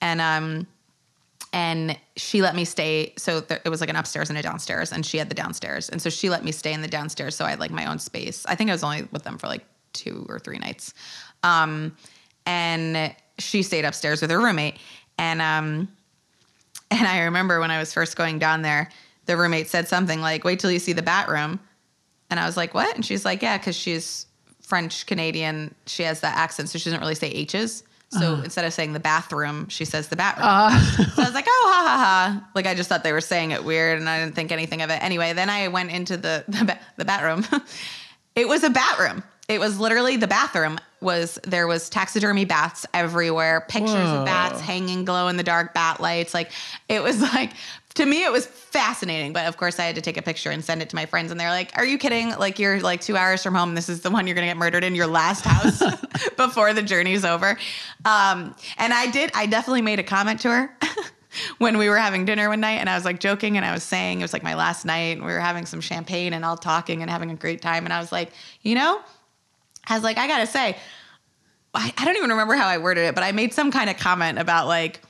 and 0.00 0.20
um, 0.20 0.66
and 1.58 1.98
she 2.14 2.40
let 2.40 2.54
me 2.54 2.64
stay. 2.64 3.12
So 3.16 3.40
there, 3.40 3.60
it 3.64 3.68
was 3.68 3.80
like 3.80 3.90
an 3.90 3.96
upstairs 3.96 4.30
and 4.30 4.38
a 4.38 4.42
downstairs, 4.42 4.92
and 4.92 5.04
she 5.04 5.18
had 5.18 5.28
the 5.28 5.34
downstairs, 5.34 5.88
and 5.88 6.00
so 6.00 6.08
she 6.08 6.30
let 6.30 6.44
me 6.44 6.52
stay 6.52 6.72
in 6.72 6.82
the 6.82 6.88
downstairs, 6.88 7.34
so 7.34 7.44
I 7.44 7.50
had 7.50 7.58
like 7.58 7.72
my 7.72 7.86
own 7.86 7.98
space. 7.98 8.46
I 8.46 8.54
think 8.54 8.70
I 8.70 8.74
was 8.74 8.84
only 8.84 9.08
with 9.10 9.24
them 9.24 9.38
for 9.38 9.48
like 9.48 9.64
two 9.92 10.24
or 10.28 10.38
three 10.38 10.58
nights, 10.58 10.94
um, 11.42 11.96
and 12.46 13.12
she 13.38 13.64
stayed 13.64 13.84
upstairs 13.84 14.22
with 14.22 14.30
her 14.30 14.38
roommate, 14.38 14.76
and 15.18 15.42
um, 15.42 15.88
and 16.92 17.08
I 17.08 17.22
remember 17.22 17.58
when 17.58 17.72
I 17.72 17.80
was 17.80 17.92
first 17.92 18.14
going 18.14 18.38
down 18.38 18.62
there, 18.62 18.88
the 19.26 19.36
roommate 19.36 19.68
said 19.68 19.88
something 19.88 20.20
like, 20.20 20.44
"Wait 20.44 20.60
till 20.60 20.70
you 20.70 20.78
see 20.78 20.92
the 20.92 21.02
bat 21.02 21.28
room," 21.28 21.58
and 22.30 22.38
I 22.38 22.46
was 22.46 22.56
like, 22.56 22.72
"What?" 22.72 22.94
And 22.94 23.04
she's 23.04 23.24
like, 23.24 23.42
"Yeah, 23.42 23.58
because 23.58 23.74
she's 23.74 24.26
French 24.62 25.06
Canadian. 25.06 25.74
She 25.86 26.04
has 26.04 26.20
that 26.20 26.36
accent, 26.36 26.68
so 26.68 26.78
she 26.78 26.84
doesn't 26.84 27.00
really 27.00 27.16
say 27.16 27.30
H's." 27.30 27.82
So 28.10 28.34
uh-huh. 28.34 28.42
instead 28.44 28.64
of 28.64 28.72
saying 28.72 28.94
the 28.94 29.00
bathroom, 29.00 29.68
she 29.68 29.84
says 29.84 30.08
the 30.08 30.16
bathroom. 30.16 30.46
Uh. 30.46 31.04
So 31.14 31.22
I 31.22 31.26
was 31.26 31.34
like, 31.34 31.46
oh, 31.48 31.70
ha, 31.72 31.84
ha, 31.86 31.96
ha. 31.98 32.50
Like, 32.54 32.66
I 32.66 32.74
just 32.74 32.88
thought 32.88 33.02
they 33.02 33.12
were 33.12 33.20
saying 33.20 33.50
it 33.50 33.64
weird 33.64 33.98
and 33.98 34.08
I 34.08 34.20
didn't 34.20 34.34
think 34.34 34.52
anything 34.52 34.82
of 34.82 34.90
it. 34.90 35.02
Anyway, 35.02 35.32
then 35.32 35.50
I 35.50 35.68
went 35.68 35.90
into 35.90 36.16
the, 36.16 36.44
the, 36.48 36.64
ba- 36.64 36.80
the 36.96 37.04
bathroom. 37.04 37.44
it 38.34 38.48
was 38.48 38.64
a 38.64 38.70
bathroom. 38.70 39.22
It 39.48 39.60
was 39.60 39.78
literally 39.78 40.16
the 40.16 40.26
bathroom 40.26 40.78
was 41.00 41.38
there 41.44 41.66
was 41.66 41.88
taxidermy 41.88 42.44
bats 42.44 42.84
everywhere, 42.92 43.64
pictures 43.68 43.94
Whoa. 43.94 44.20
of 44.20 44.26
bats 44.26 44.60
hanging 44.60 45.04
glow 45.04 45.28
in 45.28 45.36
the 45.36 45.42
dark 45.42 45.72
bat 45.72 46.00
lights. 46.00 46.34
Like 46.34 46.50
it 46.88 47.02
was 47.02 47.20
like 47.20 47.52
to 47.98 48.06
me 48.06 48.24
it 48.24 48.32
was 48.32 48.46
fascinating. 48.46 49.32
But 49.32 49.46
of 49.46 49.56
course 49.56 49.78
I 49.78 49.84
had 49.84 49.96
to 49.96 50.00
take 50.00 50.16
a 50.16 50.22
picture 50.22 50.50
and 50.50 50.64
send 50.64 50.82
it 50.82 50.90
to 50.90 50.96
my 50.96 51.04
friends 51.04 51.30
and 51.30 51.38
they're 51.38 51.50
like, 51.50 51.76
Are 51.76 51.84
you 51.84 51.98
kidding? 51.98 52.30
Like 52.30 52.58
you're 52.58 52.80
like 52.80 53.00
two 53.00 53.16
hours 53.16 53.42
from 53.42 53.54
home. 53.54 53.74
This 53.74 53.88
is 53.88 54.00
the 54.00 54.10
one 54.10 54.26
you're 54.26 54.34
gonna 54.34 54.46
get 54.46 54.56
murdered 54.56 54.84
in 54.84 54.94
your 54.94 55.06
last 55.06 55.44
house 55.44 55.82
before 56.36 56.72
the 56.72 56.82
journey's 56.82 57.24
over. 57.24 57.58
Um, 58.04 58.54
and 58.78 58.92
I 58.94 59.10
did 59.10 59.30
I 59.34 59.46
definitely 59.46 59.82
made 59.82 59.98
a 59.98 60.04
comment 60.04 60.40
to 60.40 60.50
her. 60.50 60.76
when 61.58 61.76
we 61.76 61.88
were 61.88 61.98
having 61.98 62.24
dinner 62.24 62.48
one 62.48 62.60
night 62.60 62.78
and 62.78 62.88
I 62.88 62.94
was 62.94 63.04
like 63.04 63.20
joking 63.20 63.56
and 63.58 63.66
I 63.66 63.72
was 63.72 63.82
saying 63.82 64.20
it 64.20 64.24
was 64.24 64.32
like 64.32 64.42
my 64.42 64.54
last 64.54 64.86
night 64.86 65.18
and 65.18 65.26
we 65.26 65.32
were 65.32 65.40
having 65.40 65.66
some 65.66 65.80
champagne 65.80 66.32
and 66.32 66.44
all 66.44 66.56
talking 66.56 67.02
and 67.02 67.10
having 67.10 67.30
a 67.30 67.34
great 67.34 67.60
time 67.60 67.84
and 67.84 67.92
I 67.92 68.00
was 68.00 68.10
like, 68.10 68.32
you 68.62 68.74
know, 68.74 69.00
I 69.86 69.94
was 69.94 70.02
like, 70.02 70.16
I 70.16 70.26
gotta 70.26 70.46
say, 70.46 70.76
I, 71.74 71.92
I 71.98 72.04
don't 72.04 72.16
even 72.16 72.30
remember 72.30 72.54
how 72.54 72.66
I 72.66 72.78
worded 72.78 73.04
it, 73.04 73.14
but 73.14 73.24
I 73.24 73.32
made 73.32 73.52
some 73.52 73.70
kind 73.70 73.90
of 73.90 73.98
comment 73.98 74.38
about 74.38 74.66
like, 74.66 75.02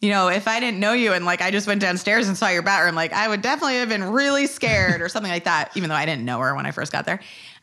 you 0.00 0.08
know, 0.10 0.28
if 0.28 0.48
I 0.48 0.60
didn't 0.60 0.80
know 0.80 0.94
you 0.94 1.12
and 1.12 1.24
like 1.26 1.42
I 1.42 1.50
just 1.50 1.66
went 1.66 1.80
downstairs 1.80 2.26
and 2.26 2.36
saw 2.36 2.48
your 2.48 2.62
bathroom, 2.62 2.94
like 2.94 3.12
I 3.12 3.28
would 3.28 3.42
definitely 3.42 3.76
have 3.76 3.88
been 3.88 4.04
really 4.04 4.46
scared 4.46 5.02
or 5.02 5.08
something 5.08 5.30
like 5.30 5.44
that, 5.44 5.76
even 5.76 5.90
though 5.90 5.94
I 5.94 6.06
didn't 6.06 6.24
know 6.24 6.38
her 6.40 6.54
when 6.54 6.64
I 6.64 6.70
first 6.70 6.90
got 6.90 7.04
there. 7.04 7.20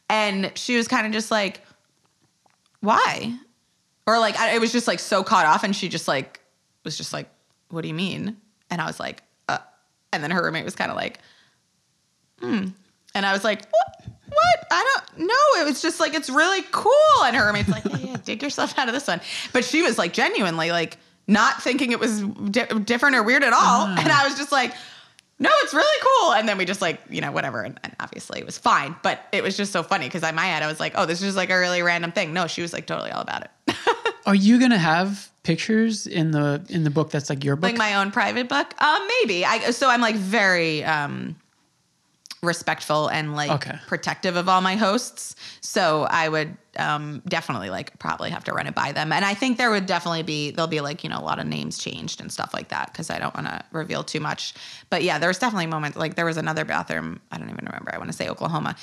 And 0.09 0.51
she 0.55 0.77
was 0.77 0.87
kind 0.87 1.07
of 1.07 1.13
just 1.13 1.31
like, 1.31 1.61
why? 2.81 3.35
Or 4.05 4.19
like, 4.19 4.39
I, 4.39 4.55
it 4.55 4.61
was 4.61 4.71
just 4.71 4.87
like 4.87 4.99
so 4.99 5.23
caught 5.23 5.45
off 5.47 5.63
and 5.63 5.75
she 5.75 5.89
just 5.89 6.07
like, 6.07 6.39
was 6.83 6.95
just 6.95 7.11
like, 7.11 7.27
what 7.69 7.81
do 7.81 7.87
you 7.87 7.93
mean? 7.93 8.37
And 8.69 8.81
I 8.81 8.85
was 8.85 8.99
like, 8.99 9.23
uh, 9.49 9.57
and 10.13 10.23
then 10.23 10.31
her 10.31 10.43
roommate 10.43 10.63
was 10.63 10.75
kind 10.75 10.91
of 10.91 10.95
like, 10.95 11.19
hmm. 12.39 12.67
And 13.15 13.25
I 13.25 13.33
was 13.33 13.43
like, 13.43 13.65
what? 13.65 14.11
What? 14.27 14.67
I 14.71 14.95
don't 14.95 15.27
know. 15.27 15.61
It 15.61 15.65
was 15.65 15.81
just 15.81 15.99
like, 15.99 16.13
it's 16.13 16.29
really 16.29 16.61
cool. 16.71 17.23
And 17.23 17.35
her 17.35 17.47
roommate's 17.47 17.69
like, 17.69 17.83
yeah, 17.85 17.97
yeah, 17.97 18.17
dig 18.23 18.43
yourself 18.43 18.77
out 18.77 18.87
of 18.87 18.93
this 18.93 19.07
one. 19.07 19.21
But 19.53 19.65
she 19.65 19.81
was 19.81 19.97
like, 19.97 20.13
genuinely, 20.13 20.69
like, 20.69 20.97
not 21.27 21.61
thinking 21.61 21.91
it 21.91 21.99
was 21.99 22.21
di- 22.21 22.65
different 22.85 23.15
or 23.15 23.23
weird 23.23 23.43
at 23.43 23.53
all. 23.53 23.85
And 23.87 24.09
I 24.09 24.25
was 24.27 24.37
just 24.37 24.51
like, 24.51 24.73
no, 25.39 25.49
it's 25.63 25.73
really 25.73 26.01
cool. 26.21 26.33
And 26.33 26.47
then 26.49 26.57
we 26.57 26.65
just 26.65 26.81
like, 26.81 26.99
you 27.09 27.21
know, 27.21 27.31
whatever. 27.31 27.61
And, 27.61 27.79
and 27.83 27.95
obviously 27.99 28.39
it 28.39 28.45
was 28.45 28.57
fine. 28.57 28.95
But 29.03 29.19
it 29.31 29.43
was 29.43 29.55
just 29.55 29.71
so 29.71 29.83
funny 29.83 30.07
because 30.07 30.23
in 30.23 30.33
my 30.35 30.45
head, 30.45 30.63
I 30.63 30.67
was 30.67 30.79
like, 30.79 30.93
oh, 30.95 31.05
this 31.05 31.19
is 31.19 31.27
just 31.27 31.37
like 31.37 31.49
a 31.51 31.57
really 31.59 31.81
random 31.83 32.11
thing. 32.11 32.33
No, 32.33 32.47
she 32.47 32.61
was 32.61 32.73
like 32.73 32.87
totally 32.87 33.11
all 33.11 33.21
about 33.21 33.43
it. 33.43 33.75
Are 34.25 34.35
you 34.35 34.59
gonna 34.59 34.77
have 34.77 35.29
pictures 35.43 36.07
in 36.07 36.31
the 36.31 36.65
in 36.69 36.83
the 36.83 36.89
book 36.89 37.09
that's 37.11 37.29
like 37.29 37.43
your 37.43 37.55
book? 37.55 37.69
like 37.71 37.77
my 37.77 37.95
own 37.95 38.11
private 38.11 38.49
book 38.49 38.73
um 38.83 39.07
maybe 39.21 39.45
i 39.45 39.71
so 39.71 39.89
i'm 39.89 40.01
like 40.01 40.15
very 40.17 40.83
um 40.83 41.37
respectful 42.43 43.07
and 43.07 43.35
like 43.35 43.49
Okay. 43.49 43.77
protective 43.87 44.35
of 44.35 44.47
all 44.47 44.61
my 44.61 44.75
hosts 44.75 45.35
so 45.61 46.03
i 46.11 46.29
would 46.29 46.55
um 46.77 47.21
definitely 47.27 47.69
like 47.71 47.97
probably 47.97 48.29
have 48.29 48.43
to 48.43 48.53
run 48.53 48.67
it 48.67 48.75
by 48.75 48.91
them 48.91 49.11
and 49.11 49.25
i 49.25 49.33
think 49.33 49.57
there 49.57 49.71
would 49.71 49.87
definitely 49.87 50.21
be 50.21 50.51
there'll 50.51 50.67
be 50.67 50.79
like 50.81 51.03
you 51.03 51.09
know 51.09 51.17
a 51.17 51.25
lot 51.25 51.39
of 51.39 51.47
names 51.47 51.79
changed 51.79 52.21
and 52.21 52.31
stuff 52.31 52.53
like 52.53 52.67
that 52.69 52.91
because 52.91 53.09
i 53.09 53.17
don't 53.17 53.33
want 53.33 53.47
to 53.47 53.63
reveal 53.71 54.03
too 54.03 54.19
much 54.19 54.53
but 54.91 55.01
yeah 55.03 55.17
there 55.17 55.29
was 55.29 55.39
definitely 55.39 55.65
moments 55.65 55.97
like 55.97 56.15
there 56.15 56.25
was 56.25 56.37
another 56.37 56.63
bathroom 56.63 57.19
i 57.31 57.37
don't 57.39 57.49
even 57.49 57.65
remember 57.65 57.89
i 57.93 57.97
want 57.97 58.09
to 58.09 58.15
say 58.15 58.29
oklahoma 58.29 58.75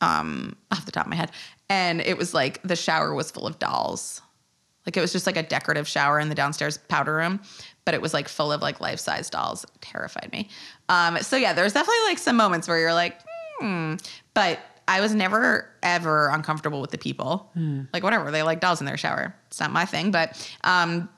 um 0.00 0.54
off 0.70 0.86
the 0.86 0.92
top 0.92 1.06
of 1.06 1.10
my 1.10 1.16
head 1.16 1.32
and 1.68 2.00
it 2.02 2.16
was 2.16 2.32
like 2.32 2.62
the 2.62 2.76
shower 2.76 3.12
was 3.14 3.32
full 3.32 3.46
of 3.48 3.58
dolls 3.58 4.20
like 4.86 4.96
it 4.96 5.00
was 5.00 5.12
just 5.12 5.26
like 5.26 5.36
a 5.36 5.44
decorative 5.44 5.86
shower 5.86 6.18
in 6.18 6.28
the 6.28 6.34
downstairs 6.34 6.76
powder 6.76 7.14
room, 7.14 7.40
but 7.84 7.94
it 7.94 8.02
was 8.02 8.12
like 8.12 8.26
full 8.28 8.50
of 8.50 8.62
like 8.62 8.80
life 8.80 8.98
size 8.98 9.30
dolls. 9.30 9.62
It 9.62 9.70
terrified 9.80 10.28
me. 10.32 10.48
Um, 10.92 11.18
so 11.22 11.36
yeah, 11.36 11.54
there's 11.54 11.72
definitely 11.72 12.04
like 12.04 12.18
some 12.18 12.36
moments 12.36 12.68
where 12.68 12.78
you're 12.78 12.92
like, 12.92 13.18
hmm. 13.58 13.94
But 14.34 14.60
I 14.86 15.00
was 15.00 15.14
never 15.14 15.70
ever 15.82 16.28
uncomfortable 16.28 16.80
with 16.82 16.90
the 16.90 16.98
people. 16.98 17.50
Like 17.94 18.02
whatever, 18.02 18.30
they 18.30 18.42
like 18.42 18.60
dolls 18.60 18.80
in 18.80 18.86
their 18.86 18.98
shower. 18.98 19.34
It's 19.46 19.58
not 19.58 19.70
my 19.70 19.86
thing, 19.86 20.10
but 20.10 20.54
um, 20.64 21.08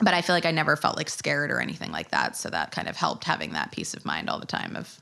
but 0.00 0.14
I 0.14 0.22
feel 0.22 0.36
like 0.36 0.46
I 0.46 0.52
never 0.52 0.76
felt 0.76 0.96
like 0.96 1.08
scared 1.08 1.50
or 1.50 1.60
anything 1.60 1.90
like 1.90 2.10
that. 2.10 2.36
So 2.36 2.48
that 2.50 2.70
kind 2.70 2.88
of 2.88 2.96
helped 2.96 3.24
having 3.24 3.52
that 3.52 3.72
peace 3.72 3.94
of 3.94 4.04
mind 4.04 4.30
all 4.30 4.38
the 4.38 4.46
time 4.46 4.76
of 4.76 5.00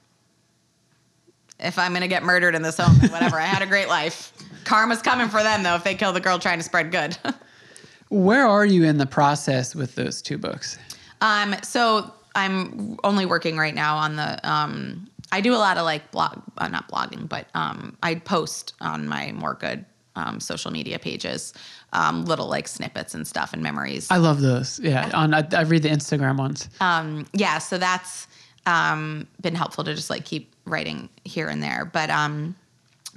if 1.61 1.79
I'm 1.79 1.93
gonna 1.93 2.09
get 2.09 2.23
murdered 2.23 2.55
in 2.55 2.63
this 2.63 2.79
home, 2.79 2.97
whatever. 3.11 3.39
I 3.39 3.45
had 3.45 3.63
a 3.63 3.67
great 3.67 3.89
life. 3.89 4.33
Karma's 4.65 5.03
coming 5.03 5.29
for 5.29 5.43
them 5.43 5.63
though 5.63 5.75
if 5.75 5.85
they 5.85 5.95
kill 5.95 6.13
the 6.13 6.21
girl 6.21 6.39
trying 6.39 6.59
to 6.59 6.65
spread 6.65 6.91
good. 6.91 7.19
Where 8.09 8.47
are 8.47 8.65
you 8.65 8.85
in 8.85 8.97
the 8.97 9.07
process 9.07 9.75
with 9.75 9.95
those 9.95 10.23
two 10.23 10.39
books? 10.39 10.79
Um, 11.21 11.55
so 11.63 12.13
I'm 12.35 12.99
only 13.05 13.27
working 13.27 13.57
right 13.57 13.75
now 13.75 13.97
on 13.97 14.17
the. 14.17 14.49
Um, 14.49 15.09
I 15.31 15.41
do 15.41 15.55
a 15.55 15.57
lot 15.57 15.79
of 15.79 15.85
like 15.85 16.11
blog, 16.11 16.43
uh, 16.59 16.69
not 16.69 16.91
blogging, 16.91 17.29
but 17.29 17.47
um, 17.55 17.97
I 18.03 18.17
post 18.17 18.75
on 18.81 19.09
my 19.09 19.33
more 19.33 19.55
good 19.55 19.85
um, 20.15 20.41
social 20.41 20.71
media 20.71 20.99
pages, 20.99 21.55
um, 21.93 22.25
little 22.25 22.49
like 22.49 22.69
snippets 22.69 23.15
and 23.15 23.27
stuff 23.27 23.53
and 23.53 23.63
memories. 23.63 24.11
I 24.11 24.19
love 24.19 24.41
those. 24.41 24.79
Yeah, 24.81 25.11
on 25.15 25.35
I, 25.35 25.47
I 25.53 25.63
read 25.63 25.83
the 25.83 25.89
Instagram 25.89 26.37
ones. 26.37 26.69
um, 26.81 27.27
yeah, 27.33 27.59
so 27.59 27.79
that's 27.79 28.27
um, 28.67 29.27
been 29.41 29.55
helpful 29.55 29.85
to 29.85 29.95
just 29.95 30.11
like 30.11 30.25
keep 30.25 30.55
writing 30.65 31.09
here 31.25 31.49
and 31.49 31.63
there. 31.63 31.85
But 31.85 32.11
um, 32.11 32.55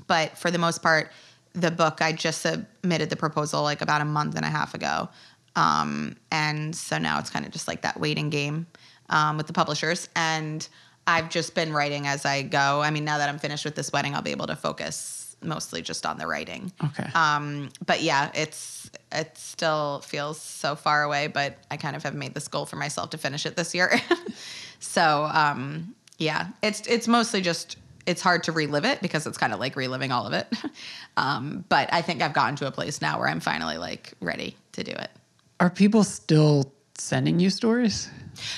but 0.07 0.37
for 0.37 0.51
the 0.51 0.57
most 0.57 0.81
part, 0.81 1.11
the 1.53 1.71
book 1.71 2.01
I 2.01 2.11
just 2.11 2.41
submitted 2.41 3.09
the 3.09 3.15
proposal 3.15 3.63
like 3.63 3.81
about 3.81 4.01
a 4.01 4.05
month 4.05 4.35
and 4.35 4.45
a 4.45 4.49
half 4.49 4.73
ago, 4.73 5.09
um, 5.55 6.15
and 6.31 6.75
so 6.75 6.97
now 6.97 7.19
it's 7.19 7.29
kind 7.29 7.45
of 7.45 7.51
just 7.51 7.67
like 7.67 7.81
that 7.81 7.99
waiting 7.99 8.29
game 8.29 8.67
um, 9.09 9.37
with 9.37 9.47
the 9.47 9.53
publishers. 9.53 10.09
And 10.15 10.67
I've 11.07 11.29
just 11.29 11.55
been 11.55 11.71
writing 11.71 12.07
as 12.07 12.25
I 12.25 12.41
go. 12.41 12.81
I 12.81 12.91
mean, 12.91 13.05
now 13.05 13.17
that 13.17 13.29
I'm 13.29 13.39
finished 13.39 13.65
with 13.65 13.75
this 13.75 13.91
wedding, 13.91 14.15
I'll 14.15 14.21
be 14.21 14.31
able 14.31 14.47
to 14.47 14.55
focus 14.55 15.35
mostly 15.41 15.81
just 15.81 16.05
on 16.05 16.17
the 16.17 16.27
writing. 16.27 16.71
Okay. 16.83 17.07
Um, 17.13 17.69
but 17.85 18.01
yeah, 18.01 18.31
it's 18.33 18.89
it 19.11 19.37
still 19.37 20.01
feels 20.01 20.39
so 20.39 20.75
far 20.75 21.03
away, 21.03 21.27
but 21.27 21.57
I 21.69 21.77
kind 21.77 21.95
of 21.95 22.03
have 22.03 22.15
made 22.15 22.33
this 22.33 22.47
goal 22.47 22.65
for 22.65 22.75
myself 22.75 23.11
to 23.11 23.17
finish 23.17 23.45
it 23.45 23.55
this 23.55 23.75
year. 23.75 23.99
so 24.79 25.29
um, 25.31 25.95
yeah, 26.17 26.47
it's 26.63 26.81
it's 26.87 27.07
mostly 27.07 27.41
just 27.41 27.77
it's 28.05 28.21
hard 28.21 28.43
to 28.43 28.51
relive 28.51 28.85
it 28.85 29.01
because 29.01 29.25
it's 29.25 29.37
kind 29.37 29.53
of 29.53 29.59
like 29.59 29.75
reliving 29.75 30.11
all 30.11 30.27
of 30.27 30.33
it. 30.33 30.47
um, 31.17 31.65
but 31.69 31.91
I 31.93 32.01
think 32.01 32.21
I've 32.21 32.33
gotten 32.33 32.55
to 32.57 32.67
a 32.67 32.71
place 32.71 33.01
now 33.01 33.19
where 33.19 33.27
I'm 33.27 33.39
finally 33.39 33.77
like 33.77 34.13
ready 34.19 34.55
to 34.73 34.83
do 34.83 34.91
it. 34.91 35.11
Are 35.59 35.69
people 35.69 36.03
still 36.03 36.71
sending 36.97 37.39
you 37.39 37.49
stories? 37.49 38.09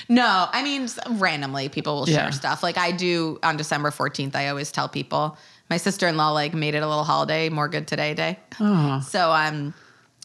No, 0.08 0.48
I 0.52 0.62
mean 0.62 0.88
randomly 1.18 1.68
people 1.68 1.96
will 1.96 2.06
share 2.06 2.14
Yeah. 2.24 2.30
stuff. 2.30 2.62
Like 2.62 2.78
I 2.78 2.92
do 2.92 3.38
on 3.42 3.56
December 3.56 3.90
14th, 3.90 4.34
I 4.34 4.48
always 4.48 4.72
tell 4.72 4.88
people. 4.88 5.36
My 5.70 5.76
sister-in-law 5.76 6.30
like 6.30 6.54
made 6.54 6.74
it 6.74 6.82
a 6.82 6.88
little 6.88 7.04
holiday, 7.04 7.48
more 7.50 7.68
good 7.68 7.86
today 7.86 8.14
day. 8.14 8.38
Oh, 8.60 9.00
So 9.06 9.30
um 9.32 9.74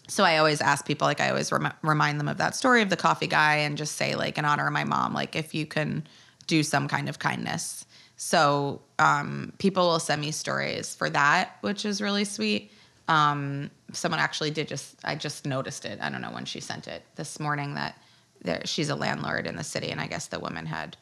so 0.08 0.24
I 0.24 0.38
always 0.38 0.60
ask 0.62 0.86
people 0.86 1.08
like 1.08 1.22
I 1.22 1.30
always 1.30 1.52
rem- 1.52 1.74
remind 1.82 2.20
them 2.20 2.28
of 2.28 2.38
that 2.38 2.56
story 2.56 2.82
of 2.82 2.90
the 2.90 2.98
coffee 2.98 3.28
guy 3.28 3.56
and 3.58 3.78
just 3.78 3.96
say 3.96 4.16
like 4.16 4.38
in 4.38 4.46
honor 4.46 4.68
of 4.68 4.74
my 4.74 4.84
mom 4.84 5.14
like 5.14 5.36
if 5.36 5.54
you 5.56 5.66
can 5.66 6.06
do 6.48 6.62
some 6.64 6.88
kind 6.88 7.08
of 7.10 7.20
kindness. 7.20 7.86
So 8.18 8.82
um, 9.00 9.54
people 9.58 9.88
will 9.88 10.00
send 10.00 10.22
me 10.22 10.32
stories 10.32 10.94
for 10.96 11.10
that, 11.10 11.58
which 11.62 11.84
is 11.86 12.02
really 12.02 12.26
sweet. 12.26 12.72
Um, 13.08 13.70
someone 13.92 14.20
actually 14.20 14.52
did 14.52 14.68
just, 14.68 14.96
I 15.04 15.16
just 15.16 15.46
noticed 15.46 15.84
it. 15.86 16.00
I 16.02 16.10
don't 16.10 16.22
know 16.22 16.32
when 16.32 16.46
she 16.46 16.60
sent 16.60 16.88
it 16.88 17.04
this 17.16 17.40
morning 17.40 17.76
that 17.76 17.98
there, 18.44 18.62
she's 18.66 18.90
a 18.90 18.96
landlord 18.96 19.48
in 19.48 19.56
the 19.56 19.64
city. 19.64 19.90
And 19.90 20.00
I 20.02 20.08
guess 20.08 20.28
the 20.28 20.40
woman 20.40 20.66
had, 20.66 20.98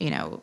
you 0.00 0.10
know, 0.10 0.42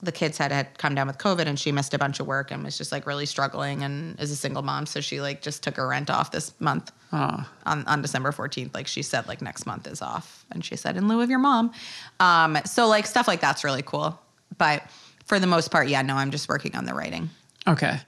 the 0.00 0.12
kids 0.12 0.38
had 0.38 0.52
had 0.52 0.78
come 0.78 0.94
down 0.94 1.08
with 1.08 1.18
COVID 1.18 1.46
and 1.46 1.58
she 1.58 1.72
missed 1.72 1.92
a 1.92 1.98
bunch 1.98 2.20
of 2.20 2.26
work 2.28 2.52
and 2.52 2.62
was 2.62 2.78
just 2.78 2.92
like 2.92 3.04
really 3.04 3.26
struggling 3.26 3.82
and 3.82 4.18
is 4.20 4.30
a 4.30 4.36
single 4.36 4.62
mom. 4.62 4.86
So 4.86 5.00
she 5.00 5.20
like 5.20 5.42
just 5.42 5.62
took 5.64 5.74
her 5.76 5.88
rent 5.88 6.08
off 6.08 6.30
this 6.30 6.52
month 6.60 6.92
Ah. 7.10 7.50
on, 7.66 7.84
on 7.86 8.02
December 8.02 8.30
14th. 8.30 8.74
Like 8.74 8.86
she 8.86 9.02
said, 9.02 9.26
like 9.26 9.40
next 9.42 9.66
month 9.66 9.86
is 9.88 10.00
off. 10.02 10.44
And 10.52 10.64
she 10.64 10.76
said, 10.76 10.96
in 10.96 11.08
lieu 11.08 11.20
of 11.20 11.30
your 11.30 11.38
mom. 11.40 11.72
Um, 12.20 12.58
so 12.64 12.86
like 12.86 13.06
stuff 13.06 13.26
like 13.26 13.40
that's 13.40 13.64
really 13.64 13.82
cool. 13.82 14.20
But 14.56 14.82
for 15.24 15.40
the 15.40 15.46
most 15.46 15.70
part, 15.70 15.88
yeah, 15.88 16.02
no, 16.02 16.14
I'm 16.14 16.30
just 16.30 16.48
working 16.48 16.76
on 16.76 16.84
the 16.84 16.94
writing. 16.94 17.30
Okay. 17.66 17.98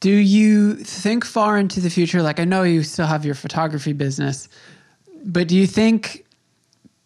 Do 0.00 0.10
you 0.10 0.74
think 0.74 1.24
far 1.24 1.56
into 1.58 1.80
the 1.80 1.88
future? 1.90 2.22
Like, 2.22 2.38
I 2.38 2.44
know 2.44 2.62
you 2.62 2.82
still 2.82 3.06
have 3.06 3.24
your 3.24 3.34
photography 3.34 3.94
business, 3.94 4.48
but 5.24 5.48
do 5.48 5.56
you 5.56 5.66
think 5.66 6.25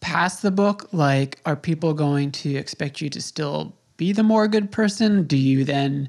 past 0.01 0.43
the 0.43 0.51
book, 0.51 0.89
like, 0.93 1.39
are 1.47 1.57
people 1.57 1.95
going 1.95 2.33
to 2.33 2.57
expect 2.57 3.01
you 3.01 3.09
to 3.11 3.21
still 3.21 3.75
be 3.97 4.13
the 4.13 4.23
more 4.23 4.49
good 4.49 4.73
person? 4.73 5.25
Do 5.25 5.37
you 5.37 5.65
then 5.65 6.09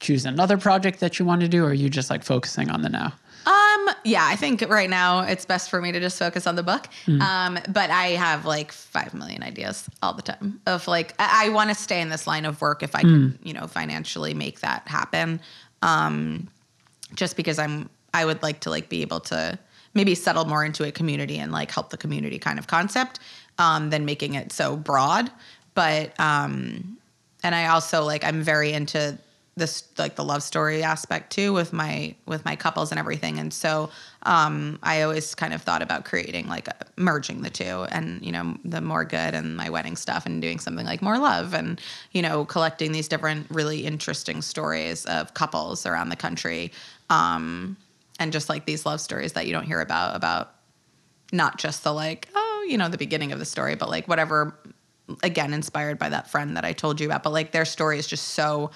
choose 0.00 0.26
another 0.26 0.58
project 0.58 1.00
that 1.00 1.18
you 1.18 1.24
want 1.24 1.42
to 1.42 1.48
do, 1.48 1.64
or 1.64 1.68
are 1.68 1.74
you 1.74 1.88
just 1.88 2.10
like 2.10 2.24
focusing 2.24 2.70
on 2.70 2.82
the 2.82 2.88
now? 2.88 3.12
Um, 3.46 3.90
yeah, 4.04 4.26
I 4.26 4.34
think 4.34 4.62
right 4.68 4.90
now 4.90 5.20
it's 5.20 5.44
best 5.44 5.70
for 5.70 5.80
me 5.80 5.92
to 5.92 6.00
just 6.00 6.18
focus 6.18 6.46
on 6.48 6.56
the 6.56 6.64
book. 6.64 6.88
Um, 7.22 7.58
but 7.68 7.90
I 7.90 8.08
have 8.08 8.44
like 8.44 8.72
five 8.72 9.14
million 9.14 9.44
ideas 9.44 9.88
all 10.02 10.14
the 10.14 10.22
time 10.22 10.60
of 10.66 10.88
like 10.88 11.14
I, 11.20 11.46
I 11.46 11.48
want 11.50 11.70
to 11.70 11.74
stay 11.76 12.00
in 12.00 12.08
this 12.08 12.26
line 12.26 12.44
of 12.44 12.60
work 12.60 12.82
if 12.82 12.96
I 12.96 13.02
can, 13.02 13.38
you 13.44 13.52
know, 13.52 13.68
financially 13.68 14.34
make 14.34 14.60
that 14.60 14.88
happen. 14.88 15.40
Um, 15.82 16.48
just 17.14 17.36
because 17.36 17.58
I'm 17.60 17.88
I 18.12 18.24
would 18.24 18.42
like 18.42 18.60
to 18.60 18.70
like 18.70 18.88
be 18.88 19.02
able 19.02 19.20
to 19.20 19.58
maybe 19.96 20.14
settle 20.14 20.44
more 20.44 20.64
into 20.64 20.84
a 20.84 20.92
community 20.92 21.38
and 21.38 21.50
like 21.50 21.70
help 21.72 21.90
the 21.90 21.96
community 21.96 22.38
kind 22.38 22.58
of 22.58 22.68
concept 22.68 23.18
um, 23.58 23.90
than 23.90 24.04
making 24.04 24.34
it 24.34 24.52
so 24.52 24.76
broad. 24.76 25.30
But 25.74 26.18
um, 26.20 26.98
and 27.42 27.54
I 27.54 27.66
also 27.66 28.04
like 28.04 28.22
I'm 28.22 28.42
very 28.42 28.72
into 28.72 29.18
this 29.56 29.84
like 29.96 30.16
the 30.16 30.24
love 30.24 30.42
story 30.42 30.82
aspect 30.82 31.32
too 31.32 31.52
with 31.52 31.72
my 31.72 32.14
with 32.26 32.44
my 32.44 32.54
couples 32.54 32.90
and 32.92 32.98
everything 32.98 33.38
and 33.38 33.54
so 33.54 33.88
um 34.24 34.78
i 34.82 35.00
always 35.00 35.34
kind 35.34 35.54
of 35.54 35.62
thought 35.62 35.80
about 35.80 36.04
creating 36.04 36.46
like 36.46 36.68
a, 36.68 36.74
merging 36.98 37.40
the 37.40 37.48
two 37.48 37.86
and 37.90 38.22
you 38.22 38.30
know 38.30 38.54
the 38.66 38.82
more 38.82 39.02
good 39.02 39.34
and 39.34 39.56
my 39.56 39.70
wedding 39.70 39.96
stuff 39.96 40.26
and 40.26 40.42
doing 40.42 40.58
something 40.58 40.84
like 40.84 41.00
more 41.00 41.18
love 41.18 41.54
and 41.54 41.80
you 42.12 42.20
know 42.20 42.44
collecting 42.44 42.92
these 42.92 43.08
different 43.08 43.46
really 43.48 43.86
interesting 43.86 44.42
stories 44.42 45.06
of 45.06 45.32
couples 45.32 45.86
around 45.86 46.10
the 46.10 46.16
country 46.16 46.70
um 47.08 47.78
and 48.18 48.32
just 48.32 48.48
like 48.48 48.66
these 48.66 48.86
love 48.86 49.00
stories 49.00 49.32
that 49.34 49.46
you 49.46 49.52
don't 49.52 49.64
hear 49.64 49.80
about 49.80 50.16
about 50.16 50.54
not 51.32 51.58
just 51.58 51.84
the 51.84 51.92
like 51.92 52.28
oh 52.34 52.66
you 52.68 52.78
know 52.78 52.88
the 52.88 52.98
beginning 52.98 53.32
of 53.32 53.38
the 53.38 53.44
story 53.44 53.74
but 53.74 53.88
like 53.88 54.06
whatever 54.06 54.58
again 55.22 55.52
inspired 55.52 55.98
by 55.98 56.08
that 56.08 56.28
friend 56.30 56.56
that 56.56 56.64
i 56.64 56.72
told 56.72 57.00
you 57.00 57.06
about 57.06 57.22
but 57.22 57.32
like 57.32 57.52
their 57.52 57.64
story 57.64 57.98
is 57.98 58.06
just 58.06 58.28
so 58.28 58.70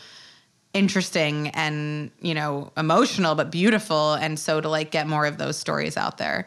interesting 0.72 1.49
and 1.49 2.11
you 2.20 2.34
know 2.34 2.72
emotional 2.76 3.34
but 3.34 3.51
beautiful 3.51 4.14
and 4.14 4.38
so 4.38 4.61
to 4.61 4.68
like 4.68 4.91
get 4.91 5.07
more 5.07 5.26
of 5.26 5.38
those 5.38 5.57
stories 5.57 5.97
out 5.97 6.18
there 6.18 6.47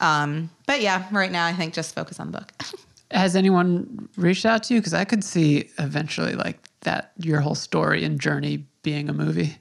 um 0.00 0.50
but 0.66 0.80
yeah 0.80 1.06
right 1.10 1.32
now 1.32 1.46
i 1.46 1.52
think 1.52 1.74
just 1.74 1.94
focus 1.94 2.20
on 2.20 2.30
the 2.30 2.38
book 2.38 2.52
Has 3.10 3.36
anyone 3.36 4.08
reached 4.16 4.44
out 4.44 4.64
to 4.64 4.74
you? 4.74 4.80
Because 4.80 4.92
I 4.92 5.04
could 5.04 5.22
see 5.22 5.70
eventually 5.78 6.34
like 6.34 6.58
that 6.80 7.12
your 7.18 7.40
whole 7.40 7.54
story 7.54 8.04
and 8.04 8.20
journey 8.20 8.66
being 8.82 9.08
a 9.08 9.12
movie. 9.12 9.56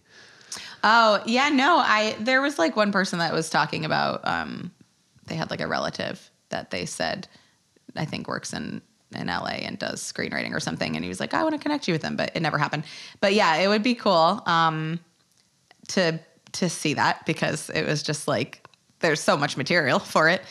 Oh 0.84 1.22
yeah 1.26 1.50
no 1.50 1.78
i 1.78 2.16
there 2.20 2.42
was 2.42 2.60
like 2.60 2.76
one 2.76 2.92
person 2.92 3.20
that 3.20 3.34
was 3.34 3.50
talking 3.50 3.86
about 3.86 4.22
um 4.28 4.72
they 5.28 5.36
had 5.36 5.50
like 5.50 5.62
a 5.62 5.68
relative 5.68 6.30
that 6.50 6.72
they 6.72 6.86
said 6.86 7.28
i 7.96 8.06
think 8.06 8.28
works 8.28 8.54
in 8.54 8.82
in 9.16 9.28
LA 9.28 9.60
and 9.62 9.78
does 9.78 10.02
screenwriting 10.02 10.54
or 10.54 10.60
something 10.60 10.96
and 10.96 11.06
he 11.06 11.10
was 11.10 11.20
like 11.20 11.36
I 11.36 11.44
want 11.44 11.54
to 11.54 11.62
connect 11.62 11.88
you 11.88 11.94
with 11.94 12.02
him 12.02 12.16
but 12.16 12.32
it 12.34 12.40
never 12.40 12.58
happened 12.58 12.84
but 13.20 13.36
yeah 13.36 13.58
it 13.58 13.68
would 13.68 13.84
be 13.84 13.94
cool 13.94 14.42
um 14.48 15.00
to 15.90 16.20
to 16.54 16.70
see 16.70 16.94
that 16.94 17.26
because 17.26 17.70
it 17.70 17.86
was 17.86 18.02
just 18.02 18.28
like 18.28 18.66
there's 19.00 19.20
so 19.20 19.38
much 19.38 19.58
material 19.58 20.00
for 20.14 20.30
it. 20.30 20.42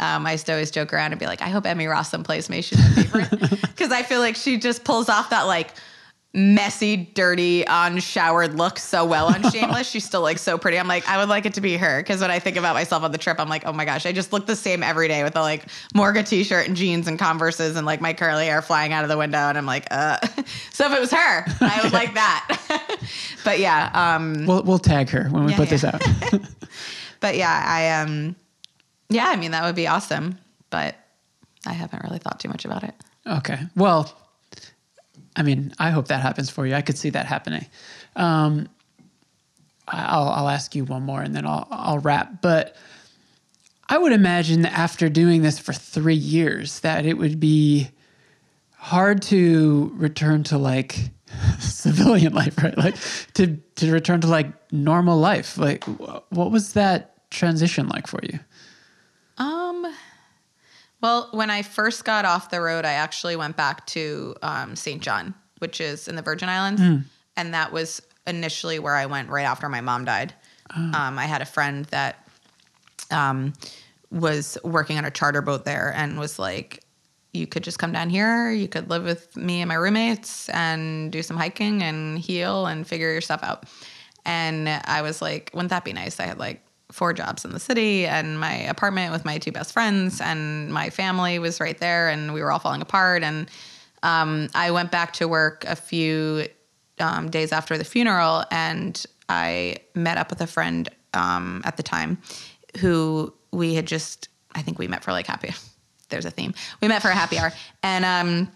Um, 0.00 0.26
I 0.26 0.32
used 0.32 0.46
to 0.46 0.52
always 0.52 0.70
joke 0.70 0.92
around 0.92 1.12
and 1.12 1.18
be 1.18 1.26
like, 1.26 1.42
I 1.42 1.48
hope 1.48 1.66
Emmy 1.66 1.86
Rossum 1.86 2.24
plays 2.24 2.48
me. 2.48 2.62
She's 2.62 2.78
my 2.78 3.02
favorite 3.02 3.50
because 3.60 3.90
I 3.90 4.02
feel 4.04 4.20
like 4.20 4.36
she 4.36 4.56
just 4.56 4.84
pulls 4.84 5.08
off 5.08 5.30
that 5.30 5.42
like 5.42 5.72
messy, 6.34 6.96
dirty, 7.14 7.64
unshowered 7.66 8.54
look 8.56 8.78
so 8.78 9.04
well 9.04 9.26
on 9.28 9.42
Shameless. 9.50 9.88
She's 9.88 10.04
still 10.04 10.20
like 10.20 10.38
so 10.38 10.58
pretty. 10.58 10.78
I'm 10.78 10.86
like, 10.86 11.08
I 11.08 11.16
would 11.18 11.28
like 11.28 11.46
it 11.46 11.54
to 11.54 11.60
be 11.60 11.76
her 11.78 12.00
because 12.00 12.20
when 12.20 12.30
I 12.30 12.38
think 12.38 12.56
about 12.56 12.74
myself 12.74 13.02
on 13.02 13.12
the 13.12 13.18
trip, 13.18 13.40
I'm 13.40 13.48
like, 13.48 13.64
oh 13.66 13.72
my 13.72 13.84
gosh, 13.84 14.04
I 14.06 14.12
just 14.12 14.32
look 14.32 14.46
the 14.46 14.54
same 14.54 14.82
every 14.82 15.08
day 15.08 15.24
with 15.24 15.34
the 15.34 15.40
like 15.40 15.66
More 15.94 16.12
Good 16.12 16.26
t-shirt 16.26 16.68
and 16.68 16.76
jeans 16.76 17.08
and 17.08 17.18
Converses 17.18 17.76
and 17.76 17.86
like 17.86 18.00
my 18.00 18.12
curly 18.12 18.44
hair 18.46 18.60
flying 18.62 18.92
out 18.92 19.04
of 19.04 19.08
the 19.08 19.16
window, 19.16 19.38
and 19.38 19.56
I'm 19.56 19.66
like, 19.66 19.86
uh. 19.90 20.18
So 20.72 20.86
if 20.86 20.92
it 20.96 21.00
was 21.00 21.10
her, 21.10 21.44
I 21.60 21.80
would 21.82 21.92
like 21.92 22.14
that. 22.14 22.98
but 23.44 23.58
yeah, 23.58 23.90
um, 23.94 24.46
We'll 24.46 24.62
we'll 24.62 24.78
tag 24.78 25.08
her 25.10 25.24
when 25.30 25.44
we 25.46 25.52
Yeah, 25.52 25.56
put 25.56 25.68
this 25.70 25.82
out. 25.82 26.02
but 27.20 27.36
yeah, 27.36 27.62
I 27.66 28.02
um, 28.02 28.36
yeah, 29.08 29.26
I 29.28 29.36
mean 29.36 29.50
that 29.52 29.64
would 29.64 29.74
be 29.74 29.88
awesome, 29.88 30.38
but 30.70 30.94
I 31.66 31.72
haven't 31.72 32.04
really 32.04 32.18
thought 32.18 32.38
too 32.38 32.48
much 32.48 32.64
about 32.64 32.84
it. 32.84 32.94
Okay. 33.26 33.58
Well, 33.74 34.12
I 35.38 35.42
mean, 35.42 35.72
I 35.78 35.90
hope 35.90 36.08
that 36.08 36.20
happens 36.20 36.50
for 36.50 36.66
you. 36.66 36.74
I 36.74 36.82
could 36.82 36.98
see 36.98 37.10
that 37.10 37.24
happening. 37.24 37.64
Um, 38.16 38.68
I'll, 39.86 40.28
I'll 40.28 40.48
ask 40.48 40.74
you 40.74 40.84
one 40.84 41.04
more 41.04 41.22
and 41.22 41.34
then 41.34 41.46
I'll, 41.46 41.66
I'll 41.70 42.00
wrap. 42.00 42.42
But 42.42 42.76
I 43.88 43.98
would 43.98 44.12
imagine 44.12 44.62
that 44.62 44.76
after 44.76 45.08
doing 45.08 45.42
this 45.42 45.60
for 45.60 45.72
three 45.72 46.16
years, 46.16 46.80
that 46.80 47.06
it 47.06 47.16
would 47.16 47.38
be 47.38 47.88
hard 48.72 49.22
to 49.22 49.92
return 49.94 50.42
to 50.44 50.58
like 50.58 50.98
civilian 51.60 52.32
life, 52.32 52.58
right? 52.58 52.76
Like 52.76 52.96
to 53.34 53.56
to 53.76 53.92
return 53.92 54.20
to 54.22 54.26
like 54.26 54.48
normal 54.72 55.18
life. 55.18 55.56
Like, 55.56 55.84
what 55.84 56.50
was 56.50 56.72
that 56.72 57.30
transition 57.30 57.88
like 57.88 58.08
for 58.08 58.20
you? 58.24 58.40
Well, 61.00 61.28
when 61.32 61.48
I 61.50 61.62
first 61.62 62.04
got 62.04 62.24
off 62.24 62.50
the 62.50 62.60
road, 62.60 62.84
I 62.84 62.92
actually 62.94 63.36
went 63.36 63.56
back 63.56 63.86
to 63.88 64.34
um, 64.42 64.74
St. 64.76 65.00
John, 65.00 65.34
which 65.58 65.80
is 65.80 66.08
in 66.08 66.16
the 66.16 66.22
Virgin 66.22 66.48
Islands, 66.48 66.80
and 67.36 67.54
that 67.54 67.72
was 67.72 68.02
initially 68.26 68.78
where 68.78 68.94
I 68.94 69.06
went 69.06 69.28
right 69.30 69.44
after 69.46 69.68
my 69.68 69.80
mom 69.80 70.04
died. 70.04 70.34
Um, 70.94 71.18
I 71.18 71.24
had 71.26 71.40
a 71.40 71.46
friend 71.46 71.84
that 71.86 72.28
um, 73.10 73.52
was 74.10 74.58
working 74.64 74.98
on 74.98 75.04
a 75.04 75.10
charter 75.10 75.40
boat 75.40 75.64
there 75.64 75.92
and 75.96 76.18
was 76.18 76.38
like, 76.38 76.84
you 77.32 77.46
could 77.46 77.62
just 77.62 77.78
come 77.78 77.92
down 77.92 78.10
here. 78.10 78.50
You 78.50 78.68
could 78.68 78.90
live 78.90 79.04
with 79.04 79.36
me 79.36 79.60
and 79.60 79.68
my 79.68 79.74
roommates 79.76 80.48
and 80.50 81.12
do 81.12 81.22
some 81.22 81.36
hiking 81.36 81.82
and 81.82 82.18
heal 82.18 82.66
and 82.66 82.86
figure 82.86 83.12
your 83.12 83.20
stuff 83.20 83.42
out. 83.42 83.64
And 84.24 84.68
I 84.68 85.02
was 85.02 85.22
like, 85.22 85.50
wouldn't 85.54 85.70
that 85.70 85.84
be 85.84 85.92
nice? 85.92 86.20
I 86.20 86.24
had 86.24 86.38
like 86.38 86.62
four 86.90 87.12
jobs 87.12 87.44
in 87.44 87.52
the 87.52 87.60
city 87.60 88.06
and 88.06 88.40
my 88.40 88.54
apartment 88.54 89.12
with 89.12 89.24
my 89.24 89.38
two 89.38 89.52
best 89.52 89.72
friends 89.72 90.20
and 90.20 90.72
my 90.72 90.90
family 90.90 91.38
was 91.38 91.60
right 91.60 91.78
there 91.78 92.08
and 92.08 92.32
we 92.32 92.40
were 92.40 92.50
all 92.50 92.58
falling 92.58 92.80
apart. 92.80 93.22
And 93.22 93.50
um, 94.02 94.48
I 94.54 94.70
went 94.70 94.90
back 94.90 95.12
to 95.14 95.28
work 95.28 95.64
a 95.66 95.76
few 95.76 96.46
um, 96.98 97.30
days 97.30 97.52
after 97.52 97.76
the 97.76 97.84
funeral 97.84 98.44
and 98.50 99.04
I 99.28 99.76
met 99.94 100.16
up 100.16 100.30
with 100.30 100.40
a 100.40 100.46
friend 100.46 100.88
um, 101.12 101.62
at 101.64 101.76
the 101.76 101.82
time 101.82 102.18
who 102.80 103.34
we 103.52 103.74
had 103.74 103.86
just, 103.86 104.28
I 104.54 104.62
think 104.62 104.78
we 104.78 104.88
met 104.88 105.04
for 105.04 105.12
like 105.12 105.26
happy. 105.26 105.50
There's 106.08 106.24
a 106.24 106.30
theme. 106.30 106.54
We 106.80 106.88
met 106.88 107.02
for 107.02 107.08
a 107.08 107.14
happy 107.14 107.38
hour. 107.38 107.52
And, 107.82 108.04
um, 108.04 108.50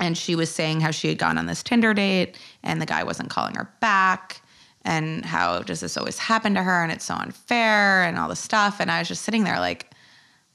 and 0.00 0.16
she 0.16 0.34
was 0.34 0.50
saying 0.50 0.80
how 0.80 0.90
she 0.90 1.08
had 1.08 1.18
gone 1.18 1.38
on 1.38 1.46
this 1.46 1.62
Tinder 1.62 1.94
date 1.94 2.38
and 2.62 2.80
the 2.80 2.86
guy 2.86 3.04
wasn't 3.04 3.30
calling 3.30 3.54
her 3.54 3.70
back 3.80 4.39
and 4.84 5.24
how 5.24 5.60
does 5.60 5.80
this 5.80 5.96
always 5.96 6.18
happen 6.18 6.54
to 6.54 6.62
her 6.62 6.82
and 6.82 6.90
it's 6.90 7.04
so 7.04 7.14
unfair 7.14 8.04
and 8.04 8.18
all 8.18 8.28
this 8.28 8.40
stuff. 8.40 8.80
And 8.80 8.90
I 8.90 9.00
was 9.00 9.08
just 9.08 9.22
sitting 9.22 9.44
there 9.44 9.58
like, 9.58 9.90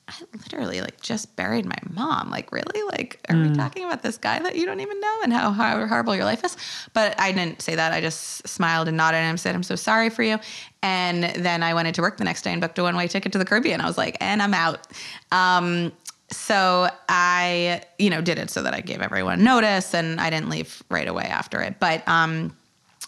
I 0.07 0.13
literally 0.33 0.81
like 0.81 1.01
just 1.01 1.35
buried 1.35 1.65
my 1.65 1.77
mom. 1.89 2.29
Like, 2.29 2.51
really? 2.51 2.83
Like, 2.83 3.19
are 3.27 3.35
we 3.35 3.51
talking 3.55 3.85
about 3.85 4.03
this 4.03 4.17
guy 4.17 4.37
that 4.37 4.55
you 4.55 4.65
don't 4.67 4.79
even 4.79 4.99
know 4.99 5.19
and 5.23 5.33
how, 5.33 5.51
how 5.51 5.83
horrible 5.87 6.15
your 6.15 6.25
life 6.25 6.43
is? 6.43 6.55
But 6.93 7.19
I 7.19 7.31
didn't 7.31 7.61
say 7.61 7.73
that. 7.75 7.91
I 7.91 8.01
just 8.01 8.47
smiled 8.47 8.87
and 8.87 8.97
nodded 8.97 9.17
and 9.17 9.39
said, 9.39 9.55
I'm 9.55 9.63
so 9.63 9.75
sorry 9.75 10.11
for 10.11 10.21
you. 10.21 10.37
And 10.83 11.23
then 11.23 11.63
I 11.63 11.73
went 11.73 11.87
into 11.87 12.03
work 12.03 12.17
the 12.17 12.23
next 12.23 12.43
day 12.43 12.51
and 12.51 12.61
booked 12.61 12.77
a 12.77 12.83
one 12.83 12.95
way 12.95 13.07
ticket 13.07 13.31
to 13.31 13.39
the 13.39 13.45
Caribbean. 13.45 13.81
I 13.81 13.87
was 13.87 13.97
like, 13.97 14.15
and 14.21 14.43
I'm 14.43 14.53
out. 14.53 14.85
Um, 15.31 15.91
so 16.29 16.87
I, 17.09 17.81
you 17.97 18.11
know, 18.11 18.21
did 18.21 18.37
it 18.37 18.51
so 18.51 18.61
that 18.61 18.75
I 18.75 18.81
gave 18.81 19.01
everyone 19.01 19.43
notice 19.43 19.95
and 19.95 20.21
I 20.21 20.29
didn't 20.29 20.49
leave 20.49 20.83
right 20.89 21.07
away 21.07 21.23
after 21.23 21.61
it. 21.61 21.79
But, 21.79 22.07
um, 22.07 22.55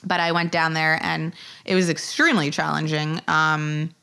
but 0.03 0.19
I 0.19 0.31
went 0.31 0.51
down 0.51 0.73
there 0.73 0.99
and 1.01 1.33
it 1.65 1.75
was 1.75 1.89
extremely 1.89 2.51
challenging. 2.51 3.21
Um, 3.27 3.93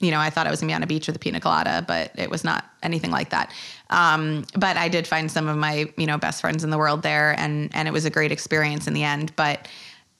you 0.00 0.10
know, 0.10 0.18
I 0.18 0.30
thought 0.30 0.46
I 0.46 0.50
was 0.50 0.60
gonna 0.60 0.70
be 0.70 0.74
on 0.74 0.82
a 0.82 0.86
beach 0.86 1.06
with 1.06 1.16
a 1.16 1.18
pina 1.18 1.40
colada, 1.40 1.84
but 1.86 2.10
it 2.16 2.28
was 2.28 2.42
not 2.42 2.64
anything 2.82 3.10
like 3.12 3.30
that. 3.30 3.52
Um, 3.90 4.44
but 4.56 4.76
I 4.76 4.88
did 4.88 5.06
find 5.06 5.30
some 5.30 5.46
of 5.48 5.56
my, 5.56 5.92
you 5.96 6.06
know, 6.06 6.18
best 6.18 6.40
friends 6.40 6.64
in 6.64 6.70
the 6.70 6.78
world 6.78 7.02
there, 7.02 7.38
and 7.38 7.70
and 7.74 7.86
it 7.86 7.92
was 7.92 8.04
a 8.04 8.10
great 8.10 8.32
experience 8.32 8.86
in 8.88 8.94
the 8.94 9.04
end. 9.04 9.34
But 9.36 9.68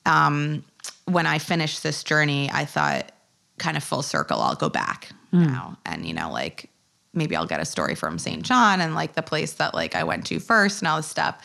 um, 0.05 0.63
when 1.05 1.27
I 1.27 1.37
finished 1.37 1.83
this 1.83 2.03
journey, 2.03 2.49
I 2.53 2.63
thought, 2.65 3.11
kind 3.57 3.75
of 3.75 3.83
full 3.83 4.01
circle, 4.01 4.39
I'll 4.41 4.55
go 4.55 4.69
back 4.69 5.09
now, 5.45 5.77
and 5.85 6.05
you 6.05 6.13
know, 6.13 6.31
like 6.31 6.69
maybe 7.13 7.35
I'll 7.35 7.45
get 7.45 7.59
a 7.59 7.65
story 7.65 7.95
from 7.95 8.17
St. 8.17 8.41
John 8.43 8.79
and 8.81 8.95
like 8.95 9.13
the 9.13 9.21
place 9.21 9.53
that 9.53 9.73
like 9.73 9.95
I 9.95 10.03
went 10.03 10.25
to 10.27 10.39
first 10.39 10.81
and 10.81 10.87
all 10.87 10.97
this 10.97 11.07
stuff, 11.07 11.41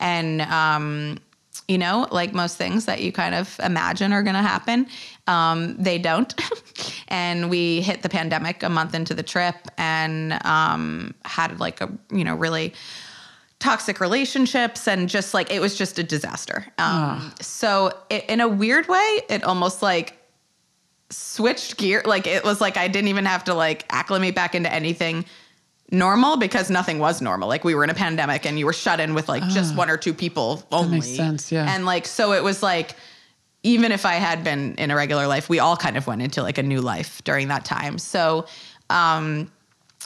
and 0.00 0.40
um, 0.42 1.18
you 1.72 1.78
know, 1.78 2.06
like 2.10 2.34
most 2.34 2.58
things 2.58 2.84
that 2.84 3.00
you 3.00 3.10
kind 3.12 3.34
of 3.34 3.58
imagine 3.64 4.12
are 4.12 4.22
going 4.22 4.34
to 4.34 4.42
happen, 4.42 4.86
um, 5.26 5.74
they 5.78 5.96
don't. 5.96 6.34
and 7.08 7.48
we 7.48 7.80
hit 7.80 8.02
the 8.02 8.10
pandemic 8.10 8.62
a 8.62 8.68
month 8.68 8.94
into 8.94 9.14
the 9.14 9.22
trip 9.22 9.56
and 9.78 10.38
um, 10.44 11.14
had 11.24 11.58
like 11.58 11.80
a, 11.80 11.90
you 12.12 12.24
know, 12.24 12.34
really 12.36 12.74
toxic 13.58 14.00
relationships 14.00 14.86
and 14.86 15.08
just 15.08 15.32
like 15.32 15.50
it 15.50 15.60
was 15.60 15.78
just 15.78 15.98
a 15.98 16.02
disaster. 16.02 16.66
Um, 16.76 17.32
So, 17.40 17.96
it, 18.10 18.26
in 18.28 18.42
a 18.42 18.48
weird 18.48 18.86
way, 18.88 19.20
it 19.30 19.42
almost 19.44 19.80
like 19.80 20.18
switched 21.08 21.78
gear. 21.78 22.02
Like 22.04 22.26
it 22.26 22.44
was 22.44 22.60
like 22.60 22.76
I 22.76 22.86
didn't 22.86 23.08
even 23.08 23.24
have 23.24 23.44
to 23.44 23.54
like 23.54 23.86
acclimate 23.88 24.34
back 24.34 24.54
into 24.54 24.70
anything 24.70 25.24
normal 25.90 26.36
because 26.36 26.70
nothing 26.70 26.98
was 26.98 27.20
normal. 27.20 27.48
Like 27.48 27.64
we 27.64 27.74
were 27.74 27.84
in 27.84 27.90
a 27.90 27.94
pandemic 27.94 28.46
and 28.46 28.58
you 28.58 28.66
were 28.66 28.72
shut 28.72 29.00
in 29.00 29.14
with 29.14 29.28
like 29.28 29.46
just 29.48 29.76
one 29.76 29.90
or 29.90 29.96
two 29.96 30.14
people 30.14 30.62
only. 30.72 30.98
makes 30.98 31.08
sense, 31.08 31.52
yeah. 31.52 31.72
And 31.74 31.84
like 31.84 32.06
so 32.06 32.32
it 32.32 32.42
was 32.42 32.62
like 32.62 32.94
even 33.62 33.92
if 33.92 34.04
I 34.06 34.14
had 34.14 34.42
been 34.42 34.74
in 34.76 34.90
a 34.90 34.96
regular 34.96 35.26
life, 35.26 35.48
we 35.48 35.58
all 35.58 35.76
kind 35.76 35.96
of 35.96 36.06
went 36.06 36.22
into 36.22 36.42
like 36.42 36.58
a 36.58 36.62
new 36.62 36.80
life 36.80 37.22
during 37.24 37.48
that 37.48 37.64
time. 37.64 37.98
So 37.98 38.46
um 38.90 39.50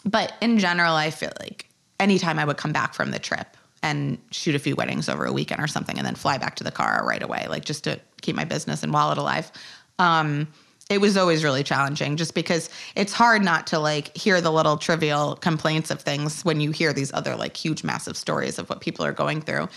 but 0.04 0.34
in 0.40 0.58
general 0.58 0.94
I 0.94 1.10
feel 1.10 1.32
like 1.40 1.68
anytime 2.00 2.38
I 2.38 2.44
would 2.44 2.56
come 2.56 2.72
back 2.72 2.92
from 2.92 3.10
the 3.12 3.18
trip 3.18 3.56
and 3.82 4.18
shoot 4.32 4.54
a 4.54 4.58
few 4.58 4.74
weddings 4.74 5.08
over 5.08 5.24
a 5.24 5.32
weekend 5.32 5.62
or 5.62 5.66
something 5.66 5.96
and 5.96 6.06
then 6.06 6.16
fly 6.16 6.36
back 6.36 6.56
to 6.56 6.64
the 6.64 6.72
car 6.72 7.04
right 7.06 7.22
away 7.22 7.46
like 7.48 7.64
just 7.64 7.84
to 7.84 8.00
keep 8.22 8.34
my 8.34 8.44
business 8.44 8.82
and 8.82 8.92
wallet 8.92 9.18
alive. 9.18 9.52
Um 9.98 10.48
it 10.88 11.00
was 11.00 11.16
always 11.16 11.42
really 11.42 11.64
challenging 11.64 12.16
just 12.16 12.32
because 12.32 12.70
it's 12.94 13.12
hard 13.12 13.42
not 13.42 13.66
to 13.66 13.78
like 13.78 14.16
hear 14.16 14.40
the 14.40 14.52
little 14.52 14.76
trivial 14.76 15.34
complaints 15.34 15.90
of 15.90 16.00
things 16.00 16.44
when 16.44 16.60
you 16.60 16.70
hear 16.70 16.92
these 16.92 17.12
other 17.12 17.34
like 17.34 17.56
huge 17.56 17.82
massive 17.82 18.16
stories 18.16 18.56
of 18.58 18.68
what 18.70 18.80
people 18.80 19.04
are 19.04 19.12
going 19.12 19.40
through. 19.40 19.68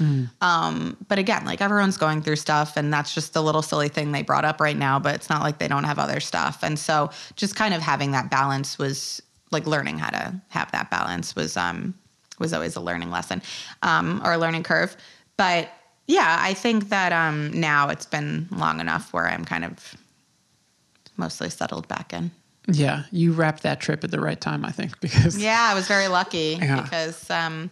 Um, 0.41 0.97
but 1.07 1.17
again 1.17 1.45
like 1.45 1.61
everyone's 1.61 1.97
going 1.97 2.21
through 2.21 2.35
stuff 2.35 2.77
and 2.77 2.93
that's 2.93 3.15
just 3.15 3.33
the 3.33 3.41
little 3.41 3.63
silly 3.63 3.87
thing 3.89 4.11
they 4.11 4.21
brought 4.21 4.45
up 4.45 4.61
right 4.61 4.77
now 4.77 4.99
but 4.99 5.15
it's 5.15 5.29
not 5.29 5.41
like 5.41 5.57
they 5.57 5.67
don't 5.67 5.83
have 5.83 5.97
other 5.97 6.19
stuff. 6.19 6.59
And 6.61 6.77
so 6.77 7.09
just 7.35 7.55
kind 7.55 7.73
of 7.73 7.81
having 7.81 8.11
that 8.11 8.29
balance 8.29 8.77
was 8.77 9.19
like 9.49 9.65
learning 9.65 9.97
how 9.97 10.11
to 10.11 10.39
have 10.49 10.71
that 10.73 10.91
balance 10.91 11.35
was 11.35 11.57
um 11.57 11.95
was 12.37 12.53
always 12.53 12.75
a 12.75 12.81
learning 12.81 13.09
lesson 13.09 13.41
um, 13.81 14.21
or 14.23 14.33
a 14.33 14.37
learning 14.37 14.63
curve. 14.63 14.95
But 15.37 15.69
yeah 16.05 16.37
i 16.41 16.55
think 16.55 16.89
that 16.89 17.13
um 17.13 17.51
now 17.51 17.87
it's 17.87 18.07
been 18.07 18.47
long 18.51 18.79
enough 18.79 19.13
where 19.13 19.27
i'm 19.27 19.45
kind 19.45 19.63
of 19.63 19.95
mostly 21.19 21.49
settled 21.49 21.87
back 21.87 22.13
in. 22.13 22.31
Yeah, 22.67 23.03
you 23.11 23.31
wrapped 23.33 23.63
that 23.63 23.79
trip 23.79 24.03
at 24.03 24.11
the 24.11 24.19
right 24.19 24.39
time, 24.39 24.63
I 24.65 24.71
think, 24.71 24.99
because 25.01 25.37
Yeah, 25.37 25.59
I 25.71 25.73
was 25.73 25.87
very 25.87 26.07
lucky 26.07 26.57
Yeah. 26.61 26.81
because 26.81 27.29
um, 27.29 27.69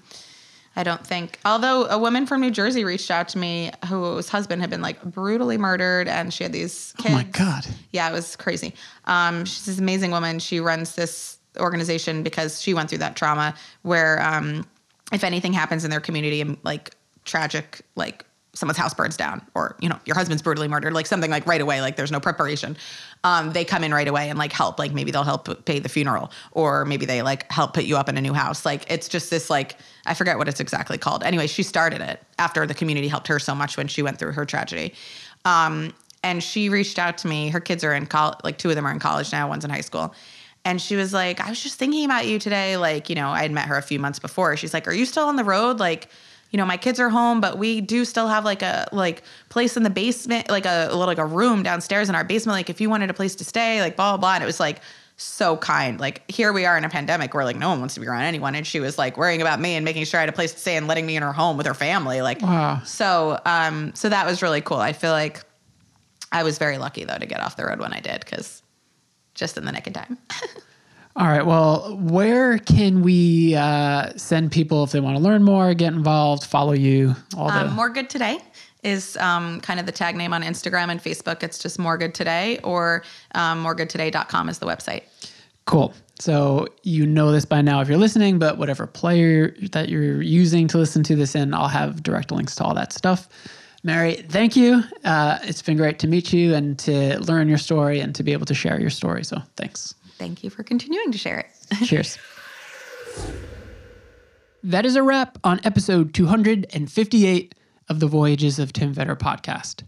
I 0.75 0.83
don't 0.83 1.05
think, 1.05 1.39
although 1.45 1.85
a 1.85 1.97
woman 1.97 2.25
from 2.27 2.41
New 2.41 2.51
Jersey 2.51 2.83
reached 2.83 3.09
out 3.09 3.27
to 3.29 3.37
me 3.37 3.71
whose 3.87 4.29
husband 4.29 4.61
had 4.61 4.69
been 4.69 4.81
like 4.81 5.01
brutally 5.03 5.57
murdered 5.57 6.07
and 6.07 6.33
she 6.33 6.43
had 6.43 6.53
these 6.53 6.93
kids. 6.97 7.09
oh 7.13 7.17
my 7.17 7.23
god, 7.23 7.65
Yeah, 7.91 8.09
it 8.09 8.13
was 8.13 8.35
crazy. 8.35 8.73
Um, 9.05 9.45
she's 9.45 9.65
this 9.65 9.79
amazing 9.79 10.11
woman. 10.11 10.39
She 10.39 10.59
runs 10.59 10.95
this 10.95 11.37
organization 11.59 12.21
because 12.23 12.61
she 12.61 12.73
went 12.75 12.89
through 12.89 12.99
that 12.99 13.15
trauma 13.15 13.55
where 13.81 14.21
um, 14.21 14.67
if 15.11 15.23
anything 15.23 15.53
happens 15.53 15.83
in 15.85 15.89
their 15.91 15.99
community, 16.01 16.41
and 16.41 16.57
like 16.63 16.95
tragic, 17.25 17.81
like 17.95 18.25
someone's 18.57 18.77
house 18.77 18.93
burns 18.93 19.15
down 19.15 19.45
or, 19.53 19.75
you 19.79 19.87
know, 19.87 19.99
your 20.05 20.15
husband's 20.15 20.41
brutally 20.41 20.67
murdered, 20.67 20.93
like 20.93 21.05
something 21.05 21.29
like 21.29 21.45
right 21.45 21.61
away, 21.61 21.79
like 21.81 21.95
there's 21.95 22.11
no 22.11 22.19
preparation. 22.19 22.75
Um, 23.23 23.53
they 23.53 23.63
come 23.63 23.83
in 23.83 23.93
right 23.93 24.07
away 24.07 24.29
and 24.29 24.37
like 24.37 24.51
help, 24.51 24.79
like 24.79 24.93
maybe 24.93 25.11
they'll 25.11 25.23
help 25.23 25.65
pay 25.65 25.79
the 25.79 25.89
funeral 25.89 26.31
or 26.51 26.83
maybe 26.85 27.05
they 27.05 27.21
like 27.21 27.49
help 27.51 27.73
put 27.73 27.85
you 27.85 27.97
up 27.97 28.09
in 28.09 28.17
a 28.17 28.21
new 28.21 28.33
house. 28.33 28.65
Like 28.65 28.89
it's 28.91 29.07
just 29.07 29.29
this 29.29 29.49
like, 29.49 29.77
I 30.05 30.13
forget 30.13 30.37
what 30.37 30.47
it's 30.47 30.59
exactly 30.59 30.97
called. 30.97 31.23
Anyway, 31.23 31.47
she 31.47 31.63
started 31.63 32.01
it 32.01 32.21
after 32.39 32.65
the 32.65 32.73
community 32.73 33.07
helped 33.07 33.27
her 33.27 33.39
so 33.39 33.53
much 33.53 33.77
when 33.77 33.87
she 33.87 34.01
went 34.01 34.17
through 34.17 34.31
her 34.31 34.45
tragedy. 34.45 34.93
Um, 35.45 35.93
and 36.23 36.43
she 36.43 36.69
reached 36.69 36.97
out 36.97 37.17
to 37.19 37.27
me. 37.27 37.49
Her 37.49 37.59
kids 37.59 37.83
are 37.83 37.93
in 37.93 38.07
college, 38.07 38.39
like 38.43 38.57
two 38.57 38.69
of 38.69 38.75
them 38.75 38.85
are 38.85 38.91
in 38.91 38.99
college 38.99 39.31
now, 39.31 39.47
one's 39.47 39.63
in 39.63 39.69
high 39.69 39.81
school. 39.81 40.13
And 40.65 40.81
she 40.81 40.97
was 40.97 41.13
like, 41.13 41.39
I 41.39 41.49
was 41.49 41.61
just 41.61 41.79
thinking 41.79 42.03
about 42.03 42.27
you 42.27 42.39
today. 42.39 42.75
Like, 42.75 43.07
you 43.09 43.15
know, 43.15 43.29
I 43.29 43.41
had 43.41 43.51
met 43.51 43.67
her 43.67 43.77
a 43.77 43.81
few 43.81 43.99
months 43.99 44.19
before. 44.19 44.57
She's 44.57 44.73
like, 44.73 44.87
Are 44.87 44.93
you 44.93 45.05
still 45.05 45.25
on 45.25 45.37
the 45.37 45.45
road? 45.45 45.79
Like, 45.79 46.09
you 46.51 46.57
know, 46.57 46.65
my 46.65 46.77
kids 46.77 46.99
are 46.99 47.09
home, 47.09 47.41
but 47.41 47.57
we 47.57 47.81
do 47.81 48.05
still 48.05 48.27
have 48.27 48.45
like 48.45 48.61
a 48.61 48.87
like 48.91 49.23
place 49.49 49.75
in 49.77 49.83
the 49.83 49.89
basement, 49.89 50.49
like 50.49 50.65
a, 50.65 50.87
little 50.91 51.05
like 51.05 51.17
a 51.17 51.25
room 51.25 51.61
downstairs 51.63 52.07
in 52.09 52.15
our 52.15 52.23
basement. 52.23 52.55
Like, 52.55 52.69
if 52.69 52.79
you 52.79 52.89
wanted 52.89 53.09
a 53.09 53.13
place 53.13 53.35
to 53.35 53.43
stay, 53.45 53.81
like 53.81 53.95
blah 53.95 54.11
blah 54.13 54.17
blah. 54.17 54.33
And 54.35 54.43
it 54.43 54.45
was 54.47 54.59
like 54.59 54.81
so 55.17 55.57
kind. 55.57 55.99
Like 55.99 56.29
here 56.31 56.53
we 56.53 56.65
are 56.65 56.77
in 56.77 56.85
a 56.85 56.89
pandemic 56.89 57.33
where 57.33 57.43
like 57.43 57.57
no 57.57 57.69
one 57.69 57.79
wants 57.79 57.95
to 57.95 57.99
be 57.99 58.07
around 58.07 58.23
anyone, 58.23 58.55
and 58.55 58.65
she 58.65 58.79
was 58.79 58.97
like 58.97 59.17
worrying 59.17 59.41
about 59.41 59.59
me 59.59 59.75
and 59.75 59.83
making 59.83 60.05
sure 60.05 60.19
I 60.19 60.21
had 60.21 60.29
a 60.29 60.33
place 60.33 60.53
to 60.53 60.59
stay 60.59 60.77
and 60.77 60.87
letting 60.87 61.05
me 61.05 61.15
in 61.17 61.23
her 61.23 61.33
home 61.33 61.57
with 61.57 61.65
her 61.65 61.73
family. 61.73 62.21
Like, 62.21 62.41
Wow. 62.41 62.81
so 62.85 63.39
um, 63.45 63.93
so 63.95 64.09
that 64.09 64.25
was 64.25 64.41
really 64.41 64.61
cool. 64.61 64.77
I 64.77 64.93
feel 64.93 65.11
like 65.11 65.43
I 66.31 66.43
was 66.43 66.57
very 66.57 66.77
lucky 66.77 67.03
though 67.03 67.17
to 67.17 67.25
get 67.25 67.39
off 67.41 67.57
the 67.57 67.65
road 67.65 67.79
when 67.79 67.93
I 67.93 67.99
did 67.99 68.19
because 68.21 68.61
just 69.33 69.57
in 69.57 69.65
the 69.65 69.71
nick 69.71 69.87
of 69.87 69.93
time. 69.93 70.17
All 71.17 71.25
right. 71.27 71.45
Well, 71.45 71.97
where 71.97 72.59
can 72.59 73.01
we 73.01 73.55
uh, 73.55 74.11
send 74.17 74.51
people 74.51 74.83
if 74.83 74.91
they 74.91 74.99
want 74.99 75.17
to 75.17 75.23
learn 75.23 75.43
more, 75.43 75.73
get 75.73 75.93
involved, 75.93 76.43
follow 76.43 76.73
you? 76.73 77.15
All 77.35 77.47
the 77.47 77.65
Um, 77.65 77.73
more 77.73 77.89
good 77.89 78.07
today 78.07 78.37
is 78.83 79.17
um, 79.17 79.59
kind 79.61 79.79
of 79.79 79.87
the 79.87 79.91
tag 79.91 80.15
name 80.15 80.31
on 80.31 80.43
Instagram 80.43 80.89
and 80.89 81.01
Facebook. 81.03 81.41
It's 81.41 81.57
just 81.57 81.79
more 81.79 81.97
good 81.97 82.13
today 82.13 82.59
or 82.63 83.03
um, 83.33 83.63
moregoodtoday.com 83.63 84.47
is 84.47 84.59
the 84.59 84.67
website. 84.67 85.03
cool. 85.65 85.93
So 86.19 86.67
you 86.83 87.05
know 87.05 87.31
this 87.31 87.45
by 87.45 87.61
now 87.61 87.81
if 87.81 87.87
you're 87.87 87.97
listening, 87.97 88.39
but 88.39 88.57
whatever 88.57 88.87
player 88.87 89.55
that 89.71 89.87
you're 89.89 90.21
using 90.21 90.67
to 90.69 90.77
listen 90.79 91.03
to 91.03 91.15
this 91.15 91.35
in, 91.35 91.53
I'll 91.53 91.67
have 91.67 92.01
direct 92.01 92.31
links 92.31 92.55
to 92.55 92.63
all 92.63 92.73
that 92.73 92.91
stuff. 92.91 93.27
Mary, 93.83 94.15
thank 94.27 94.55
you. 94.55 94.83
Uh, 95.03 95.37
it's 95.43 95.61
been 95.61 95.77
great 95.77 95.99
to 95.99 96.07
meet 96.07 96.33
you 96.33 96.55
and 96.55 96.79
to 96.79 97.19
learn 97.19 97.47
your 97.47 97.59
story 97.59 97.99
and 97.99 98.15
to 98.15 98.23
be 98.23 98.33
able 98.33 98.47
to 98.47 98.55
share 98.55 98.79
your 98.81 98.89
story. 98.89 99.23
So 99.23 99.37
thanks. 99.57 99.93
Thank 100.17 100.43
you 100.43 100.49
for 100.49 100.63
continuing 100.63 101.11
to 101.11 101.17
share 101.17 101.39
it. 101.39 101.85
Cheers. 101.85 102.17
That 104.63 104.85
is 104.85 104.95
a 104.95 105.03
wrap 105.03 105.37
on 105.43 105.59
episode 105.63 106.13
258 106.13 107.55
of 107.89 107.99
the 107.99 108.07
Voyages 108.07 108.59
of 108.59 108.73
Tim 108.73 108.93
Vetter 108.93 109.15
podcast. 109.15 109.83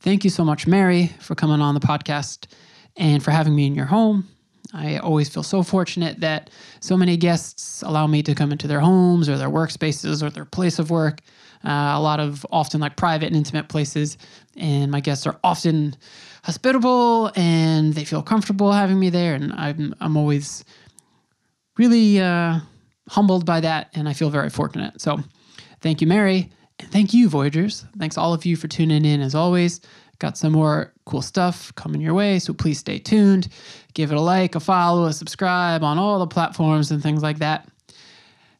Thank 0.00 0.24
you 0.24 0.30
so 0.30 0.44
much, 0.44 0.66
Mary, 0.66 1.08
for 1.18 1.34
coming 1.34 1.60
on 1.60 1.74
the 1.74 1.80
podcast 1.80 2.46
and 2.96 3.22
for 3.22 3.30
having 3.32 3.54
me 3.54 3.66
in 3.66 3.74
your 3.74 3.86
home. 3.86 4.28
I 4.72 4.98
always 4.98 5.28
feel 5.28 5.42
so 5.42 5.62
fortunate 5.62 6.20
that 6.20 6.50
so 6.80 6.96
many 6.96 7.16
guests 7.16 7.82
allow 7.82 8.06
me 8.06 8.22
to 8.22 8.34
come 8.34 8.50
into 8.50 8.66
their 8.66 8.80
homes 8.80 9.28
or 9.28 9.36
their 9.36 9.48
workspaces 9.50 10.22
or 10.22 10.30
their 10.30 10.44
place 10.44 10.78
of 10.78 10.90
work. 10.90 11.20
Uh, 11.64 11.94
a 11.94 12.00
lot 12.00 12.20
of 12.20 12.44
often 12.50 12.80
like 12.80 12.96
private 12.96 13.26
and 13.26 13.36
intimate 13.36 13.68
places. 13.68 14.18
And 14.56 14.90
my 14.90 15.00
guests 15.00 15.26
are 15.26 15.38
often 15.44 15.96
hospitable 16.44 17.32
and 17.36 17.94
they 17.94 18.04
feel 18.04 18.22
comfortable 18.22 18.70
having 18.70 19.00
me 19.00 19.08
there. 19.08 19.34
And 19.34 19.52
I'm, 19.54 19.94
I'm 20.00 20.16
always 20.16 20.64
really 21.78 22.20
uh, 22.20 22.60
humbled 23.08 23.44
by 23.46 23.60
that, 23.60 23.88
and 23.94 24.08
I 24.08 24.12
feel 24.12 24.30
very 24.30 24.50
fortunate. 24.50 25.00
So, 25.00 25.20
thank 25.80 26.00
you, 26.00 26.06
Mary, 26.06 26.52
and 26.78 26.90
thank 26.90 27.12
you, 27.12 27.28
Voyagers. 27.28 27.84
Thanks 27.98 28.18
all 28.18 28.34
of 28.34 28.44
you 28.44 28.56
for 28.56 28.68
tuning 28.68 29.04
in 29.04 29.20
as 29.20 29.34
always. 29.34 29.80
Got 30.20 30.38
some 30.38 30.52
more 30.52 30.92
cool 31.06 31.22
stuff 31.22 31.74
coming 31.74 32.00
your 32.00 32.14
way, 32.14 32.38
so 32.38 32.52
please 32.52 32.78
stay 32.78 32.98
tuned. 32.98 33.48
Give 33.94 34.12
it 34.12 34.16
a 34.16 34.20
like, 34.20 34.54
a 34.54 34.60
follow, 34.60 35.06
a 35.06 35.12
subscribe 35.12 35.82
on 35.82 35.98
all 35.98 36.18
the 36.18 36.26
platforms 36.26 36.90
and 36.90 37.02
things 37.02 37.22
like 37.22 37.38
that. 37.38 37.68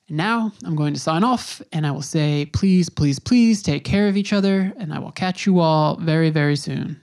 And 0.08 0.16
now 0.16 0.52
I'm 0.64 0.74
going 0.74 0.94
to 0.94 1.00
sign 1.00 1.22
off, 1.22 1.62
and 1.72 1.86
I 1.86 1.90
will 1.92 2.02
say, 2.02 2.46
please, 2.46 2.88
please, 2.88 3.18
please 3.18 3.62
take 3.62 3.84
care 3.84 4.08
of 4.08 4.16
each 4.16 4.32
other, 4.32 4.72
and 4.78 4.92
I 4.92 4.98
will 4.98 5.12
catch 5.12 5.46
you 5.46 5.60
all 5.60 5.96
very, 5.96 6.30
very 6.30 6.56
soon. 6.56 7.00